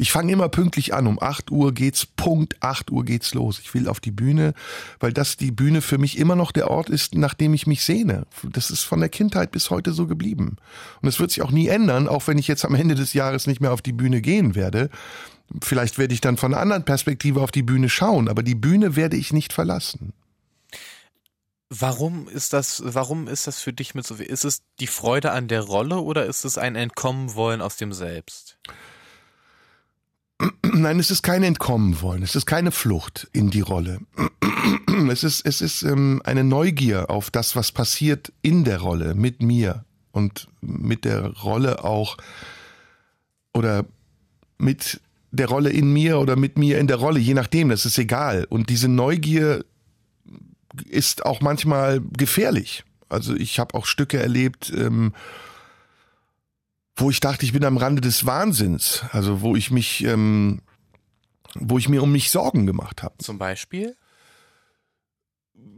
Ich 0.00 0.12
fange 0.12 0.32
immer 0.32 0.48
pünktlich 0.48 0.94
an. 0.94 1.06
Um 1.06 1.20
acht 1.20 1.50
Uhr 1.50 1.74
geht's, 1.74 2.06
Punkt 2.06 2.56
acht 2.60 2.90
Uhr 2.90 3.04
geht's 3.04 3.34
los. 3.34 3.58
Ich 3.58 3.74
will 3.74 3.86
auf 3.86 4.00
die 4.00 4.10
Bühne, 4.10 4.54
weil 4.98 5.12
das 5.12 5.36
die 5.36 5.50
Bühne 5.50 5.82
für 5.82 5.98
mich 5.98 6.16
immer 6.16 6.36
noch 6.36 6.52
der 6.52 6.70
Ort 6.70 6.88
ist, 6.88 7.14
nach 7.14 7.34
dem 7.34 7.52
ich 7.52 7.66
mich 7.66 7.84
sehne. 7.84 8.26
Das 8.50 8.70
ist 8.70 8.82
von 8.82 9.00
der 9.00 9.10
Kindheit 9.10 9.50
bis 9.50 9.68
heute 9.68 9.92
so 9.92 10.06
geblieben. 10.06 10.56
Und 11.02 11.08
es 11.08 11.20
wird 11.20 11.32
sich 11.32 11.42
auch 11.42 11.50
nie 11.50 11.68
ändern, 11.68 12.08
auch 12.08 12.26
wenn 12.28 12.38
ich 12.38 12.48
jetzt 12.48 12.64
am 12.64 12.74
Ende 12.74 12.94
des 12.94 13.12
Jahres 13.12 13.46
nicht 13.46 13.60
mehr 13.60 13.74
auf 13.74 13.82
die 13.82 13.92
Bühne 13.92 14.22
gehen 14.22 14.54
werde. 14.54 14.88
Vielleicht 15.62 15.98
werde 15.98 16.14
ich 16.14 16.20
dann 16.20 16.36
von 16.36 16.52
einer 16.52 16.62
anderen 16.62 16.84
Perspektive 16.84 17.40
auf 17.40 17.50
die 17.50 17.62
Bühne 17.62 17.88
schauen, 17.88 18.28
aber 18.28 18.42
die 18.42 18.54
Bühne 18.54 18.96
werde 18.96 19.16
ich 19.16 19.32
nicht 19.32 19.52
verlassen. 19.52 20.12
Warum 21.68 22.28
ist 22.28 22.52
das, 22.52 22.82
warum 22.84 23.28
ist 23.28 23.46
das 23.46 23.60
für 23.60 23.72
dich 23.72 23.94
mit 23.94 24.04
so 24.04 24.16
viel? 24.16 24.26
Ist 24.26 24.44
es 24.44 24.62
die 24.80 24.88
Freude 24.88 25.30
an 25.30 25.46
der 25.46 25.60
Rolle 25.60 26.00
oder 26.00 26.26
ist 26.26 26.44
es 26.44 26.58
ein 26.58 26.74
Entkommen 26.74 27.34
wollen 27.34 27.60
aus 27.60 27.76
dem 27.76 27.92
Selbst? 27.92 28.58
Nein, 30.64 30.98
es 30.98 31.10
ist 31.10 31.22
kein 31.22 31.42
Entkommen 31.42 32.00
wollen, 32.02 32.22
es 32.22 32.34
ist 32.34 32.46
keine 32.46 32.72
Flucht 32.72 33.28
in 33.32 33.50
die 33.50 33.60
Rolle. 33.60 34.00
Es 35.08 35.24
ist, 35.24 35.46
es 35.46 35.62
ist 35.62 35.82
ähm, 35.82 36.20
eine 36.24 36.44
Neugier 36.44 37.08
auf 37.08 37.30
das, 37.30 37.56
was 37.56 37.72
passiert 37.72 38.32
in 38.42 38.64
der 38.64 38.80
Rolle, 38.80 39.14
mit 39.14 39.40
mir 39.40 39.84
und 40.12 40.48
mit 40.60 41.06
der 41.06 41.28
Rolle 41.38 41.84
auch 41.84 42.18
oder 43.54 43.86
mit 44.58 45.00
der 45.32 45.48
Rolle 45.48 45.70
in 45.70 45.92
mir 45.92 46.18
oder 46.18 46.36
mit 46.36 46.58
mir 46.58 46.78
in 46.78 46.86
der 46.86 46.96
Rolle, 46.96 47.20
je 47.20 47.34
nachdem, 47.34 47.68
das 47.68 47.86
ist 47.86 47.98
egal. 47.98 48.46
Und 48.48 48.68
diese 48.68 48.88
Neugier 48.88 49.64
ist 50.86 51.24
auch 51.24 51.40
manchmal 51.40 52.00
gefährlich. 52.00 52.84
Also 53.08 53.34
ich 53.34 53.58
habe 53.58 53.74
auch 53.74 53.86
Stücke 53.86 54.18
erlebt, 54.18 54.72
ähm, 54.76 55.12
wo 56.96 57.10
ich 57.10 57.20
dachte, 57.20 57.44
ich 57.44 57.52
bin 57.52 57.64
am 57.64 57.76
Rande 57.76 58.00
des 58.00 58.26
Wahnsinns. 58.26 59.04
Also 59.12 59.40
wo 59.40 59.56
ich 59.56 59.70
mich, 59.70 60.04
ähm, 60.04 60.60
wo 61.54 61.78
ich 61.78 61.88
mir 61.88 62.02
um 62.02 62.12
mich 62.12 62.30
Sorgen 62.30 62.66
gemacht 62.66 63.02
habe. 63.02 63.14
Zum 63.18 63.38
Beispiel? 63.38 63.96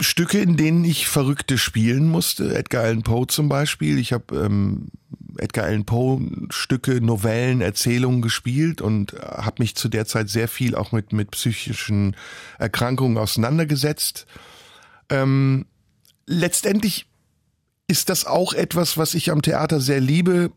Stücke, 0.01 0.39
in 0.39 0.57
denen 0.57 0.85
ich 0.85 1.09
Verrückte 1.09 1.59
spielen 1.59 2.09
musste. 2.09 2.55
Edgar 2.57 2.85
Allan 2.85 3.03
Poe 3.03 3.27
zum 3.27 3.49
Beispiel. 3.49 3.99
Ich 3.99 4.13
habe 4.13 4.37
ähm, 4.37 4.89
Edgar 5.39 5.67
Allan 5.67 5.85
Poe 5.85 6.21
Stücke, 6.51 7.01
Novellen, 7.01 7.61
Erzählungen 7.61 8.23
gespielt 8.23 8.81
und 8.81 9.13
habe 9.13 9.63
mich 9.63 9.75
zu 9.75 9.89
der 9.89 10.07
Zeit 10.07 10.29
sehr 10.29 10.49
viel 10.49 10.75
auch 10.75 10.93
mit 10.93 11.13
mit 11.13 11.31
psychischen 11.31 12.17
Erkrankungen 12.59 13.19
auseinandergesetzt. 13.19 14.27
Ähm, 15.09 15.67
letztendlich 16.27 17.07
ist 17.89 18.09
das 18.09 18.25
auch 18.25 18.55
etwas, 18.55 18.97
was 18.97 19.15
ich 19.15 19.31
am 19.31 19.43
Theater 19.43 19.81
sehr 19.81 20.01
liebe. 20.01 20.51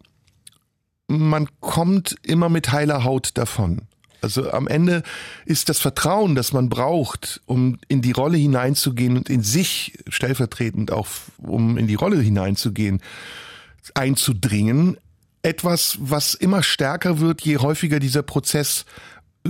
Man 1.07 1.47
kommt 1.59 2.15
immer 2.23 2.49
mit 2.49 2.71
heiler 2.71 3.03
Haut 3.03 3.31
davon. 3.37 3.81
Also 4.21 4.49
am 4.51 4.67
Ende 4.67 5.03
ist 5.45 5.69
das 5.69 5.79
Vertrauen, 5.79 6.33
das 6.33 6.51
man 6.51 6.69
braucht, 6.69 7.41
um 7.45 7.77
in 7.87 8.01
die 8.01 8.11
Rolle 8.11 8.37
hineinzugehen 8.37 9.17
und 9.17 9.29
in 9.29 9.43
sich 9.43 9.99
stellvertretend 10.07 10.91
auch, 10.91 11.07
um 11.37 11.77
in 11.77 11.85
die 11.85 11.93
Rolle 11.95 12.19
hineinzugehen, 12.19 13.01
einzudringen, 13.93 14.97
etwas, 15.43 15.97
was 15.99 16.33
immer 16.33 16.63
stärker 16.63 17.19
wird, 17.19 17.41
je 17.41 17.57
häufiger 17.57 17.99
dieser 17.99 18.23
Prozess 18.23 18.85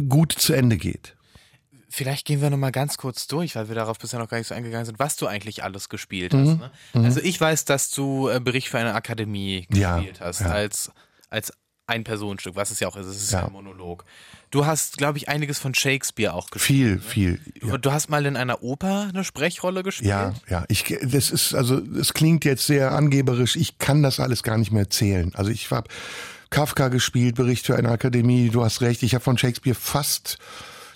gut 0.10 0.34
zu 0.34 0.54
Ende 0.54 0.78
geht. 0.78 1.16
Vielleicht 1.90 2.26
gehen 2.26 2.42
wir 2.42 2.50
noch 2.50 2.58
mal 2.58 2.74
ganz 2.74 2.98
kurz 2.98 3.26
durch, 3.28 3.56
weil 3.56 3.70
wir 3.70 3.76
darauf 3.76 3.98
bisher 3.98 4.20
noch 4.20 4.28
gar 4.28 4.38
nicht 4.38 4.48
so 4.48 4.54
eingegangen 4.56 4.86
sind, 4.86 5.00
was 5.00 5.16
du 5.16 5.28
eigentlich 5.28 5.64
alles 5.64 5.88
gespielt 5.88 6.34
Mhm. 6.34 6.60
hast. 6.62 6.96
Ne? 6.96 7.06
Also 7.06 7.22
ich 7.22 7.40
weiß, 7.40 7.64
dass 7.64 7.90
du 7.92 8.28
äh, 8.28 8.42
Bericht 8.42 8.68
für 8.68 8.78
eine 8.80 8.94
Akademie 8.96 9.66
Ja, 9.74 9.96
gespielt 9.96 10.20
hast, 10.20 10.42
ja. 10.42 10.48
als, 10.48 10.92
als 11.30 11.54
ein 11.88 12.04
Personenstück, 12.04 12.56
was 12.58 12.72
es 12.72 12.82
ja 12.82 12.90
auch 12.90 12.98
ist. 12.98 13.06
Es 13.06 13.22
ist 13.22 13.32
ja, 13.32 13.42
Ja. 13.42 13.46
ein 13.46 13.54
Monolog. 13.54 14.04
Du 14.56 14.66
hast, 14.66 14.98
glaube 14.98 15.18
ich, 15.18 15.28
einiges 15.28 15.60
von 15.60 15.74
Shakespeare 15.76 16.34
auch 16.34 16.50
gespielt. 16.50 17.04
Viel, 17.04 17.40
viel. 17.42 17.70
Ja. 17.70 17.78
Du 17.78 17.92
hast 17.92 18.10
mal 18.10 18.26
in 18.26 18.38
einer 18.38 18.64
Oper 18.64 19.10
eine 19.10 19.26
Sprechrolle 19.26 19.84
gespielt. 19.84 20.08
Ja, 20.08 20.34
ja, 20.50 20.64
ich, 20.70 20.98
das 21.02 21.30
ist, 21.30 21.54
also, 21.54 21.82
es 22.00 22.14
klingt 22.14 22.46
jetzt 22.46 22.66
sehr 22.66 22.94
angeberisch. 22.94 23.58
Ich 23.58 23.80
kann 23.80 24.02
das 24.02 24.22
alles 24.22 24.44
gar 24.44 24.58
nicht 24.58 24.72
mehr 24.72 24.84
erzählen. 24.84 25.36
Also 25.36 25.52
ich 25.52 25.70
habe 25.72 25.90
Kafka 26.52 26.88
gespielt, 26.88 27.36
Bericht 27.36 27.66
für 27.66 27.76
eine 27.76 27.90
Akademie. 27.90 28.48
Du 28.48 28.64
hast 28.64 28.80
recht. 28.80 29.04
Ich 29.04 29.14
habe 29.14 29.26
von 29.26 29.38
Shakespeare 29.38 29.76
fast 29.76 30.38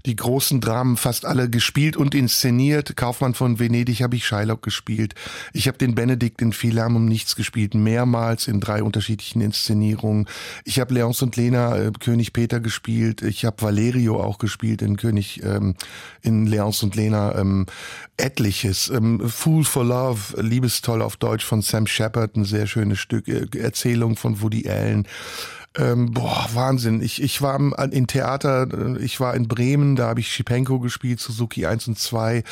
die 0.06 0.16
großen 0.16 0.62
Dramen 0.62 0.98
fast 0.98 1.26
alle 1.26 1.50
gespielt 1.50 1.98
und 1.98 2.16
inszeniert. 2.16 2.96
Kaufmann 2.96 3.34
von 3.34 3.60
Venedig 3.60 4.02
habe 4.02 4.16
ich 4.16 4.26
Shylock 4.26 4.62
gespielt. 4.62 5.16
Ich 5.54 5.68
habe 5.68 5.78
den 5.78 5.96
Benedikt 5.96 6.42
in 6.42 6.54
Philam 6.54 6.96
um 6.96 7.06
nichts 7.06 7.36
gespielt, 7.36 7.74
mehrmals 7.74 8.48
in 8.48 8.60
drei 8.60 8.84
unterschiedlichen 8.84 9.42
Inszenierungen. 9.42 10.28
Ich 10.66 10.80
habe 10.80 10.94
Leons 10.94 11.22
und 11.22 11.36
Lena 11.36 11.78
äh, 11.78 11.92
König 12.00 12.34
Peter 12.34 12.60
gespielt. 12.60 13.22
Ich 13.22 13.46
habe 13.46 13.62
Valerio 13.62 14.22
auch 14.22 14.38
gespielt 14.38 14.82
in 14.82 14.98
König 14.98 15.44
ähm, 15.44 15.76
in 16.22 16.46
Leons 16.46 16.84
und 16.84 16.96
Lena. 16.96 17.36
Ähm, 17.36 17.66
etliches. 18.20 18.90
Ähm, 18.90 19.22
Fool 19.28 19.64
for 19.64 19.86
Love, 19.86 20.42
Liebestoll 20.42 21.02
auf 21.02 21.18
Deutsch 21.18 21.46
von 21.46 21.62
Sam 21.62 21.88
Shepard, 21.88 22.36
ein 22.36 22.46
sehr 22.46 22.68
schönes 22.68 23.00
Stück. 23.00 23.28
Äh, 23.28 23.48
Erzählung 23.58 24.16
von 24.16 24.42
Woody 24.42 24.70
Allen. 24.70 25.08
Ähm, 25.78 26.12
boah, 26.14 26.48
Wahnsinn. 26.54 27.02
Ich, 27.02 27.22
ich 27.22 27.42
war 27.44 27.54
am- 27.54 27.74
in 27.92 28.08
Theater, 28.08 28.68
äh, 28.74 28.98
ich 29.04 29.20
war 29.20 29.36
in 29.36 29.48
Bremen, 29.48 29.96
da 29.96 30.08
habe 30.08 30.20
ich 30.20 30.32
Schipenko 30.34 30.80
gespielt, 30.80 31.20
Suzuki 31.20 31.68
1 31.68 31.88
und 31.90 32.00
2. 32.00 32.44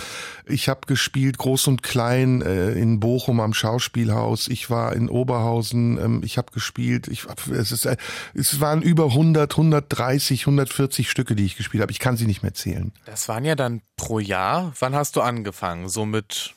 Ich 0.46 0.70
habe 0.70 0.82
gespielt 0.86 1.40
Groß 1.40 1.68
und 1.68 1.82
Klein 1.82 2.42
äh, 2.44 2.74
in 2.74 3.00
Bochum 3.00 3.40
am 3.40 3.56
Schauspielhaus. 3.56 4.48
Ich 4.48 4.70
war 4.70 4.94
in 4.96 5.10
Oberhausen, 5.10 5.98
ähm, 5.98 6.22
ich 6.24 6.38
habe 6.38 6.52
gespielt. 6.52 7.08
Ich, 7.08 7.26
es, 7.52 7.72
ist, 7.72 7.86
äh, 7.86 7.98
es 8.36 8.60
waren 8.60 8.84
über 8.84 9.06
100, 9.06 9.52
130, 9.54 10.42
140 10.42 11.10
Stücke, 11.10 11.36
die 11.36 11.46
ich 11.46 11.58
gespielt 11.58 11.82
habe. 11.82 11.92
Ich 11.92 12.00
kann 12.00 12.18
sie 12.18 12.28
nicht 12.28 12.44
mehr 12.44 12.54
zählen. 12.54 12.92
Das 13.06 13.28
waren 13.28 13.46
ja 13.46 13.56
dann 13.56 13.82
pro 13.98 14.20
Jahr. 14.20 14.74
Wann 14.80 14.94
hast 14.96 15.16
du 15.16 15.22
angefangen? 15.22 15.90
So 15.90 16.06
mit 16.06 16.54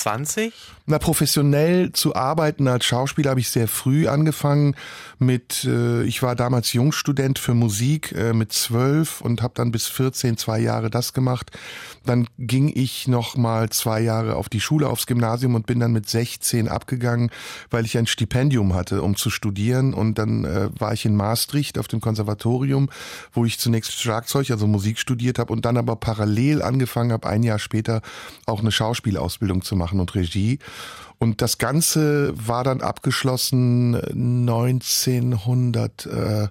20? 0.00 0.52
Na, 0.86 0.98
professionell 0.98 1.92
zu 1.92 2.16
arbeiten 2.16 2.66
als 2.66 2.84
Schauspieler 2.84 3.30
habe 3.30 3.40
ich 3.40 3.50
sehr 3.50 3.68
früh 3.68 4.08
angefangen 4.08 4.74
mit, 5.18 5.64
äh, 5.64 6.02
ich 6.02 6.22
war 6.22 6.34
damals 6.34 6.72
Jungstudent 6.72 7.38
für 7.38 7.54
Musik 7.54 8.12
äh, 8.12 8.32
mit 8.32 8.52
zwölf 8.52 9.20
und 9.20 9.42
habe 9.42 9.54
dann 9.54 9.70
bis 9.70 9.86
14 9.86 10.36
zwei 10.36 10.58
Jahre 10.58 10.90
das 10.90 11.12
gemacht. 11.12 11.52
Dann 12.04 12.26
ging 12.38 12.72
ich 12.74 13.06
noch 13.06 13.36
mal 13.36 13.70
zwei 13.70 14.00
Jahre 14.00 14.36
auf 14.36 14.48
die 14.48 14.60
Schule, 14.60 14.88
aufs 14.88 15.06
Gymnasium 15.06 15.54
und 15.54 15.66
bin 15.66 15.78
dann 15.78 15.92
mit 15.92 16.08
16 16.08 16.68
abgegangen, 16.68 17.30
weil 17.70 17.84
ich 17.84 17.96
ein 17.96 18.06
Stipendium 18.06 18.74
hatte, 18.74 19.02
um 19.02 19.14
zu 19.14 19.30
studieren. 19.30 19.94
Und 19.94 20.18
dann 20.18 20.44
äh, 20.44 20.70
war 20.78 20.92
ich 20.92 21.04
in 21.04 21.14
Maastricht 21.14 21.78
auf 21.78 21.86
dem 21.86 22.00
Konservatorium, 22.00 22.88
wo 23.32 23.44
ich 23.44 23.58
zunächst 23.58 23.92
Schlagzeug, 23.92 24.50
also 24.50 24.66
Musik 24.66 24.98
studiert 24.98 25.38
habe 25.38 25.52
und 25.52 25.64
dann 25.64 25.76
aber 25.76 25.96
parallel 25.96 26.62
angefangen 26.62 27.12
habe, 27.12 27.28
ein 27.28 27.42
Jahr 27.42 27.58
später 27.58 28.00
auch 28.46 28.60
eine 28.60 28.72
Schauspielausbildung 28.72 29.62
zu 29.62 29.76
machen 29.76 29.89
und 29.98 30.14
Regie. 30.14 30.58
Und 31.22 31.42
das 31.42 31.58
Ganze 31.58 32.32
war 32.34 32.64
dann 32.64 32.80
abgeschlossen 32.80 33.94
1900, 33.94 36.06
äh, 36.06 36.48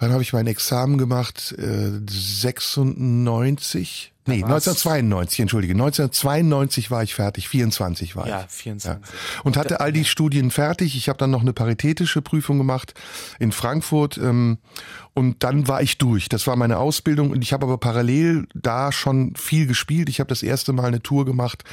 wann 0.00 0.12
habe 0.12 0.22
ich 0.22 0.32
mein 0.32 0.48
Examen 0.48 0.98
gemacht? 0.98 1.54
Äh, 1.56 2.00
96? 2.10 4.08
Nee, 4.24 4.44
1992, 4.44 5.40
entschuldige. 5.40 5.74
1992 5.74 6.92
war 6.92 7.02
ich 7.02 7.12
fertig, 7.14 7.48
24 7.48 8.14
war 8.14 8.28
Ja, 8.28 8.44
ich. 8.48 8.54
24. 8.54 9.02
Und 9.42 9.56
hatte 9.56 9.80
all 9.80 9.92
die 9.92 10.04
Studien 10.04 10.52
fertig. 10.52 10.96
Ich 10.96 11.08
habe 11.08 11.18
dann 11.18 11.32
noch 11.32 11.40
eine 11.40 11.52
paritätische 11.52 12.22
Prüfung 12.22 12.56
gemacht 12.56 12.94
in 13.40 13.50
Frankfurt. 13.50 14.18
Ähm, 14.18 14.58
und 15.14 15.42
dann 15.42 15.66
war 15.66 15.82
ich 15.82 15.98
durch. 15.98 16.28
Das 16.28 16.46
war 16.46 16.54
meine 16.54 16.78
Ausbildung. 16.78 17.32
Und 17.32 17.42
ich 17.42 17.52
habe 17.52 17.66
aber 17.66 17.78
parallel 17.78 18.46
da 18.54 18.92
schon 18.92 19.34
viel 19.34 19.66
gespielt. 19.66 20.08
Ich 20.08 20.20
habe 20.20 20.28
das 20.28 20.44
erste 20.44 20.72
Mal 20.72 20.86
eine 20.86 21.02
Tour 21.02 21.24
gemacht 21.24 21.64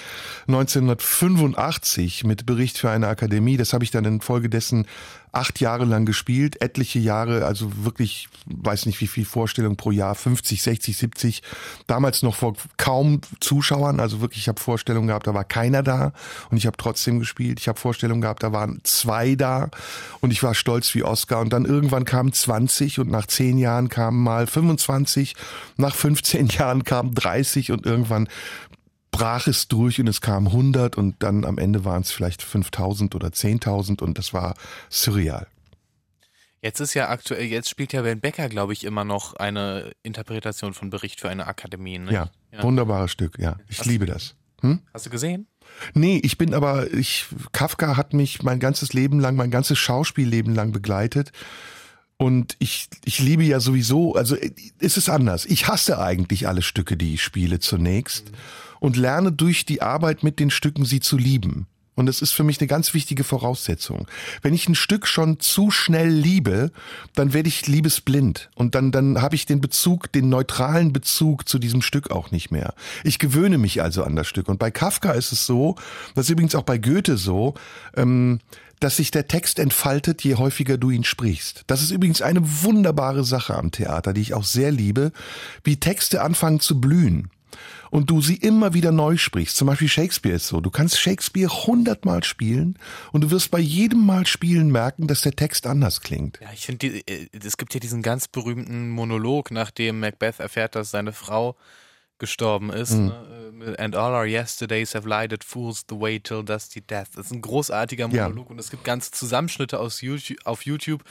1985 0.48 2.19
mit 2.24 2.46
Bericht 2.46 2.78
für 2.78 2.90
eine 2.90 3.08
Akademie. 3.08 3.58
Das 3.58 3.74
habe 3.74 3.84
ich 3.84 3.92
dann 3.92 4.06
infolgedessen 4.06 4.86
acht 5.32 5.60
Jahre 5.60 5.86
lang 5.86 6.06
gespielt, 6.06 6.62
etliche 6.62 7.00
Jahre, 7.00 7.46
also 7.46 7.86
wirklich, 7.86 8.30
weiß 8.46 8.88
nicht 8.88 9.00
wie 9.00 9.08
viel 9.08 9.26
Vorstellungen 9.26 9.78
pro 9.78 9.92
Jahr, 9.92 10.16
50, 10.16 10.62
60, 10.62 10.98
70. 10.98 11.44
Damals 11.86 12.24
noch 12.24 12.36
vor 12.36 12.56
kaum 12.78 13.22
Zuschauern, 13.40 14.00
also 14.00 14.22
wirklich, 14.22 14.44
ich 14.44 14.48
habe 14.48 14.60
Vorstellungen 14.60 15.08
gehabt, 15.08 15.28
da 15.28 15.34
war 15.34 15.44
keiner 15.44 15.84
da 15.84 16.14
und 16.50 16.58
ich 16.58 16.66
habe 16.66 16.78
trotzdem 16.78 17.20
gespielt. 17.20 17.60
Ich 17.60 17.68
habe 17.68 17.80
Vorstellungen 17.80 18.22
gehabt, 18.22 18.42
da 18.42 18.52
waren 18.52 18.82
zwei 18.84 19.36
da 19.36 19.70
und 20.20 20.32
ich 20.32 20.42
war 20.42 20.56
stolz 20.56 20.96
wie 20.96 21.04
Oscar. 21.04 21.42
Und 21.42 21.54
dann 21.54 21.66
irgendwann 21.66 22.06
kamen 22.06 22.34
20 22.34 23.00
und 23.00 23.12
nach 23.12 23.28
zehn 23.28 23.58
Jahren 23.58 23.90
kamen 23.90 24.24
mal 24.24 24.48
25, 24.48 25.36
nach 25.78 25.96
15 25.96 26.48
Jahren 26.50 26.84
kamen 26.84 27.14
30 27.14 27.72
und 27.72 27.86
irgendwann 27.86 28.28
brach 29.12 29.48
es 29.48 29.68
durch 29.68 30.00
und 30.00 30.08
es 30.08 30.22
kamen 30.22 30.48
100 30.48 30.98
und 30.98 31.22
dann 31.24 31.46
am 31.46 31.58
Ende 31.58 31.86
waren 31.86 32.02
es 32.02 32.12
vielleicht 32.12 32.42
5000 32.42 33.16
oder 33.16 33.30
10.000 33.30 34.02
und 34.02 34.18
das 34.18 34.34
war 34.34 34.56
surreal. 34.90 35.48
Jetzt 36.62 36.82
ist 36.82 36.94
ja 36.94 37.10
aktuell, 37.10 37.46
jetzt 37.46 37.70
spielt 37.70 37.94
ja 37.94 38.02
Ben 38.02 38.20
Becker, 38.20 38.50
glaube 38.50 38.74
ich, 38.74 38.84
immer 38.84 39.06
noch 39.06 39.34
eine 39.36 39.92
Interpretation 40.04 40.74
von 40.74 40.90
Bericht 40.90 41.22
für 41.22 41.30
eine 41.30 41.48
Akademie. 41.48 42.00
Ne? 42.00 42.12
Ja, 42.12 42.30
wunderbares 42.62 43.12
Stück, 43.12 43.40
ja. 43.40 43.58
Ich 43.70 43.86
liebe 43.86 44.06
das. 44.06 44.36
Hm? 44.62 44.82
Hast 44.94 45.06
du 45.06 45.10
gesehen? 45.10 45.48
Nee, 45.94 46.20
ich 46.22 46.38
bin 46.38 46.54
aber, 46.54 46.92
ich, 46.94 47.28
Kafka 47.54 47.96
hat 47.96 48.14
mich 48.14 48.44
mein 48.44 48.60
ganzes 48.60 48.92
Leben 48.92 49.22
lang, 49.22 49.38
mein 49.38 49.52
ganzes 49.52 49.78
Schauspielleben 49.78 50.54
lang 50.54 50.74
begleitet. 50.74 51.32
Und 52.18 52.58
ich, 52.60 52.90
ich 53.06 53.20
liebe 53.20 53.44
ja 53.44 53.62
sowieso, 53.62 54.16
also 54.16 54.36
es 54.80 54.98
ist 54.98 55.08
anders. 55.08 55.46
Ich 55.46 55.70
hasse 55.70 56.00
eigentlich 56.00 56.50
alle 56.50 56.62
Stücke, 56.62 56.98
die 56.98 57.14
ich 57.14 57.24
spiele 57.24 57.60
zunächst 57.60 58.32
und 58.80 58.98
lerne 58.98 59.32
durch 59.32 59.66
die 59.66 59.82
Arbeit 59.82 60.24
mit 60.24 60.40
den 60.40 60.50
Stücken 60.50 60.86
sie 60.86 61.00
zu 61.00 61.18
lieben. 61.18 61.68
Und 62.00 62.06
das 62.06 62.22
ist 62.22 62.32
für 62.32 62.46
mich 62.46 62.62
eine 62.62 62.68
ganz 62.68 62.94
wichtige 62.94 63.26
Voraussetzung. 63.26 64.08
Wenn 64.42 64.54
ich 64.54 64.70
ein 64.70 64.76
Stück 64.76 65.06
schon 65.06 65.42
zu 65.42 65.70
schnell 65.70 66.08
liebe, 66.08 66.72
dann 67.14 67.34
werde 67.34 67.50
ich 67.50 67.68
liebesblind. 67.68 68.50
Und 68.56 68.74
dann, 68.74 68.94
dann 68.94 69.22
habe 69.22 69.36
ich 69.36 69.46
den 69.46 69.60
Bezug, 69.60 70.10
den 70.14 70.30
neutralen 70.30 70.94
Bezug 70.94 71.50
zu 71.50 71.60
diesem 71.60 71.82
Stück 71.82 72.10
auch 72.10 72.32
nicht 72.32 72.52
mehr. 72.52 72.74
Ich 73.04 73.20
gewöhne 73.20 73.58
mich 73.58 73.82
also 73.82 74.06
an 74.06 74.16
das 74.16 74.28
Stück. 74.28 74.48
Und 74.48 74.60
bei 74.60 74.72
Kafka 74.72 75.12
ist 75.12 75.34
es 75.34 75.46
so, 75.46 75.76
das 76.16 76.28
ist 76.28 76.30
übrigens 76.30 76.56
auch 76.56 76.64
bei 76.64 76.78
Goethe 76.78 77.18
so, 77.18 77.56
ähm, 77.98 78.40
dass 78.80 78.96
sich 78.96 79.12
der 79.12 79.28
Text 79.28 79.60
entfaltet, 79.60 80.24
je 80.24 80.36
häufiger 80.36 80.78
du 80.78 80.92
ihn 80.92 81.04
sprichst. 81.04 81.66
Das 81.68 81.82
ist 81.82 81.92
übrigens 81.92 82.22
eine 82.22 82.40
wunderbare 82.64 83.26
Sache 83.26 83.56
am 83.56 83.72
Theater, 83.72 84.14
die 84.14 84.22
ich 84.22 84.34
auch 84.34 84.46
sehr 84.46 84.72
liebe, 84.72 85.12
wie 85.66 85.82
Texte 85.82 86.22
anfangen 86.22 86.62
zu 86.62 86.80
blühen 86.80 87.30
und 87.92 88.10
du 88.10 88.22
sie 88.22 88.36
immer 88.36 88.74
wieder 88.74 88.92
neu 88.92 89.18
sprichst. 89.18 89.56
Zum 89.56 89.68
Beispiel 89.68 89.88
Shakespeare 89.88 90.36
ist 90.36 90.48
so. 90.48 90.62
Du 90.62 90.70
kannst 90.70 91.00
Shakespeare 91.00 91.50
hundertmal 91.50 92.24
spielen 92.24 92.78
und 93.12 93.22
du 93.22 93.32
wirst 93.32 93.52
bei 93.52 93.60
jedem 93.60 94.06
Mal 94.06 94.28
spielen 94.28 94.72
merken, 94.72 95.08
dass 95.08 95.22
der 95.22 95.34
Text 95.34 95.68
anders 95.68 96.02
klingt. 96.02 96.40
Ja, 96.42 96.50
ich 96.54 96.66
finde, 96.66 96.88
äh, 96.88 97.28
es 97.44 97.58
gibt 97.58 97.74
ja 97.74 97.80
diesen 97.80 98.02
ganz 98.02 98.28
berühmten 98.28 98.90
Monolog, 98.90 99.52
nachdem 99.52 100.00
Macbeth 100.00 100.40
erfährt, 100.40 100.76
dass 100.76 100.92
seine 100.92 101.14
Frau 101.14 101.56
gestorben 102.20 102.70
ist. 102.70 102.92
Mhm. 102.92 103.14
Ne? 103.58 103.76
And 103.80 103.96
all 103.96 104.14
our 104.14 104.26
yesterdays 104.26 104.94
have 104.94 105.08
lighted 105.08 105.44
fools 105.44 105.86
the 105.90 106.00
way 106.00 106.20
till 106.20 106.44
dusty 106.44 106.82
death. 106.82 107.08
Das 107.16 107.28
ist 107.28 107.32
ein 107.32 107.42
großartiger 107.42 108.10
Ja. 108.12 108.28
Monolog 108.28 108.50
und 108.50 108.60
es 108.60 108.70
gibt 108.70 108.84
ganze 108.84 109.12
Zusammenschnitte 109.12 109.80
aus 109.80 110.02
YouTube, 110.02 110.38
auf 110.46 110.66
YouTube, 110.66 111.04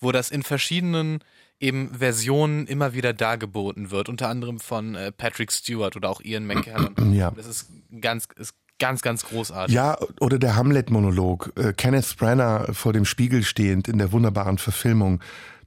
wo 0.00 0.10
das 0.10 0.30
in 0.30 0.42
verschiedenen 0.42 1.20
eben 1.60 1.94
Versionen 1.94 2.66
immer 2.66 2.94
wieder 2.94 3.12
dargeboten 3.12 3.90
wird, 3.90 4.08
unter 4.08 4.28
anderem 4.28 4.60
von 4.60 4.94
äh, 4.94 5.12
Patrick 5.12 5.52
Stewart 5.52 5.96
oder 5.96 6.10
auch 6.10 6.20
Ian 6.20 6.46
McKellen. 6.46 6.94
Ja. 7.14 7.30
Das 7.30 7.46
ist 7.46 7.68
ganz, 8.00 8.26
ist 8.36 8.54
ganz, 8.78 9.02
ganz 9.02 9.24
großartig. 9.24 9.74
Ja, 9.74 9.96
oder 10.20 10.38
der 10.38 10.56
Hamlet-Monolog. 10.56 11.52
Äh, 11.56 11.72
Kenneth 11.74 12.16
Branagh 12.16 12.72
vor 12.72 12.92
dem 12.92 13.04
Spiegel 13.04 13.44
stehend 13.44 13.88
in 13.88 13.98
der 13.98 14.10
wunderbaren 14.12 14.58
Verfilmung 14.58 15.20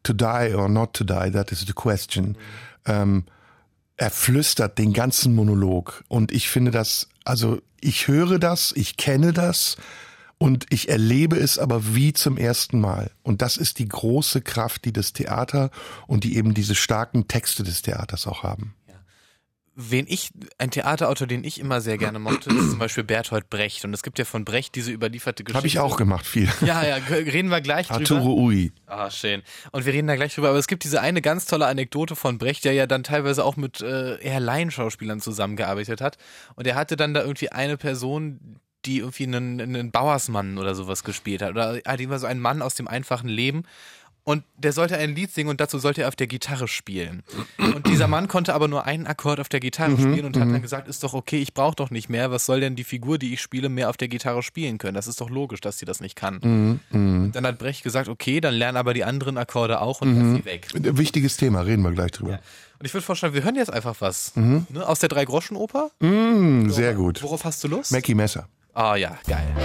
To 0.03 0.13
die 0.13 0.53
or 0.55 0.69
not 0.69 0.93
to 0.93 1.03
die, 1.03 1.31
that 1.31 1.51
is 1.51 1.65
the 1.65 1.73
question. 1.73 2.37
Ähm, 2.85 3.25
er 3.97 4.11
flüstert 4.11 4.77
den 4.77 4.93
ganzen 4.93 5.35
Monolog 5.35 6.03
und 6.07 6.31
ich 6.31 6.49
finde 6.49 6.71
das, 6.71 7.09
also 7.25 7.59
ich 7.81 8.07
höre 8.07 8.39
das, 8.39 8.71
ich 8.75 8.95
kenne 8.95 9.33
das 9.33 9.75
und 10.39 10.65
ich 10.69 10.89
erlebe 10.89 11.37
es 11.37 11.57
aber 11.57 11.95
wie 11.95 12.13
zum 12.13 12.37
ersten 12.37 12.79
Mal. 12.79 13.11
Und 13.23 13.41
das 13.41 13.57
ist 13.57 13.79
die 13.79 13.87
große 13.87 14.41
Kraft, 14.41 14.85
die 14.85 14.93
das 14.93 15.13
Theater 15.13 15.71
und 16.05 16.23
die 16.23 16.37
eben 16.37 16.53
diese 16.53 16.75
starken 16.75 17.27
Texte 17.27 17.63
des 17.63 17.81
Theaters 17.81 18.27
auch 18.27 18.43
haben. 18.43 18.75
Wen 19.79 20.07
ich, 20.09 20.31
ein 20.57 20.71
Theaterautor, 20.71 21.27
den 21.27 21.43
ich 21.43 21.59
immer 21.59 21.81
sehr 21.81 21.99
gerne 21.99 22.17
mochte, 22.17 22.49
ist 22.49 22.71
zum 22.71 22.79
Beispiel 22.79 23.03
Bertolt 23.03 23.47
Brecht. 23.51 23.85
Und 23.85 23.93
es 23.93 24.01
gibt 24.01 24.17
ja 24.17 24.25
von 24.25 24.43
Brecht 24.43 24.73
diese 24.73 24.91
überlieferte 24.91 25.43
Geschichte. 25.43 25.57
Habe 25.57 25.67
ich 25.67 25.77
auch 25.77 25.97
gemacht, 25.97 26.25
viel. 26.25 26.49
Ja, 26.61 26.83
ja, 26.83 26.95
reden 26.95 27.49
wir 27.49 27.61
gleich 27.61 27.85
drüber. 27.85 27.99
Arturo 27.99 28.33
Ui. 28.41 28.71
Ah, 28.87 29.11
schön. 29.11 29.43
Und 29.71 29.85
wir 29.85 29.93
reden 29.93 30.07
da 30.07 30.15
gleich 30.15 30.33
drüber. 30.33 30.49
Aber 30.49 30.57
es 30.57 30.65
gibt 30.65 30.83
diese 30.83 30.99
eine 30.99 31.21
ganz 31.21 31.45
tolle 31.45 31.67
Anekdote 31.67 32.15
von 32.15 32.39
Brecht, 32.39 32.65
der 32.65 32.73
ja 32.73 32.87
dann 32.87 33.03
teilweise 33.03 33.45
auch 33.45 33.55
mit 33.55 33.79
äh, 33.81 34.19
eher 34.19 34.39
Laienschauspielern 34.39 35.21
zusammengearbeitet 35.21 36.01
hat. 36.01 36.17
Und 36.55 36.65
er 36.65 36.73
hatte 36.73 36.95
dann 36.95 37.13
da 37.13 37.21
irgendwie 37.21 37.51
eine 37.51 37.77
Person, 37.77 38.59
die 38.85 38.99
irgendwie 38.99 39.23
einen, 39.23 39.59
einen 39.59 39.91
Bauersmann 39.91 40.57
oder 40.57 40.75
sowas 40.75 41.03
gespielt 41.03 41.41
hat. 41.41 41.51
Oder 41.51 41.79
halt 41.85 42.01
immer 42.01 42.19
so 42.19 42.27
ein 42.27 42.39
Mann 42.39 42.61
aus 42.61 42.75
dem 42.75 42.87
einfachen 42.87 43.29
Leben. 43.29 43.63
Und 44.27 44.43
der 44.57 44.73
sollte 44.73 44.97
ein 44.97 45.15
Lied 45.15 45.31
singen 45.31 45.49
und 45.49 45.61
dazu 45.61 45.79
sollte 45.79 46.01
er 46.01 46.09
auf 46.09 46.15
der 46.17 46.27
Gitarre 46.27 46.67
spielen. 46.67 47.23
Und 47.57 47.87
dieser 47.87 48.09
Mann 48.09 48.27
konnte 48.27 48.53
aber 48.53 48.67
nur 48.67 48.83
einen 48.85 49.07
Akkord 49.07 49.39
auf 49.39 49.47
der 49.47 49.61
Gitarre 49.61 49.95
spielen 49.95 50.25
und 50.25 50.35
hat 50.35 50.49
dann 50.49 50.61
gesagt, 50.61 50.89
ist 50.89 51.01
doch 51.05 51.13
okay, 51.13 51.37
ich 51.37 51.53
brauche 51.53 51.77
doch 51.77 51.91
nicht 51.91 52.09
mehr. 52.09 52.29
Was 52.29 52.45
soll 52.45 52.59
denn 52.59 52.75
die 52.75 52.83
Figur, 52.83 53.19
die 53.19 53.33
ich 53.33 53.41
spiele, 53.41 53.69
mehr 53.69 53.89
auf 53.89 53.95
der 53.95 54.09
Gitarre 54.09 54.43
spielen 54.43 54.79
können? 54.79 54.95
Das 54.95 55.07
ist 55.07 55.21
doch 55.21 55.29
logisch, 55.29 55.61
dass 55.61 55.79
sie 55.79 55.85
das 55.85 56.01
nicht 56.01 56.17
kann. 56.17 56.81
Und 56.91 57.31
dann 57.31 57.47
hat 57.47 57.57
Brecht 57.57 57.83
gesagt, 57.83 58.09
okay, 58.09 58.41
dann 58.41 58.53
lernen 58.53 58.77
aber 58.77 58.93
die 58.93 59.05
anderen 59.05 59.37
Akkorde 59.37 59.79
auch 59.79 60.01
und 60.01 60.19
lass 60.19 60.35
sie 60.39 60.43
weg. 60.43 60.67
Wichtiges 60.73 61.37
Thema, 61.37 61.61
reden 61.61 61.83
wir 61.83 61.91
gleich 61.91 62.11
drüber. 62.11 62.41
Und 62.79 62.85
ich 62.85 62.93
würde 62.93 63.05
vorschlagen, 63.05 63.33
wir 63.33 63.45
hören 63.45 63.55
jetzt 63.55 63.71
einfach 63.71 63.95
was. 64.01 64.35
Ne? 64.35 64.65
Aus 64.85 64.99
der 64.99 65.07
Drei-Groschen-Oper? 65.07 65.91
Mm, 66.01 66.69
sehr 66.69 66.95
gut. 66.95 67.23
Worauf 67.23 67.45
hast 67.45 67.63
du 67.63 67.69
Lust? 67.69 67.93
Mackie 67.93 68.13
Messer. 68.13 68.49
Ah 68.79 68.95
ja, 68.95 69.17
geil. 69.25 69.55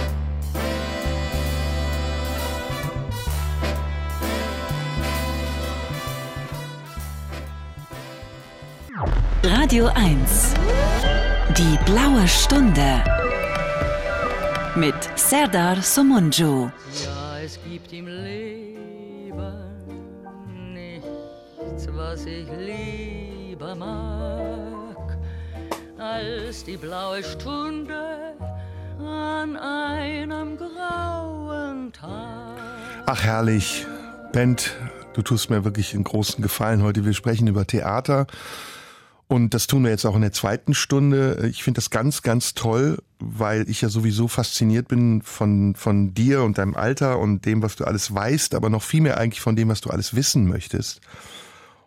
Radio 9.43 9.85
1. 9.93 10.55
Die 11.55 11.77
blaue 11.85 12.27
Stunde. 12.27 13.03
Mit 14.75 14.95
Serdar 15.13 15.79
Somunju. 15.79 16.71
Ja, 17.05 17.37
es 17.37 17.59
gibt 17.69 17.93
im 17.93 18.07
Leben 18.07 19.37
nichts, 20.73 21.87
was 21.91 22.25
ich 22.25 22.47
lieber 22.57 23.75
mag, 23.75 25.19
als 25.99 26.63
die 26.63 26.77
blaue 26.77 27.21
Stunde 27.23 28.33
an 28.99 29.57
einem 29.57 30.57
grauen 30.57 31.91
Tag. 31.93 32.57
Ach 33.05 33.23
herrlich. 33.23 33.85
Bent, 34.31 34.75
du 35.13 35.21
tust 35.21 35.49
mir 35.49 35.63
wirklich 35.63 35.93
einen 35.93 36.03
großen 36.03 36.41
Gefallen 36.41 36.81
heute. 36.81 37.05
Wir 37.05 37.13
sprechen 37.13 37.47
über 37.47 37.67
Theater. 37.67 38.27
Und 39.27 39.53
das 39.53 39.67
tun 39.67 39.83
wir 39.83 39.89
jetzt 39.89 40.05
auch 40.05 40.15
in 40.15 40.21
der 40.21 40.31
zweiten 40.31 40.73
Stunde. 40.73 41.47
Ich 41.49 41.63
finde 41.63 41.79
das 41.79 41.89
ganz, 41.89 42.21
ganz 42.21 42.53
toll, 42.53 42.99
weil 43.19 43.69
ich 43.69 43.81
ja 43.81 43.89
sowieso 43.89 44.27
fasziniert 44.27 44.87
bin 44.87 45.21
von, 45.21 45.75
von 45.75 46.13
dir 46.13 46.43
und 46.43 46.57
deinem 46.57 46.75
Alter 46.75 47.19
und 47.19 47.45
dem, 47.45 47.61
was 47.61 47.75
du 47.75 47.83
alles 47.85 48.13
weißt, 48.13 48.53
aber 48.53 48.69
noch 48.69 48.83
viel 48.83 49.01
mehr 49.01 49.17
eigentlich 49.17 49.41
von 49.41 49.55
dem, 49.55 49.69
was 49.69 49.81
du 49.81 49.89
alles 49.89 50.15
wissen 50.15 50.47
möchtest. 50.47 51.01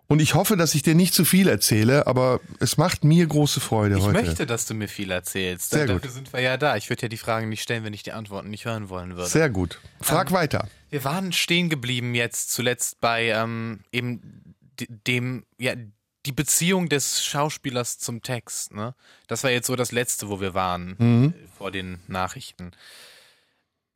Und 0.08 0.22
ich 0.22 0.34
hoffe, 0.34 0.56
dass 0.56 0.74
ich 0.76 0.82
dir 0.82 0.94
nicht 0.94 1.14
zu 1.14 1.24
viel 1.24 1.48
erzähle, 1.48 2.06
aber 2.06 2.40
es 2.60 2.76
macht 2.76 3.02
mir 3.02 3.26
große 3.26 3.58
Freude 3.60 3.96
Ich 3.98 4.04
heute. 4.04 4.12
möchte, 4.22 4.46
dass 4.46 4.64
du 4.66 4.74
mir 4.74 4.88
viel 4.88 5.10
erzählst. 5.10 5.70
Sehr 5.70 5.86
Dafür 5.86 6.00
gut. 6.00 6.10
sind 6.12 6.32
wir 6.32 6.40
ja 6.40 6.56
da. 6.56 6.76
Ich 6.76 6.88
würde 6.90 7.02
ja 7.02 7.08
die 7.08 7.16
Fragen 7.16 7.48
nicht 7.48 7.62
stellen, 7.62 7.82
wenn 7.82 7.92
ich 7.92 8.04
die 8.04 8.12
Antworten 8.12 8.48
nicht 8.50 8.64
hören 8.66 8.88
wollen 8.88 9.16
würde. 9.16 9.28
Sehr 9.28 9.50
gut. 9.50 9.80
Frag 10.00 10.30
weiter. 10.30 10.68
Wir 10.90 11.02
waren 11.02 11.32
stehen 11.32 11.68
geblieben 11.68 12.14
jetzt 12.14 12.52
zuletzt 12.52 13.00
bei 13.00 13.30
ähm, 13.30 13.80
eben 13.90 14.54
dem, 14.78 15.44
ja, 15.58 15.74
die 16.24 16.32
Beziehung 16.32 16.88
des 16.88 17.24
Schauspielers 17.24 17.98
zum 17.98 18.22
Text. 18.22 18.72
Ne? 18.74 18.94
Das 19.26 19.42
war 19.42 19.50
jetzt 19.50 19.66
so 19.66 19.74
das 19.76 19.90
Letzte, 19.90 20.28
wo 20.28 20.40
wir 20.40 20.54
waren 20.54 20.94
Mhm. 20.98 21.34
äh, 21.36 21.48
vor 21.58 21.70
den 21.72 21.98
Nachrichten. 22.06 22.70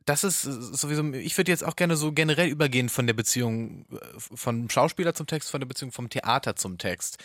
Das 0.05 0.23
ist 0.23 0.41
sowieso, 0.41 1.13
ich 1.13 1.37
würde 1.37 1.51
jetzt 1.51 1.63
auch 1.63 1.75
gerne 1.75 1.95
so 1.95 2.11
generell 2.11 2.49
übergehen 2.49 2.89
von 2.89 3.07
der 3.07 3.13
Beziehung 3.13 3.85
äh, 3.91 3.97
vom 4.17 4.69
Schauspieler 4.69 5.13
zum 5.13 5.27
Text, 5.27 5.51
von 5.51 5.59
der 5.59 5.67
Beziehung 5.67 5.91
vom 5.91 6.09
Theater 6.09 6.55
zum 6.55 6.77
Text. 6.77 7.17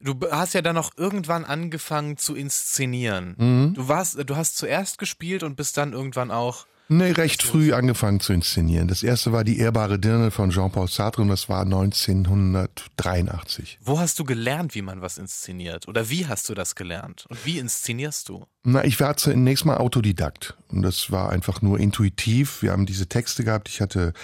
Du 0.00 0.14
hast 0.30 0.54
ja 0.54 0.62
dann 0.62 0.76
auch 0.76 0.92
irgendwann 0.96 1.44
angefangen 1.44 2.16
zu 2.16 2.36
inszenieren. 2.36 3.34
Mhm. 3.36 3.74
Du 3.74 3.88
warst, 3.88 4.18
du 4.24 4.36
hast 4.36 4.56
zuerst 4.56 4.98
gespielt 4.98 5.42
und 5.42 5.56
bist 5.56 5.76
dann 5.76 5.92
irgendwann 5.92 6.30
auch. 6.30 6.66
Nee, 6.90 7.10
recht 7.10 7.42
früh 7.42 7.74
angefangen 7.74 8.20
zu 8.20 8.32
inszenieren. 8.32 8.88
Das 8.88 9.02
erste 9.02 9.30
war 9.30 9.44
die 9.44 9.58
ehrbare 9.58 9.98
Dirne 9.98 10.30
von 10.30 10.48
Jean-Paul 10.48 10.88
Sartre 10.88 11.20
und 11.20 11.28
das 11.28 11.50
war 11.50 11.60
1983. 11.62 13.78
Wo 13.82 14.00
hast 14.00 14.18
du 14.18 14.24
gelernt, 14.24 14.74
wie 14.74 14.80
man 14.80 15.02
was 15.02 15.18
inszeniert? 15.18 15.86
Oder 15.86 16.08
wie 16.08 16.26
hast 16.26 16.48
du 16.48 16.54
das 16.54 16.76
gelernt? 16.76 17.26
Und 17.28 17.44
wie 17.44 17.58
inszenierst 17.58 18.30
du? 18.30 18.46
Na, 18.64 18.84
ich 18.84 18.98
war 19.00 19.18
zunächst 19.18 19.66
mal 19.66 19.76
Autodidakt 19.76 20.56
und 20.68 20.80
das 20.80 21.10
war 21.10 21.28
einfach 21.28 21.60
nur 21.60 21.78
intuitiv. 21.78 22.62
Wir 22.62 22.72
haben 22.72 22.86
diese 22.86 23.06
Texte 23.06 23.44
gehabt. 23.44 23.68
Ich 23.68 23.82
hatte 23.82 24.14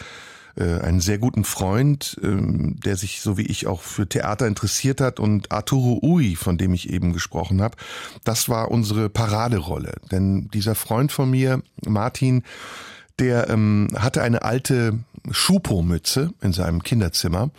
äh, 0.57 0.81
einen 0.81 1.01
sehr 1.01 1.19
guten 1.19 1.45
Freund, 1.45 2.19
ähm, 2.23 2.77
der 2.85 2.97
sich 2.97 3.21
so 3.21 3.37
wie 3.37 3.47
ich 3.47 3.67
auch 3.67 3.83
für 3.83 4.09
Theater 4.09 4.47
interessiert 4.47 5.01
hat 5.01 5.21
und 5.21 5.53
Arturo 5.53 5.99
Ui, 6.03 6.37
von 6.37 6.59
dem 6.59 6.75
ich 6.75 6.91
eben 6.91 7.13
gesprochen 7.13 7.61
habe, 7.63 7.77
das 8.25 8.49
war 8.49 8.71
unsere 8.71 9.09
Paraderolle. 9.09 9.95
Denn 10.11 10.49
dieser 10.53 10.75
Freund 10.75 11.13
von 11.13 11.31
mir, 11.31 11.63
Martin, 11.87 12.43
der 13.19 13.49
ähm, 13.49 13.89
hatte 13.97 14.23
eine 14.23 14.43
alte 14.43 14.99
Schupo-Mütze 15.31 16.33
in 16.41 16.53
seinem 16.53 16.83
Kinderzimmer. 16.83 17.51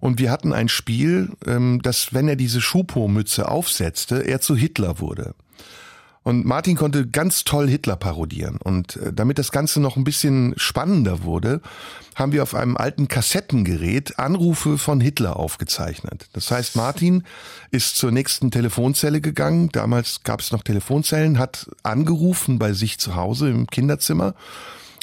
Und 0.00 0.18
wir 0.18 0.30
hatten 0.30 0.52
ein 0.52 0.68
Spiel, 0.68 1.30
ähm, 1.46 1.80
dass 1.82 2.14
wenn 2.14 2.28
er 2.28 2.36
diese 2.36 2.60
Schupo-Mütze 2.60 3.48
aufsetzte, 3.48 4.20
er 4.20 4.40
zu 4.40 4.54
Hitler 4.54 5.00
wurde. 5.00 5.34
Und 6.28 6.44
Martin 6.44 6.76
konnte 6.76 7.06
ganz 7.06 7.44
toll 7.44 7.70
Hitler 7.70 7.96
parodieren. 7.96 8.58
Und 8.62 8.96
äh, 8.96 9.14
damit 9.14 9.38
das 9.38 9.50
Ganze 9.50 9.80
noch 9.80 9.96
ein 9.96 10.04
bisschen 10.04 10.52
spannender 10.58 11.22
wurde, 11.22 11.62
haben 12.16 12.32
wir 12.32 12.42
auf 12.42 12.54
einem 12.54 12.76
alten 12.76 13.08
Kassettengerät 13.08 14.18
Anrufe 14.18 14.76
von 14.76 15.00
Hitler 15.00 15.38
aufgezeichnet. 15.38 16.26
Das 16.34 16.50
heißt, 16.50 16.76
Martin 16.76 17.22
ist 17.70 17.96
zur 17.96 18.10
nächsten 18.10 18.50
Telefonzelle 18.50 19.22
gegangen. 19.22 19.70
Damals 19.72 20.22
gab 20.22 20.40
es 20.40 20.52
noch 20.52 20.62
Telefonzellen, 20.62 21.38
hat 21.38 21.70
angerufen 21.82 22.58
bei 22.58 22.74
sich 22.74 22.98
zu 22.98 23.16
Hause 23.16 23.48
im 23.48 23.66
Kinderzimmer. 23.66 24.34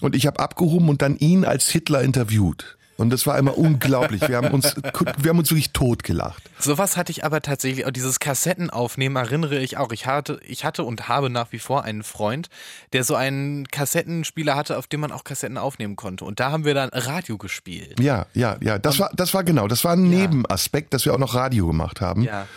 Und 0.03 0.15
ich 0.15 0.27
habe 0.27 0.39
abgehoben 0.39 0.89
und 0.89 1.01
dann 1.01 1.17
ihn 1.17 1.43
als 1.43 1.67
Hitler 1.69 2.03
interviewt. 2.03 2.74
Und 2.97 3.09
das 3.09 3.27
war 3.27 3.37
immer 3.37 3.57
unglaublich. 3.57 4.25
Wir 4.27 4.37
haben 4.37 4.51
uns, 4.51 4.73
wir 5.17 5.29
haben 5.29 5.39
uns 5.39 5.51
wirklich 5.51 5.71
totgelacht. 5.73 6.41
Sowas 6.59 6.95
hatte 6.95 7.11
ich 7.11 7.25
aber 7.25 7.41
tatsächlich, 7.41 7.85
auch 7.85 7.91
dieses 7.91 8.19
Kassettenaufnehmen 8.19 9.21
erinnere 9.21 9.59
ich 9.59 9.77
auch. 9.77 9.91
Ich 9.91 10.05
hatte, 10.05 10.39
ich 10.47 10.63
hatte 10.63 10.83
und 10.83 11.09
habe 11.09 11.29
nach 11.29 11.51
wie 11.51 11.59
vor 11.59 11.83
einen 11.83 12.03
Freund, 12.03 12.49
der 12.93 13.03
so 13.03 13.15
einen 13.15 13.67
Kassettenspieler 13.67 14.55
hatte, 14.55 14.77
auf 14.77 14.87
dem 14.87 15.01
man 15.01 15.11
auch 15.11 15.25
Kassetten 15.25 15.57
aufnehmen 15.57 15.97
konnte. 15.97 16.23
Und 16.23 16.39
da 16.39 16.51
haben 16.51 16.63
wir 16.63 16.73
dann 16.73 16.89
Radio 16.89 17.37
gespielt. 17.37 17.99
Ja, 17.99 18.27
ja, 18.33 18.55
ja. 18.61 18.79
Das 18.79 18.97
war, 18.99 19.11
das 19.13 19.33
war 19.33 19.43
genau, 19.43 19.67
das 19.67 19.83
war 19.83 19.93
ein 19.93 20.09
Ja. 20.11 20.19
Nebenaspekt, 20.19 20.93
dass 20.93 21.05
wir 21.05 21.13
auch 21.13 21.19
noch 21.19 21.35
Radio 21.35 21.67
gemacht 21.67 21.99
haben. 21.99 22.23
Ja. 22.23 22.47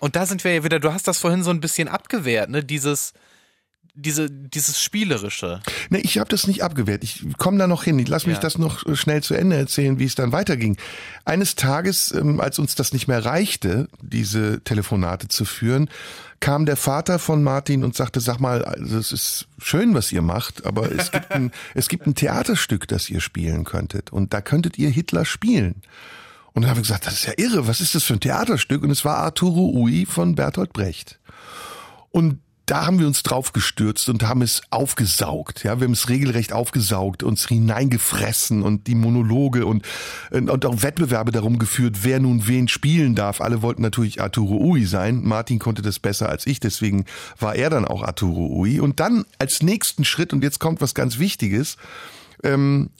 Und 0.00 0.16
da 0.16 0.26
sind 0.26 0.42
wir 0.42 0.52
ja 0.52 0.64
wieder, 0.64 0.80
du 0.80 0.92
hast 0.92 1.06
das 1.08 1.18
vorhin 1.18 1.42
so 1.44 1.50
ein 1.50 1.60
bisschen 1.60 1.88
abgewehrt, 1.88 2.50
ne? 2.50 2.64
Dieses, 2.64 3.12
diese, 3.96 4.30
dieses 4.30 4.80
Spielerische. 4.82 5.60
Ne, 5.90 5.98
ich 6.00 6.18
habe 6.18 6.28
das 6.28 6.46
nicht 6.46 6.62
abgewehrt. 6.62 7.02
Ich 7.02 7.24
komme 7.38 7.58
da 7.58 7.66
noch 7.66 7.82
hin. 7.84 7.98
Ich 7.98 8.08
lass 8.08 8.26
mich 8.26 8.36
Ja. 8.36 8.40
das 8.42 8.58
noch 8.58 8.84
äh, 8.86 8.94
schnell 8.94 9.22
zu 9.22 9.34
Ende 9.34 9.56
erzählen, 9.56 9.98
wie 9.98 10.04
es 10.04 10.14
dann 10.14 10.32
weiterging. 10.32 10.76
Eines 11.24 11.54
Tages, 11.56 12.12
ähm, 12.12 12.40
als 12.40 12.58
uns 12.58 12.74
das 12.74 12.92
nicht 12.92 13.08
mehr 13.08 13.24
reichte, 13.24 13.88
diese 14.02 14.60
Telefonate 14.62 15.28
zu 15.28 15.44
führen, 15.44 15.88
kam 16.40 16.66
der 16.66 16.76
Vater 16.76 17.18
von 17.18 17.42
Martin 17.42 17.82
und 17.82 17.96
sagte, 17.96 18.20
sag 18.20 18.38
mal, 18.38 18.62
also 18.64 18.98
es 18.98 19.10
ist 19.10 19.48
schön, 19.58 19.94
was 19.94 20.12
ihr 20.12 20.20
macht, 20.22 20.66
aber 20.66 20.92
es 20.92 21.10
gibt 21.10 21.32
ein, 21.32 21.50
es 21.74 21.88
gibt 21.88 22.06
ein 22.06 22.14
Theaterstück, 22.14 22.86
das 22.88 23.08
ihr 23.08 23.20
spielen 23.22 23.64
könntet. 23.64 24.12
Und 24.12 24.34
da 24.34 24.42
könntet 24.42 24.78
ihr 24.78 24.90
Hitler 24.90 25.24
spielen. 25.24 25.76
Und 26.52 26.62
dann 26.62 26.70
habe 26.70 26.80
ich 26.80 26.86
gesagt, 26.86 27.06
das 27.06 27.14
ist 27.14 27.26
ja 27.26 27.32
irre, 27.36 27.66
was 27.66 27.80
ist 27.80 27.94
das 27.94 28.04
für 28.04 28.12
ein 28.14 28.20
Theaterstück? 28.20 28.82
Und 28.82 28.90
es 28.90 29.04
war 29.04 29.16
Arturo 29.18 29.70
Ui 29.74 30.04
von 30.06 30.34
Bertolt 30.34 30.72
Brecht. 30.74 31.18
Und 32.10 32.40
da 32.66 32.84
haben 32.84 32.98
wir 32.98 33.06
uns 33.06 33.22
drauf 33.22 33.52
gestürzt 33.52 34.08
und 34.08 34.24
haben 34.24 34.42
es 34.42 34.62
aufgesaugt. 34.70 35.62
Ja, 35.62 35.78
wir 35.78 35.86
haben 35.86 35.92
es 35.92 36.08
regelrecht 36.08 36.52
aufgesaugt, 36.52 37.22
uns 37.22 37.46
hineingefressen 37.46 38.62
und 38.62 38.88
die 38.88 38.96
Monologe 38.96 39.66
und, 39.66 39.86
und 40.32 40.66
auch 40.66 40.82
Wettbewerbe 40.82 41.30
darum 41.30 41.60
geführt, 41.60 41.98
wer 42.02 42.18
nun 42.18 42.48
wen 42.48 42.66
spielen 42.66 43.14
darf. 43.14 43.40
Alle 43.40 43.62
wollten 43.62 43.82
natürlich 43.82 44.20
Arturo 44.20 44.56
Ui 44.56 44.84
sein. 44.84 45.22
Martin 45.22 45.60
konnte 45.60 45.80
das 45.80 46.00
besser 46.00 46.28
als 46.28 46.46
ich, 46.46 46.58
deswegen 46.58 47.04
war 47.38 47.54
er 47.54 47.70
dann 47.70 47.84
auch 47.84 48.02
Arturo 48.02 48.48
Ui. 48.48 48.80
Und 48.80 48.98
dann 48.98 49.24
als 49.38 49.62
nächsten 49.62 50.04
Schritt, 50.04 50.32
und 50.32 50.42
jetzt 50.42 50.58
kommt 50.58 50.80
was 50.80 50.94
ganz 50.94 51.18
Wichtiges, 51.20 51.76
ähm, 52.42 52.90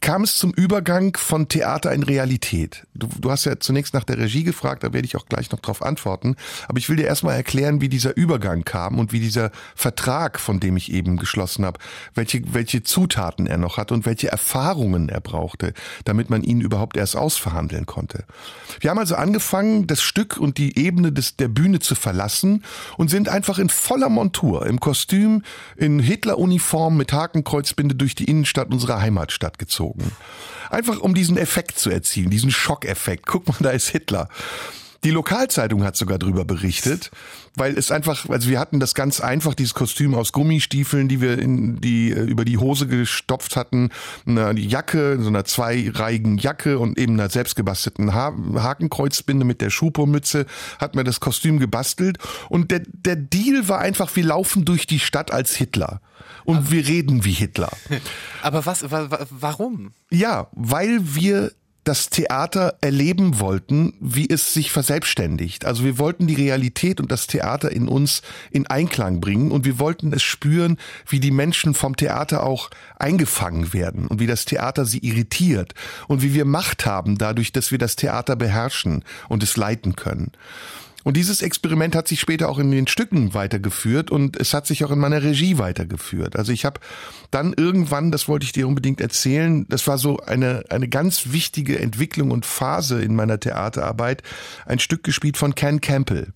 kam 0.00 0.24
es 0.24 0.36
zum 0.36 0.52
Übergang 0.52 1.16
von 1.16 1.48
Theater 1.48 1.92
in 1.92 2.02
Realität. 2.02 2.86
Du, 2.92 3.08
du 3.18 3.30
hast 3.30 3.46
ja 3.46 3.58
zunächst 3.58 3.94
nach 3.94 4.04
der 4.04 4.18
Regie 4.18 4.44
gefragt, 4.44 4.84
da 4.84 4.92
werde 4.92 5.06
ich 5.06 5.16
auch 5.16 5.24
gleich 5.24 5.50
noch 5.52 5.60
drauf 5.60 5.82
antworten. 5.82 6.36
Aber 6.68 6.78
ich 6.78 6.90
will 6.90 6.96
dir 6.96 7.06
erstmal 7.06 7.36
erklären, 7.36 7.80
wie 7.80 7.88
dieser 7.88 8.14
Übergang 8.14 8.64
kam 8.64 8.98
und 8.98 9.12
wie 9.12 9.20
dieser 9.20 9.50
Vertrag, 9.74 10.38
von 10.38 10.60
dem 10.60 10.76
ich 10.76 10.92
eben 10.92 11.16
geschlossen 11.16 11.64
habe, 11.64 11.78
welche, 12.14 12.42
welche 12.52 12.82
Zutaten 12.82 13.46
er 13.46 13.56
noch 13.56 13.78
hat 13.78 13.90
und 13.90 14.04
welche 14.04 14.30
Erfahrungen 14.30 15.08
er 15.08 15.22
brauchte, 15.22 15.72
damit 16.04 16.28
man 16.28 16.42
ihn 16.42 16.60
überhaupt 16.60 16.98
erst 16.98 17.16
ausverhandeln 17.16 17.86
konnte. 17.86 18.24
Wir 18.80 18.90
haben 18.90 18.98
also 18.98 19.14
angefangen, 19.14 19.86
das 19.86 20.02
Stück 20.02 20.36
und 20.36 20.58
die 20.58 20.78
Ebene 20.78 21.10
des, 21.10 21.36
der 21.36 21.48
Bühne 21.48 21.78
zu 21.78 21.94
verlassen 21.94 22.64
und 22.98 23.08
sind 23.08 23.30
einfach 23.30 23.58
in 23.58 23.70
voller 23.70 24.10
Montur, 24.10 24.66
im 24.66 24.78
Kostüm, 24.78 25.42
in 25.76 26.00
Hitler-Uniform 26.00 26.98
mit 26.98 27.14
Hakenkreuzbinde 27.14 27.94
durch 27.94 28.14
die 28.14 28.24
Innenstadt 28.24 28.70
unserer 28.70 29.00
Heimatstadt 29.00 29.58
gezogen. 29.58 29.69
Einfach 30.70 31.00
um 31.00 31.14
diesen 31.14 31.36
Effekt 31.36 31.78
zu 31.78 31.90
erzielen, 31.90 32.30
diesen 32.30 32.50
Schockeffekt. 32.50 33.26
Guck 33.26 33.48
mal, 33.48 33.56
da 33.60 33.70
ist 33.70 33.88
Hitler. 33.88 34.28
Die 35.02 35.10
Lokalzeitung 35.10 35.82
hat 35.82 35.96
sogar 35.96 36.18
drüber 36.18 36.44
berichtet, 36.44 37.10
weil 37.56 37.78
es 37.78 37.90
einfach, 37.90 38.28
also 38.28 38.50
wir 38.50 38.60
hatten 38.60 38.80
das 38.80 38.94
ganz 38.94 39.22
einfach, 39.22 39.54
dieses 39.54 39.72
Kostüm 39.72 40.14
aus 40.14 40.30
Gummistiefeln, 40.30 41.08
die 41.08 41.22
wir 41.22 41.38
in 41.38 41.80
die 41.80 42.10
äh, 42.10 42.20
über 42.20 42.44
die 42.44 42.58
Hose 42.58 42.86
gestopft 42.86 43.56
hatten, 43.56 43.88
eine 44.26 44.60
Jacke, 44.60 45.18
so 45.18 45.28
einer 45.28 45.46
zweireihigen 45.46 46.36
Jacke 46.36 46.78
und 46.78 46.98
eben 46.98 47.14
einer 47.14 47.30
selbstgebastelten 47.30 48.12
ha 48.12 48.34
Hakenkreuzbinde 48.54 49.46
mit 49.46 49.62
der 49.62 49.70
Schupo-Mütze, 49.70 50.44
hat 50.78 50.94
mir 50.94 51.04
das 51.04 51.18
Kostüm 51.18 51.58
gebastelt 51.58 52.18
und 52.50 52.70
der 52.70 52.82
der 52.84 53.16
Deal 53.16 53.68
war 53.68 53.78
einfach, 53.78 54.14
wir 54.14 54.24
laufen 54.24 54.66
durch 54.66 54.86
die 54.86 55.00
Stadt 55.00 55.32
als 55.32 55.56
Hitler 55.56 56.02
und 56.50 56.70
wir 56.70 56.86
reden 56.86 57.24
wie 57.24 57.32
Hitler. 57.32 57.70
Aber 58.42 58.66
was, 58.66 58.90
wa, 58.90 59.10
wa, 59.10 59.26
warum? 59.30 59.92
Ja, 60.10 60.48
weil 60.52 61.14
wir 61.14 61.52
das 61.84 62.10
Theater 62.10 62.76
erleben 62.82 63.40
wollten, 63.40 63.94
wie 64.00 64.28
es 64.28 64.52
sich 64.52 64.70
verselbstständigt. 64.70 65.64
Also 65.64 65.82
wir 65.82 65.98
wollten 65.98 66.26
die 66.26 66.34
Realität 66.34 67.00
und 67.00 67.10
das 67.10 67.26
Theater 67.26 67.72
in 67.72 67.88
uns 67.88 68.22
in 68.50 68.66
Einklang 68.66 69.20
bringen 69.20 69.50
und 69.50 69.64
wir 69.64 69.78
wollten 69.78 70.12
es 70.12 70.22
spüren, 70.22 70.76
wie 71.08 71.20
die 71.20 71.30
Menschen 71.30 71.72
vom 71.72 71.96
Theater 71.96 72.44
auch 72.44 72.70
eingefangen 72.98 73.72
werden 73.72 74.08
und 74.08 74.20
wie 74.20 74.26
das 74.26 74.44
Theater 74.44 74.84
sie 74.84 74.98
irritiert 74.98 75.74
und 76.06 76.22
wie 76.22 76.34
wir 76.34 76.44
Macht 76.44 76.84
haben 76.84 77.16
dadurch, 77.16 77.50
dass 77.50 77.70
wir 77.70 77.78
das 77.78 77.96
Theater 77.96 78.36
beherrschen 78.36 79.02
und 79.28 79.42
es 79.42 79.56
leiten 79.56 79.96
können. 79.96 80.32
Und 81.04 81.16
dieses 81.16 81.42
Experiment 81.42 81.96
hat 81.96 82.08
sich 82.08 82.20
später 82.20 82.48
auch 82.48 82.58
in 82.58 82.70
den 82.70 82.86
Stücken 82.86 83.32
weitergeführt 83.34 84.10
und 84.10 84.38
es 84.38 84.52
hat 84.52 84.66
sich 84.66 84.84
auch 84.84 84.90
in 84.90 84.98
meiner 84.98 85.22
Regie 85.22 85.58
weitergeführt. 85.58 86.36
Also 86.36 86.52
ich 86.52 86.64
habe 86.64 86.80
dann 87.30 87.54
irgendwann, 87.54 88.10
das 88.10 88.28
wollte 88.28 88.44
ich 88.44 88.52
dir 88.52 88.68
unbedingt 88.68 89.00
erzählen, 89.00 89.66
das 89.68 89.86
war 89.86 89.98
so 89.98 90.18
eine, 90.18 90.64
eine 90.68 90.88
ganz 90.88 91.32
wichtige 91.32 91.78
Entwicklung 91.78 92.30
und 92.30 92.44
Phase 92.44 93.02
in 93.02 93.14
meiner 93.14 93.40
Theaterarbeit, 93.40 94.22
ein 94.66 94.78
Stück 94.78 95.02
gespielt 95.04 95.36
von 95.36 95.54
Ken 95.54 95.80
Campbell. 95.80 96.32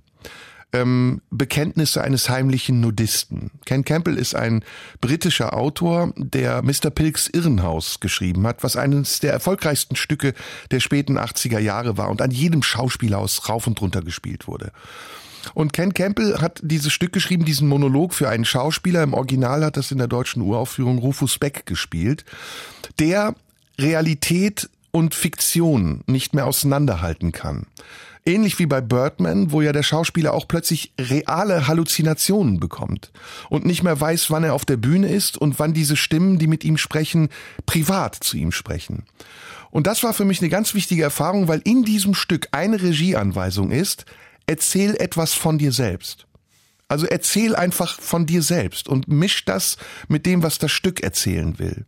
Ähm, 0.74 1.22
Bekenntnisse 1.30 2.02
eines 2.02 2.28
heimlichen 2.28 2.80
Nudisten. 2.80 3.52
Ken 3.64 3.84
Campbell 3.84 4.18
ist 4.18 4.34
ein 4.34 4.64
britischer 5.00 5.54
Autor, 5.54 6.12
der 6.16 6.62
Mr. 6.62 6.90
Pilks 6.90 7.28
Irrenhaus 7.28 8.00
geschrieben 8.00 8.44
hat, 8.44 8.64
was 8.64 8.74
eines 8.74 9.20
der 9.20 9.32
erfolgreichsten 9.32 9.94
Stücke 9.94 10.34
der 10.72 10.80
späten 10.80 11.16
80er 11.16 11.60
Jahre 11.60 11.96
war 11.96 12.10
und 12.10 12.20
an 12.20 12.32
jedem 12.32 12.64
Schauspielhaus 12.64 13.48
rauf 13.48 13.68
und 13.68 13.80
runter 13.80 14.02
gespielt 14.02 14.48
wurde. 14.48 14.72
Und 15.54 15.72
Ken 15.72 15.94
Campbell 15.94 16.38
hat 16.40 16.58
dieses 16.64 16.92
Stück 16.92 17.12
geschrieben, 17.12 17.44
diesen 17.44 17.68
Monolog 17.68 18.12
für 18.12 18.28
einen 18.28 18.44
Schauspieler. 18.44 19.04
Im 19.04 19.14
Original 19.14 19.64
hat 19.64 19.76
das 19.76 19.92
in 19.92 19.98
der 19.98 20.08
deutschen 20.08 20.42
Uraufführung 20.42 20.98
Rufus 20.98 21.38
Beck 21.38 21.66
gespielt, 21.66 22.24
der 22.98 23.36
Realität 23.78 24.68
und 24.90 25.14
Fiktion 25.14 26.02
nicht 26.06 26.34
mehr 26.34 26.46
auseinanderhalten 26.46 27.30
kann. 27.30 27.66
Ähnlich 28.26 28.58
wie 28.58 28.64
bei 28.64 28.80
Birdman, 28.80 29.52
wo 29.52 29.60
ja 29.60 29.72
der 29.72 29.82
Schauspieler 29.82 30.32
auch 30.32 30.48
plötzlich 30.48 30.94
reale 30.98 31.66
Halluzinationen 31.68 32.58
bekommt 32.58 33.12
und 33.50 33.66
nicht 33.66 33.82
mehr 33.82 34.00
weiß, 34.00 34.30
wann 34.30 34.44
er 34.44 34.54
auf 34.54 34.64
der 34.64 34.78
Bühne 34.78 35.08
ist 35.08 35.36
und 35.36 35.58
wann 35.58 35.74
diese 35.74 35.94
Stimmen, 35.94 36.38
die 36.38 36.46
mit 36.46 36.64
ihm 36.64 36.78
sprechen, 36.78 37.28
privat 37.66 38.14
zu 38.14 38.38
ihm 38.38 38.50
sprechen. 38.50 39.04
Und 39.70 39.86
das 39.86 40.02
war 40.02 40.14
für 40.14 40.24
mich 40.24 40.40
eine 40.40 40.48
ganz 40.48 40.72
wichtige 40.72 41.02
Erfahrung, 41.02 41.48
weil 41.48 41.60
in 41.64 41.84
diesem 41.84 42.14
Stück 42.14 42.48
eine 42.52 42.80
Regieanweisung 42.80 43.70
ist, 43.70 44.06
erzähl 44.46 44.94
etwas 44.94 45.34
von 45.34 45.58
dir 45.58 45.72
selbst. 45.72 46.26
Also 46.86 47.06
erzähl 47.06 47.56
einfach 47.56 47.98
von 47.98 48.26
dir 48.26 48.42
selbst 48.42 48.88
und 48.88 49.08
misch 49.08 49.44
das 49.46 49.78
mit 50.06 50.26
dem, 50.26 50.42
was 50.42 50.58
das 50.58 50.70
Stück 50.70 51.02
erzählen 51.02 51.58
will. 51.58 51.86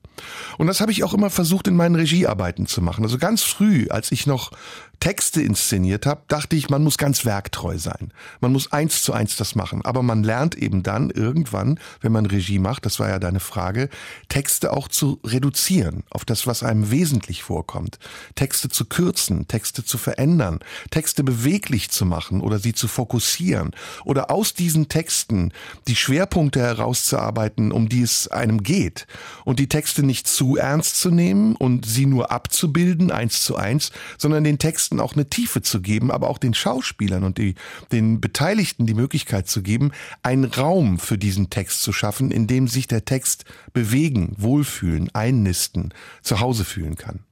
Und 0.56 0.68
das 0.68 0.80
habe 0.80 0.90
ich 0.90 1.04
auch 1.04 1.12
immer 1.12 1.28
versucht 1.28 1.68
in 1.68 1.76
meinen 1.76 1.96
Regiearbeiten 1.96 2.66
zu 2.66 2.80
machen. 2.80 3.04
Also 3.04 3.18
ganz 3.18 3.42
früh, 3.42 3.86
als 3.90 4.10
ich 4.10 4.26
noch 4.26 4.52
Texte 5.00 5.42
inszeniert 5.42 6.06
habe, 6.06 6.22
dachte 6.28 6.56
ich, 6.56 6.70
man 6.70 6.82
muss 6.82 6.98
ganz 6.98 7.24
werktreu 7.24 7.78
sein. 7.78 8.12
Man 8.40 8.52
muss 8.52 8.72
eins 8.72 9.02
zu 9.02 9.12
eins 9.12 9.36
das 9.36 9.54
machen. 9.54 9.84
Aber 9.84 10.02
man 10.02 10.22
lernt 10.22 10.54
eben 10.54 10.82
dann 10.82 11.10
irgendwann, 11.10 11.78
wenn 12.00 12.12
man 12.12 12.26
Regie 12.26 12.58
macht, 12.58 12.86
das 12.86 12.98
war 12.98 13.08
ja 13.08 13.18
deine 13.18 13.40
Frage, 13.40 13.88
Texte 14.28 14.72
auch 14.72 14.88
zu 14.88 15.20
reduzieren 15.24 16.04
auf 16.10 16.24
das, 16.24 16.46
was 16.46 16.62
einem 16.62 16.90
wesentlich 16.90 17.42
vorkommt. 17.42 17.98
Texte 18.34 18.68
zu 18.68 18.86
kürzen, 18.86 19.48
Texte 19.48 19.84
zu 19.84 19.98
verändern, 19.98 20.60
Texte 20.90 21.24
beweglich 21.24 21.90
zu 21.90 22.04
machen 22.06 22.40
oder 22.40 22.58
sie 22.58 22.72
zu 22.72 22.88
fokussieren 22.88 23.72
oder 24.04 24.30
aus 24.30 24.54
diesen 24.54 24.88
Texten 24.88 25.52
die 25.88 25.96
Schwerpunkte 25.96 26.60
herauszuarbeiten, 26.60 27.72
um 27.72 27.88
die 27.88 28.02
es 28.02 28.28
einem 28.28 28.62
geht 28.62 29.06
und 29.44 29.58
die 29.58 29.68
Texte 29.68 30.02
nicht 30.02 30.26
zu 30.26 30.56
ernst 30.56 31.00
zu 31.00 31.10
nehmen 31.10 31.56
und 31.56 31.86
sie 31.86 32.06
nur 32.06 32.30
abzubilden, 32.30 33.10
eins 33.10 33.42
zu 33.42 33.56
eins, 33.56 33.92
sondern 34.18 34.44
den 34.44 34.58
Text 34.58 34.85
Texten 34.86 35.00
auch 35.00 35.14
eine 35.14 35.28
Tiefe 35.28 35.62
zu 35.62 35.80
geben, 35.80 36.12
aber 36.12 36.28
auch 36.28 36.38
den 36.38 36.54
Schauspielern 36.54 37.24
und 37.24 37.38
die, 37.38 37.56
den 37.90 38.20
Beteiligten 38.20 38.86
die 38.86 38.94
Möglichkeit 38.94 39.48
zu 39.48 39.62
geben, 39.62 39.90
einen 40.22 40.44
Raum 40.44 41.00
für 41.00 41.18
diesen 41.18 41.50
Text 41.50 41.82
zu 41.82 41.92
schaffen, 41.92 42.30
in 42.30 42.46
dem 42.46 42.68
sich 42.68 42.86
der 42.86 43.04
Text 43.04 43.44
bewegen, 43.72 44.34
wohlfühlen, 44.38 45.12
einnisten, 45.12 45.92
zu 46.22 46.38
Hause 46.38 46.64
fühlen 46.64 46.94
kann. 46.94 47.24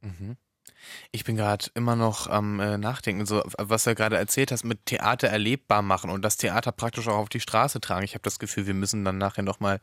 Mhm. 0.00 0.36
Ich 1.10 1.24
bin 1.24 1.36
gerade 1.36 1.66
immer 1.74 1.96
noch 1.96 2.28
am 2.28 2.60
äh, 2.60 2.78
Nachdenken, 2.78 3.26
so 3.26 3.42
was 3.58 3.84
du 3.84 3.94
gerade 3.94 4.16
erzählt 4.16 4.50
hast, 4.50 4.64
mit 4.64 4.86
Theater 4.86 5.28
erlebbar 5.28 5.82
machen 5.82 6.08
und 6.08 6.22
das 6.22 6.38
Theater 6.38 6.72
praktisch 6.72 7.08
auch 7.08 7.18
auf 7.18 7.28
die 7.28 7.40
Straße 7.40 7.80
tragen. 7.80 8.04
Ich 8.04 8.14
habe 8.14 8.22
das 8.22 8.38
Gefühl, 8.38 8.66
wir 8.66 8.74
müssen 8.74 9.04
dann 9.04 9.18
nachher 9.18 9.42
noch 9.42 9.60
mal 9.60 9.80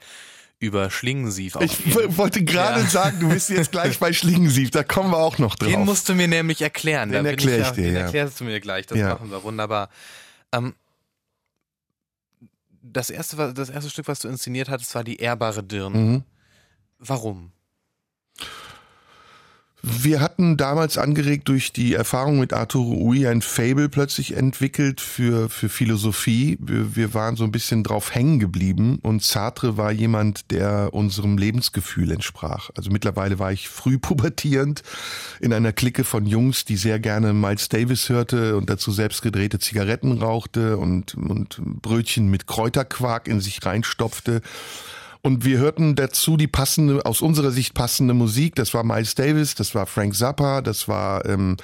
über 0.60 0.90
Schlingensief 0.90 1.56
Ich 1.62 1.96
wollte 2.18 2.44
gerade 2.44 2.82
ja. 2.82 2.88
sagen, 2.88 3.20
du 3.20 3.30
bist 3.30 3.50
jetzt 3.50 3.72
gleich 3.72 3.98
bei 3.98 4.12
Schlingensief, 4.12 4.72
da 4.72 4.84
kommen 4.84 5.12
wir 5.12 5.18
auch 5.18 5.38
noch 5.38 5.56
drauf. 5.56 5.70
Den 5.70 5.86
musst 5.86 6.10
du 6.10 6.16
mir 6.16 6.28
nämlich 6.28 6.62
erklären. 6.62 7.12
Den 7.12 7.26
erkläre 7.26 7.62
ich, 7.62 7.68
ich, 7.68 7.74
dir, 7.74 7.84
den 7.84 7.94
ja. 7.96 8.02
erklärst 8.02 8.40
du 8.40 8.44
mir 8.44 8.60
gleich, 8.60 8.86
das 8.86 8.98
ja. 8.98 9.10
machen 9.10 9.32
wir 9.32 9.42
wunderbar. 9.44 9.90
Ähm, 10.52 10.76
das, 12.82 13.10
erste, 13.10 13.54
das 13.54 13.70
erste 13.70 13.90
Stück, 13.90 14.08
was 14.08 14.20
du 14.20 14.28
inszeniert 14.28 14.70
hattest, 14.70 14.94
war 14.96 15.04
die 15.04 15.16
ehrbare 15.18 15.64
Dirn. 15.64 15.94
Mhm. 15.94 16.24
Warum? 17.00 17.52
Wir 19.82 20.20
hatten 20.20 20.58
damals 20.58 20.98
angeregt 20.98 21.48
durch 21.48 21.72
die 21.72 21.94
Erfahrung 21.94 22.38
mit 22.40 22.52
Arturo 22.52 22.96
Ui 22.96 23.26
ein 23.26 23.42
Fable 23.42 23.88
plötzlich 23.88 24.36
entwickelt 24.36 25.00
für, 25.00 25.50
für 25.50 25.70
Philosophie. 25.70 26.58
Wir, 26.60 26.98
wir 26.98 27.14
waren 27.14 27.38
so 27.38 27.46
ein 27.46 27.52
bisschen 27.54 27.86
drauf 27.86 28.14
hängen 28.14 28.40
geblieben 28.40 29.00
und 29.02 29.24
Sartre 29.24 29.78
war 29.78 29.94
jemand, 29.94 30.52
der 30.52 30.90
unserem 30.92 31.38
Lebensgefühl 31.38 32.12
entsprach. 32.12 32.72
Also 32.76 32.92
mittlerweile 32.92 33.40
war 33.40 33.54
ich 33.54 33.70
früh 33.70 33.98
pubertierend 34.00 34.84
in 35.40 35.54
einer 35.54 35.72
Clique 35.72 36.04
von 36.04 36.26
Jungs, 36.26 36.66
die 36.66 36.76
sehr 36.76 37.00
gerne 37.00 37.32
Miles 37.32 37.70
Davis 37.70 38.10
hörte 38.10 38.58
und 38.58 38.70
dazu 38.70 38.92
selbst 38.92 39.22
gedrehte 39.22 39.60
Zigaretten 39.60 40.18
rauchte 40.18 40.78
und, 40.78 41.16
und 41.16 41.62
Brötchen 41.82 42.28
mit 42.30 42.48
Kräuterquark 42.48 43.30
in 43.30 43.40
sich 43.40 43.66
reinstopfte. 43.66 44.42
Und 45.22 45.44
wir 45.44 45.58
hörten 45.58 45.96
dazu 45.96 46.38
die 46.38 46.48
passende, 46.48 47.06
aus 47.06 47.22
unserer 47.22 47.52
Sicht 47.52 47.74
passende 47.74 48.14
Musik. 48.14 48.56
Das 48.56 48.74
war 48.74 48.84
Miles 48.84 49.16
Davis, 49.16 49.56
das 49.56 49.76
war 49.76 49.86
Frank 49.86 50.16
Zappa, 50.16 50.62
das 50.62 50.88
war 50.88 51.26
ähm, 51.26 51.58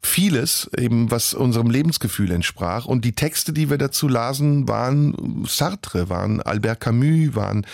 vieles, 0.00 0.70
eben 0.76 1.10
was 1.10 1.34
unserem 1.34 1.70
Lebensgefühl 1.70 2.30
entsprach. 2.30 2.86
Und 2.86 3.04
die 3.04 3.12
Texte, 3.12 3.52
die 3.52 3.70
wir 3.70 3.78
dazu 3.78 4.08
lasen, 4.08 4.68
waren 4.68 5.44
Sartre, 5.46 6.08
waren 6.08 6.40
Albert 6.40 6.80
Camus, 6.80 7.34
waren, 7.34 7.66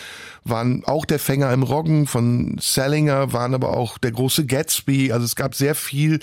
waren 0.44 0.84
auch 0.84 1.04
der 1.04 1.18
Fänger 1.18 1.52
im 1.52 1.62
Roggen 1.62 2.06
von 2.06 2.56
Salinger, 2.60 3.32
waren 3.32 3.54
aber 3.54 3.76
auch 3.76 3.98
der 3.98 4.12
große 4.12 4.46
Gatsby. 4.46 5.12
Also 5.12 5.24
es 5.24 5.36
gab 5.36 5.54
sehr 5.54 5.74
viel 5.74 6.20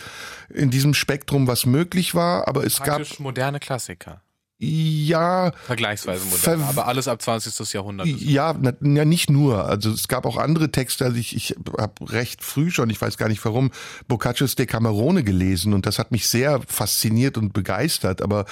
in 0.50 0.70
diesem 0.70 0.94
Spektrum, 0.94 1.48
was 1.48 1.66
möglich 1.66 2.16
war, 2.16 2.48
aber 2.48 2.66
es 2.66 2.82
gab 2.82 3.02
moderne 3.20 3.60
Klassiker. 3.60 4.22
Ja. 4.60 5.52
Vergleichsweise 5.68 6.26
modern, 6.26 6.64
aber 6.64 6.88
alles 6.88 7.08
ab 7.08 7.22
20. 7.22 7.74
Jahrhundert. 7.74 8.08
Ja, 8.08 8.56
na, 8.60 8.74
ja, 8.82 9.06
nicht 9.06 9.30
nur. 9.30 9.66
Also 9.66 9.92
es 9.92 10.08
gab 10.08 10.26
auch 10.26 10.38
andere 10.38 10.72
Texte. 10.72 11.06
Also 11.06 11.18
ich, 11.18 11.36
ich 11.36 11.56
habe 11.78 12.12
recht 12.12 12.44
früh 12.44 12.72
schon, 12.72 12.90
ich 12.90 13.00
weiß 13.00 13.18
gar 13.18 13.30
nicht 13.30 13.46
warum, 13.46 13.70
Boccaccios 14.08 14.56
Decamerone 14.56 15.24
gelesen 15.24 15.74
und 15.76 15.86
das 15.86 16.00
hat 16.00 16.12
mich 16.12 16.28
sehr 16.28 16.60
fasziniert 16.66 17.38
und 17.38 17.54
begeistert. 17.54 18.24
Aber 18.24 18.46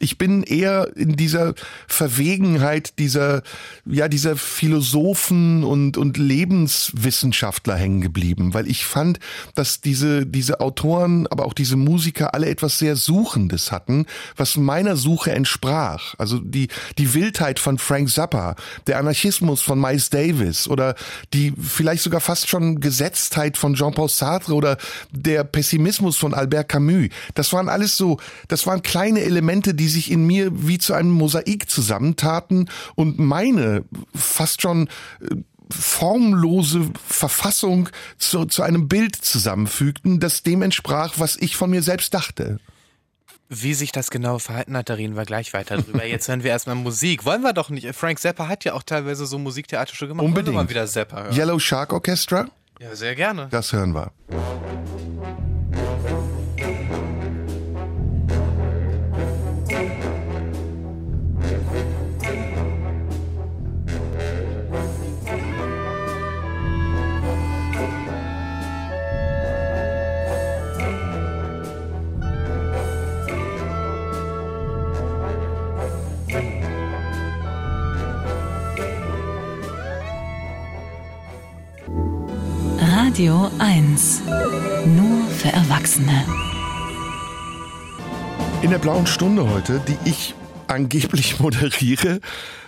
ich 0.00 0.18
bin 0.18 0.42
eher 0.42 0.90
in 0.96 1.14
dieser 1.14 1.54
Verwegenheit 1.86 2.98
dieser, 2.98 3.42
ja, 3.86 4.08
dieser 4.08 4.34
Philosophen 4.34 5.62
und, 5.62 5.96
und 5.96 6.16
Lebenswissenschaftler 6.16 7.76
hängen 7.76 8.00
geblieben, 8.00 8.52
weil 8.52 8.68
ich 8.68 8.84
fand, 8.84 9.20
dass 9.54 9.80
diese, 9.80 10.26
diese 10.26 10.58
Autoren, 10.60 11.28
aber 11.28 11.46
auch 11.46 11.54
diese 11.54 11.76
Musiker 11.76 12.34
alle 12.34 12.48
etwas 12.48 12.78
sehr 12.78 12.96
Suchendes 12.96 13.70
hatten, 13.70 14.06
was 14.34 14.56
meiner 14.56 14.96
Suche 14.96 15.30
entspricht 15.30 15.51
entsprach. 15.52 16.14
Also 16.18 16.38
die, 16.38 16.68
die 16.98 17.12
Wildheit 17.14 17.58
von 17.58 17.78
Frank 17.78 18.10
Zappa, 18.10 18.56
der 18.86 18.98
Anarchismus 18.98 19.60
von 19.60 19.80
Miles 19.80 20.08
Davis 20.10 20.66
oder 20.66 20.94
die 21.34 21.52
vielleicht 21.60 22.02
sogar 22.02 22.20
fast 22.20 22.48
schon 22.48 22.80
Gesetztheit 22.80 23.58
von 23.58 23.74
Jean-Paul 23.74 24.08
Sartre 24.08 24.54
oder 24.54 24.78
der 25.10 25.44
Pessimismus 25.44 26.16
von 26.16 26.32
Albert 26.32 26.70
Camus. 26.70 27.08
Das 27.34 27.52
waren 27.52 27.68
alles 27.68 27.96
so, 27.96 28.18
das 28.48 28.66
waren 28.66 28.82
kleine 28.82 29.20
Elemente, 29.20 29.74
die 29.74 29.88
sich 29.88 30.10
in 30.10 30.26
mir 30.26 30.50
wie 30.66 30.78
zu 30.78 30.94
einem 30.94 31.10
Mosaik 31.10 31.68
zusammentaten 31.68 32.70
und 32.94 33.18
meine 33.18 33.84
fast 34.14 34.62
schon 34.62 34.88
äh, 35.20 35.36
formlose 35.70 36.90
Verfassung 37.06 37.88
zu, 38.18 38.44
zu 38.46 38.62
einem 38.62 38.88
Bild 38.88 39.16
zusammenfügten, 39.16 40.20
das 40.20 40.42
dem 40.42 40.62
entsprach, 40.62 41.14
was 41.16 41.36
ich 41.36 41.56
von 41.56 41.70
mir 41.70 41.82
selbst 41.82 42.14
dachte. 42.14 42.58
Wie 43.54 43.74
sich 43.74 43.92
das 43.92 44.10
genau 44.10 44.38
verhalten 44.38 44.74
hat, 44.74 44.88
da 44.88 44.94
reden 44.94 45.14
wir 45.14 45.26
gleich 45.26 45.52
weiter 45.52 45.76
drüber. 45.76 46.06
Jetzt 46.06 46.26
hören 46.26 46.42
wir 46.42 46.50
erstmal 46.50 46.74
Musik. 46.74 47.26
Wollen 47.26 47.42
wir 47.42 47.52
doch 47.52 47.68
nicht. 47.68 47.94
Frank 47.94 48.18
Zappa 48.18 48.48
hat 48.48 48.64
ja 48.64 48.72
auch 48.72 48.82
teilweise 48.82 49.26
so 49.26 49.38
Musiktheaterstücke 49.38 50.08
gemacht. 50.08 50.24
Unbedingt. 50.24 50.56
Wollen 50.56 50.56
wir 50.56 50.64
mal 50.64 50.70
wieder 50.70 50.86
Zappa 50.86 51.24
hören? 51.24 51.36
Yellow 51.36 51.58
Shark 51.58 51.92
Orchestra? 51.92 52.48
Ja, 52.80 52.96
sehr 52.96 53.14
gerne. 53.14 53.48
Das 53.50 53.74
hören 53.74 53.94
wir. 53.94 54.10
Radio 83.22 83.52
1. 83.60 84.22
Nur 84.84 85.28
für 85.28 85.50
Erwachsene. 85.50 86.24
In 88.62 88.70
der 88.70 88.78
blauen 88.78 89.06
Stunde 89.06 89.48
heute, 89.48 89.80
die 89.86 90.10
ich 90.10 90.34
angeblich 90.66 91.38
moderiere, 91.38 92.18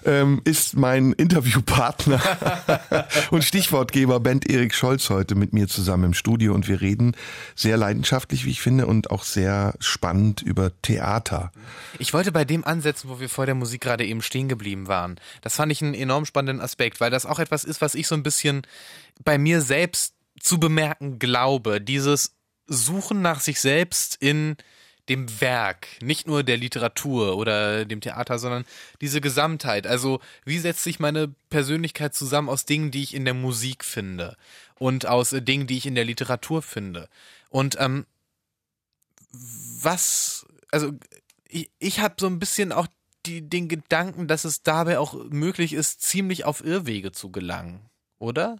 ähm, 0.04 0.42
ist 0.44 0.76
mein 0.76 1.12
Interviewpartner 1.12 2.22
und 3.32 3.42
Stichwortgeber 3.42 4.20
Bent 4.20 4.48
Erik 4.48 4.76
Scholz 4.76 5.10
heute 5.10 5.34
mit 5.34 5.52
mir 5.52 5.66
zusammen 5.66 6.04
im 6.04 6.14
Studio 6.14 6.54
und 6.54 6.68
wir 6.68 6.80
reden 6.80 7.16
sehr 7.56 7.76
leidenschaftlich, 7.76 8.44
wie 8.44 8.50
ich 8.50 8.60
finde, 8.60 8.86
und 8.86 9.10
auch 9.10 9.24
sehr 9.24 9.74
spannend 9.80 10.40
über 10.40 10.70
Theater. 10.82 11.50
Ich 11.98 12.14
wollte 12.14 12.30
bei 12.30 12.44
dem 12.44 12.64
ansetzen, 12.64 13.08
wo 13.08 13.18
wir 13.18 13.28
vor 13.28 13.46
der 13.46 13.56
Musik 13.56 13.80
gerade 13.80 14.04
eben 14.04 14.22
stehen 14.22 14.48
geblieben 14.48 14.86
waren. 14.86 15.16
Das 15.40 15.56
fand 15.56 15.72
ich 15.72 15.82
einen 15.82 15.94
enorm 15.94 16.26
spannenden 16.26 16.60
Aspekt, 16.60 17.00
weil 17.00 17.10
das 17.10 17.26
auch 17.26 17.40
etwas 17.40 17.64
ist, 17.64 17.80
was 17.80 17.96
ich 17.96 18.06
so 18.06 18.14
ein 18.14 18.22
bisschen 18.22 18.62
bei 19.24 19.36
mir 19.36 19.60
selbst 19.60 20.13
zu 20.40 20.58
bemerken 20.58 21.18
glaube. 21.18 21.80
Dieses 21.80 22.34
Suchen 22.66 23.22
nach 23.22 23.40
sich 23.40 23.60
selbst 23.60 24.16
in 24.20 24.56
dem 25.08 25.40
Werk, 25.40 25.86
nicht 26.00 26.26
nur 26.26 26.42
der 26.42 26.56
Literatur 26.56 27.36
oder 27.36 27.84
dem 27.84 28.00
Theater, 28.00 28.38
sondern 28.38 28.64
diese 29.00 29.20
Gesamtheit. 29.20 29.86
Also 29.86 30.20
wie 30.44 30.58
setzt 30.58 30.82
sich 30.82 30.98
meine 30.98 31.28
Persönlichkeit 31.50 32.14
zusammen 32.14 32.48
aus 32.48 32.64
Dingen, 32.64 32.90
die 32.90 33.02
ich 33.02 33.14
in 33.14 33.24
der 33.24 33.34
Musik 33.34 33.84
finde 33.84 34.36
und 34.76 35.06
aus 35.06 35.32
äh, 35.32 35.42
Dingen, 35.42 35.66
die 35.66 35.76
ich 35.76 35.86
in 35.86 35.94
der 35.94 36.06
Literatur 36.06 36.62
finde. 36.62 37.08
Und 37.50 37.76
ähm, 37.78 38.06
was, 39.30 40.46
also 40.70 40.92
ich, 41.48 41.70
ich 41.78 42.00
habe 42.00 42.14
so 42.18 42.26
ein 42.26 42.38
bisschen 42.38 42.72
auch 42.72 42.86
die, 43.26 43.48
den 43.48 43.68
Gedanken, 43.68 44.26
dass 44.26 44.44
es 44.44 44.62
dabei 44.62 44.98
auch 44.98 45.14
möglich 45.30 45.72
ist, 45.72 46.02
ziemlich 46.02 46.44
auf 46.44 46.64
Irrwege 46.64 47.12
zu 47.12 47.30
gelangen, 47.30 47.88
oder? 48.18 48.56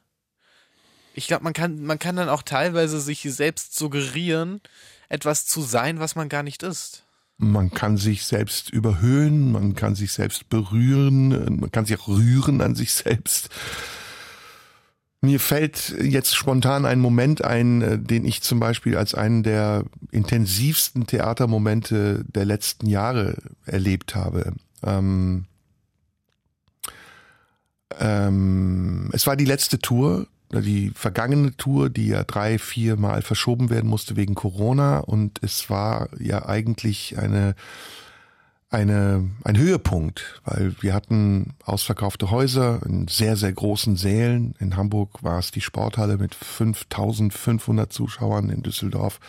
Ich 1.17 1.29
glaube, 1.29 1.45
man 1.45 1.53
kann, 1.53 1.83
man 1.85 1.99
kann 1.99 2.17
dann 2.17 2.29
auch 2.29 2.43
teilweise 2.43 3.01
sich 3.01 3.23
selbst 3.23 3.77
suggerieren, 3.77 4.61
etwas 5.09 5.47
zu 5.47 5.63
sein, 5.63 6.01
was 6.01 6.17
man 6.17 6.29
gar 6.29 6.43
nicht 6.43 6.63
ist. 6.63 7.05
man 7.37 7.71
kann 7.71 7.97
sich 7.97 8.25
selbst 8.25 8.71
überhöhen, 8.71 9.53
man 9.53 9.75
kann 9.75 9.95
sich 9.95 10.13
selbst 10.13 10.49
berühren, 10.49 11.61
man 11.61 11.71
kann 11.71 11.85
sich 11.85 11.99
auch 11.99 12.09
rühren 12.09 12.61
an 12.61 12.75
sich 12.75 12.93
selbst. 12.93 13.49
Mir 15.21 15.41
fällt 15.41 15.95
jetzt 16.01 16.37
spontan 16.37 16.85
ein 16.85 17.01
Moment 17.01 17.43
ein, 17.43 17.81
äh, 17.81 17.99
den 17.99 18.27
ich 18.27 18.43
zum 18.43 18.61
Beispiel 18.61 18.97
als 18.97 19.15
einen 19.15 19.43
der 19.43 19.85
intensivsten 20.11 21.07
Theatermomente 21.07 22.25
der 22.29 22.45
letzten 22.45 22.87
Jahre 22.87 23.39
erlebt 23.65 24.15
habe. 24.15 24.53
Ähm, 24.83 25.47
ähm, 27.99 29.09
es 29.13 29.27
war 29.27 29.37
die 29.37 29.47
letzte 29.47 29.79
Tour, 29.79 30.27
die 30.61 30.91
vergangene 30.95 31.57
Tour, 31.57 31.91
die 31.91 32.09
ja 32.09 32.25
drei, 32.25 32.59
vier 32.59 32.97
Mal 32.97 33.23
verschoben 33.23 33.71
werden 33.71 33.89
musste 33.89 34.17
wegen 34.17 34.35
Corona 34.35 34.99
und 34.99 35.43
es 35.43 35.71
war 35.71 36.09
ja 36.19 36.47
eigentlich 36.47 37.19
eine 37.19 37.55
eine, 38.71 39.31
ein 39.45 39.57
Höhepunkt, 39.57 40.41
weil 40.45 40.75
wir 40.81 40.95
hatten 40.95 41.55
ausverkaufte 41.65 42.33
Häuser 42.33 42.81
in 42.85 43.07
sehr, 43.07 43.37
sehr 43.37 43.53
großen 43.53 43.95
Sälen. 43.95 44.57
In 44.59 44.77
Hamburg 44.77 45.23
war 45.23 45.39
es 45.39 45.53
die 45.53 45.61
Sporthalle 45.61 46.19
mit 46.19 46.35
5500 46.35 47.93
Zuschauern, 47.93 48.51
in 48.51 48.63
Düsseldorf 48.63 49.21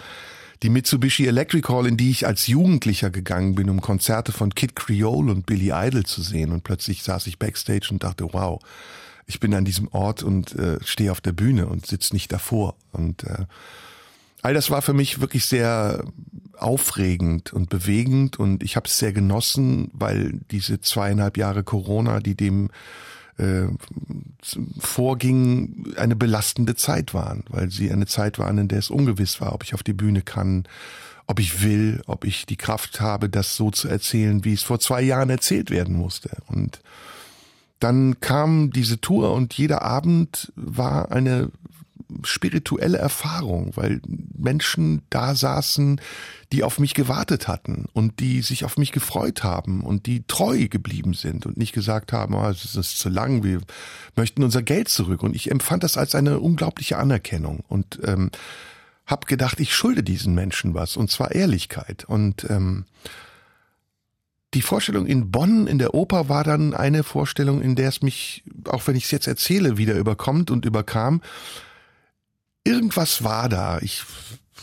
die 0.64 0.70
Mitsubishi 0.70 1.28
Electric 1.28 1.68
Hall, 1.72 1.86
in 1.86 1.98
die 1.98 2.10
ich 2.10 2.26
als 2.26 2.48
Jugendlicher 2.48 3.10
gegangen 3.10 3.56
bin, 3.56 3.70
um 3.70 3.82
Konzerte 3.82 4.32
von 4.32 4.56
Kid 4.56 4.76
Creole 4.76 5.32
und 5.32 5.46
Billy 5.46 5.72
Idol 5.74 6.06
zu 6.06 6.22
sehen. 6.22 6.52
Und 6.52 6.64
plötzlich 6.64 7.04
saß 7.04 7.28
ich 7.28 7.40
backstage 7.40 7.90
und 7.92 8.04
dachte, 8.04 8.28
wow, 8.32 8.60
ich 9.28 9.40
bin 9.40 9.54
an 9.54 9.66
diesem 9.66 9.88
Ort 9.90 10.24
und 10.24 10.56
äh, 10.56 10.78
stehe 10.84 11.12
auf 11.12 11.22
der 11.22 11.32
Bühne 11.32 11.68
und 11.68 11.86
sitze 11.86 12.14
nicht 12.14 12.32
davor. 12.32 12.76
Und 12.92 13.24
äh, 13.24 13.46
all 14.42 14.54
das 14.54 14.70
war 14.70 14.82
für 14.82 14.94
mich 14.94 15.20
wirklich 15.20 15.46
sehr 15.46 16.06
aufregend 16.58 17.52
und 17.52 17.70
bewegend 17.70 18.40
und 18.40 18.64
ich 18.64 18.76
habe 18.76 18.88
es 18.88 18.98
sehr 18.98 19.12
genossen, 19.12 19.90
weil 19.94 20.40
diese 20.52 20.80
zweieinhalb 20.80 21.38
Jahre 21.38 21.64
Corona, 21.64 22.20
die 22.20 22.36
dem 22.36 22.70
äh, 23.38 23.66
vorging, 24.80 25.94
eine 25.98 26.16
belastende 26.16 26.76
Zeit 26.76 27.14
waren, 27.14 27.44
weil 27.50 27.72
sie 27.72 27.92
eine 27.92 28.06
Zeit 28.06 28.40
waren, 28.40 28.58
in 28.58 28.68
der 28.68 28.80
es 28.80 28.90
ungewiss 28.90 29.42
war, 29.42 29.54
ob 29.54 29.64
ich 29.64 29.74
auf 29.74 29.84
die 29.84 29.94
Bühne 29.94 30.22
kann, 30.22 30.66
ob 31.28 31.40
ich 31.40 31.64
will, 31.64 32.02
ob 32.06 32.24
ich 32.24 32.46
die 32.46 32.56
Kraft 32.56 33.02
habe, 33.02 33.30
das 33.30 33.56
so 33.56 33.72
zu 33.72 33.88
erzählen, 33.88 34.46
wie 34.46 34.54
es 34.54 34.64
vor 34.64 34.80
zwei 34.80 35.02
Jahren 35.02 35.30
erzählt 35.30 35.72
werden 35.72 35.96
musste. 35.96 36.38
Und 36.46 36.80
dann 37.80 38.20
kam 38.20 38.72
diese 38.72 39.02
Tour 39.02 39.34
und 39.34 39.54
jeder 39.54 39.82
Abend 39.82 40.52
war 40.56 41.12
eine 41.12 41.52
spirituelle 42.24 42.98
Erfahrung, 42.98 43.72
weil 43.76 44.02
Menschen 44.08 45.02
da 45.10 45.36
saßen, 45.36 46.00
die 46.52 46.64
auf 46.64 46.80
mich 46.80 46.94
gewartet 46.94 47.48
hatten 47.48 47.86
und 47.94 48.20
die 48.20 48.42
sich 48.42 48.64
auf 48.64 48.78
mich 48.78 48.92
gefreut 48.92 49.44
haben 49.44 49.82
und 49.82 50.06
die 50.06 50.24
treu 50.28 50.68
geblieben 50.68 51.14
sind 51.14 51.46
und 51.46 51.58
nicht 51.58 51.74
gesagt 51.74 52.14
haben, 52.14 52.36
oh, 52.36 52.48
es 52.48 52.76
ist 52.76 53.00
zu 53.00 53.10
lang, 53.10 53.44
wir 53.44 53.62
möchten 54.16 54.44
unser 54.44 54.62
Geld 54.62 54.90
zurück. 54.90 55.24
Und 55.24 55.36
ich 55.36 55.52
empfand 55.52 55.84
das 55.84 55.98
als 55.98 56.16
eine 56.16 56.40
unglaubliche 56.40 56.98
Anerkennung 56.98 57.64
und 57.68 58.00
ähm, 58.04 58.30
habe 59.06 59.28
gedacht, 59.28 59.60
ich 59.60 59.76
schulde 59.76 60.04
diesen 60.04 60.34
Menschen 60.34 60.74
was 60.74 60.98
und 60.98 61.12
zwar 61.12 61.34
Ehrlichkeit. 61.34 62.06
Und 62.06 62.48
ähm, 62.50 62.86
die 64.56 64.62
Vorstellung 64.62 65.06
in 65.06 65.32
Bonn 65.32 65.68
in 65.68 65.78
der 65.78 65.94
Oper 65.94 66.30
war 66.30 66.44
dann 66.44 66.74
eine 66.74 67.04
Vorstellung, 67.04 67.62
in 67.62 67.76
der 67.76 67.90
es 67.90 68.02
mich, 68.02 68.44
auch 68.68 68.88
wenn 68.88 68.96
ich 68.96 69.04
es 69.04 69.12
jetzt 69.12 69.28
erzähle, 69.28 69.78
wieder 69.78 69.96
überkommt 69.96 70.50
und 70.50 70.66
überkam, 70.66 71.22
irgendwas 72.64 73.24
war 73.24 73.50
da. 73.50 73.80
Ich 73.82 74.04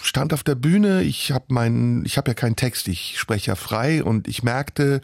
stand 0.00 0.32
auf 0.32 0.42
der 0.42 0.54
Bühne, 0.54 1.02
ich 1.02 1.30
habe 1.30 1.44
meinen, 1.48 2.04
ich 2.06 2.16
habe 2.16 2.30
ja 2.30 2.34
keinen 2.34 2.56
Text, 2.56 2.88
ich 2.88 3.18
spreche 3.18 3.52
ja 3.52 3.54
frei 3.54 4.02
und 4.02 4.28
ich 4.28 4.42
merkte, 4.42 5.02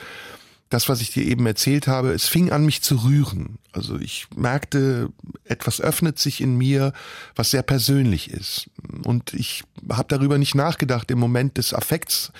das, 0.68 0.88
was 0.88 1.00
ich 1.00 1.12
dir 1.12 1.24
eben 1.24 1.46
erzählt 1.46 1.86
habe, 1.86 2.12
es 2.12 2.28
fing 2.28 2.52
an, 2.52 2.66
mich 2.66 2.82
zu 2.82 2.96
rühren. 2.96 3.58
Also 3.72 3.98
ich 3.98 4.26
merkte, 4.36 5.08
etwas 5.44 5.80
öffnet 5.80 6.18
sich 6.18 6.40
in 6.40 6.56
mir, 6.56 6.92
was 7.34 7.50
sehr 7.50 7.62
persönlich 7.62 8.30
ist. 8.30 8.68
Und 9.04 9.32
ich 9.32 9.64
habe 9.90 10.08
darüber 10.08 10.36
nicht 10.36 10.54
nachgedacht. 10.54 11.10
Im 11.10 11.18
Moment 11.18 11.56
des 11.56 11.72
Affekts 11.72 12.32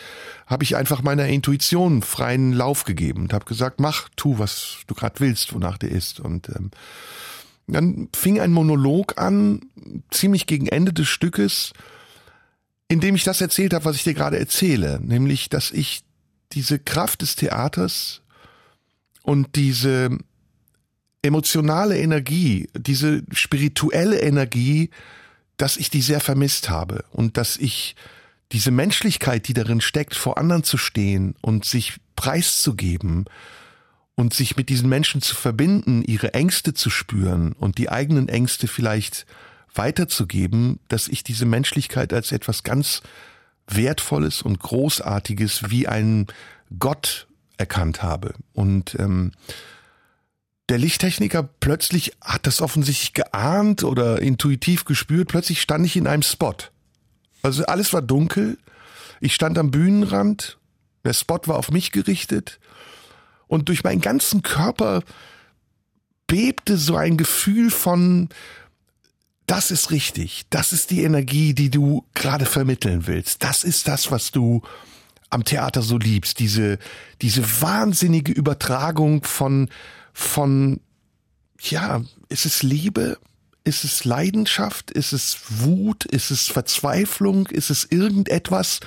habe 0.47 0.65
ich 0.65 0.77
einfach 0.77 1.03
meiner 1.03 1.27
Intuition 1.27 2.03
freien 2.03 2.53
Lauf 2.53 2.85
gegeben 2.85 3.23
und 3.23 3.33
habe 3.33 3.47
gesagt, 3.47 3.81
mach, 3.81 4.09
tu, 4.17 4.39
was 4.39 4.79
du 4.87 4.95
gerade 4.95 5.21
willst, 5.21 5.55
wonach 5.55 5.79
dir 5.79 5.91
ist. 5.91 6.21
Und 6.21 6.51
ähm, 6.51 6.71
dann 7.67 8.09
fing 8.15 8.41
ein 8.41 8.53
Monolog 8.53 9.19
an, 9.19 9.61
ziemlich 10.11 10.47
gegen 10.47 10.67
Ende 10.67 10.93
des 10.93 11.09
Stückes, 11.09 11.73
in 12.89 13.01
dem 13.01 13.15
ich 13.15 13.25
das 13.25 13.41
erzählt 13.41 13.75
habe, 13.75 13.85
was 13.85 13.97
ich 13.97 14.05
dir 14.05 14.15
gerade 14.15 14.39
erzähle, 14.39 14.99
nämlich, 15.03 15.51
dass 15.51 15.71
ich 15.71 16.03
diese 16.53 16.79
Kraft 16.79 17.23
des 17.23 17.37
Theaters 17.37 18.23
und 19.23 19.57
diese 19.57 20.17
emotionale 21.23 21.99
Energie, 21.99 22.69
diese 22.75 23.23
spirituelle 23.33 24.21
Energie, 24.21 24.91
dass 25.57 25.77
ich 25.77 25.91
die 25.91 26.03
sehr 26.03 26.21
vermisst 26.21 26.71
habe 26.71 27.05
und 27.11 27.37
dass 27.37 27.57
ich 27.57 27.97
diese 28.53 28.71
Menschlichkeit, 28.71 29.49
die 29.49 29.55
darin 29.55 29.81
steckt, 29.81 30.15
vor 30.15 30.39
anderen 30.39 30.65
zu 30.65 30.79
stehen 30.79 31.35
und 31.43 31.65
sich 31.65 31.99
preiszugeben 32.17 33.27
und 34.15 34.33
sich 34.33 34.57
mit 34.57 34.69
diesen 34.69 34.89
Menschen 34.89 35.21
zu 35.21 35.35
verbinden, 35.35 36.03
ihre 36.03 36.35
Ängste 36.35 36.73
zu 36.75 36.89
spüren 36.89 37.53
und 37.53 37.79
die 37.79 37.91
eigenen 37.91 38.29
Ängste 38.29 38.67
vielleicht 38.67 39.27
weiterzugeben, 39.75 40.81
dass 40.89 41.09
ich 41.09 41.23
diese 41.23 41.45
Menschlichkeit 41.45 42.13
als 42.13 42.33
etwas 42.33 42.63
ganz 42.63 43.03
Wertvolles 43.69 44.43
und 44.43 44.61
Großartiges 44.61 45.71
wie 45.71 45.89
ein 45.89 46.27
Gott 46.79 47.27
erkannt 47.57 48.03
habe. 48.03 48.35
Und 48.53 48.97
ähm, 48.99 49.33
der 50.69 50.79
Lichttechniker 50.79 51.43
plötzlich 51.43 52.13
hat 52.23 52.47
das 52.47 52.61
offensichtlich 52.61 53.15
geahnt 53.15 53.85
oder 53.85 54.21
intuitiv 54.21 54.85
gespürt. 54.85 55.29
Plötzlich 55.29 55.61
stand 55.61 55.87
ich 55.87 55.97
in 55.97 56.07
einem 56.07 56.23
Spot. 56.23 56.55
Also 57.43 57.65
alles 57.65 57.93
war 57.93 58.03
dunkel. 58.03 58.59
Ich 59.21 59.35
stand 59.35 59.59
am 59.59 59.71
Bühnenrand. 59.71 60.59
Der 61.05 61.15
Spot 61.15 61.41
war 61.47 61.57
auf 61.57 61.71
mich 61.71 61.93
gerichtet 61.93 62.59
und 63.49 63.69
durch 63.69 63.83
meinen 63.83 64.01
ganzen 64.01 64.43
Körper 64.43 65.03
bebte 66.27 66.77
so 66.77 66.97
ein 66.97 67.17
Gefühl 67.17 67.71
von, 67.71 68.29
das 69.49 69.71
ist 69.71 69.91
richtig, 69.91 70.45
das 70.51 70.73
ist 70.73 70.91
die 70.91 71.03
Energie, 71.03 71.55
die 71.55 71.71
du 71.71 72.05
gerade 72.15 72.45
vermitteln 72.45 73.07
willst, 73.07 73.43
das 73.43 73.65
ist 73.65 73.89
das, 73.89 74.11
was 74.11 74.31
du 74.31 74.63
am 75.31 75.45
Theater 75.45 75.83
so 75.83 75.99
liebst, 75.99 76.39
diese, 76.39 76.79
diese 77.23 77.61
wahnsinnige 77.61 78.33
Übertragung 78.33 79.25
von, 79.25 79.69
von, 80.13 80.81
ja, 81.61 82.03
ist 82.29 82.47
es 82.47 82.63
Liebe? 82.63 83.19
Ist 83.65 83.85
es 83.85 84.05
Leidenschaft? 84.05 84.91
Ist 84.91 85.13
es 85.13 85.39
Wut? 85.49 86.05
Ist 86.07 86.31
es 86.31 86.49
Verzweiflung? 86.49 87.47
Ist 87.49 87.71
es 87.71 87.85
irgendetwas? 87.85 88.81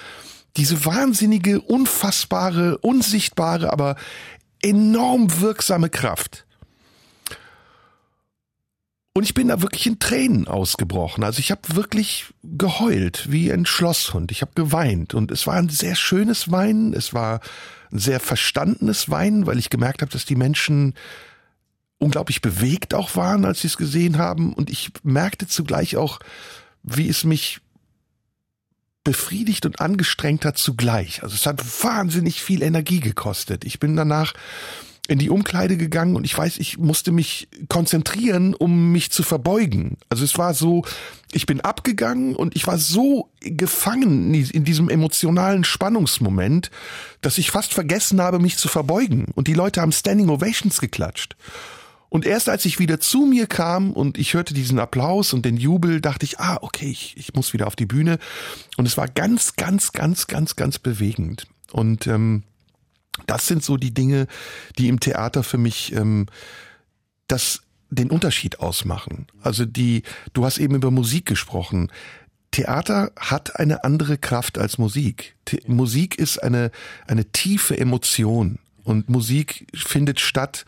Diese 0.57 0.85
wahnsinnige, 0.85 1.61
unfassbare, 1.61 2.77
unsichtbare, 2.79 3.71
aber 3.71 3.95
enorm 4.61 5.39
wirksame 5.41 5.89
Kraft. 5.89 6.45
Und 9.13 9.23
ich 9.23 9.33
bin 9.33 9.49
da 9.49 9.61
wirklich 9.61 9.87
in 9.87 9.99
Tränen 9.99 10.47
ausgebrochen. 10.47 11.23
Also 11.23 11.39
ich 11.39 11.51
habe 11.51 11.61
wirklich 11.75 12.33
geheult 12.43 13.29
wie 13.29 13.51
ein 13.51 13.65
Schlosshund. 13.65 14.31
Ich 14.31 14.41
habe 14.41 14.53
geweint 14.55 15.13
und 15.13 15.31
es 15.31 15.45
war 15.47 15.55
ein 15.55 15.67
sehr 15.67 15.95
schönes 15.95 16.49
Weinen. 16.49 16.93
Es 16.93 17.13
war 17.13 17.41
ein 17.91 17.99
sehr 17.99 18.21
verstandenes 18.21 19.09
Weinen, 19.09 19.45
weil 19.45 19.59
ich 19.59 19.69
gemerkt 19.69 20.01
habe, 20.01 20.11
dass 20.11 20.23
die 20.23 20.37
Menschen 20.37 20.93
unglaublich 21.97 22.41
bewegt 22.41 22.93
auch 22.93 23.17
waren, 23.17 23.43
als 23.43 23.61
sie 23.61 23.67
es 23.67 23.77
gesehen 23.77 24.17
haben. 24.17 24.53
Und 24.53 24.69
ich 24.69 24.91
merkte 25.03 25.45
zugleich 25.45 25.97
auch, 25.97 26.19
wie 26.83 27.09
es 27.09 27.25
mich 27.25 27.59
befriedigt 29.03 29.65
und 29.65 29.81
angestrengt 29.81 30.45
hat 30.45 30.57
zugleich. 30.57 31.21
Also 31.21 31.35
es 31.35 31.45
hat 31.45 31.61
wahnsinnig 31.83 32.41
viel 32.41 32.61
Energie 32.61 33.01
gekostet. 33.01 33.65
Ich 33.65 33.79
bin 33.79 33.97
danach 33.97 34.33
in 35.07 35.19
die 35.19 35.29
Umkleide 35.29 35.77
gegangen 35.77 36.15
und 36.15 36.25
ich 36.25 36.37
weiß, 36.37 36.57
ich 36.59 36.77
musste 36.77 37.11
mich 37.11 37.47
konzentrieren, 37.67 38.53
um 38.53 38.91
mich 38.91 39.11
zu 39.11 39.23
verbeugen. 39.23 39.97
Also 40.09 40.23
es 40.23 40.37
war 40.37 40.53
so, 40.53 40.85
ich 41.33 41.45
bin 41.45 41.59
abgegangen 41.59 42.35
und 42.35 42.55
ich 42.55 42.67
war 42.67 42.77
so 42.77 43.29
gefangen 43.41 44.33
in 44.33 44.63
diesem 44.63 44.89
emotionalen 44.89 45.63
Spannungsmoment, 45.63 46.71
dass 47.21 47.37
ich 47.37 47.51
fast 47.51 47.73
vergessen 47.73 48.21
habe, 48.21 48.39
mich 48.39 48.57
zu 48.57 48.67
verbeugen. 48.67 49.25
Und 49.35 49.47
die 49.47 49.53
Leute 49.53 49.81
haben 49.81 49.91
Standing 49.91 50.29
Ovations 50.29 50.79
geklatscht. 50.79 51.35
Und 52.09 52.25
erst 52.25 52.49
als 52.49 52.65
ich 52.65 52.77
wieder 52.77 52.99
zu 52.99 53.25
mir 53.25 53.47
kam 53.47 53.91
und 53.91 54.17
ich 54.17 54.33
hörte 54.33 54.53
diesen 54.53 54.79
Applaus 54.79 55.33
und 55.33 55.45
den 55.45 55.55
Jubel, 55.55 56.01
dachte 56.01 56.25
ich, 56.25 56.39
ah, 56.39 56.57
okay, 56.61 56.89
ich, 56.89 57.15
ich 57.15 57.33
muss 57.33 57.53
wieder 57.53 57.67
auf 57.67 57.77
die 57.77 57.85
Bühne. 57.85 58.19
Und 58.75 58.85
es 58.85 58.97
war 58.97 59.07
ganz, 59.07 59.55
ganz, 59.55 59.93
ganz, 59.93 60.27
ganz, 60.27 60.57
ganz 60.57 60.77
bewegend. 60.77 61.47
Und 61.71 62.07
ähm, 62.07 62.43
das 63.27 63.47
sind 63.47 63.63
so 63.63 63.77
die 63.77 63.93
Dinge, 63.93 64.27
die 64.77 64.87
im 64.87 64.99
Theater 64.99 65.43
für 65.43 65.57
mich 65.57 65.93
ähm, 65.93 66.27
das 67.27 67.61
den 67.89 68.09
Unterschied 68.09 68.59
ausmachen. 68.59 69.27
Also 69.41 69.65
die, 69.65 70.03
du 70.33 70.45
hast 70.45 70.57
eben 70.57 70.75
über 70.75 70.91
Musik 70.91 71.25
gesprochen. 71.25 71.91
Theater 72.51 73.11
hat 73.17 73.59
eine 73.59 73.83
andere 73.83 74.17
Kraft 74.17 74.57
als 74.57 74.77
Musik. 74.77 75.35
The 75.49 75.61
Musik 75.67 76.17
ist 76.17 76.41
eine, 76.41 76.71
eine 77.05 77.25
tiefe 77.25 77.77
Emotion 77.77 78.59
und 78.83 79.09
Musik 79.09 79.67
findet 79.73 80.19
statt 80.19 80.65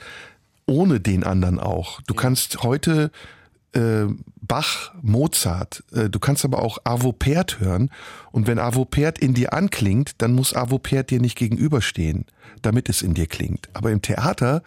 ohne 0.65 0.99
den 0.99 1.23
anderen 1.23 1.59
auch. 1.59 2.01
Du 2.01 2.13
kannst 2.13 2.63
heute 2.63 3.11
äh, 3.73 4.05
Bach, 4.45 4.93
Mozart, 5.01 5.83
äh, 5.93 6.09
du 6.09 6.19
kannst 6.19 6.43
aber 6.43 6.61
auch 6.61 6.77
Avo 6.83 7.13
Pärt 7.13 7.59
hören 7.59 7.89
und 8.31 8.45
wenn 8.45 8.59
Avo 8.59 8.83
Pärt 8.83 9.17
in 9.17 9.33
dir 9.33 9.53
anklingt, 9.53 10.21
dann 10.21 10.33
muss 10.33 10.53
Avo 10.53 10.79
Pärt 10.79 11.11
dir 11.11 11.21
nicht 11.21 11.37
gegenüberstehen, 11.37 12.25
damit 12.61 12.89
es 12.89 13.01
in 13.01 13.13
dir 13.13 13.27
klingt. 13.27 13.69
Aber 13.73 13.91
im 13.91 14.01
Theater 14.01 14.61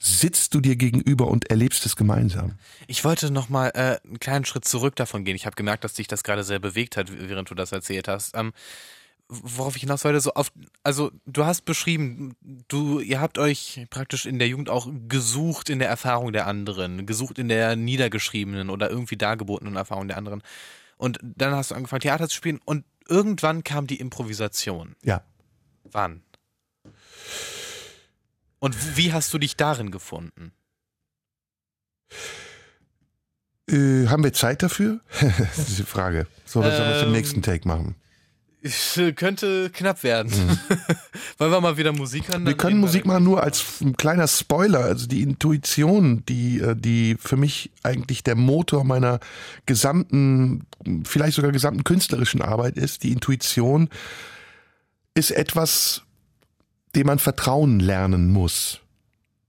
sitzt 0.00 0.54
du 0.54 0.60
dir 0.60 0.76
gegenüber 0.76 1.28
und 1.28 1.50
erlebst 1.50 1.86
es 1.86 1.94
gemeinsam. 1.94 2.54
Ich 2.88 3.04
wollte 3.04 3.30
noch 3.30 3.48
mal 3.50 3.68
äh, 3.74 4.00
einen 4.04 4.18
kleinen 4.18 4.44
Schritt 4.46 4.64
zurück 4.64 4.96
davon 4.96 5.24
gehen. 5.24 5.36
Ich 5.36 5.46
habe 5.46 5.54
gemerkt, 5.56 5.84
dass 5.84 5.94
dich 5.94 6.08
das 6.08 6.24
gerade 6.24 6.42
sehr 6.42 6.58
bewegt 6.58 6.96
hat, 6.96 7.12
während 7.12 7.50
du 7.50 7.54
das 7.54 7.70
erzählt 7.70 8.08
hast. 8.08 8.34
Ähm, 8.34 8.52
worauf 9.30 9.76
ich 9.76 9.82
hinaus 9.82 10.04
wollte, 10.04 10.20
so 10.20 10.34
auf, 10.34 10.52
also 10.82 11.12
du 11.24 11.44
hast 11.44 11.64
beschrieben, 11.64 12.34
du, 12.68 13.00
ihr 13.00 13.20
habt 13.20 13.38
euch 13.38 13.86
praktisch 13.88 14.26
in 14.26 14.38
der 14.38 14.48
Jugend 14.48 14.68
auch 14.68 14.88
gesucht 15.08 15.70
in 15.70 15.78
der 15.78 15.88
Erfahrung 15.88 16.32
der 16.32 16.46
anderen, 16.46 17.06
gesucht 17.06 17.38
in 17.38 17.48
der 17.48 17.76
niedergeschriebenen 17.76 18.70
oder 18.70 18.90
irgendwie 18.90 19.16
dargebotenen 19.16 19.76
Erfahrung 19.76 20.08
der 20.08 20.18
anderen. 20.18 20.42
Und 20.96 21.18
dann 21.22 21.54
hast 21.54 21.70
du 21.70 21.76
angefangen, 21.76 22.00
Theater 22.00 22.28
zu 22.28 22.36
spielen 22.36 22.60
und 22.64 22.84
irgendwann 23.08 23.64
kam 23.64 23.86
die 23.86 24.00
Improvisation. 24.00 24.96
Ja. 25.02 25.22
Wann? 25.84 26.22
Und 28.58 28.96
wie 28.96 29.12
hast 29.12 29.32
du 29.32 29.38
dich 29.38 29.56
darin 29.56 29.90
gefunden? 29.90 30.52
Äh, 33.68 34.08
haben 34.08 34.24
wir 34.24 34.32
Zeit 34.32 34.62
dafür? 34.62 35.00
das 35.20 35.58
ist 35.58 35.78
die 35.78 35.84
Frage. 35.84 36.26
So, 36.44 36.60
was 36.60 36.76
sollen 36.76 36.88
wir 36.88 36.96
es 36.96 37.02
im 37.02 37.08
Ähm, 37.08 37.12
nächsten 37.12 37.42
Take 37.42 37.66
machen? 37.66 37.94
Es 38.62 39.00
könnte 39.16 39.70
knapp 39.70 40.02
werden. 40.02 40.30
Wollen 41.38 41.50
wir 41.50 41.60
mal 41.60 41.76
wieder 41.78 41.92
Musik? 41.92 42.28
Mhm. 42.28 42.46
Wir 42.46 42.56
können 42.56 42.78
Musik 42.78 43.06
machen 43.06 43.24
nur 43.24 43.42
als 43.42 43.80
ein 43.80 43.96
kleiner 43.96 44.28
Spoiler, 44.28 44.80
also 44.80 45.06
die 45.06 45.22
Intuition, 45.22 46.24
die, 46.26 46.60
äh, 46.60 46.76
die 46.76 47.16
für 47.18 47.36
mich 47.36 47.70
eigentlich 47.82 48.22
der 48.22 48.34
Motor 48.34 48.84
meiner 48.84 49.20
gesamten, 49.64 50.66
vielleicht 51.04 51.36
sogar 51.36 51.52
gesamten 51.52 51.84
künstlerischen 51.84 52.42
Arbeit 52.42 52.76
ist. 52.76 53.02
Die 53.02 53.12
Intuition 53.12 53.88
ist 55.14 55.30
etwas, 55.30 56.02
dem 56.94 57.06
man 57.06 57.18
Vertrauen 57.18 57.80
lernen 57.80 58.30
muss. 58.30 58.80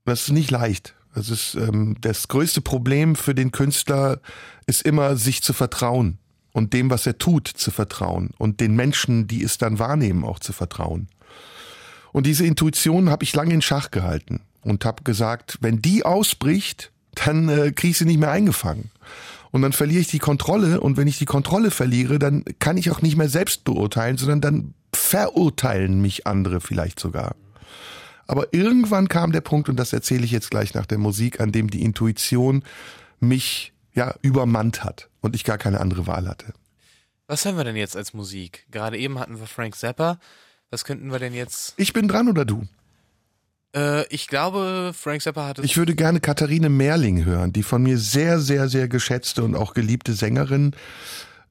Das 0.05 0.23
ist 0.23 0.31
nicht 0.31 0.51
leicht. 0.51 0.95
Das 1.13 1.29
ist 1.29 1.55
ähm, 1.55 1.97
das 1.99 2.29
größte 2.29 2.61
Problem 2.61 3.15
für 3.15 3.35
den 3.35 3.51
Künstler 3.51 4.21
ist 4.67 4.83
immer, 4.83 5.17
sich 5.17 5.43
zu 5.43 5.51
vertrauen 5.51 6.17
und 6.53 6.73
dem, 6.73 6.89
was 6.89 7.05
er 7.05 7.17
tut, 7.17 7.47
zu 7.47 7.71
vertrauen 7.71 8.31
und 8.37 8.59
den 8.59 8.75
Menschen, 8.75 9.27
die 9.27 9.43
es 9.43 9.57
dann 9.57 9.79
wahrnehmen, 9.79 10.23
auch 10.23 10.39
zu 10.39 10.53
vertrauen. 10.53 11.07
Und 12.11 12.25
diese 12.25 12.45
Intuition 12.45 13.09
habe 13.09 13.23
ich 13.23 13.33
lange 13.33 13.53
in 13.53 13.61
Schach 13.61 13.91
gehalten 13.91 14.41
und 14.61 14.85
habe 14.85 15.03
gesagt, 15.03 15.57
wenn 15.61 15.81
die 15.81 16.03
ausbricht, 16.03 16.91
dann 17.15 17.49
äh, 17.49 17.71
krieg 17.71 17.91
ich 17.91 17.97
sie 17.97 18.05
nicht 18.05 18.19
mehr 18.19 18.31
eingefangen. 18.31 18.91
Und 19.51 19.61
dann 19.61 19.73
verliere 19.73 20.01
ich 20.01 20.07
die 20.07 20.19
Kontrolle 20.19 20.79
und 20.79 20.95
wenn 20.97 21.07
ich 21.07 21.17
die 21.17 21.25
Kontrolle 21.25 21.71
verliere, 21.71 22.19
dann 22.19 22.45
kann 22.59 22.77
ich 22.77 22.89
auch 22.89 23.01
nicht 23.01 23.17
mehr 23.17 23.29
selbst 23.29 23.65
beurteilen, 23.65 24.17
sondern 24.17 24.41
dann 24.41 24.73
verurteilen 24.93 26.01
mich 26.01 26.25
andere 26.25 26.61
vielleicht 26.61 26.99
sogar. 26.99 27.35
Aber 28.27 28.53
irgendwann 28.53 29.09
kam 29.09 29.33
der 29.33 29.41
Punkt, 29.41 29.67
und 29.67 29.75
das 29.75 29.91
erzähle 29.91 30.23
ich 30.23 30.31
jetzt 30.31 30.51
gleich 30.51 30.73
nach 30.73 30.85
der 30.85 30.97
Musik, 30.97 31.41
an 31.41 31.51
dem 31.51 31.69
die 31.69 31.83
Intuition 31.83 32.63
mich 33.19 33.73
ja 33.93 34.15
übermannt 34.21 34.83
hat 34.83 35.09
und 35.21 35.35
ich 35.35 35.43
gar 35.43 35.57
keine 35.57 35.79
andere 35.79 36.07
Wahl 36.07 36.27
hatte. 36.27 36.53
Was 37.27 37.45
hören 37.45 37.57
wir 37.57 37.63
denn 37.63 37.75
jetzt 37.75 37.95
als 37.95 38.13
Musik? 38.13 38.65
Gerade 38.71 38.97
eben 38.97 39.17
hatten 39.19 39.39
wir 39.39 39.47
Frank 39.47 39.75
Zappa. 39.75 40.19
Was 40.69 40.85
könnten 40.85 41.11
wir 41.11 41.19
denn 41.19 41.33
jetzt? 41.33 41.73
Ich 41.77 41.93
bin 41.93 42.07
dran 42.07 42.27
oder 42.27 42.45
du? 42.45 42.67
Äh, 43.75 44.05
ich 44.07 44.27
glaube, 44.27 44.91
Frank 44.93 45.21
Zappa 45.21 45.47
hatte. 45.47 45.61
Ich 45.61 45.77
würde 45.77 45.95
gerne 45.95 46.19
Katharine 46.19 46.69
Merling 46.69 47.25
hören, 47.25 47.53
die 47.53 47.63
von 47.63 47.83
mir 47.83 47.97
sehr, 47.97 48.39
sehr, 48.39 48.67
sehr 48.67 48.87
geschätzte 48.87 49.43
und 49.43 49.55
auch 49.55 49.73
geliebte 49.73 50.13
Sängerin, 50.13 50.75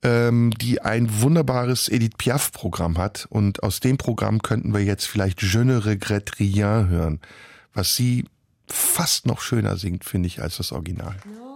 ähm, 0.03 0.53
die 0.61 0.82
ein 0.82 1.22
wunderbares 1.22 1.88
Edith 1.88 2.16
Piaf-Programm 2.18 2.99
hat. 2.99 3.26
Und 3.30 3.62
aus 3.62 3.80
dem 3.80 3.97
Programm 3.97 4.43
könnten 4.43 4.74
wir 4.74 4.82
jetzt 4.82 5.07
vielleicht 5.07 5.43
Je 5.43 5.64
ne 5.64 5.84
regrette 5.84 6.38
rien 6.38 6.88
hören, 6.88 7.20
was 7.72 7.97
sie 7.97 8.26
fast 8.66 9.26
noch 9.26 9.41
schöner 9.41 9.76
singt, 9.76 10.05
finde 10.05 10.26
ich, 10.26 10.43
als 10.43 10.59
das 10.59 10.72
Original. 10.72 11.16
rien 11.24 11.49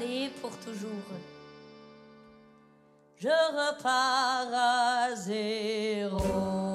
balayer 0.00 0.30
pour 0.40 0.50
toujours. 0.58 0.90
Je 3.18 3.28
repars 3.28 4.48
à 4.54 5.14
zéro. 5.14 6.69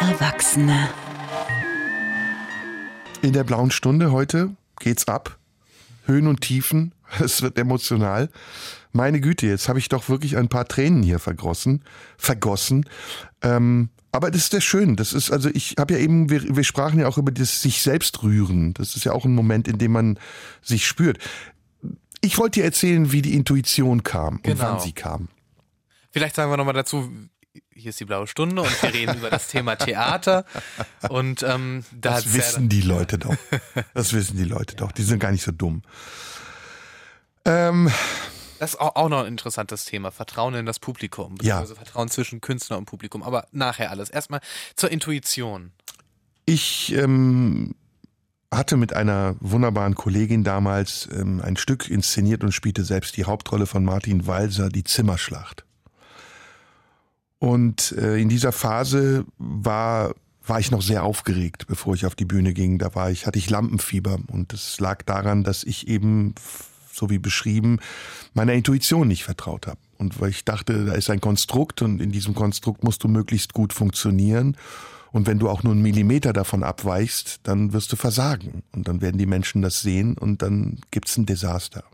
Erwachsene. 0.00 0.88
In 3.20 3.32
der 3.34 3.44
blauen 3.44 3.70
Stunde 3.70 4.10
heute 4.10 4.56
geht's 4.80 5.06
ab. 5.06 5.38
Höhen 6.06 6.26
und 6.26 6.40
Tiefen. 6.40 6.94
Es 7.20 7.42
wird 7.42 7.58
emotional. 7.58 8.30
Meine 8.92 9.20
Güte, 9.20 9.46
jetzt 9.46 9.68
habe 9.68 9.78
ich 9.78 9.88
doch 9.90 10.08
wirklich 10.08 10.36
ein 10.38 10.48
paar 10.48 10.66
Tränen 10.66 11.02
hier 11.02 11.18
vergossen. 11.18 11.84
Vergossen. 12.16 12.86
Ähm, 13.42 13.90
aber 14.12 14.30
das 14.30 14.44
ist 14.44 14.52
ja 14.54 14.60
schön. 14.62 14.96
Das 14.96 15.12
ist, 15.12 15.30
also 15.30 15.50
ich 15.52 15.74
habe 15.78 15.94
ja 15.94 16.00
eben, 16.00 16.30
wir, 16.30 16.56
wir 16.56 16.64
sprachen 16.64 16.98
ja 17.00 17.06
auch 17.06 17.18
über 17.18 17.32
das 17.32 17.60
sich 17.60 17.82
selbst 17.82 18.22
rühren. 18.22 18.72
Das 18.74 18.96
ist 18.96 19.04
ja 19.04 19.12
auch 19.12 19.24
ein 19.26 19.34
Moment, 19.34 19.68
in 19.68 19.76
dem 19.78 19.92
man 19.92 20.18
sich 20.62 20.86
spürt. 20.86 21.18
Ich 22.22 22.38
wollte 22.38 22.60
dir 22.60 22.64
erzählen, 22.64 23.12
wie 23.12 23.20
die 23.22 23.34
Intuition 23.34 24.02
kam 24.02 24.36
und 24.36 24.42
Genau. 24.44 24.60
wann 24.64 24.80
sie 24.80 24.92
kam. 24.92 25.28
Vielleicht 26.10 26.36
sagen 26.36 26.50
wir 26.50 26.56
nochmal 26.56 26.74
dazu, 26.74 27.10
hier 27.72 27.90
ist 27.90 28.00
die 28.00 28.04
blaue 28.04 28.26
Stunde 28.26 28.62
und 28.62 28.82
wir 28.82 28.92
reden 28.92 29.16
über 29.16 29.30
das 29.30 29.48
Thema 29.48 29.76
Theater. 29.76 30.44
Und 31.08 31.42
ähm, 31.42 31.84
da 31.92 32.14
Das 32.14 32.26
ja 32.26 32.34
wissen 32.34 32.68
die 32.68 32.80
Leute 32.82 33.18
doch. 33.18 33.36
Das 33.94 34.12
wissen 34.12 34.36
die 34.36 34.44
Leute 34.44 34.76
doch. 34.76 34.92
Die 34.92 35.02
sind 35.02 35.18
gar 35.18 35.32
nicht 35.32 35.42
so 35.42 35.52
dumm. 35.52 35.82
Ähm, 37.44 37.90
Das 38.58 38.74
ist 38.74 38.80
auch, 38.80 39.08
noch 39.08 39.20
ein 39.20 39.26
interessantes 39.26 39.84
Thema. 39.84 40.10
Vertrauen 40.10 40.54
in 40.54 40.66
das 40.66 40.78
Publikum. 40.78 41.36
Ja. 41.42 41.64
Vertrauen 41.64 42.08
zwischen 42.08 42.40
Künstler 42.40 42.78
und 42.78 42.86
Publikum. 42.86 43.22
Aber 43.22 43.46
nachher 43.52 43.90
alles. 43.90 44.10
Erstmal 44.10 44.40
zur 44.76 44.90
Intuition. 44.90 45.72
Ich 46.46 46.92
ähm, 46.92 47.74
hatte 48.50 48.76
mit 48.76 48.94
einer 48.94 49.36
wunderbaren 49.40 49.94
Kollegin 49.94 50.44
damals 50.44 51.08
ähm, 51.12 51.40
ein 51.42 51.56
Stück 51.56 51.88
inszeniert 51.88 52.44
und 52.44 52.52
spielte 52.52 52.84
selbst 52.84 53.16
die 53.16 53.24
Hauptrolle 53.24 53.66
von 53.66 53.84
Martin 53.84 54.26
Walser, 54.26 54.68
die 54.68 54.84
Zimmerschlacht. 54.84 55.64
Und 57.44 57.92
äh, 57.98 58.16
in 58.16 58.30
dieser 58.30 58.52
Phase 58.52 59.26
war 59.36 60.14
war 60.46 60.60
ich 60.60 60.70
noch 60.70 60.82
sehr 60.82 61.04
aufgeregt, 61.04 61.66
bevor 61.66 61.94
ich 61.94 62.04
auf 62.04 62.14
die 62.14 62.24
Bühne 62.24 62.54
ging. 62.54 62.78
Da 62.78 62.94
war 62.94 63.10
ich 63.10 63.26
hatte 63.26 63.38
ich 63.38 63.50
Lampenfieber 63.50 64.18
und 64.28 64.54
es 64.54 64.80
lag 64.80 65.02
daran, 65.02 65.44
dass 65.44 65.62
ich 65.62 65.88
eben 65.88 66.34
so 66.90 67.10
wie 67.10 67.18
beschrieben 67.18 67.80
meiner 68.32 68.54
Intuition 68.54 69.08
nicht 69.08 69.24
vertraut 69.24 69.66
habe 69.66 69.78
und 69.98 70.20
weil 70.20 70.30
ich 70.30 70.46
dachte, 70.46 70.86
da 70.86 70.94
ist 70.94 71.10
ein 71.10 71.20
Konstrukt 71.20 71.82
und 71.82 72.00
in 72.00 72.12
diesem 72.12 72.34
Konstrukt 72.34 72.82
musst 72.82 73.04
du 73.04 73.08
möglichst 73.08 73.52
gut 73.52 73.74
funktionieren. 73.74 74.56
Und 75.12 75.26
wenn 75.26 75.38
du 75.38 75.48
auch 75.48 75.62
nur 75.62 75.74
einen 75.74 75.82
Millimeter 75.82 76.32
davon 76.32 76.62
abweichst, 76.62 77.40
dann 77.44 77.72
wirst 77.72 77.92
du 77.92 77.96
versagen. 77.96 78.64
Und 78.72 78.88
dann 78.88 79.00
werden 79.00 79.18
die 79.18 79.26
Menschen 79.26 79.62
das 79.62 79.80
sehen 79.80 80.18
und 80.18 80.42
dann 80.42 80.80
gibt's 80.90 81.16
ein 81.16 81.26
Desaster. 81.26 81.84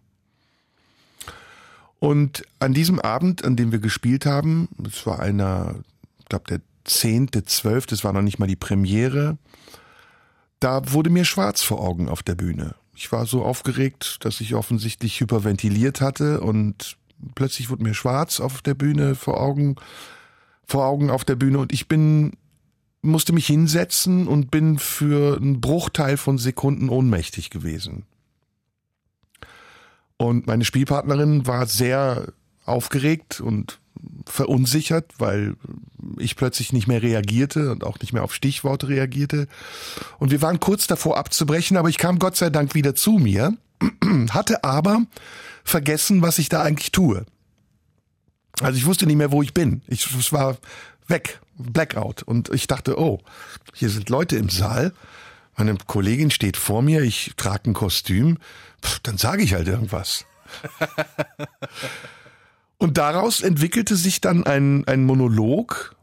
Und 2.01 2.45
an 2.59 2.73
diesem 2.73 2.99
Abend, 2.99 3.45
an 3.45 3.57
dem 3.57 3.73
wir 3.73 3.79
gespielt 3.79 4.27
haben, 4.27 4.69
es 4.85 5.07
war 5.07 5.21
einer, 5.21 5.77
ich 6.19 6.25
glaube 6.25 6.45
der 6.49 6.61
zehnte, 6.85 7.45
zwölfte, 7.45 7.95
es 7.95 8.03
war 8.03 8.13
noch 8.13 8.23
nicht 8.23 8.39
mal 8.39 8.47
die 8.47 8.57
Premiere, 8.57 9.37
da 10.61 10.93
wurde 10.93 11.11
mir 11.11 11.25
schwarz 11.25 11.63
vor 11.63 11.81
Augen 11.81 12.09
auf 12.09 12.23
der 12.23 12.35
Bühne. 12.35 12.75
Ich 12.95 13.13
war 13.13 13.27
so 13.27 13.45
aufgeregt, 13.45 14.19
dass 14.21 14.41
ich 14.41 14.55
offensichtlich 14.55 15.21
hyperventiliert 15.21 16.01
hatte 16.01 16.41
und 16.41 16.97
plötzlich 17.35 17.69
wurde 17.71 17.83
mir 17.83 17.95
schwarz 17.95 18.41
auf 18.41 18.63
der 18.63 18.75
Bühne 18.75 19.15
vor 19.15 19.39
Augen, 19.39 19.77
vor 20.67 20.87
Augen 20.87 21.11
auf 21.11 21.25
der 21.25 21.37
Bühne 21.37 21.59
und 21.59 21.73
ich 21.73 21.87
bin 21.87 22.33
musste 23.03 23.33
mich 23.33 23.47
hinsetzen 23.47 24.27
und 24.27 24.51
bin 24.51 24.79
für 24.79 25.37
einen 25.37 25.61
Bruchteil 25.61 26.17
von 26.17 26.39
Sekunden 26.39 26.89
ohnmächtig 26.89 27.49
gewesen. 27.51 28.05
Und 30.21 30.47
meine 30.47 30.67
Spielpartnerin 30.67 31.47
war 31.47 31.65
sehr 31.65 32.35
aufgeregt 32.67 33.41
und 33.41 33.79
verunsichert, 34.27 35.15
weil 35.17 35.57
ich 36.19 36.37
plötzlich 36.37 36.75
nicht 36.75 36.87
mehr 36.87 37.03
reagierte 37.03 37.73
und 37.73 37.85
auch 37.85 37.99
nicht 38.01 38.13
mehr 38.13 38.23
auf 38.23 38.35
Stichworte 38.35 38.89
reagierte. 38.89 39.49
Und 40.19 40.31
wir 40.31 40.43
waren 40.43 40.61
kurz 40.61 40.87
davor 40.87 41.17
abzubrechen, 41.17 41.79
aber 41.79 41.89
ich 41.89 41.97
kam 41.97 42.19
Gott 42.19 42.37
sei 42.37 42.51
Dank 42.51 42.75
wieder 42.75 42.95
zu 42.95 43.13
mir, 43.13 43.57
hatte 44.31 44.63
aber 44.63 45.07
vergessen, 45.65 46.21
was 46.21 46.39
ich 46.39 46.51
da 46.51 46.65
eigentlich 46.65 46.93
tue. 46.93 47.25
Also 48.61 48.77
ich 48.77 48.85
wusste 48.85 49.07
nicht 49.07 49.17
mehr, 49.17 49.33
wo 49.33 49.41
ich 49.41 49.55
bin. 49.55 49.81
Ich 49.87 50.15
es 50.15 50.35
war 50.35 50.59
weg, 51.07 51.41
Blackout. 51.57 52.25
Und 52.25 52.51
ich 52.51 52.67
dachte, 52.67 53.01
oh, 53.01 53.21
hier 53.73 53.89
sind 53.89 54.11
Leute 54.11 54.37
im 54.37 54.51
Saal. 54.51 54.93
Meine 55.57 55.77
Kollegin 55.87 56.31
steht 56.31 56.59
vor 56.59 56.83
mir, 56.83 57.01
ich 57.01 57.33
trage 57.39 57.71
ein 57.71 57.75
Kostüm. 57.75 58.37
Pff, 58.83 59.01
dann 59.01 59.19
sage 59.19 59.43
ich 59.43 59.55
halt 59.55 59.69
irgendwas. 59.69 60.27
Und 62.79 62.97
daraus 62.97 63.41
entwickelte 63.41 63.97
sich 63.97 64.21
dann 64.21 64.45
ein, 64.45 64.87
ein 64.87 65.05
Monolog, 65.05 65.95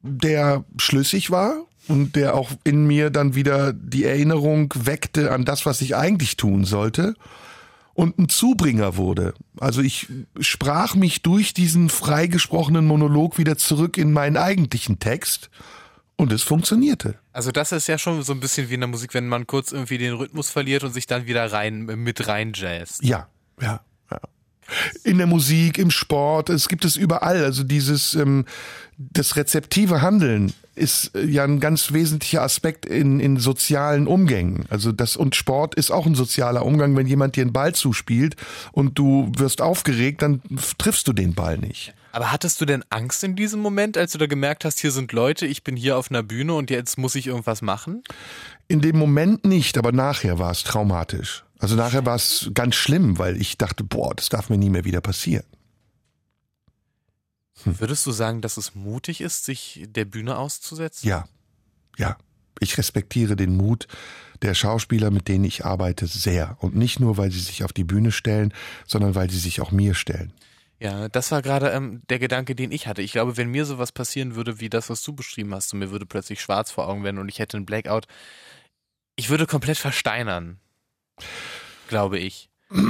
der 0.00 0.64
schlüssig 0.78 1.30
war 1.30 1.66
und 1.88 2.16
der 2.16 2.34
auch 2.34 2.50
in 2.64 2.86
mir 2.86 3.10
dann 3.10 3.34
wieder 3.34 3.72
die 3.72 4.04
Erinnerung 4.04 4.72
weckte 4.76 5.30
an 5.30 5.44
das, 5.44 5.66
was 5.66 5.80
ich 5.80 5.94
eigentlich 5.94 6.36
tun 6.36 6.64
sollte 6.64 7.14
und 7.94 8.18
ein 8.18 8.28
Zubringer 8.28 8.96
wurde. 8.96 9.34
Also 9.60 9.82
ich 9.82 10.08
sprach 10.40 10.94
mich 10.94 11.22
durch 11.22 11.54
diesen 11.54 11.90
freigesprochenen 11.90 12.86
Monolog 12.86 13.38
wieder 13.38 13.58
zurück 13.58 13.98
in 13.98 14.12
meinen 14.12 14.36
eigentlichen 14.36 14.98
Text 14.98 15.50
und 16.16 16.32
es 16.32 16.42
funktionierte. 16.42 17.16
Also 17.32 17.50
das 17.50 17.72
ist 17.72 17.88
ja 17.88 17.98
schon 17.98 18.22
so 18.22 18.32
ein 18.32 18.40
bisschen 18.40 18.68
wie 18.70 18.74
in 18.74 18.80
der 18.80 18.88
Musik, 18.88 19.14
wenn 19.14 19.28
man 19.28 19.46
kurz 19.46 19.72
irgendwie 19.72 19.98
den 19.98 20.14
Rhythmus 20.14 20.50
verliert 20.50 20.84
und 20.84 20.92
sich 20.92 21.06
dann 21.06 21.26
wieder 21.26 21.50
rein 21.52 21.84
mit 21.84 22.28
rein 22.28 22.52
jazzt. 22.54 23.02
Ja, 23.02 23.28
ja, 23.60 23.80
ja. 24.10 24.20
In 25.04 25.18
der 25.18 25.26
Musik, 25.26 25.78
im 25.78 25.90
Sport, 25.90 26.48
es 26.48 26.68
gibt 26.68 26.84
es 26.84 26.96
überall. 26.96 27.44
Also 27.44 27.64
dieses 27.64 28.14
ähm, 28.14 28.44
das 29.12 29.36
rezeptive 29.36 30.02
Handeln 30.02 30.52
ist 30.74 31.14
äh, 31.14 31.24
ja 31.24 31.44
ein 31.44 31.60
ganz 31.60 31.92
wesentlicher 31.92 32.42
Aspekt 32.42 32.86
in, 32.86 33.20
in 33.20 33.38
sozialen 33.38 34.06
Umgängen. 34.06 34.66
Also 34.70 34.92
das 34.92 35.16
und 35.16 35.34
Sport 35.36 35.74
ist 35.74 35.90
auch 35.90 36.06
ein 36.06 36.14
sozialer 36.14 36.64
Umgang. 36.64 36.96
Wenn 36.96 37.06
jemand 37.06 37.36
dir 37.36 37.42
einen 37.42 37.52
Ball 37.52 37.74
zuspielt 37.74 38.36
und 38.72 38.98
du 38.98 39.30
wirst 39.36 39.60
aufgeregt, 39.60 40.22
dann 40.22 40.42
triffst 40.78 41.08
du 41.08 41.12
den 41.12 41.34
Ball 41.34 41.58
nicht. 41.58 41.94
Aber 42.12 42.30
hattest 42.30 42.60
du 42.60 42.66
denn 42.66 42.84
Angst 42.90 43.24
in 43.24 43.36
diesem 43.36 43.60
Moment, 43.60 43.96
als 43.96 44.12
du 44.12 44.18
da 44.18 44.26
gemerkt 44.26 44.66
hast, 44.66 44.78
hier 44.78 44.92
sind 44.92 45.12
Leute, 45.12 45.46
ich 45.46 45.64
bin 45.64 45.76
hier 45.76 45.96
auf 45.96 46.10
einer 46.10 46.22
Bühne 46.22 46.52
und 46.52 46.70
jetzt 46.70 46.98
muss 46.98 47.14
ich 47.14 47.26
irgendwas 47.26 47.62
machen? 47.62 48.04
In 48.68 48.82
dem 48.82 48.98
Moment 48.98 49.46
nicht, 49.46 49.78
aber 49.78 49.92
nachher 49.92 50.38
war 50.38 50.50
es 50.50 50.62
traumatisch. 50.62 51.44
Also 51.58 51.74
nachher 51.74 52.04
war 52.04 52.16
es 52.16 52.50
ganz 52.52 52.74
schlimm, 52.74 53.18
weil 53.18 53.40
ich 53.40 53.56
dachte, 53.56 53.82
boah, 53.82 54.14
das 54.14 54.28
darf 54.28 54.50
mir 54.50 54.58
nie 54.58 54.68
mehr 54.68 54.84
wieder 54.84 55.00
passieren. 55.00 55.44
Würdest 57.64 58.04
du 58.06 58.12
sagen, 58.12 58.42
dass 58.42 58.58
es 58.58 58.74
mutig 58.74 59.20
ist, 59.20 59.44
sich 59.44 59.86
der 59.88 60.04
Bühne 60.04 60.36
auszusetzen? 60.36 61.08
Ja, 61.08 61.24
ja. 61.96 62.16
Ich 62.60 62.76
respektiere 62.78 63.36
den 63.36 63.56
Mut 63.56 63.88
der 64.42 64.54
Schauspieler, 64.54 65.10
mit 65.10 65.28
denen 65.28 65.44
ich 65.44 65.64
arbeite, 65.64 66.06
sehr. 66.06 66.56
Und 66.60 66.76
nicht 66.76 67.00
nur, 67.00 67.16
weil 67.16 67.32
sie 67.32 67.40
sich 67.40 67.64
auf 67.64 67.72
die 67.72 67.84
Bühne 67.84 68.12
stellen, 68.12 68.52
sondern 68.86 69.14
weil 69.14 69.30
sie 69.30 69.38
sich 69.38 69.60
auch 69.60 69.70
mir 69.70 69.94
stellen. 69.94 70.32
Ja, 70.82 71.08
das 71.08 71.30
war 71.30 71.42
gerade 71.42 71.70
ähm, 71.70 72.02
der 72.10 72.18
Gedanke, 72.18 72.56
den 72.56 72.72
ich 72.72 72.88
hatte. 72.88 73.02
Ich 73.02 73.12
glaube, 73.12 73.36
wenn 73.36 73.48
mir 73.48 73.64
sowas 73.66 73.92
passieren 73.92 74.34
würde, 74.34 74.58
wie 74.58 74.68
das, 74.68 74.90
was 74.90 75.00
du 75.04 75.12
beschrieben 75.12 75.54
hast, 75.54 75.72
und 75.72 75.78
mir 75.78 75.92
würde 75.92 76.06
plötzlich 76.06 76.40
schwarz 76.40 76.72
vor 76.72 76.88
Augen 76.88 77.04
werden 77.04 77.18
und 77.18 77.28
ich 77.28 77.38
hätte 77.38 77.56
einen 77.56 77.66
Blackout, 77.66 78.08
ich 79.14 79.30
würde 79.30 79.46
komplett 79.46 79.78
versteinern. 79.78 80.58
Glaube 81.86 82.18
ich. 82.18 82.50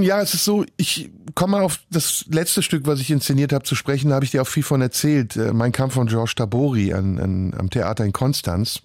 Ja, 0.00 0.20
es 0.20 0.32
ist 0.32 0.44
so, 0.44 0.64
ich 0.76 1.10
komme 1.34 1.60
auf 1.60 1.80
das 1.90 2.24
letzte 2.28 2.62
Stück, 2.62 2.86
was 2.86 3.00
ich 3.00 3.10
inszeniert 3.10 3.52
habe, 3.52 3.64
zu 3.64 3.74
sprechen, 3.74 4.08
da 4.08 4.14
habe 4.14 4.24
ich 4.24 4.30
dir 4.30 4.40
auch 4.40 4.48
viel 4.48 4.62
von 4.62 4.80
erzählt. 4.80 5.36
Äh, 5.36 5.52
Mein 5.52 5.72
Kampf 5.72 5.94
von 5.94 6.06
Georges 6.06 6.34
Tabori 6.34 6.92
an, 6.94 7.18
an, 7.18 7.54
am 7.58 7.68
Theater 7.68 8.04
in 8.04 8.12
Konstanz. 8.12 8.80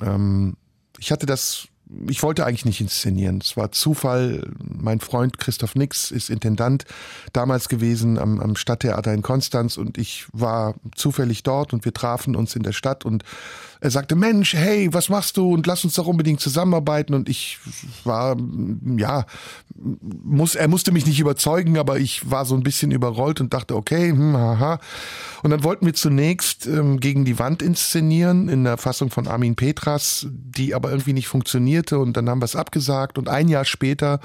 Ähm, 0.00 0.56
ich 0.98 1.12
hatte 1.12 1.26
das, 1.26 1.68
ich 2.08 2.22
wollte 2.22 2.46
eigentlich 2.46 2.64
nicht 2.64 2.80
inszenieren. 2.80 3.40
Es 3.42 3.56
war 3.56 3.72
Zufall. 3.72 4.48
Mein 4.62 5.00
Freund 5.00 5.38
Christoph 5.38 5.74
Nix 5.74 6.10
ist 6.10 6.30
Intendant 6.30 6.84
damals 7.32 7.68
gewesen 7.68 8.18
am, 8.18 8.40
am 8.40 8.56
Stadttheater 8.56 9.12
in 9.12 9.22
Konstanz 9.22 9.76
und 9.76 9.98
ich 9.98 10.26
war 10.32 10.74
zufällig 10.94 11.42
dort 11.42 11.72
und 11.72 11.84
wir 11.84 11.92
trafen 11.92 12.36
uns 12.36 12.54
in 12.54 12.62
der 12.62 12.72
Stadt 12.72 13.04
und 13.04 13.24
er 13.80 13.90
sagte, 13.90 14.14
Mensch, 14.14 14.52
hey, 14.54 14.92
was 14.92 15.08
machst 15.08 15.36
du? 15.36 15.52
Und 15.52 15.66
lass 15.66 15.84
uns 15.84 15.94
doch 15.94 16.06
unbedingt 16.06 16.40
zusammenarbeiten. 16.40 17.14
Und 17.14 17.28
ich 17.28 17.58
war, 18.04 18.36
ja, 18.96 19.24
muss, 19.74 20.54
er 20.54 20.68
musste 20.68 20.92
mich 20.92 21.06
nicht 21.06 21.18
überzeugen, 21.18 21.78
aber 21.78 21.98
ich 21.98 22.30
war 22.30 22.44
so 22.44 22.54
ein 22.54 22.62
bisschen 22.62 22.90
überrollt 22.90 23.40
und 23.40 23.54
dachte, 23.54 23.74
okay, 23.74 24.10
hm, 24.10 24.36
haha. 24.36 24.80
Und 25.42 25.50
dann 25.50 25.64
wollten 25.64 25.86
wir 25.86 25.94
zunächst 25.94 26.66
ähm, 26.66 27.00
gegen 27.00 27.24
die 27.24 27.38
Wand 27.38 27.62
inszenieren 27.62 28.48
in 28.48 28.64
der 28.64 28.76
Fassung 28.76 29.10
von 29.10 29.26
Armin 29.26 29.56
Petras, 29.56 30.26
die 30.30 30.74
aber 30.74 30.90
irgendwie 30.90 31.14
nicht 31.14 31.28
funktionierte 31.28 31.98
und 31.98 32.16
dann 32.16 32.28
haben 32.28 32.42
wir 32.42 32.46
es 32.46 32.56
abgesagt 32.56 33.16
und 33.16 33.28
ein 33.28 33.48
Jahr 33.48 33.64
später 33.64 34.20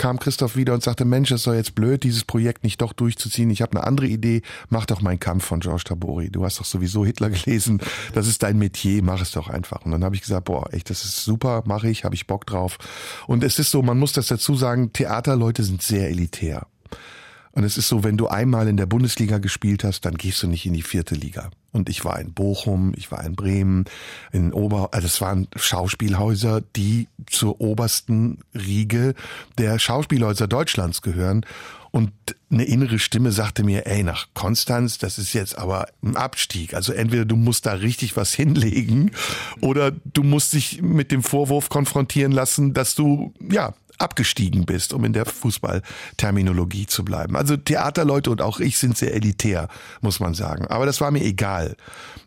kam 0.00 0.18
Christoph 0.18 0.56
wieder 0.56 0.72
und 0.72 0.82
sagte, 0.82 1.04
Mensch, 1.04 1.30
es 1.30 1.42
soll 1.42 1.56
jetzt 1.56 1.74
blöd, 1.74 2.04
dieses 2.04 2.24
Projekt 2.24 2.64
nicht 2.64 2.80
doch 2.80 2.94
durchzuziehen. 2.94 3.50
Ich 3.50 3.60
habe 3.60 3.76
eine 3.76 3.86
andere 3.86 4.06
Idee. 4.06 4.40
Mach 4.70 4.86
doch 4.86 5.02
meinen 5.02 5.20
Kampf 5.20 5.44
von 5.44 5.60
Georges 5.60 5.84
Tabori. 5.84 6.30
Du 6.30 6.42
hast 6.42 6.58
doch 6.58 6.64
sowieso 6.64 7.04
Hitler 7.04 7.28
gelesen. 7.28 7.82
Das 8.14 8.26
ist 8.26 8.42
dein 8.42 8.58
Metier. 8.58 9.02
Mach 9.02 9.20
es 9.20 9.32
doch 9.32 9.50
einfach. 9.50 9.84
Und 9.84 9.90
dann 9.90 10.02
habe 10.02 10.14
ich 10.14 10.22
gesagt, 10.22 10.46
boah, 10.46 10.72
echt, 10.72 10.88
das 10.88 11.04
ist 11.04 11.22
super. 11.22 11.64
Mache 11.66 11.90
ich. 11.90 12.04
Habe 12.04 12.14
ich 12.14 12.26
Bock 12.26 12.46
drauf. 12.46 12.78
Und 13.26 13.44
es 13.44 13.58
ist 13.58 13.70
so, 13.70 13.82
man 13.82 13.98
muss 13.98 14.14
das 14.14 14.28
dazu 14.28 14.54
sagen, 14.54 14.94
Theaterleute 14.94 15.62
sind 15.64 15.82
sehr 15.82 16.08
elitär. 16.08 16.66
Und 17.52 17.64
es 17.64 17.76
ist 17.76 17.88
so, 17.88 18.02
wenn 18.02 18.16
du 18.16 18.26
einmal 18.26 18.68
in 18.68 18.78
der 18.78 18.86
Bundesliga 18.86 19.36
gespielt 19.36 19.84
hast, 19.84 20.06
dann 20.06 20.14
gehst 20.14 20.42
du 20.42 20.46
nicht 20.46 20.64
in 20.64 20.72
die 20.72 20.82
vierte 20.82 21.14
Liga. 21.14 21.50
Und 21.72 21.88
ich 21.88 22.04
war 22.04 22.18
in 22.18 22.32
Bochum, 22.32 22.92
ich 22.96 23.12
war 23.12 23.24
in 23.24 23.34
Bremen, 23.36 23.84
in 24.32 24.52
Ober, 24.52 24.88
also 24.92 25.06
es 25.06 25.20
waren 25.20 25.46
Schauspielhäuser, 25.54 26.62
die 26.76 27.08
zur 27.26 27.60
obersten 27.60 28.38
Riege 28.54 29.14
der 29.58 29.78
Schauspielhäuser 29.78 30.48
Deutschlands 30.48 31.02
gehören. 31.02 31.46
Und 31.92 32.12
eine 32.50 32.64
innere 32.64 32.98
Stimme 32.98 33.32
sagte 33.32 33.64
mir, 33.64 33.86
ey, 33.86 34.04
nach 34.04 34.28
Konstanz, 34.34 34.98
das 34.98 35.18
ist 35.18 35.32
jetzt 35.32 35.58
aber 35.58 35.88
ein 36.02 36.16
Abstieg. 36.16 36.74
Also 36.74 36.92
entweder 36.92 37.24
du 37.24 37.36
musst 37.36 37.66
da 37.66 37.72
richtig 37.72 38.16
was 38.16 38.32
hinlegen 38.32 39.10
oder 39.60 39.90
du 39.90 40.22
musst 40.22 40.52
dich 40.52 40.82
mit 40.82 41.10
dem 41.10 41.22
Vorwurf 41.22 41.68
konfrontieren 41.68 42.32
lassen, 42.32 42.74
dass 42.74 42.94
du, 42.94 43.34
ja, 43.40 43.74
abgestiegen 44.00 44.66
bist, 44.66 44.92
um 44.92 45.04
in 45.04 45.12
der 45.12 45.26
Fußballterminologie 45.26 46.86
zu 46.86 47.04
bleiben. 47.04 47.36
Also 47.36 47.56
Theaterleute 47.56 48.30
und 48.30 48.42
auch 48.42 48.60
ich 48.60 48.78
sind 48.78 48.96
sehr 48.96 49.14
elitär, 49.14 49.68
muss 50.00 50.20
man 50.20 50.34
sagen. 50.34 50.66
Aber 50.66 50.86
das 50.86 51.00
war 51.00 51.10
mir 51.10 51.22
egal. 51.22 51.76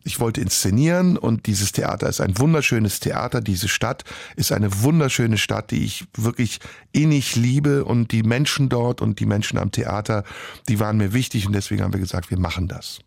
Ich 0.04 0.20
wollte 0.20 0.42
inszenieren 0.42 1.18
und 1.18 1.48
dieses 1.48 1.72
Theater 1.72 2.08
ist 2.10 2.22
ein 2.22 2.38
wunderschönes 2.38 3.00
Theater. 3.00 3.42
Diese 3.42 3.68
Stadt 3.68 4.04
ist 4.36 4.52
eine 4.52 4.84
wunderschöne 4.84 5.38
Stadt, 5.38 5.72
die 5.72 5.84
ich 5.84 6.06
wirklich 6.16 6.60
innig 6.92 7.36
liebe 7.36 7.86
und 7.86 8.12
die 8.12 8.24
Menschen 8.24 8.70
dort 8.70 9.02
und 9.02 9.20
die 9.20 9.26
Menschen 9.26 9.58
am 9.58 9.72
Theater, 9.72 10.24
die 10.68 10.80
waren 10.80 10.98
mir 10.98 11.14
wichtig 11.14 11.48
und 11.48 11.54
deswegen 11.54 11.84
haben 11.84 11.94
wir 11.94 12.00
gesagt, 12.00 12.30
wir 12.30 12.40
machen 12.40 12.68
das. 12.68 13.00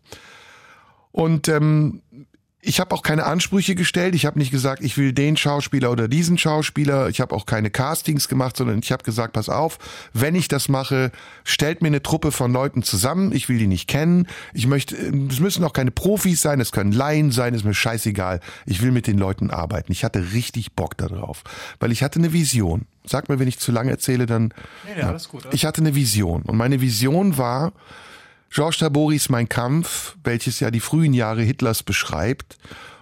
Und 1.11 1.47
ähm, 1.47 2.01
ich 2.59 2.79
habe 2.79 2.93
auch 2.95 3.03
keine 3.03 3.25
Ansprüche 3.25 3.75
gestellt. 3.75 4.15
Ich 4.15 4.25
habe 4.25 4.39
nicht 4.39 4.49
gesagt, 4.49 4.83
ich 4.83 4.97
will 4.97 5.13
den 5.13 5.37
Schauspieler 5.37 5.91
oder 5.91 6.07
diesen 6.07 6.39
Schauspieler. 6.39 7.07
Ich 7.07 7.21
habe 7.21 7.35
auch 7.35 7.45
keine 7.45 7.69
Castings 7.69 8.27
gemacht, 8.27 8.57
sondern 8.57 8.79
ich 8.79 8.91
habe 8.91 9.03
gesagt, 9.03 9.33
pass 9.33 9.47
auf, 9.47 9.77
wenn 10.13 10.33
ich 10.33 10.47
das 10.47 10.67
mache, 10.67 11.11
stellt 11.43 11.81
mir 11.81 11.89
eine 11.89 12.01
Truppe 12.01 12.31
von 12.31 12.51
Leuten 12.51 12.81
zusammen. 12.81 13.31
Ich 13.31 13.47
will 13.47 13.59
die 13.59 13.67
nicht 13.67 13.87
kennen. 13.87 14.27
Ich 14.53 14.65
möchte, 14.65 14.95
es 14.95 15.39
müssen 15.39 15.63
auch 15.63 15.73
keine 15.73 15.91
Profis 15.91 16.41
sein, 16.41 16.59
es 16.59 16.71
können 16.71 16.91
Laien 16.91 17.31
sein, 17.31 17.53
ist 17.53 17.63
mir 17.63 17.75
scheißegal. 17.75 18.39
Ich 18.65 18.81
will 18.81 18.91
mit 18.91 19.05
den 19.05 19.19
Leuten 19.19 19.51
arbeiten. 19.51 19.91
Ich 19.91 20.03
hatte 20.03 20.33
richtig 20.33 20.73
Bock 20.73 20.97
darauf, 20.97 21.43
weil 21.79 21.91
ich 21.91 22.01
hatte 22.01 22.17
eine 22.17 22.33
Vision. 22.33 22.87
Sag 23.05 23.29
mir, 23.29 23.39
wenn 23.39 23.47
ich 23.47 23.59
zu 23.59 23.71
lange 23.71 23.91
erzähle, 23.91 24.25
dann. 24.25 24.53
Nee, 24.85 24.95
nee, 24.95 25.01
alles 25.03 25.29
gut, 25.29 25.45
alles 25.45 25.55
ich 25.55 25.65
hatte 25.65 25.81
eine 25.81 25.93
Vision 25.93 26.41
und 26.41 26.57
meine 26.57 26.81
Vision 26.81 27.37
war, 27.37 27.71
Georges 28.49 28.79
Taboris 28.79 29.29
Mein 29.29 29.49
Kampf, 29.49 30.15
welches 30.23 30.59
ja 30.59 30.71
die 30.71 30.79
frühen 30.79 31.13
Jahre 31.13 31.41
Hitlers 31.41 31.83
beschreibt 31.83 32.57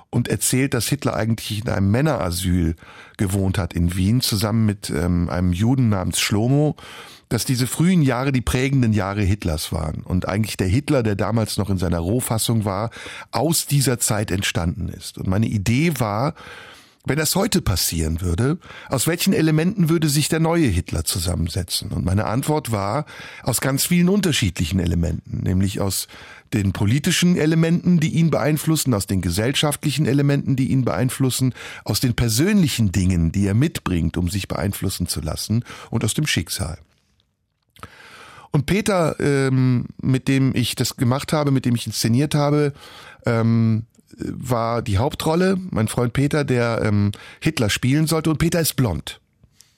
und 0.09 0.27
erzählt, 0.27 0.73
dass 0.73 0.87
Hitler 0.87 1.15
eigentlich 1.15 1.61
in 1.61 1.69
einem 1.69 1.91
Männerasyl 1.91 2.75
gewohnt 3.17 3.57
hat 3.57 3.73
in 3.73 3.95
Wien, 3.95 4.21
zusammen 4.21 4.65
mit 4.65 4.89
ähm, 4.89 5.29
einem 5.29 5.53
Juden 5.53 5.89
namens 5.89 6.19
Schlomo, 6.19 6.75
dass 7.29 7.45
diese 7.45 7.67
frühen 7.67 8.01
Jahre 8.01 8.31
die 8.31 8.41
prägenden 8.41 8.93
Jahre 8.93 9.21
Hitlers 9.21 9.71
waren 9.71 10.01
und 10.03 10.27
eigentlich 10.27 10.57
der 10.57 10.67
Hitler, 10.67 11.03
der 11.03 11.15
damals 11.15 11.57
noch 11.57 11.69
in 11.69 11.77
seiner 11.77 11.99
Rohfassung 11.99 12.65
war, 12.65 12.91
aus 13.31 13.65
dieser 13.65 13.99
Zeit 13.99 14.31
entstanden 14.31 14.89
ist. 14.89 15.17
Und 15.17 15.27
meine 15.27 15.47
Idee 15.47 15.93
war, 15.99 16.35
wenn 17.05 17.17
das 17.17 17.35
heute 17.35 17.61
passieren 17.61 18.21
würde, 18.21 18.57
aus 18.89 19.07
welchen 19.07 19.33
Elementen 19.33 19.89
würde 19.89 20.09
sich 20.09 20.27
der 20.27 20.39
neue 20.39 20.67
Hitler 20.67 21.05
zusammensetzen? 21.05 21.91
Und 21.91 22.05
meine 22.05 22.25
Antwort 22.25 22.71
war, 22.71 23.05
aus 23.43 23.61
ganz 23.61 23.85
vielen 23.85 24.09
unterschiedlichen 24.09 24.79
Elementen, 24.79 25.43
nämlich 25.43 25.81
aus 25.81 26.07
den 26.53 26.73
politischen 26.73 27.35
Elementen, 27.35 27.99
die 27.99 28.09
ihn 28.09 28.29
beeinflussen, 28.29 28.93
aus 28.93 29.07
den 29.07 29.21
gesellschaftlichen 29.21 30.05
Elementen, 30.05 30.55
die 30.55 30.71
ihn 30.71 30.85
beeinflussen, 30.85 31.53
aus 31.83 31.99
den 31.99 32.15
persönlichen 32.15 32.91
Dingen, 32.91 33.31
die 33.31 33.45
er 33.45 33.53
mitbringt, 33.53 34.17
um 34.17 34.29
sich 34.29 34.47
beeinflussen 34.47 35.07
zu 35.07 35.21
lassen, 35.21 35.63
und 35.89 36.03
aus 36.03 36.13
dem 36.13 36.27
Schicksal. 36.27 36.77
Und 38.51 38.67
Peter, 38.67 39.19
ähm, 39.19 39.87
mit 40.01 40.29
dem 40.29 40.55
ich 40.55 40.75
das 40.75 40.95
gemacht 40.95 41.33
habe, 41.33 41.51
mit 41.51 41.65
dem 41.65 41.75
ich 41.75 41.87
inszeniert 41.87 42.35
habe, 42.35 42.71
ähm, 43.25 43.83
war 44.17 44.81
die 44.81 44.97
Hauptrolle, 44.97 45.57
mein 45.71 45.87
Freund 45.87 46.13
Peter, 46.13 46.43
der 46.43 46.81
ähm, 46.83 47.11
Hitler 47.41 47.69
spielen 47.69 48.07
sollte 48.07 48.29
und 48.29 48.37
Peter 48.37 48.59
ist 48.59 48.75
blond. 48.75 49.19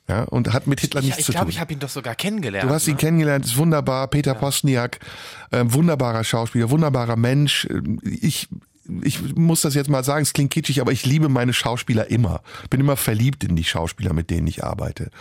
Ja, 0.09 0.23
und 0.23 0.53
hat 0.53 0.67
mit 0.67 0.79
Hitler 0.79 1.01
Ja, 1.01 1.07
nichts 1.07 1.19
ich 1.19 1.25
zu 1.25 1.31
glaube, 1.33 1.47
tun. 1.47 1.51
ich 1.51 1.59
habe 1.59 1.73
ihn 1.73 1.79
doch 1.79 1.89
sogar 1.89 2.15
kennengelernt. 2.15 2.69
Du 2.69 2.73
hast 2.73 2.87
ihn 2.87 2.93
ne? 2.93 2.97
kennengelernt, 2.97 3.45
ist 3.45 3.57
wunderbar. 3.57 4.07
Peter 4.07 4.35
Postniak, 4.35 4.99
äh, 5.51 5.65
wunderbarer 5.67 6.23
Schauspieler, 6.23 6.69
wunderbarer 6.69 7.17
Mensch. 7.17 7.67
Ich, 8.03 8.47
ich 9.01 9.35
muss 9.35 9.61
das 9.61 9.75
jetzt 9.75 9.89
mal 9.89 10.05
sagen, 10.05 10.21
es 10.21 10.31
klingt 10.31 10.51
kitschig, 10.51 10.79
aber 10.79 10.93
ich 10.93 11.05
liebe 11.05 11.27
meine 11.27 11.51
Schauspieler 11.51 12.09
immer. 12.09 12.41
Bin 12.69 12.79
immer 12.79 12.95
verliebt 12.95 13.43
in 13.43 13.57
die 13.57 13.65
Schauspieler, 13.65 14.13
mit 14.13 14.29
denen 14.29 14.47
ich 14.47 14.63
arbeite. 14.63 15.11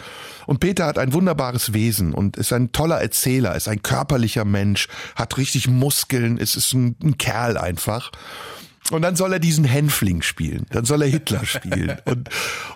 Und 0.47 0.60
Peter 0.60 0.86
hat 0.86 0.98
ein 0.98 1.12
wunderbares 1.12 1.72
Wesen 1.72 2.14
und 2.14 2.36
ist 2.36 2.52
ein 2.52 2.70
toller 2.70 3.01
Erzähler, 3.01 3.56
ist 3.56 3.66
ein 3.66 3.82
körperlicher 3.82 4.44
Mensch, 4.44 4.86
hat 5.16 5.36
richtig 5.36 5.66
Muskeln, 5.66 6.38
ist, 6.38 6.55
ist 6.55 6.74
ein, 6.74 6.94
ein 7.02 7.18
Kerl 7.18 7.59
einfach. 7.59 8.12
Und 8.90 9.02
dann 9.02 9.16
soll 9.16 9.32
er 9.32 9.38
diesen 9.38 9.64
Hänfling 9.64 10.22
spielen. 10.22 10.66
Dann 10.70 10.84
soll 10.84 11.02
er 11.02 11.08
Hitler 11.08 11.44
spielen. 11.44 11.96
Und, 12.04 12.28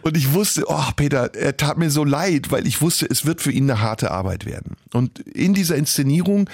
und 0.02 0.16
ich 0.16 0.32
wusste, 0.32 0.64
oh 0.66 0.90
Peter, 0.96 1.34
er 1.34 1.56
tat 1.56 1.78
mir 1.78 1.90
so 1.90 2.04
leid, 2.04 2.50
weil 2.50 2.66
ich 2.66 2.80
wusste, 2.80 3.06
es 3.08 3.26
wird 3.26 3.40
für 3.40 3.52
ihn 3.52 3.70
eine 3.70 3.80
harte 3.80 4.10
Arbeit 4.10 4.44
werden. 4.44 4.76
Und 4.92 5.20
in 5.20 5.54
dieser 5.54 5.76
Inszenierung 5.76 6.48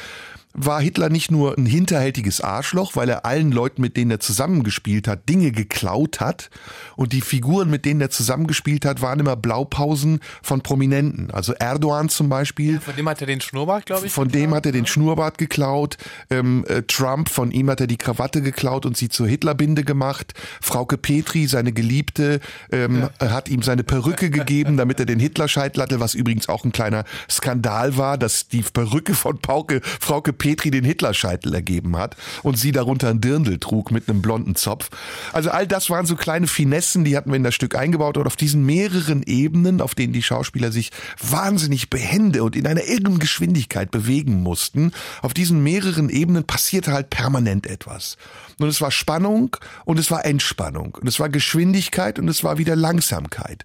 war 0.56 0.80
Hitler 0.80 1.10
nicht 1.10 1.30
nur 1.30 1.56
ein 1.56 1.66
hinterhältiges 1.66 2.40
Arschloch, 2.40 2.96
weil 2.96 3.08
er 3.08 3.24
allen 3.24 3.52
Leuten, 3.52 3.82
mit 3.82 3.96
denen 3.96 4.10
er 4.10 4.20
zusammengespielt 4.20 5.06
hat, 5.06 5.28
Dinge 5.28 5.52
geklaut 5.52 6.20
hat. 6.20 6.50
Und 6.96 7.12
die 7.12 7.20
Figuren, 7.20 7.70
mit 7.70 7.84
denen 7.84 8.00
er 8.00 8.10
zusammengespielt 8.10 8.84
hat, 8.84 9.02
waren 9.02 9.20
immer 9.20 9.36
Blaupausen 9.36 10.20
von 10.42 10.62
Prominenten. 10.62 11.30
Also 11.30 11.52
Erdogan 11.52 12.08
zum 12.08 12.28
Beispiel. 12.28 12.80
Von 12.80 12.96
dem 12.96 13.08
hat 13.08 13.20
er 13.20 13.26
den 13.26 13.40
Schnurrbart, 13.40 13.86
glaube 13.86 14.06
ich. 14.06 14.12
Von 14.12 14.28
dem 14.28 14.54
hat 14.54 14.66
er 14.66 14.72
den 14.72 14.86
Schnurrbart 14.86 15.36
geklaut. 15.36 15.98
Ähm, 16.30 16.64
äh, 16.68 16.82
Trump, 16.82 17.28
von 17.28 17.50
ihm 17.50 17.68
hat 17.68 17.80
er 17.80 17.86
die 17.86 17.98
Krawatte 17.98 18.40
geklaut 18.40 18.86
und 18.86 18.96
sie 18.96 19.10
zur 19.10 19.28
Hitlerbinde 19.28 19.84
gemacht. 19.84 20.32
Frauke 20.60 20.96
Petri, 20.96 21.46
seine 21.46 21.72
Geliebte, 21.72 22.40
ähm, 22.72 23.08
hat 23.20 23.48
ihm 23.50 23.62
seine 23.62 23.84
Perücke 23.84 24.30
gegeben, 24.30 24.76
damit 24.78 25.00
er 25.00 25.06
den 25.06 25.20
Hitlerscheitel 25.20 25.82
hatte, 25.82 26.00
was 26.00 26.14
übrigens 26.14 26.48
auch 26.48 26.64
ein 26.64 26.72
kleiner 26.72 27.04
Skandal 27.30 27.96
war, 27.98 28.16
dass 28.16 28.48
die 28.48 28.62
Perücke 28.62 29.14
von 29.14 29.38
Pauke, 29.38 29.80
Frauke 30.00 30.32
Petri 30.46 30.70
den 30.70 30.84
Hitlerscheitel 30.84 31.52
ergeben 31.52 31.96
hat 31.96 32.14
und 32.44 32.56
sie 32.56 32.70
darunter 32.70 33.08
ein 33.08 33.20
Dirndl 33.20 33.58
trug 33.58 33.90
mit 33.90 34.08
einem 34.08 34.22
blonden 34.22 34.54
Zopf. 34.54 34.90
Also 35.32 35.50
all 35.50 35.66
das 35.66 35.90
waren 35.90 36.06
so 36.06 36.14
kleine 36.14 36.46
Finessen, 36.46 37.04
die 37.04 37.16
hatten 37.16 37.30
wir 37.30 37.36
in 37.36 37.42
das 37.42 37.56
Stück 37.56 37.74
eingebaut 37.74 38.16
und 38.16 38.28
auf 38.28 38.36
diesen 38.36 38.64
mehreren 38.64 39.24
Ebenen, 39.24 39.80
auf 39.80 39.96
denen 39.96 40.12
die 40.12 40.22
Schauspieler 40.22 40.70
sich 40.70 40.92
wahnsinnig 41.20 41.90
behende 41.90 42.44
und 42.44 42.54
in 42.54 42.64
einer 42.68 42.84
irren 42.84 43.18
Geschwindigkeit 43.18 43.90
bewegen 43.90 44.40
mussten, 44.44 44.92
auf 45.20 45.34
diesen 45.34 45.64
mehreren 45.64 46.10
Ebenen 46.10 46.44
passierte 46.44 46.92
halt 46.92 47.10
permanent 47.10 47.66
etwas. 47.66 48.16
Und 48.60 48.68
es 48.68 48.80
war 48.80 48.92
Spannung 48.92 49.56
und 49.84 49.98
es 49.98 50.12
war 50.12 50.24
Entspannung 50.24 50.96
und 51.00 51.08
es 51.08 51.18
war 51.18 51.28
Geschwindigkeit 51.28 52.20
und 52.20 52.28
es 52.28 52.44
war 52.44 52.56
wieder 52.56 52.76
Langsamkeit. 52.76 53.64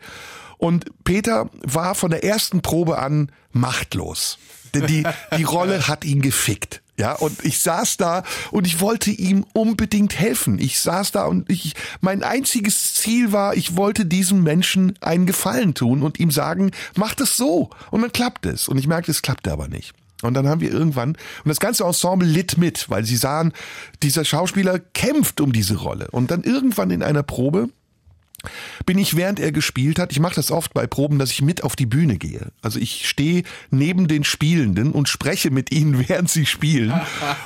Und 0.61 0.85
Peter 1.03 1.49
war 1.63 1.95
von 1.95 2.11
der 2.11 2.23
ersten 2.23 2.61
Probe 2.61 2.99
an 2.99 3.31
machtlos. 3.51 4.37
Denn 4.75 4.85
die, 4.85 5.03
die 5.35 5.43
Rolle 5.43 5.87
hat 5.87 6.05
ihn 6.05 6.21
gefickt. 6.21 6.83
Ja, 6.99 7.13
und 7.13 7.43
ich 7.43 7.57
saß 7.61 7.97
da 7.97 8.21
und 8.51 8.67
ich 8.67 8.79
wollte 8.79 9.09
ihm 9.09 9.43
unbedingt 9.53 10.19
helfen. 10.19 10.59
Ich 10.59 10.79
saß 10.79 11.13
da 11.13 11.25
und 11.25 11.49
ich, 11.49 11.73
mein 11.99 12.21
einziges 12.21 12.93
Ziel 12.93 13.31
war, 13.31 13.55
ich 13.55 13.75
wollte 13.75 14.05
diesem 14.05 14.43
Menschen 14.43 14.93
einen 15.01 15.25
Gefallen 15.25 15.73
tun 15.73 16.03
und 16.03 16.19
ihm 16.19 16.29
sagen, 16.29 16.69
mach 16.95 17.15
das 17.15 17.35
so. 17.35 17.71
Und 17.89 18.03
dann 18.03 18.13
klappt 18.13 18.45
es. 18.45 18.67
Und 18.67 18.77
ich 18.77 18.85
merkte, 18.85 19.09
es 19.09 19.23
klappte 19.23 19.51
aber 19.51 19.67
nicht. 19.67 19.95
Und 20.21 20.35
dann 20.35 20.47
haben 20.47 20.61
wir 20.61 20.71
irgendwann, 20.71 21.13
und 21.43 21.49
das 21.49 21.59
ganze 21.59 21.85
Ensemble 21.85 22.27
litt 22.27 22.59
mit, 22.59 22.87
weil 22.91 23.03
sie 23.03 23.17
sahen, 23.17 23.51
dieser 24.03 24.25
Schauspieler 24.25 24.77
kämpft 24.77 25.41
um 25.41 25.53
diese 25.53 25.77
Rolle. 25.77 26.07
Und 26.11 26.29
dann 26.29 26.43
irgendwann 26.43 26.91
in 26.91 27.01
einer 27.01 27.23
Probe 27.23 27.69
bin 28.85 28.97
ich, 28.97 29.15
während 29.15 29.39
er 29.39 29.51
gespielt 29.51 29.99
hat, 29.99 30.11
ich 30.11 30.19
mache 30.19 30.35
das 30.35 30.51
oft 30.51 30.73
bei 30.73 30.87
Proben, 30.87 31.19
dass 31.19 31.31
ich 31.31 31.41
mit 31.41 31.63
auf 31.63 31.75
die 31.75 31.85
Bühne 31.85 32.17
gehe. 32.17 32.51
Also 32.61 32.79
ich 32.79 33.07
stehe 33.07 33.43
neben 33.69 34.07
den 34.07 34.23
Spielenden 34.23 34.91
und 34.91 35.09
spreche 35.09 35.51
mit 35.51 35.71
ihnen, 35.71 36.05
während 36.07 36.29
sie 36.29 36.45
spielen. 36.45 36.93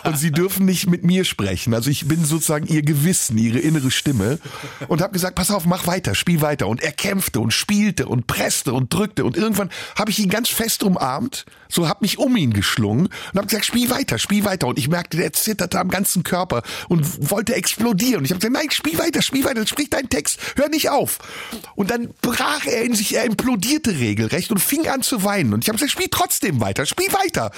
Und 0.03 0.17
sie 0.17 0.31
dürfen 0.31 0.65
nicht 0.65 0.89
mit 0.89 1.03
mir 1.03 1.25
sprechen. 1.25 1.73
Also 1.73 1.89
ich 1.89 2.07
bin 2.07 2.23
sozusagen 2.23 2.67
ihr 2.67 2.81
Gewissen, 2.81 3.37
ihre 3.37 3.59
innere 3.59 3.91
Stimme. 3.91 4.39
Und 4.87 5.01
habe 5.01 5.13
gesagt, 5.13 5.35
pass 5.35 5.51
auf, 5.51 5.65
mach 5.65 5.87
weiter, 5.87 6.15
spiel 6.15 6.41
weiter. 6.41 6.67
Und 6.67 6.81
er 6.81 6.91
kämpfte 6.91 7.39
und 7.39 7.51
spielte 7.51 8.07
und 8.07 8.27
presste 8.27 8.73
und 8.73 8.93
drückte. 8.93 9.25
Und 9.25 9.37
irgendwann 9.37 9.69
habe 9.97 10.11
ich 10.11 10.19
ihn 10.19 10.29
ganz 10.29 10.49
fest 10.49 10.83
umarmt, 10.83 11.45
so 11.69 11.87
habe 11.87 11.99
mich 12.01 12.17
um 12.17 12.35
ihn 12.37 12.53
geschlungen 12.53 13.07
und 13.07 13.37
habe 13.37 13.47
gesagt, 13.47 13.65
spiel 13.65 13.89
weiter, 13.89 14.17
spiel 14.17 14.45
weiter. 14.45 14.67
Und 14.67 14.79
ich 14.79 14.87
merkte, 14.87 15.17
der 15.17 15.33
zitterte 15.33 15.79
am 15.79 15.89
ganzen 15.89 16.23
Körper 16.23 16.63
und 16.87 17.31
wollte 17.31 17.55
explodieren. 17.55 18.19
Und 18.19 18.25
ich 18.25 18.31
habe 18.31 18.39
gesagt, 18.39 18.53
nein, 18.53 18.71
spiel 18.71 18.97
weiter, 18.97 19.21
spiel 19.21 19.43
weiter, 19.43 19.65
sprich 19.67 19.89
deinen 19.89 20.09
Text, 20.09 20.39
hör 20.55 20.69
nicht 20.69 20.84
nicht 20.85 20.91
auf. 20.91 21.19
Und 21.75 21.91
dann 21.91 22.13
brach 22.21 22.65
er 22.65 22.83
in 22.83 22.93
sich, 22.93 23.15
er 23.15 23.25
implodierte 23.25 23.99
regelrecht 23.99 24.51
und 24.51 24.59
fing 24.59 24.87
an 24.87 25.01
zu 25.01 25.23
weinen. 25.23 25.53
Und 25.53 25.63
ich 25.63 25.69
habe 25.69 25.77
gesagt, 25.77 25.91
spiel 25.91 26.07
trotzdem 26.09 26.61
weiter, 26.61 26.85
spiel 26.85 27.11
weiter. 27.11 27.51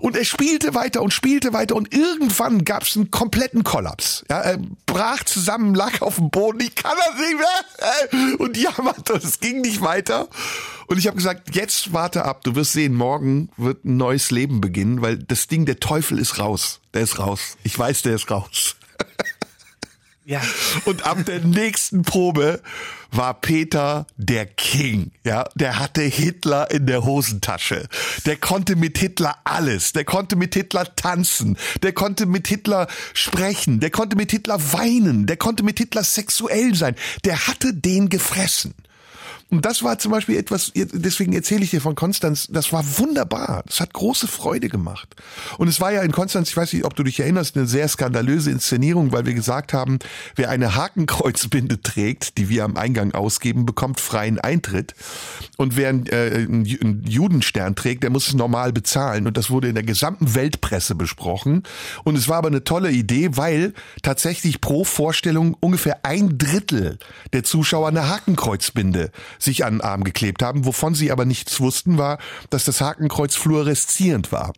Und 0.00 0.16
er 0.16 0.24
spielte 0.24 0.74
weiter 0.74 1.02
und 1.02 1.12
spielte 1.12 1.52
weiter 1.52 1.74
und 1.74 1.94
irgendwann 1.94 2.64
gab 2.64 2.82
es 2.82 2.96
einen 2.96 3.10
kompletten 3.10 3.64
Kollaps. 3.64 4.24
Ja, 4.28 4.40
er 4.40 4.58
brach 4.84 5.24
zusammen, 5.24 5.74
lag 5.74 6.02
auf 6.02 6.16
dem 6.16 6.30
Boden, 6.30 6.60
ich 6.60 6.74
kann 6.74 6.96
das 6.96 7.18
nicht 7.18 7.38
mehr. 7.38 8.38
Und 8.38 8.56
jammerte, 8.56 9.14
es 9.14 9.40
ging 9.40 9.62
nicht 9.62 9.80
weiter. 9.80 10.28
Und 10.86 10.98
ich 10.98 11.06
habe 11.06 11.16
gesagt, 11.16 11.54
jetzt 11.54 11.92
warte 11.92 12.24
ab, 12.24 12.44
du 12.44 12.54
wirst 12.54 12.72
sehen, 12.72 12.94
morgen 12.94 13.48
wird 13.56 13.84
ein 13.84 13.96
neues 13.96 14.30
Leben 14.30 14.60
beginnen, 14.60 15.02
weil 15.02 15.16
das 15.16 15.48
Ding, 15.48 15.66
der 15.66 15.80
Teufel 15.80 16.18
ist 16.18 16.38
raus. 16.38 16.80
Der 16.94 17.02
ist 17.02 17.18
raus. 17.18 17.56
Ich 17.64 17.76
weiß, 17.76 18.02
der 18.02 18.14
ist 18.14 18.30
raus. 18.30 18.76
Ja. 20.26 20.42
Und 20.86 21.06
ab 21.06 21.24
der 21.24 21.38
nächsten 21.38 22.02
Probe 22.02 22.60
war 23.12 23.40
Peter 23.40 24.08
der 24.16 24.44
King. 24.44 25.12
Ja, 25.22 25.44
der 25.54 25.78
hatte 25.78 26.02
Hitler 26.02 26.68
in 26.72 26.86
der 26.86 27.04
Hosentasche. 27.04 27.86
Der 28.26 28.36
konnte 28.36 28.74
mit 28.74 28.98
Hitler 28.98 29.36
alles. 29.44 29.92
Der 29.92 30.04
konnte 30.04 30.34
mit 30.34 30.54
Hitler 30.54 30.96
tanzen. 30.96 31.56
Der 31.84 31.92
konnte 31.92 32.26
mit 32.26 32.48
Hitler 32.48 32.88
sprechen. 33.14 33.78
Der 33.78 33.90
konnte 33.90 34.16
mit 34.16 34.32
Hitler 34.32 34.60
weinen. 34.72 35.26
Der 35.26 35.36
konnte 35.36 35.62
mit 35.62 35.78
Hitler 35.78 36.02
sexuell 36.02 36.74
sein. 36.74 36.96
Der 37.24 37.46
hatte 37.46 37.72
den 37.72 38.08
gefressen. 38.08 38.74
Und 39.48 39.64
das 39.64 39.84
war 39.84 39.96
zum 39.98 40.10
Beispiel 40.10 40.36
etwas, 40.36 40.72
deswegen 40.74 41.32
erzähle 41.32 41.62
ich 41.62 41.70
dir 41.70 41.80
von 41.80 41.94
Konstanz, 41.94 42.48
das 42.50 42.72
war 42.72 42.84
wunderbar. 42.98 43.62
Das 43.66 43.78
hat 43.78 43.92
große 43.92 44.26
Freude 44.26 44.68
gemacht. 44.68 45.14
Und 45.56 45.68
es 45.68 45.80
war 45.80 45.92
ja 45.92 46.02
in 46.02 46.10
Konstanz, 46.10 46.48
ich 46.48 46.56
weiß 46.56 46.72
nicht, 46.72 46.84
ob 46.84 46.96
du 46.96 47.04
dich 47.04 47.20
erinnerst, 47.20 47.56
eine 47.56 47.68
sehr 47.68 47.86
skandalöse 47.86 48.50
Inszenierung, 48.50 49.12
weil 49.12 49.24
wir 49.24 49.34
gesagt 49.34 49.72
haben, 49.72 50.00
wer 50.34 50.50
eine 50.50 50.74
Hakenkreuzbinde 50.74 51.80
trägt, 51.80 52.38
die 52.38 52.48
wir 52.48 52.64
am 52.64 52.76
Eingang 52.76 53.12
ausgeben, 53.12 53.66
bekommt 53.66 54.00
freien 54.00 54.40
Eintritt. 54.40 54.94
Und 55.56 55.76
wer 55.76 55.90
einen, 55.90 56.06
äh, 56.06 56.46
einen 56.50 57.04
Judenstern 57.06 57.76
trägt, 57.76 58.02
der 58.02 58.10
muss 58.10 58.26
es 58.26 58.34
normal 58.34 58.72
bezahlen. 58.72 59.28
Und 59.28 59.36
das 59.36 59.48
wurde 59.48 59.68
in 59.68 59.76
der 59.76 59.84
gesamten 59.84 60.34
Weltpresse 60.34 60.96
besprochen. 60.96 61.62
Und 62.02 62.16
es 62.16 62.26
war 62.26 62.38
aber 62.38 62.48
eine 62.48 62.64
tolle 62.64 62.90
Idee, 62.90 63.36
weil 63.36 63.74
tatsächlich 64.02 64.60
pro 64.60 64.82
Vorstellung 64.82 65.56
ungefähr 65.60 66.04
ein 66.04 66.36
Drittel 66.36 66.98
der 67.32 67.44
Zuschauer 67.44 67.86
eine 67.86 68.08
Hakenkreuzbinde 68.08 69.12
sich 69.38 69.64
an 69.64 69.74
den 69.74 69.80
Arm 69.80 70.04
geklebt 70.04 70.42
haben. 70.42 70.64
Wovon 70.64 70.94
sie 70.94 71.10
aber 71.10 71.24
nichts 71.24 71.60
wussten, 71.60 71.98
war, 71.98 72.18
dass 72.50 72.64
das 72.64 72.80
Hakenkreuz 72.80 73.34
fluoreszierend 73.34 74.32
war. 74.32 74.52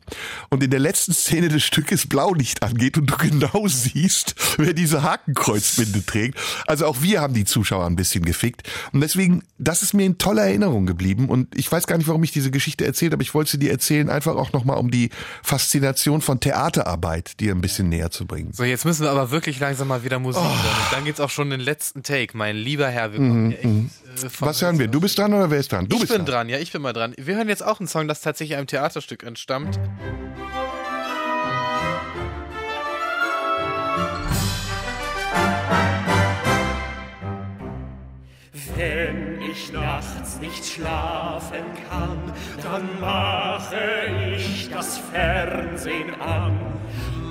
Und 0.50 0.62
in 0.62 0.70
der 0.70 0.80
letzten 0.80 1.12
Szene 1.12 1.48
des 1.48 1.62
Stückes 1.64 2.06
Blaulicht 2.06 2.62
angeht 2.62 2.98
und 2.98 3.06
du 3.06 3.16
genau 3.16 3.66
siehst, 3.66 4.34
wer 4.58 4.72
diese 4.72 5.02
Hakenkreuzbinde 5.02 6.04
trägt. 6.04 6.38
Also 6.66 6.86
auch 6.86 7.02
wir 7.02 7.20
haben 7.20 7.34
die 7.34 7.44
Zuschauer 7.44 7.86
ein 7.86 7.96
bisschen 7.96 8.24
gefickt. 8.24 8.68
Und 8.92 9.00
deswegen, 9.00 9.42
das 9.58 9.82
ist 9.82 9.94
mir 9.94 10.06
in 10.06 10.18
toller 10.18 10.42
Erinnerung 10.42 10.86
geblieben. 10.86 11.28
Und 11.28 11.56
ich 11.56 11.70
weiß 11.70 11.86
gar 11.86 11.98
nicht, 11.98 12.08
warum 12.08 12.22
ich 12.22 12.32
diese 12.32 12.50
Geschichte 12.50 12.84
erzählt 12.84 13.12
habe. 13.12 13.22
Ich 13.22 13.34
wollte 13.34 13.52
sie 13.52 13.58
dir 13.58 13.70
erzählen, 13.70 14.08
einfach 14.08 14.36
auch 14.36 14.52
nochmal 14.52 14.78
um 14.78 14.90
die 14.90 15.10
Faszination 15.42 16.20
von 16.20 16.40
Theaterarbeit 16.40 17.40
dir 17.40 17.54
ein 17.54 17.60
bisschen 17.60 17.88
näher 17.88 18.10
zu 18.10 18.26
bringen. 18.26 18.52
So, 18.52 18.64
jetzt 18.64 18.84
müssen 18.84 19.02
wir 19.02 19.10
aber 19.10 19.30
wirklich 19.30 19.58
langsam 19.60 19.88
mal 19.88 20.04
wieder 20.04 20.18
Musik 20.18 20.42
hören. 20.42 20.52
Und 20.52 20.92
dann 20.92 21.04
geht's 21.04 21.20
auch 21.20 21.30
schon 21.30 21.46
in 21.50 21.58
den 21.58 21.60
letzten 21.60 22.02
Take, 22.02 22.36
mein 22.36 22.56
lieber 22.56 22.88
Herr. 22.88 23.12
Wir 23.12 23.18
kommen 23.18 23.50
hier 23.50 23.58
echt, 23.58 23.66
äh, 23.66 24.28
Was 24.40 24.62
hören 24.62 24.67
wir? 24.76 24.88
Du 24.88 25.00
bist 25.00 25.16
dran 25.16 25.32
oder 25.32 25.50
wer 25.50 25.58
ist 25.58 25.70
dran? 25.70 25.88
Du 25.88 25.96
ich 25.96 26.02
bist 26.02 26.12
bin 26.12 26.26
dran, 26.26 26.48
ja, 26.48 26.58
ich 26.58 26.72
bin 26.72 26.82
mal 26.82 26.92
dran. 26.92 27.14
Wir 27.16 27.36
hören 27.36 27.48
jetzt 27.48 27.64
auch 27.64 27.78
einen 27.78 27.86
Song, 27.86 28.08
das 28.08 28.22
tatsächlich 28.22 28.58
einem 28.58 28.66
Theaterstück 28.66 29.22
entstammt. 29.22 29.78
Wenn 38.76 39.40
ich 39.40 39.72
nachts 39.72 40.38
nicht 40.40 40.64
schlafen 40.64 41.64
kann, 41.88 42.32
dann 42.62 43.00
mache 43.00 43.76
ich 44.36 44.68
das 44.70 44.98
Fernsehen 44.98 46.20
an. 46.20 46.58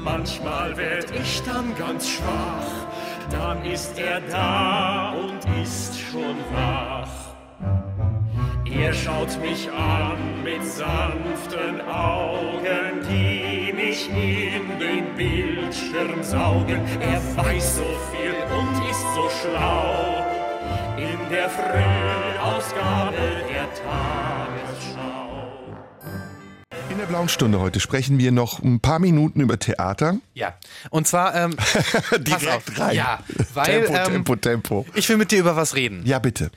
Manchmal 0.04 0.76
werd 0.78 1.12
ich 1.12 1.42
dann 1.44 1.76
ganz 1.78 2.10
schwach, 2.10 2.88
dann 3.30 3.64
ist 3.66 4.00
er 4.00 4.22
da 4.22 5.12
und 5.12 5.40
ist 5.62 6.00
schon 6.00 6.38
wach. 6.54 7.27
Er 8.72 8.94
schaut 8.94 9.40
mich 9.42 9.70
an 9.72 10.44
mit 10.44 10.64
sanften 10.66 11.82
Augen, 11.82 13.02
die 13.10 13.72
mich 13.74 14.10
in 14.10 14.80
den 14.80 15.16
Bildschirm 15.16 16.22
saugen. 16.24 16.82
Er 17.00 17.22
weiß 17.38 17.78
so 17.78 17.84
viel 18.12 18.34
und 18.58 18.90
ist 18.90 19.02
so 19.16 19.30
schlau. 19.42 20.26
In 20.98 21.30
der 21.32 21.50
Frühausgabe 21.50 23.16
der 23.50 23.68
Tagesschau. 23.74 25.46
In 26.90 26.98
der 26.98 27.06
blauen 27.06 27.30
Stunde 27.30 27.60
heute 27.60 27.80
sprechen 27.80 28.18
wir 28.20 28.32
noch 28.32 28.62
ein 28.62 28.80
paar 28.80 29.00
Minuten 29.00 29.40
über 29.42 29.60
Theater. 29.60 30.18
Ja. 30.34 30.56
Und 30.90 31.08
zwar, 31.08 31.36
ähm, 31.36 31.56
pass 31.56 32.20
Direkt 32.20 32.48
auf. 32.50 32.64
rein. 32.80 32.96
Ja, 32.96 33.20
weil 33.54 33.66
Tempo, 33.66 33.94
ähm, 33.94 34.04
Tempo, 34.06 34.36
Tempo. 34.36 34.86
ich 34.94 35.08
will 35.10 35.18
mit 35.18 35.32
dir 35.32 35.40
über 35.40 35.56
was 35.56 35.76
reden. 35.76 36.02
Ja, 36.06 36.20
bitte. 36.20 36.52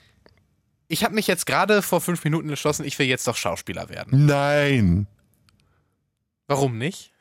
Ich 0.91 1.05
habe 1.05 1.15
mich 1.15 1.29
jetzt 1.29 1.47
gerade 1.47 1.83
vor 1.83 2.01
fünf 2.01 2.25
Minuten 2.25 2.49
entschlossen, 2.49 2.85
ich 2.85 2.99
will 2.99 3.07
jetzt 3.07 3.25
doch 3.29 3.37
Schauspieler 3.37 3.89
werden. 3.89 4.27
Nein. 4.27 5.07
Warum 6.49 6.79
nicht? 6.79 7.13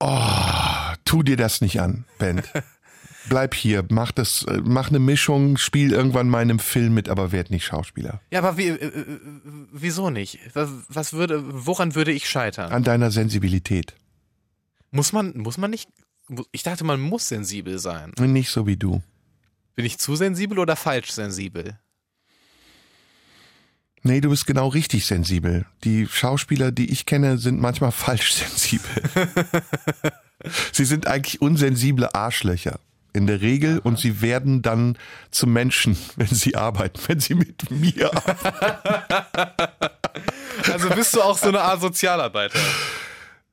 Oh, 0.00 0.92
tu 1.06 1.22
dir 1.22 1.38
das 1.38 1.62
nicht 1.62 1.80
an, 1.80 2.04
Bent. 2.18 2.44
Bleib 3.30 3.54
hier, 3.54 3.86
mach 3.90 4.12
das, 4.12 4.42
äh, 4.42 4.60
mach 4.62 4.90
eine 4.90 4.98
Mischung, 4.98 5.56
spiel 5.56 5.92
irgendwann 5.92 6.28
mal 6.28 6.42
in 6.42 6.50
einem 6.50 6.58
Film 6.58 6.92
mit, 6.92 7.08
aber 7.08 7.32
werd 7.32 7.50
nicht 7.50 7.64
Schauspieler. 7.64 8.20
Ja, 8.30 8.40
aber 8.40 8.58
wie, 8.58 8.68
äh, 8.68 8.86
äh, 8.86 9.20
wieso 9.72 10.10
nicht? 10.10 10.40
Was, 10.54 11.14
würde, 11.14 11.42
woran 11.66 11.94
würde 11.94 12.12
ich 12.12 12.28
scheitern? 12.28 12.70
An 12.70 12.84
deiner 12.84 13.10
Sensibilität. 13.10 13.94
Muss 14.90 15.14
man, 15.14 15.38
muss 15.38 15.56
man 15.56 15.70
nicht? 15.70 15.88
Ich 16.52 16.64
dachte, 16.64 16.84
man 16.84 17.00
muss 17.00 17.28
sensibel 17.28 17.78
sein. 17.78 18.12
Nicht 18.18 18.50
so 18.50 18.66
wie 18.66 18.76
du. 18.76 19.02
Bin 19.74 19.86
ich 19.86 19.98
zu 19.98 20.16
sensibel 20.16 20.58
oder 20.58 20.76
falsch 20.76 21.12
sensibel? 21.12 21.78
Nee, 24.02 24.20
du 24.20 24.30
bist 24.30 24.46
genau 24.46 24.68
richtig 24.68 25.04
sensibel. 25.06 25.66
Die 25.84 26.06
Schauspieler, 26.06 26.72
die 26.72 26.90
ich 26.90 27.04
kenne, 27.06 27.38
sind 27.38 27.60
manchmal 27.60 27.92
falsch 27.92 28.34
sensibel. 28.34 28.90
sie 30.72 30.84
sind 30.84 31.06
eigentlich 31.06 31.40
unsensible 31.40 32.14
Arschlöcher. 32.14 32.78
In 33.12 33.26
der 33.26 33.40
Regel 33.40 33.80
und 33.80 33.98
sie 33.98 34.20
werden 34.20 34.62
dann 34.62 34.96
zu 35.32 35.48
Menschen, 35.48 35.98
wenn 36.16 36.28
sie 36.28 36.54
arbeiten, 36.54 37.00
wenn 37.08 37.18
sie 37.18 37.34
mit 37.34 37.70
mir 37.70 38.14
arbeiten. 38.14 38.54
Also 40.72 40.88
bist 40.90 41.14
du 41.14 41.22
auch 41.22 41.36
so 41.36 41.48
eine 41.48 41.60
Art 41.60 41.80
Sozialarbeiter? 41.80 42.60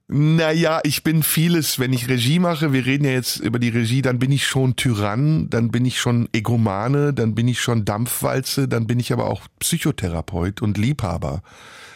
Naja, 0.09 0.79
ich 0.83 1.03
bin 1.03 1.21
vieles, 1.21 1.79
wenn 1.79 1.91
ich 1.91 2.07
Regie 2.07 2.39
mache, 2.39 2.71
wir 2.71 2.85
reden 2.85 3.03
ja 3.03 3.11
jetzt 3.11 3.37
über 3.41 3.59
die 3.59 3.67
Regie, 3.67 4.01
dann 4.01 4.19
bin 4.19 4.31
ich 4.31 4.47
schon 4.47 4.77
Tyrann, 4.77 5.49
dann 5.49 5.69
bin 5.69 5.83
ich 5.83 5.99
schon 5.99 6.29
Egomane, 6.31 7.13
dann 7.13 7.35
bin 7.35 7.49
ich 7.49 7.59
schon 7.59 7.83
Dampfwalze, 7.83 8.69
dann 8.69 8.87
bin 8.87 9.01
ich 9.01 9.11
aber 9.11 9.29
auch 9.29 9.41
Psychotherapeut 9.59 10.61
und 10.61 10.77
Liebhaber. 10.77 11.41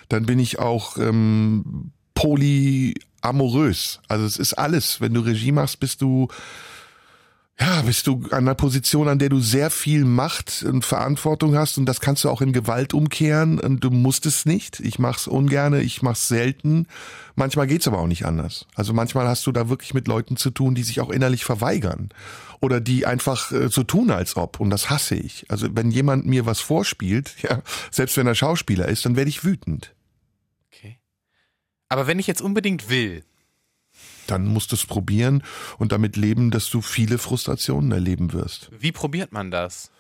Dann 0.10 0.26
bin 0.26 0.40
ich 0.40 0.60
auch 0.60 0.98
ähm, 0.98 1.92
polyamorös. 2.14 4.02
Also 4.10 4.26
es 4.26 4.36
ist 4.38 4.56
alles. 4.56 5.00
Wenn 5.00 5.14
du 5.14 5.22
Regie 5.22 5.54
machst, 5.54 5.80
bist 5.80 6.02
du 6.02 6.28
ja, 7.62 7.84
bist 7.84 8.08
du 8.08 8.24
an 8.32 8.40
einer 8.40 8.56
Position, 8.56 9.08
an 9.08 9.20
der 9.20 9.30
du 9.30 9.40
sehr 9.40 9.70
viel 9.70 10.04
Macht 10.04 10.64
und 10.64 10.84
Verantwortung 10.84 11.56
hast 11.56 11.78
und 11.78 11.86
das 11.86 12.02
kannst 12.02 12.24
du 12.24 12.30
auch 12.30 12.42
in 12.42 12.54
Gewalt 12.54 12.96
umkehren 12.96 13.60
und 13.60 13.84
du 13.84 13.92
musst 13.92 14.26
es 14.26 14.48
nicht. 14.48 14.80
Ich 14.80 14.98
mach's 14.98 15.28
ungerne, 15.28 15.82
ich 15.82 16.02
mach's 16.02 16.28
selten. 16.28 16.88
Manchmal 17.36 17.68
geht's 17.68 17.88
aber 17.88 18.00
auch 18.00 18.08
nicht 18.08 18.26
anders. 18.26 18.66
Also 18.74 18.94
manchmal 18.94 19.28
hast 19.28 19.46
du 19.46 19.52
da 19.52 19.70
wirklich 19.70 19.94
mit 19.94 20.08
Leuten 20.08 20.38
zu 20.38 20.50
tun, 20.50 20.74
die 20.74 20.82
sich 20.82 21.02
auch 21.02 21.12
innerlich 21.12 21.46
verweigern 21.46 22.10
oder 22.62 22.82
die 22.82 23.06
einfach 23.06 23.52
äh, 23.52 23.70
so 23.70 23.84
tun, 23.84 24.10
als 24.10 24.38
ob 24.38 24.60
und 24.60 24.72
das 24.72 24.90
hasse 24.90 25.14
ich. 25.14 25.46
Also 25.50 25.68
wenn 25.72 25.92
jemand 25.92 26.26
mir 26.26 26.48
was 26.48 26.62
vorspielt, 26.62 27.36
ja, 27.44 27.62
selbst 27.92 28.18
wenn 28.18 28.26
er 28.26 28.34
Schauspieler 28.34 28.88
ist, 28.88 29.06
dann 29.06 29.16
werde 29.16 29.30
ich 29.30 29.44
wütend. 29.44 29.94
Okay. 30.74 30.98
Aber 31.90 32.08
wenn 32.08 32.18
ich 32.18 32.26
jetzt 32.26 32.42
unbedingt 32.42 32.90
will, 32.90 33.24
Dann 34.28 34.46
musst 34.46 34.72
du 34.72 34.76
es 34.76 34.86
probieren 34.86 35.44
und 35.78 35.92
damit 35.92 36.16
leben, 36.16 36.52
dass 36.52 36.70
du 36.70 36.82
viele 36.82 37.18
Frustrationen 37.18 37.92
erleben 37.92 38.34
wirst. 38.34 38.70
wie 38.80 38.92
probiert 38.92 39.32
man 39.32 39.52
das? 39.52 39.92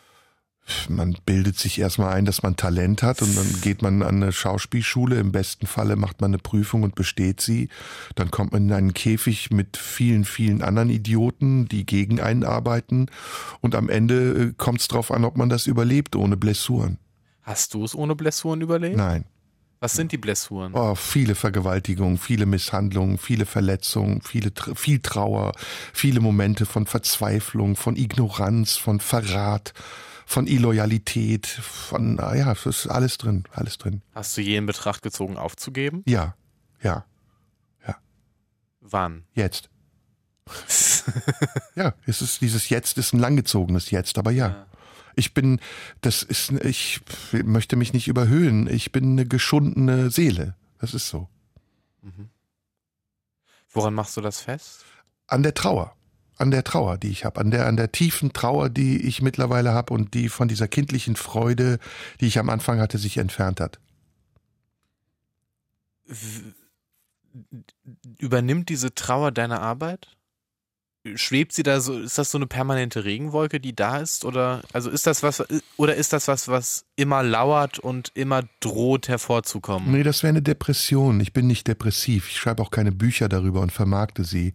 man 0.89 1.17
bildet 1.25 1.57
sich 1.57 1.79
erstmal 1.79 2.13
ein, 2.13 2.25
dass 2.25 2.43
man 2.43 2.55
Talent 2.55 3.03
hat 3.03 3.21
und 3.21 3.35
dann 3.35 3.61
geht 3.61 3.81
man 3.81 4.03
an 4.03 4.21
eine 4.23 4.31
Schauspielschule. 4.31 5.19
Im 5.19 5.31
besten 5.31 5.67
Falle 5.67 5.95
macht 5.95 6.21
man 6.21 6.31
eine 6.31 6.37
Prüfung 6.37 6.83
und 6.83 6.95
besteht 6.95 7.41
sie. 7.41 7.69
Dann 8.15 8.31
kommt 8.31 8.53
man 8.53 8.67
in 8.67 8.73
einen 8.73 8.93
Käfig 8.93 9.51
mit 9.51 9.77
vielen, 9.77 10.25
vielen 10.25 10.61
anderen 10.61 10.89
Idioten, 10.89 11.67
die 11.67 11.85
gegen 11.85 12.19
einen 12.19 12.43
arbeiten. 12.43 13.07
Und 13.59 13.75
am 13.75 13.89
Ende 13.89 14.53
kommt 14.53 14.81
es 14.81 14.87
drauf 14.87 15.11
an, 15.11 15.25
ob 15.25 15.37
man 15.37 15.49
das 15.49 15.67
überlebt 15.67 16.15
ohne 16.15 16.37
Blessuren. 16.37 16.97
Hast 17.41 17.73
du 17.73 17.83
es 17.83 17.95
ohne 17.95 18.15
Blessuren 18.15 18.61
überlebt? 18.61 18.97
Nein. 18.97 19.25
Was 19.81 19.93
sind 19.93 20.11
die 20.11 20.17
Blessuren? 20.17 20.73
Oh, 20.75 20.93
viele 20.93 21.33
Vergewaltigungen, 21.33 22.19
viele 22.19 22.45
Misshandlungen, 22.45 23.17
viele 23.17 23.47
Verletzungen, 23.47 24.21
viele, 24.21 24.51
viel 24.75 24.99
Trauer, 24.99 25.53
viele 25.91 26.19
Momente 26.19 26.67
von 26.67 26.85
Verzweiflung, 26.85 27.75
von 27.75 27.95
Ignoranz, 27.95 28.77
von 28.77 28.99
Verrat, 28.99 29.73
von 30.27 30.45
Illoyalität, 30.45 31.47
von, 31.47 32.15
naja, 32.15 32.51
es 32.51 32.67
ist 32.67 32.87
alles 32.87 33.17
drin, 33.17 33.43
alles 33.51 33.79
drin. 33.79 34.03
Hast 34.13 34.37
du 34.37 34.41
je 34.41 34.55
in 34.55 34.67
Betracht 34.67 35.01
gezogen, 35.01 35.35
aufzugeben? 35.35 36.03
Ja, 36.05 36.35
ja, 36.81 37.05
Wann? 38.81 39.23
jetzt. 39.33 39.69
ja, 41.75 41.93
es 42.05 42.21
ist, 42.21 42.41
dieses 42.41 42.69
Jetzt 42.69 42.97
ist 42.97 43.13
ein 43.13 43.19
langgezogenes 43.19 43.89
Jetzt, 43.89 44.17
aber 44.17 44.31
ja. 44.31 44.67
Ich 45.15 45.33
bin, 45.33 45.59
das 46.01 46.23
ist, 46.23 46.51
ich 46.51 47.01
möchte 47.31 47.75
mich 47.75 47.93
nicht 47.93 48.07
überhöhen. 48.07 48.67
Ich 48.67 48.91
bin 48.91 49.11
eine 49.11 49.25
geschundene 49.25 50.09
Seele. 50.09 50.55
Das 50.79 50.93
ist 50.93 51.09
so. 51.09 51.27
Woran 53.71 53.93
machst 53.93 54.17
du 54.17 54.21
das 54.21 54.41
fest? 54.41 54.85
An 55.27 55.43
der 55.43 55.53
Trauer. 55.53 55.95
An 56.37 56.49
der 56.49 56.63
Trauer, 56.63 56.97
die 56.97 57.09
ich 57.09 57.23
habe, 57.23 57.39
an 57.39 57.51
der, 57.51 57.67
an 57.67 57.77
der 57.77 57.91
tiefen 57.91 58.33
Trauer, 58.33 58.69
die 58.69 58.97
ich 59.05 59.21
mittlerweile 59.21 59.73
habe 59.73 59.93
und 59.93 60.15
die 60.15 60.27
von 60.27 60.47
dieser 60.47 60.67
kindlichen 60.67 61.15
Freude, 61.15 61.77
die 62.19 62.25
ich 62.25 62.39
am 62.39 62.49
Anfang 62.49 62.79
hatte, 62.79 62.97
sich 62.97 63.17
entfernt 63.17 63.59
hat. 63.59 63.79
W- 66.07 66.53
Übernimmt 68.17 68.69
diese 68.69 68.95
Trauer 68.95 69.31
deine 69.31 69.59
Arbeit? 69.59 70.17
Schwebt 71.15 71.53
sie 71.53 71.63
da 71.63 71.79
so, 71.79 71.99
ist 71.99 72.17
das 72.19 72.29
so 72.29 72.37
eine 72.37 72.45
permanente 72.45 73.03
Regenwolke, 73.05 73.59
die 73.59 73.75
da 73.75 73.97
ist? 73.97 74.23
Oder 74.23 74.61
also 74.71 74.89
ist 74.91 75.07
das 75.07 75.23
was 75.23 75.43
oder 75.75 75.95
ist 75.95 76.13
das 76.13 76.27
was, 76.27 76.47
was 76.47 76.85
immer 76.95 77.23
lauert 77.23 77.79
und 77.79 78.11
immer 78.13 78.43
droht 78.59 79.07
hervorzukommen? 79.07 79.91
Nee, 79.91 80.03
das 80.03 80.21
wäre 80.21 80.29
eine 80.29 80.43
Depression. 80.43 81.19
Ich 81.19 81.33
bin 81.33 81.47
nicht 81.47 81.67
depressiv. 81.67 82.29
Ich 82.29 82.37
schreibe 82.37 82.61
auch 82.61 82.69
keine 82.69 82.91
Bücher 82.91 83.29
darüber 83.29 83.61
und 83.61 83.71
vermarkte 83.71 84.23
sie. 84.23 84.53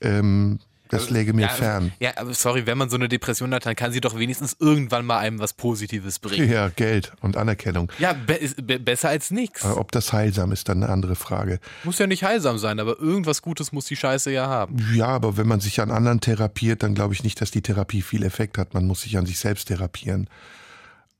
Ähm, 0.00 0.60
das 0.92 1.08
läge 1.08 1.32
mir 1.32 1.42
ja, 1.42 1.48
fern. 1.48 1.92
Ja, 2.00 2.12
sorry, 2.32 2.66
wenn 2.66 2.76
man 2.76 2.90
so 2.90 2.96
eine 2.96 3.08
Depression 3.08 3.54
hat, 3.54 3.64
dann 3.64 3.74
kann 3.74 3.92
sie 3.92 4.00
doch 4.00 4.18
wenigstens 4.18 4.56
irgendwann 4.58 5.06
mal 5.06 5.18
einem 5.18 5.38
was 5.38 5.54
Positives 5.54 6.18
bringen. 6.18 6.50
Ja, 6.50 6.68
Geld 6.68 7.12
und 7.22 7.38
Anerkennung. 7.38 7.90
Ja, 7.98 8.12
be 8.12 8.38
be 8.62 8.78
besser 8.78 9.08
als 9.08 9.30
nichts. 9.30 9.64
Äh, 9.64 9.68
Ob 9.68 9.90
das 9.92 10.12
heilsam 10.12 10.52
ist, 10.52 10.68
dann 10.68 10.82
eine 10.82 10.92
andere 10.92 11.14
Frage. 11.14 11.60
Muss 11.84 11.98
ja 11.98 12.06
nicht 12.06 12.24
heilsam 12.24 12.58
sein, 12.58 12.78
aber 12.78 13.00
irgendwas 13.00 13.40
Gutes 13.40 13.72
muss 13.72 13.86
die 13.86 13.96
Scheiße 13.96 14.30
ja 14.30 14.48
haben. 14.48 14.86
Ja, 14.94 15.06
aber 15.06 15.38
wenn 15.38 15.48
man 15.48 15.60
sich 15.60 15.80
an 15.80 15.90
anderen 15.90 16.20
therapiert, 16.20 16.82
dann 16.82 16.94
glaube 16.94 17.14
ich 17.14 17.24
nicht, 17.24 17.40
dass 17.40 17.50
die 17.50 17.62
Therapie 17.62 18.02
viel 18.02 18.22
Effekt 18.22 18.58
hat. 18.58 18.74
Man 18.74 18.86
muss 18.86 19.00
sich 19.00 19.16
an 19.16 19.24
sich 19.24 19.38
selbst 19.38 19.68
therapieren. 19.68 20.28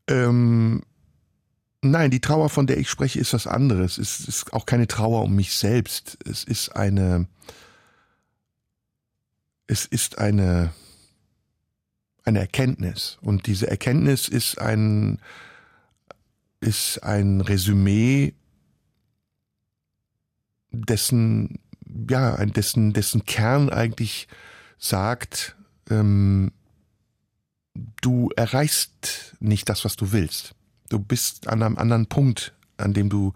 Ähm, 0.07 0.83
nein, 1.81 2.11
die 2.11 2.21
Trauer, 2.21 2.51
von 2.51 2.67
der 2.67 2.77
ich 2.77 2.91
spreche, 2.91 3.21
ist 3.21 3.33
was 3.33 3.47
anderes. 3.47 3.97
Es 3.97 4.21
ist 4.21 4.53
auch 4.53 4.67
keine 4.67 4.87
Trauer 4.87 5.23
um 5.23 5.35
mich 5.35 5.55
selbst. 5.55 6.19
Es 6.29 6.45
ist 6.45 6.77
eine, 6.77 7.27
es 9.67 9.87
ist 9.87 10.19
eine, 10.19 10.73
eine 12.25 12.41
Erkenntnis. 12.41 13.19
Und 13.23 13.47
diese 13.47 13.71
Erkenntnis 13.71 14.29
ist 14.29 14.59
ein, 14.59 15.21
ist 16.61 17.03
ein 17.03 17.41
Resümee 17.41 18.35
dessen, 20.71 21.59
ja, 22.09 22.45
dessen, 22.47 22.93
dessen 22.93 23.25
Kern 23.25 23.69
eigentlich 23.71 24.29
sagt, 24.79 25.57
ähm, 25.91 26.53
du 28.01 28.31
erreichst 28.37 29.37
nicht 29.41 29.69
das, 29.69 29.85
was 29.85 29.97
du 29.97 30.13
willst. 30.13 30.55
Du 30.89 30.99
bist 30.99 31.49
an 31.49 31.63
einem 31.63 31.79
anderen 31.79 32.07
Punkt, 32.07 32.53
an 32.77 32.93
dem 32.93 33.09
du 33.09 33.33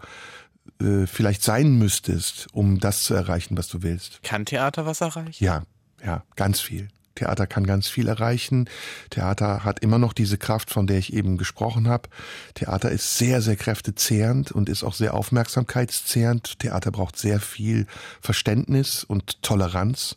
äh, 0.79 1.07
vielleicht 1.07 1.41
sein 1.41 1.77
müsstest, 1.77 2.47
um 2.53 2.79
das 2.79 3.03
zu 3.03 3.13
erreichen, 3.13 3.57
was 3.57 3.67
du 3.67 3.81
willst. 3.81 4.21
Kann 4.23 4.45
Theater 4.45 4.85
was 4.85 5.01
erreichen? 5.01 5.43
Ja, 5.43 5.63
ja, 6.03 6.23
ganz 6.35 6.59
viel. 6.59 6.89
Theater 7.17 7.47
kann 7.47 7.65
ganz 7.65 7.87
viel 7.87 8.07
erreichen. 8.07 8.69
Theater 9.09 9.63
hat 9.63 9.79
immer 9.79 9.97
noch 9.97 10.13
diese 10.13 10.37
Kraft, 10.37 10.69
von 10.69 10.87
der 10.87 10.99
ich 10.99 11.13
eben 11.13 11.37
gesprochen 11.37 11.87
habe. 11.87 12.09
Theater 12.53 12.91
ist 12.91 13.17
sehr, 13.17 13.41
sehr 13.41 13.55
kräftezehrend 13.55 14.51
und 14.51 14.69
ist 14.69 14.83
auch 14.83 14.93
sehr 14.93 15.15
aufmerksamkeitszehrend. 15.15 16.59
Theater 16.59 16.91
braucht 16.91 17.17
sehr 17.17 17.39
viel 17.39 17.87
Verständnis 18.21 19.03
und 19.03 19.41
Toleranz. 19.41 20.15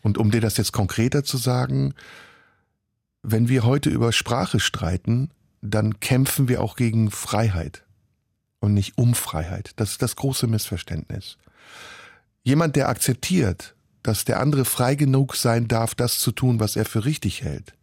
Und 0.00 0.16
um 0.16 0.30
dir 0.30 0.40
das 0.40 0.56
jetzt 0.56 0.72
konkreter 0.72 1.22
zu 1.22 1.36
sagen, 1.36 1.94
wenn 3.22 3.48
wir 3.48 3.64
heute 3.64 3.90
über 3.90 4.12
Sprache 4.12 4.58
streiten, 4.58 5.30
dann 5.60 6.00
kämpfen 6.00 6.48
wir 6.48 6.62
auch 6.62 6.76
gegen 6.76 7.10
Freiheit 7.10 7.84
und 8.60 8.74
nicht 8.74 8.96
um 8.96 9.14
Freiheit. 9.14 9.72
Das 9.76 9.90
ist 9.90 10.02
das 10.02 10.16
große 10.16 10.46
Missverständnis. 10.46 11.36
Jemand, 12.42 12.76
der 12.76 12.88
akzeptiert, 12.88 13.74
dass 14.02 14.24
der 14.24 14.40
andere 14.40 14.64
frei 14.64 14.94
genug 14.94 15.36
sein 15.36 15.68
darf, 15.68 15.94
das 15.94 16.18
zu 16.18 16.32
tun, 16.32 16.60
was 16.60 16.76
er 16.76 16.84
für 16.84 17.04
richtig 17.04 17.42
hält, 17.42 17.74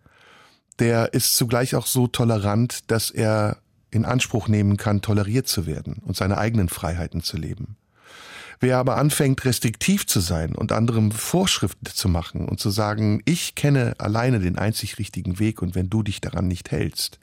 der 0.80 1.14
ist 1.14 1.36
zugleich 1.36 1.76
auch 1.76 1.88
so 1.88 2.08
tolerant, 2.08 2.92
dass 2.92 3.12
er 3.12 3.58
in 3.92 4.06
Anspruch 4.06 4.48
nehmen 4.48 4.78
kann, 4.78 5.02
toleriert 5.02 5.48
zu 5.48 5.66
werden 5.66 6.02
und 6.06 6.18
seine 6.18 6.38
eigenen 6.38 6.70
Freiheiten 6.70 7.22
zu 7.24 7.38
leben. 7.38 7.78
Wer 8.60 8.78
aber 8.78 8.98
anfängt, 8.98 9.44
restriktiv 9.46 10.08
zu 10.08 10.20
sein 10.20 10.56
und 10.56 10.72
anderem 10.72 11.12
Vorschriften 11.12 11.86
zu 11.88 12.08
machen 12.08 12.48
und 12.48 12.60
zu 12.60 12.70
sagen, 12.70 13.22
ich 13.26 13.56
kenne 13.56 13.96
alleine 13.98 14.40
den 14.40 14.58
einzig 14.58 14.98
richtigen 14.98 15.40
Weg 15.40 15.62
und 15.62 15.76
wenn 15.76 15.90
du 15.90 16.04
dich 16.04 16.22
daran 16.22 16.48
nicht 16.48 16.72
hältst, 16.72 17.20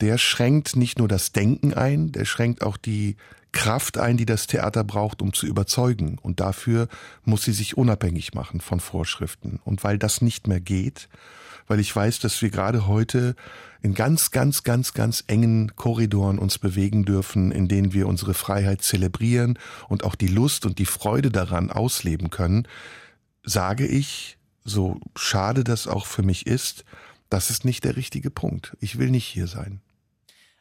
der 0.00 0.18
schränkt 0.18 0.76
nicht 0.76 0.98
nur 0.98 1.08
das 1.08 1.32
Denken 1.32 1.74
ein, 1.74 2.12
der 2.12 2.24
schränkt 2.24 2.62
auch 2.62 2.76
die 2.76 3.16
Kraft 3.52 3.98
ein, 3.98 4.16
die 4.16 4.26
das 4.26 4.46
Theater 4.46 4.84
braucht, 4.84 5.22
um 5.22 5.32
zu 5.32 5.46
überzeugen. 5.46 6.18
Und 6.20 6.40
dafür 6.40 6.88
muss 7.24 7.44
sie 7.44 7.52
sich 7.52 7.76
unabhängig 7.76 8.34
machen 8.34 8.60
von 8.60 8.80
Vorschriften. 8.80 9.60
Und 9.64 9.82
weil 9.84 9.98
das 9.98 10.20
nicht 10.20 10.46
mehr 10.46 10.60
geht, 10.60 11.08
weil 11.66 11.80
ich 11.80 11.94
weiß, 11.94 12.18
dass 12.20 12.40
wir 12.42 12.50
gerade 12.50 12.86
heute 12.86 13.34
in 13.82 13.94
ganz, 13.94 14.30
ganz, 14.30 14.64
ganz, 14.64 14.92
ganz 14.92 15.24
engen 15.26 15.76
Korridoren 15.76 16.38
uns 16.38 16.58
bewegen 16.58 17.04
dürfen, 17.04 17.52
in 17.52 17.68
denen 17.68 17.92
wir 17.92 18.08
unsere 18.08 18.34
Freiheit 18.34 18.82
zelebrieren 18.82 19.58
und 19.88 20.04
auch 20.04 20.14
die 20.14 20.28
Lust 20.28 20.66
und 20.66 20.78
die 20.78 20.86
Freude 20.86 21.30
daran 21.30 21.70
ausleben 21.70 22.30
können, 22.30 22.66
sage 23.44 23.86
ich, 23.86 24.36
so 24.64 25.00
schade 25.16 25.64
das 25.64 25.86
auch 25.86 26.06
für 26.06 26.22
mich 26.22 26.46
ist, 26.46 26.84
das 27.30 27.50
ist 27.50 27.64
nicht 27.64 27.84
der 27.84 27.96
richtige 27.96 28.30
Punkt. 28.30 28.76
Ich 28.80 28.98
will 28.98 29.10
nicht 29.10 29.26
hier 29.26 29.46
sein. 29.46 29.80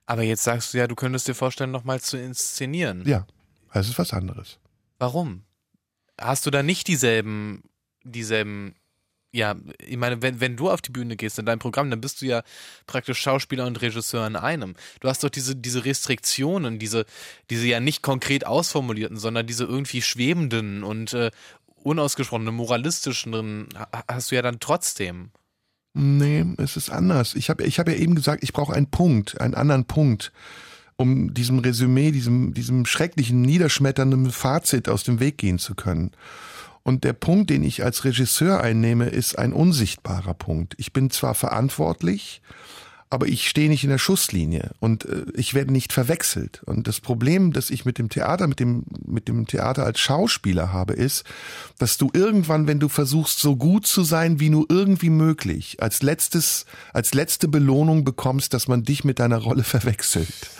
Aber 0.08 0.24
jetzt 0.24 0.44
sagst 0.44 0.74
du 0.74 0.78
ja, 0.80 0.88
du 0.88 0.96
könntest 0.96 1.28
dir 1.28 1.36
vorstellen, 1.36 1.70
nochmal 1.72 2.02
zu 2.02 2.18
inszenieren. 2.18 3.04
Ja, 3.06 3.28
das 3.74 3.90
ist 3.90 4.00
was 4.00 4.14
anderes. 4.14 4.58
Warum? 4.98 5.44
Hast 6.20 6.46
du 6.48 6.50
da 6.50 6.64
nicht 6.64 6.88
dieselben, 6.88 7.62
dieselben, 8.04 8.74
ja, 9.34 9.56
ich 9.86 9.98
meine, 9.98 10.22
wenn, 10.24 10.40
wenn 10.40 10.56
du 10.56 10.72
auf 10.72 10.82
die 10.82 10.92
Bühne 10.92 11.16
gehst 11.18 11.38
in 11.38 11.46
deinem 11.46 11.60
Programm, 11.60 11.92
dann 11.92 12.02
bist 12.02 12.22
du 12.22 12.26
ja 12.26 12.42
praktisch 12.88 13.20
Schauspieler 13.20 13.68
und 13.68 13.80
Regisseur 13.82 14.26
in 14.26 14.36
einem. 14.38 14.76
Du 15.02 15.10
hast 15.10 15.24
doch 15.24 15.30
diese, 15.30 15.56
diese 15.56 15.86
Restriktionen, 15.86 16.80
diese, 16.80 17.06
diese 17.50 17.68
ja 17.68 17.80
nicht 17.80 18.02
konkret 18.02 18.48
ausformulierten, 18.48 19.18
sondern 19.18 19.46
diese 19.46 19.66
irgendwie 19.66 20.02
schwebenden 20.02 20.84
und 20.84 21.14
äh, 21.14 21.30
unausgesprochenen, 21.84 22.56
moralistischen, 22.56 23.68
ha- 23.76 24.04
hast 24.08 24.32
du 24.32 24.36
ja 24.36 24.42
dann 24.42 24.60
trotzdem. 24.60 25.32
Nee, 25.94 26.46
es 26.58 26.78
ist 26.78 26.90
anders. 26.90 27.36
Ich 27.36 27.50
habe 27.50 27.64
ich 27.64 27.80
hab 27.80 27.88
ja 27.88 27.96
eben 27.96 28.16
gesagt, 28.16 28.44
ich 28.44 28.54
brauche 28.54 28.74
einen 28.74 28.90
Punkt, 28.90 29.42
einen 29.42 29.56
anderen 29.56 29.86
Punkt, 29.86 30.32
um 30.96 31.34
diesem 31.34 31.60
Resümee, 31.60 32.12
diesem, 32.12 32.54
diesem 32.54 32.86
schrecklichen, 32.86 33.42
niederschmetternden 33.42 34.32
Fazit 34.32 34.90
aus 34.90 35.04
dem 35.04 35.20
Weg 35.20 35.38
gehen 35.38 35.60
zu 35.60 35.76
können. 35.76 36.12
Und 36.84 37.04
der 37.04 37.14
Punkt, 37.14 37.50
den 37.50 37.64
ich 37.64 37.84
als 37.84 38.06
Regisseur 38.06 38.62
einnehme, 38.62 39.08
ist 39.08 39.38
ein 39.38 39.54
unsichtbarer 39.54 40.34
Punkt. 40.34 40.74
Ich 40.78 40.94
bin 40.94 41.10
zwar 41.10 41.36
verantwortlich, 41.36 42.42
aber 43.10 43.28
ich 43.28 43.48
stehe 43.48 43.70
nicht 43.70 43.84
in 43.84 43.90
der 43.90 43.98
Schusslinie 43.98 44.72
und 44.80 45.06
äh, 45.06 45.26
ich 45.34 45.54
werde 45.54 45.72
nicht 45.72 45.94
verwechselt. 45.94 46.62
Und 46.66 46.88
das 46.88 47.00
Problem, 47.00 47.54
das 47.54 47.70
ich 47.70 47.86
mit 47.86 47.98
dem 47.98 48.10
Theater, 48.10 48.48
mit 48.48 48.60
dem, 48.60 48.84
mit 49.06 49.28
dem 49.28 49.48
Theater 49.48 49.86
als 49.86 50.00
Schauspieler 50.00 50.74
habe, 50.74 50.94
ist, 50.94 51.24
dass 51.78 51.98
du 51.98 52.10
irgendwann, 52.14 52.68
wenn 52.68 52.80
du 52.80 52.90
versuchst, 52.90 53.40
so 53.40 53.56
gut 53.56 53.88
zu 53.88 54.04
sein, 54.04 54.40
wie 54.40 54.50
nur 54.50 54.66
irgendwie 54.70 55.10
möglich, 55.10 55.78
als 55.82 56.02
letztes, 56.02 56.66
als 56.92 57.14
letzte 57.14 57.48
Belohnung 57.48 58.04
bekommst, 58.04 58.54
dass 58.54 58.68
man 58.68 58.84
dich 58.84 59.04
mit 59.04 59.20
deiner 59.20 59.38
Rolle 59.38 59.64
verwechselt. 59.66 60.52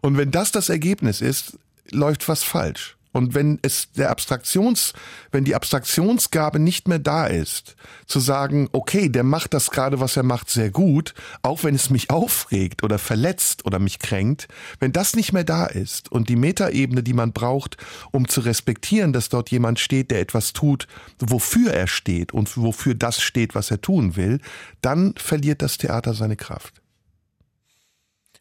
Und 0.00 0.16
wenn 0.16 0.30
das 0.30 0.52
das 0.52 0.70
Ergebnis 0.70 1.20
ist, 1.20 1.58
läuft 1.90 2.28
was 2.28 2.42
falsch. 2.42 2.96
Und 3.12 3.34
wenn 3.34 3.58
es 3.62 3.90
der 3.92 4.10
Abstraktions, 4.10 4.92
wenn 5.32 5.44
die 5.44 5.54
Abstraktionsgabe 5.54 6.60
nicht 6.60 6.86
mehr 6.86 7.00
da 7.00 7.26
ist, 7.26 7.74
zu 8.06 8.20
sagen, 8.20 8.68
okay, 8.72 9.08
der 9.08 9.24
macht 9.24 9.52
das 9.52 9.70
gerade, 9.70 9.98
was 10.00 10.16
er 10.16 10.22
macht, 10.22 10.48
sehr 10.48 10.70
gut, 10.70 11.14
auch 11.42 11.64
wenn 11.64 11.74
es 11.74 11.90
mich 11.90 12.10
aufregt 12.10 12.82
oder 12.84 12.98
verletzt 12.98 13.66
oder 13.66 13.78
mich 13.78 13.98
kränkt, 13.98 14.48
wenn 14.78 14.92
das 14.92 15.16
nicht 15.16 15.32
mehr 15.32 15.44
da 15.44 15.66
ist 15.66 16.12
und 16.12 16.28
die 16.28 16.36
Metaebene, 16.36 17.02
die 17.02 17.14
man 17.14 17.32
braucht, 17.32 17.76
um 18.12 18.28
zu 18.28 18.40
respektieren, 18.40 19.12
dass 19.12 19.28
dort 19.28 19.50
jemand 19.50 19.80
steht, 19.80 20.10
der 20.10 20.20
etwas 20.20 20.52
tut, 20.52 20.86
wofür 21.18 21.72
er 21.72 21.88
steht 21.88 22.32
und 22.32 22.56
wofür 22.56 22.94
das 22.94 23.20
steht, 23.20 23.54
was 23.54 23.70
er 23.70 23.80
tun 23.80 24.16
will, 24.16 24.40
dann 24.82 25.14
verliert 25.16 25.62
das 25.62 25.78
Theater 25.78 26.14
seine 26.14 26.36
Kraft. 26.36 26.80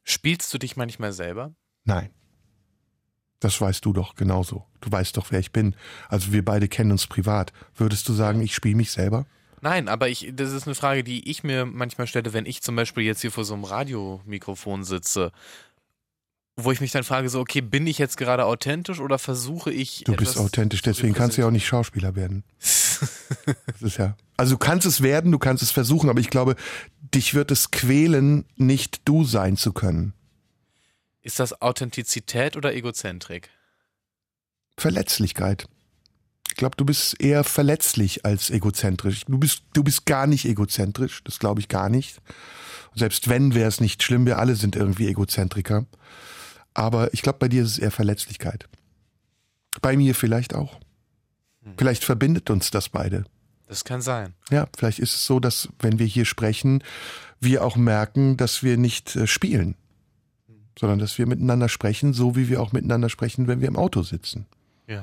Spielst 0.03 0.53
du 0.53 0.57
dich 0.57 0.75
manchmal 0.75 1.11
selber? 1.13 1.53
Nein. 1.85 2.09
Das 3.39 3.59
weißt 3.61 3.85
du 3.85 3.93
doch 3.93 4.15
genauso. 4.15 4.65
Du 4.81 4.91
weißt 4.91 5.15
doch, 5.15 5.27
wer 5.31 5.39
ich 5.39 5.51
bin. 5.51 5.75
Also 6.09 6.33
wir 6.33 6.43
beide 6.43 6.67
kennen 6.67 6.91
uns 6.91 7.07
privat. 7.07 7.53
Würdest 7.75 8.07
du 8.09 8.13
sagen, 8.13 8.41
ich 8.41 8.53
spiele 8.53 8.75
mich 8.75 8.91
selber? 8.91 9.25
Nein, 9.61 9.87
aber 9.87 10.09
ich, 10.09 10.31
das 10.33 10.51
ist 10.51 10.67
eine 10.67 10.75
Frage, 10.75 11.03
die 11.03 11.29
ich 11.29 11.43
mir 11.43 11.65
manchmal 11.65 12.07
stelle, 12.07 12.33
wenn 12.33 12.45
ich 12.45 12.61
zum 12.61 12.75
Beispiel 12.75 13.03
jetzt 13.03 13.21
hier 13.21 13.31
vor 13.31 13.43
so 13.43 13.53
einem 13.53 13.65
Radiomikrofon 13.65 14.83
sitze, 14.83 15.31
wo 16.55 16.71
ich 16.71 16.81
mich 16.81 16.91
dann 16.91 17.03
frage, 17.03 17.29
so, 17.29 17.39
okay, 17.39 17.61
bin 17.61 17.87
ich 17.87 17.97
jetzt 17.97 18.17
gerade 18.17 18.45
authentisch 18.45 18.99
oder 18.99 19.19
versuche 19.19 19.71
ich. 19.71 20.03
Du 20.05 20.15
bist 20.15 20.37
authentisch, 20.37 20.81
deswegen 20.81 21.13
kannst 21.13 21.37
du 21.37 21.41
ja 21.41 21.47
auch 21.47 21.51
nicht 21.51 21.67
Schauspieler 21.67 22.15
werden. 22.15 22.43
das 22.59 23.81
ist 23.81 23.97
ja. 23.97 24.15
Also 24.37 24.53
du 24.53 24.57
kannst 24.57 24.85
es 24.85 25.01
werden, 25.01 25.31
du 25.31 25.39
kannst 25.39 25.63
es 25.63 25.71
versuchen, 25.71 26.09
aber 26.09 26.19
ich 26.19 26.29
glaube, 26.29 26.55
dich 27.13 27.33
wird 27.33 27.51
es 27.51 27.71
quälen, 27.71 28.45
nicht 28.55 29.01
du 29.05 29.23
sein 29.23 29.57
zu 29.57 29.73
können. 29.73 30.13
Ist 31.21 31.39
das 31.39 31.61
Authentizität 31.61 32.55
oder 32.55 32.73
Egozentrik? 32.73 33.49
Verletzlichkeit. 34.77 35.67
Ich 36.49 36.55
glaube, 36.55 36.77
du 36.77 36.85
bist 36.85 37.21
eher 37.21 37.43
verletzlich 37.43 38.25
als 38.25 38.49
egozentrisch. 38.49 39.25
Du 39.25 39.37
bist, 39.37 39.63
du 39.73 39.83
bist 39.83 40.05
gar 40.05 40.27
nicht 40.27 40.45
egozentrisch, 40.45 41.23
das 41.23 41.39
glaube 41.39 41.59
ich 41.59 41.67
gar 41.67 41.89
nicht. 41.89 42.19
Selbst 42.95 43.27
wenn, 43.29 43.53
wäre 43.53 43.67
es 43.67 43.81
nicht 43.81 44.01
schlimm, 44.01 44.25
wir 44.25 44.39
alle 44.39 44.55
sind 44.55 44.75
irgendwie 44.75 45.07
Egozentriker. 45.07 45.85
Aber 46.73 47.13
ich 47.13 47.21
glaube, 47.21 47.39
bei 47.39 47.47
dir 47.47 47.63
ist 47.63 47.71
es 47.71 47.79
eher 47.79 47.91
Verletzlichkeit. 47.91 48.67
Bei 49.81 49.95
mir 49.95 50.15
vielleicht 50.15 50.55
auch. 50.55 50.79
Hm. 51.63 51.73
Vielleicht 51.77 52.03
verbindet 52.03 52.49
uns 52.49 52.71
das 52.71 52.89
beide. 52.89 53.25
Das 53.67 53.83
kann 53.83 54.01
sein. 54.01 54.33
Ja, 54.49 54.67
vielleicht 54.75 54.99
ist 54.99 55.13
es 55.13 55.25
so, 55.25 55.39
dass 55.39 55.69
wenn 55.79 55.99
wir 55.99 56.07
hier 56.07 56.25
sprechen, 56.25 56.83
wir 57.39 57.63
auch 57.63 57.75
merken, 57.75 58.35
dass 58.35 58.63
wir 58.63 58.77
nicht 58.77 59.15
äh, 59.15 59.27
spielen, 59.27 59.75
sondern 60.79 60.97
dass 60.97 61.17
wir 61.17 61.27
miteinander 61.27 61.67
sprechen, 61.67 62.13
so 62.13 62.37
wie 62.37 62.47
wir 62.47 62.61
auch 62.61 62.71
miteinander 62.71 63.09
sprechen, 63.09 63.47
wenn 63.47 63.59
wir 63.59 63.67
im 63.67 63.75
Auto 63.75 64.01
sitzen. 64.01 64.45
Ja. 64.87 65.01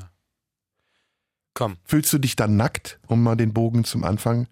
Komm. 1.53 1.77
Fühlst 1.85 2.11
du 2.15 2.19
dich 2.19 2.35
dann 2.35 2.57
nackt, 2.57 2.99
um 3.09 3.23
mal 3.23 3.37
den 3.37 3.53
Bogen 3.53 3.85
zum 3.85 4.03
Anfang 4.03 4.49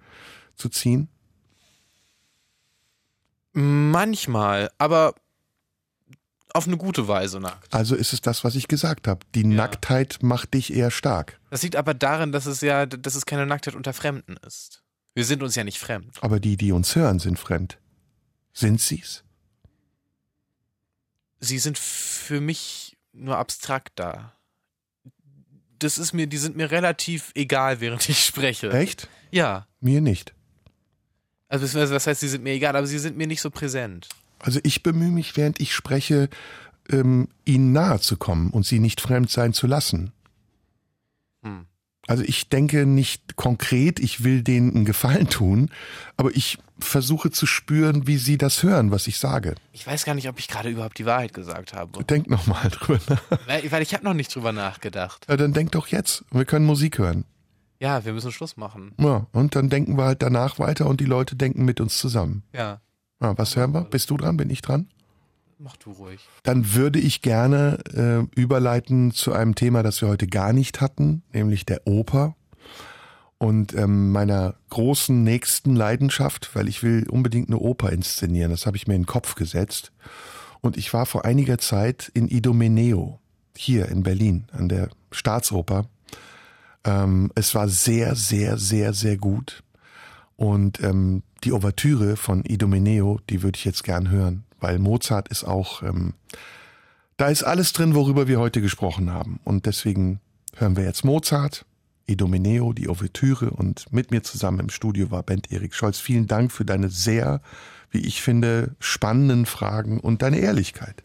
zu 0.55 0.69
ziehen? 0.69 1.09
Manchmal, 3.53 4.71
aber 4.77 5.15
auf 6.53 6.67
eine 6.67 6.77
gute 6.77 7.09
Weise 7.09 7.41
nackt. 7.41 7.73
Also 7.73 7.95
ist 7.95 8.13
es 8.13 8.21
das, 8.21 8.45
was 8.45 8.55
ich 8.55 8.69
gesagt 8.69 9.09
habe. 9.09 9.21
Die 9.35 9.43
ja. 9.43 9.49
Nacktheit 9.49 10.19
macht 10.21 10.53
dich 10.53 10.75
eher 10.75 10.91
stark. 10.91 11.41
Das 11.49 11.63
liegt 11.63 11.77
aber 11.77 11.95
darin, 11.95 12.33
dass 12.33 12.45
es 12.45 12.61
ja, 12.61 12.85
dass 12.85 13.15
es 13.15 13.25
keine 13.25 13.47
Nacktheit 13.47 13.75
unter 13.75 13.95
Fremden 13.95 14.37
ist. 14.47 14.83
Wir 15.15 15.25
sind 15.25 15.43
uns 15.43 15.55
ja 15.55 15.65
nicht 15.65 15.79
fremd. 15.79 16.19
Aber 16.21 16.39
die, 16.39 16.59
die 16.59 16.73
uns 16.73 16.95
hören, 16.95 17.19
sind 17.19 17.39
fremd. 17.39 17.79
Sind 18.53 18.79
sie's? 18.81 19.25
Sie 21.41 21.59
sind 21.59 21.79
für 21.79 22.41
mich 22.41 22.97
nur 23.13 23.37
abstrakt 23.37 23.93
da. 23.97 24.33
Das 25.79 25.99
ist 25.99 26.13
mir, 26.13 26.27
die 26.27 26.39
sind 26.39 26.57
mir 26.57 26.71
relativ 26.71 27.33
egal, 27.35 27.81
während 27.81 28.09
ich 28.09 28.25
spreche. 28.25 28.73
Echt? 28.73 29.09
Ja. 29.31 29.67
Mir 29.81 30.01
nicht. 30.01 30.35
Also 31.49 31.79
das 31.79 32.07
heißt, 32.07 32.21
sie 32.21 32.29
sind 32.29 32.43
mir 32.43 32.53
egal, 32.53 32.75
aber 32.75 32.87
sie 32.87 32.99
sind 32.99 33.17
mir 33.17 33.27
nicht 33.27 33.41
so 33.41 33.51
präsent. 33.51 34.09
Also 34.39 34.61
ich 34.63 34.83
bemühe 34.83 35.11
mich, 35.11 35.37
während 35.37 35.61
ich 35.61 35.75
spreche, 35.75 36.29
ähm, 36.91 37.29
ihnen 37.45 37.73
nahe 37.73 38.01
zu 38.01 38.17
kommen 38.17 38.51
und 38.51 38.67
sie 38.67 38.79
nicht 38.79 39.01
fremd 39.01 39.31
sein 39.31 39.53
zu 39.53 39.67
lassen. 39.67 40.13
Hm. 41.43 41.67
Also 42.07 42.23
ich 42.23 42.49
denke 42.49 42.87
nicht 42.87 43.37
konkret, 43.37 43.99
ich 43.99 44.25
will 44.25 44.43
denen 44.43 44.75
einen 44.75 44.85
Gefallen 44.85 45.29
tun, 45.29 45.71
aber 46.17 46.35
ich 46.37 46.59
versuche 46.79 47.31
zu 47.31 47.47
spüren, 47.47 48.07
wie 48.07 48.19
sie 48.19 48.37
das 48.37 48.63
hören, 48.63 48.91
was 48.91 49.07
ich 49.07 49.19
sage. 49.19 49.55
Ich 49.73 49.87
weiß 49.87 50.05
gar 50.05 50.15
nicht, 50.15 50.29
ob 50.29 50.39
ich 50.39 50.49
gerade 50.49 50.69
überhaupt 50.69 50.99
die 50.99 51.07
Wahrheit 51.07 51.33
gesagt 51.33 51.73
habe. 51.73 52.05
Denk 52.05 52.29
noch 52.29 52.47
mal 52.47 52.69
drüber 52.71 53.01
nach. 53.09 53.23
Weil, 53.47 53.71
weil 53.73 53.83
ich 53.83 53.95
habe 53.95 54.05
noch 54.05 54.15
nicht 54.15 54.35
drüber 54.35 54.53
nachgedacht. 54.53 55.27
Ja, 55.29 55.37
dann 55.37 55.53
denk 55.53 55.73
doch 55.73 55.87
jetzt. 55.87 56.25
Wir 56.31 56.45
können 56.45 56.67
Musik 56.67 56.99
hören. 56.99 57.25
Ja, 57.81 58.05
wir 58.05 58.13
müssen 58.13 58.33
Schluss 58.33 58.57
machen. 58.57 58.93
Ja, 58.99 59.27
und 59.33 59.57
dann 59.57 59.69
denken 59.69 59.97
wir 59.97 60.05
halt 60.05 60.23
danach 60.23 60.59
weiter 60.59 60.87
und 60.87 61.01
die 61.01 61.07
Leute 61.07 61.37
denken 61.37 61.65
mit 61.65 61.81
uns 61.81 61.99
zusammen. 61.99 62.43
Ja. 62.53 62.81
ja 63.21 63.39
was 63.39 63.57
hören 63.57 63.73
wir? 63.73 63.83
Bist 63.83 64.11
du 64.11 64.17
dran? 64.17 64.37
Bin 64.37 64.51
ich 64.51 64.63
dran? 64.63 64.89
Mach 65.59 65.77
du 65.77 65.93
ruhig. 65.93 66.21
Dann 66.43 66.75
würde 66.75 66.99
ich 66.99 67.23
gerne 67.23 67.79
äh, 67.95 68.41
überleiten 68.41 69.13
zu 69.13 69.33
einem 69.33 69.55
Thema, 69.55 69.83
das 69.83 70.01
wir 70.01 70.09
heute 70.09 70.27
gar 70.27 70.53
nicht 70.53 70.81
hatten, 70.81 71.23
nämlich 71.33 71.65
der 71.65 71.87
Oper 71.87 72.35
und 73.39 73.75
ähm, 73.75 74.11
meiner 74.11 74.55
großen 74.71 75.23
nächsten 75.23 75.77
Leidenschaft, 75.77 76.51
weil 76.55 76.69
ich 76.69 76.83
will 76.83 77.07
unbedingt 77.09 77.49
eine 77.49 77.59
Oper 77.59 77.93
inszenieren. 77.93 78.51
Das 78.51 78.67
habe 78.67 78.77
ich 78.77 78.87
mir 78.87 78.95
in 78.95 79.03
den 79.03 79.07
Kopf 79.07 79.35
gesetzt. 79.35 79.93
Und 80.61 80.77
ich 80.77 80.93
war 80.95 81.05
vor 81.05 81.25
einiger 81.25 81.59
Zeit 81.59 82.11
in 82.15 82.29
Idomeneo, 82.29 83.21
hier 83.57 83.89
in 83.89 84.03
Berlin, 84.03 84.47
an 84.53 84.69
der 84.69 84.89
Staatsoper. 85.13 85.87
Ähm, 86.85 87.31
es 87.35 87.55
war 87.55 87.69
sehr, 87.69 88.15
sehr, 88.15 88.57
sehr, 88.57 88.95
sehr 88.95 89.19
gut. 89.19 89.63
Und 90.37 90.83
ähm, 90.83 91.23
die 91.45 91.53
Ouvertüre 91.53 92.17
von 92.17 92.45
Idomeneo, 92.45 93.21
die 93.29 93.43
würde 93.43 93.59
ich 93.59 93.65
jetzt 93.65 93.85
gern 93.85 94.09
hören, 94.09 94.45
weil 94.65 94.79
Mozart 94.79 95.29
ist 95.29 95.45
auch, 95.45 95.83
ähm, 95.83 96.15
da 97.19 97.29
ist 97.29 97.43
alles 97.43 97.75
drin, 97.75 97.95
worüber 97.95 98.29
wir 98.29 98.41
heute 98.41 98.63
gesprochen 98.63 99.13
haben. 99.13 99.39
Und 99.45 99.67
deswegen 99.67 100.21
hören 100.57 100.75
wir 100.75 100.85
jetzt 100.85 101.05
Mozart, 101.05 101.67
Idomeneo, 102.07 102.73
die 102.73 102.89
Ouvertüre 102.89 103.51
und 103.51 103.93
mit 103.93 104.11
mir 104.11 104.23
zusammen 104.23 104.61
im 104.61 104.71
Studio 104.71 105.11
war 105.11 105.23
Bent 105.23 105.53
Erik 105.53 105.75
Scholz. 105.75 105.99
Vielen 105.99 106.29
Dank 106.29 106.51
für 106.51 106.65
deine 106.65 106.89
sehr, 106.89 107.43
wie 107.91 108.07
ich 108.07 108.23
finde, 108.23 108.75
spannenden 108.81 109.45
Fragen 109.45 110.01
und 110.01 110.23
deine 110.23 110.39
Ehrlichkeit. 110.39 111.05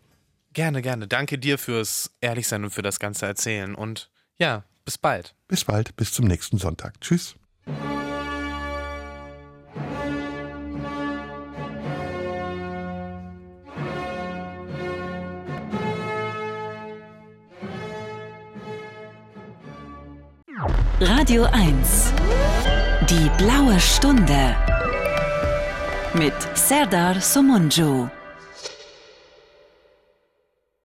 Gerne, 0.53 0.81
gerne. 0.81 1.09
Danke 1.09 1.37
dir 1.37 1.57
fürs 1.57 2.11
Ehrlichsein 2.21 2.63
und 2.63 2.69
für 2.69 2.81
das 2.81 2.97
ganze 2.97 3.25
Erzählen. 3.25 3.75
Und 3.75 4.09
ja, 4.37 4.63
bis 4.85 4.97
bald. 4.97 5.35
Bis 5.49 5.65
bald, 5.65 5.97
bis 5.97 6.13
zum 6.13 6.27
nächsten 6.27 6.59
Sonntag. 6.59 7.01
Tschüss. 7.01 7.35
Radio 21.01 21.45
1. 21.45 22.11
Die 23.09 23.31
blaue 23.37 23.79
Stunde. 23.79 24.53
Mit 26.13 26.33
Serdar 26.55 27.21
Somunju. 27.21 28.09